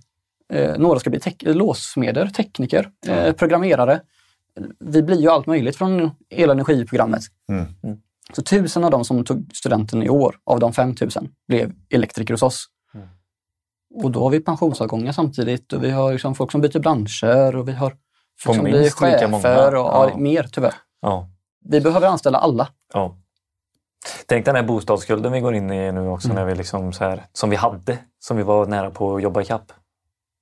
Eh, 0.53 0.77
några 0.77 0.99
ska 0.99 1.09
bli 1.09 1.19
tek- 1.19 1.43
låssmeder, 1.55 2.27
tekniker, 2.27 2.89
eh, 3.07 3.33
programmerare. 3.33 4.01
Vi 4.79 5.03
blir 5.03 5.21
ju 5.21 5.29
allt 5.29 5.45
möjligt 5.47 5.75
från 5.75 6.11
el 6.29 6.49
och 6.49 6.53
energiprogrammet. 6.55 7.21
Mm. 7.49 7.65
Så 8.33 8.41
tusen 8.41 8.83
av 8.83 8.91
de 8.91 9.05
som 9.05 9.23
tog 9.25 9.49
studenten 9.53 10.03
i 10.03 10.09
år, 10.09 10.35
av 10.45 10.59
de 10.59 10.73
5000, 10.73 11.29
blev 11.47 11.71
elektriker 11.89 12.33
hos 12.33 12.43
oss. 12.43 12.65
Och 14.03 14.11
då 14.11 14.23
har 14.23 14.29
vi 14.29 14.39
pensionsavgångar 14.39 15.11
samtidigt 15.11 15.73
och 15.73 15.83
vi 15.83 15.91
har 15.91 16.11
liksom 16.11 16.35
folk 16.35 16.51
som 16.51 16.61
byter 16.61 16.79
branscher 16.79 17.55
och 17.55 17.67
vi 17.67 17.71
har 17.71 17.95
folk 18.41 18.55
som 18.55 18.63
blir 18.65 18.89
chefer 18.89 19.75
och 19.75 19.85
Ja. 19.85 20.09
ja. 20.11 20.17
mer 20.17 20.43
tyvärr. 20.51 20.73
Ja. 21.01 21.29
Vi 21.65 21.81
behöver 21.81 22.07
anställa 22.07 22.37
alla. 22.37 22.67
Ja. 22.93 23.15
Tänk 24.25 24.45
den 24.45 24.55
här 24.55 24.63
bostadsskulden 24.63 25.31
vi 25.31 25.39
går 25.39 25.55
in 25.55 25.71
i 25.71 25.91
nu 25.91 26.07
också, 26.07 26.27
Mm. 26.27 26.35
när 26.35 26.45
vi 26.45 26.55
liksom 26.55 26.93
så 26.93 27.03
här, 27.03 27.25
som 27.33 27.49
vi 27.49 27.55
hade, 27.55 27.97
som 28.19 28.37
vi 28.37 28.43
var 28.43 28.65
nära 28.65 28.91
på 28.91 29.15
att 29.15 29.21
jobba 29.23 29.41
ikapp. 29.41 29.71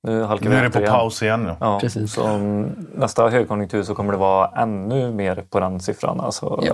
Nu 0.07 0.23
halkar 0.23 0.45
Nu 0.49 0.51
vi 0.51 0.57
är 0.57 0.63
det 0.63 0.69
på 0.69 0.79
igen. 0.79 0.91
paus 0.91 1.23
igen. 1.23 1.45
Ja. 1.47 1.55
Ja, 1.59 1.79
Precis. 1.79 2.13
Så 2.13 2.38
nästa 2.95 3.29
högkonjunktur 3.29 3.84
så 3.84 3.95
kommer 3.95 4.11
det 4.11 4.17
vara 4.17 4.47
ännu 4.61 5.11
mer 5.11 5.43
på 5.49 5.59
den 5.59 5.79
siffran. 5.79 6.19
Alltså, 6.19 6.59
Ja. 6.63 6.73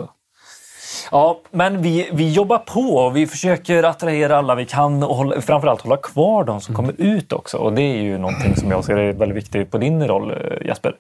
Ja, 1.12 1.40
men 1.52 1.82
vi, 1.82 2.10
vi 2.14 2.32
jobbar 2.32 2.58
på 2.58 2.80
och 2.82 3.16
vi 3.16 3.28
försöker 3.28 3.84
attrahera 3.84 4.38
alla 4.38 4.56
vi 4.56 4.66
kan 4.66 5.04
och 5.04 5.16
hålla, 5.16 5.42
framförallt 5.42 5.82
hålla 5.82 5.98
kvar 5.98 6.44
de 6.44 6.62
som 6.62 6.76
kommer 6.76 6.94
ut 6.98 7.34
också. 7.34 7.58
Och 7.58 7.74
det 7.74 7.82
är 7.82 8.02
ju 8.02 8.18
någonting 8.18 8.56
som 8.56 8.72
jag 8.72 8.86
ser 8.86 8.98
är 8.98 9.14
väldigt 9.14 9.38
viktigt 9.38 9.72
på 9.72 9.78
din 9.78 10.08
roll 10.08 10.32
eh, 10.32 10.68
Jesper. 10.68 10.96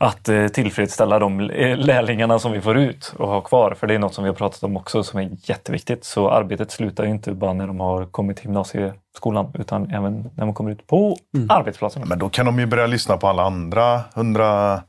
Att 0.00 0.28
eh, 0.28 0.48
tillfredsställa 0.48 1.18
de 1.18 1.40
eh, 1.40 1.76
lärlingarna 1.76 2.38
som 2.38 2.52
vi 2.52 2.60
får 2.60 2.78
ut 2.78 3.14
och 3.18 3.28
ha 3.28 3.40
kvar. 3.40 3.74
För 3.74 3.86
det 3.86 3.94
är 3.94 3.98
något 3.98 4.14
som 4.14 4.24
vi 4.24 4.30
har 4.30 4.34
pratat 4.34 4.62
om 4.62 4.76
också 4.76 5.02
som 5.02 5.20
är 5.20 5.30
jätteviktigt. 5.42 6.04
Så 6.04 6.30
arbetet 6.30 6.70
slutar 6.70 7.04
ju 7.04 7.10
inte 7.10 7.32
bara 7.32 7.52
när 7.52 7.66
de 7.66 7.80
har 7.80 8.04
kommit 8.06 8.36
till 8.36 8.46
gymnasieskolan 8.46 9.52
utan 9.58 9.90
även 9.90 10.30
när 10.34 10.44
de 10.44 10.54
kommer 10.54 10.70
ut 10.70 10.86
på 10.86 11.16
arbetsplatserna. 11.48 12.06
Men 12.06 12.18
då 12.18 12.28
kan 12.28 12.46
de 12.46 12.58
ju 12.58 12.66
börja 12.66 12.86
lyssna 12.86 13.16
på 13.16 13.28
alla 13.28 13.42
andra 13.42 14.00
130 14.14 14.82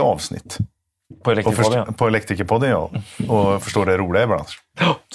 avsnitt. 0.00 0.58
På 1.22 1.30
Elektrikerpodden. 1.30 1.86
först- 1.86 1.98
på 1.98 2.06
Elektrikerpodden 2.06 2.70
ja. 2.70 2.90
Och 3.28 3.62
förstå 3.62 3.84
det 3.84 3.96
roliga 3.96 4.22
i 4.22 4.26
branschen. 4.26 4.60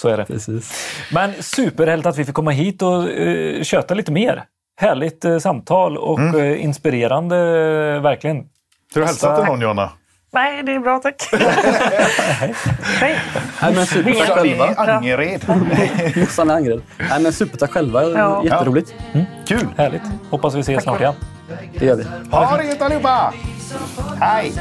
Så 0.00 0.08
är 0.08 0.16
det. 0.16 0.24
Precis. 0.24 0.94
Men 1.12 1.32
superhärligt 1.40 2.06
att 2.06 2.18
vi 2.18 2.24
fick 2.24 2.34
komma 2.34 2.50
hit 2.50 2.82
och 2.82 3.08
uh, 3.08 3.62
köta 3.62 3.94
lite 3.94 4.12
mer. 4.12 4.44
Härligt 4.76 5.24
samtal 5.40 5.98
och 5.98 6.20
eh, 6.20 6.64
inspirerande, 6.64 7.36
verkligen. 8.00 8.48
Ska 8.94 9.00
du 9.00 9.06
hälsa 9.06 9.36
till 9.36 9.44
någon 9.44 9.60
Jonna? 9.60 9.90
Nej, 10.32 10.62
det 10.62 10.72
är 10.72 10.78
bra 10.78 10.98
tack. 10.98 11.28
Hej. 13.00 13.20
Nej, 13.62 13.74
men 13.74 13.86
supertack 13.86 14.28
själva. 14.28 14.74
Angered. 14.74 15.44
Jossan 16.16 16.50
är 16.50 16.54
Angered. 16.54 16.82
Nej, 16.98 17.22
men 17.22 17.32
supertack 17.32 17.70
själva. 17.70 18.04
Ja. 18.04 18.44
Jätteroligt. 18.44 18.94
Kul! 19.46 19.68
Härligt. 19.76 20.02
Hoppas 20.30 20.54
vi 20.54 20.60
ses 20.60 20.82
snart 20.82 21.00
igen. 21.00 21.14
Det 21.78 21.84
gör 21.84 21.96
vi. 21.96 22.04
Ha 22.30 22.56
det 22.56 22.64
gött 22.64 22.82
allihopa! 22.82 23.32
Hej! 24.20 24.52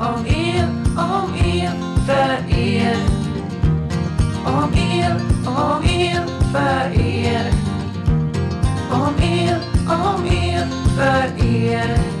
om 0.00 0.26
er, 0.26 0.68
om 0.96 1.34
er, 1.44 1.70
för 2.06 2.56
er. 2.56 2.96
Om 4.46 4.74
er, 4.74 5.16
om 5.46 5.84
er, 5.84 6.26
för 6.52 7.00
er. 7.00 7.52
Om 8.90 9.14
er, 9.22 9.60
om 9.88 10.26
er, 10.26 10.66
för 10.96 11.46
er. 11.46 12.12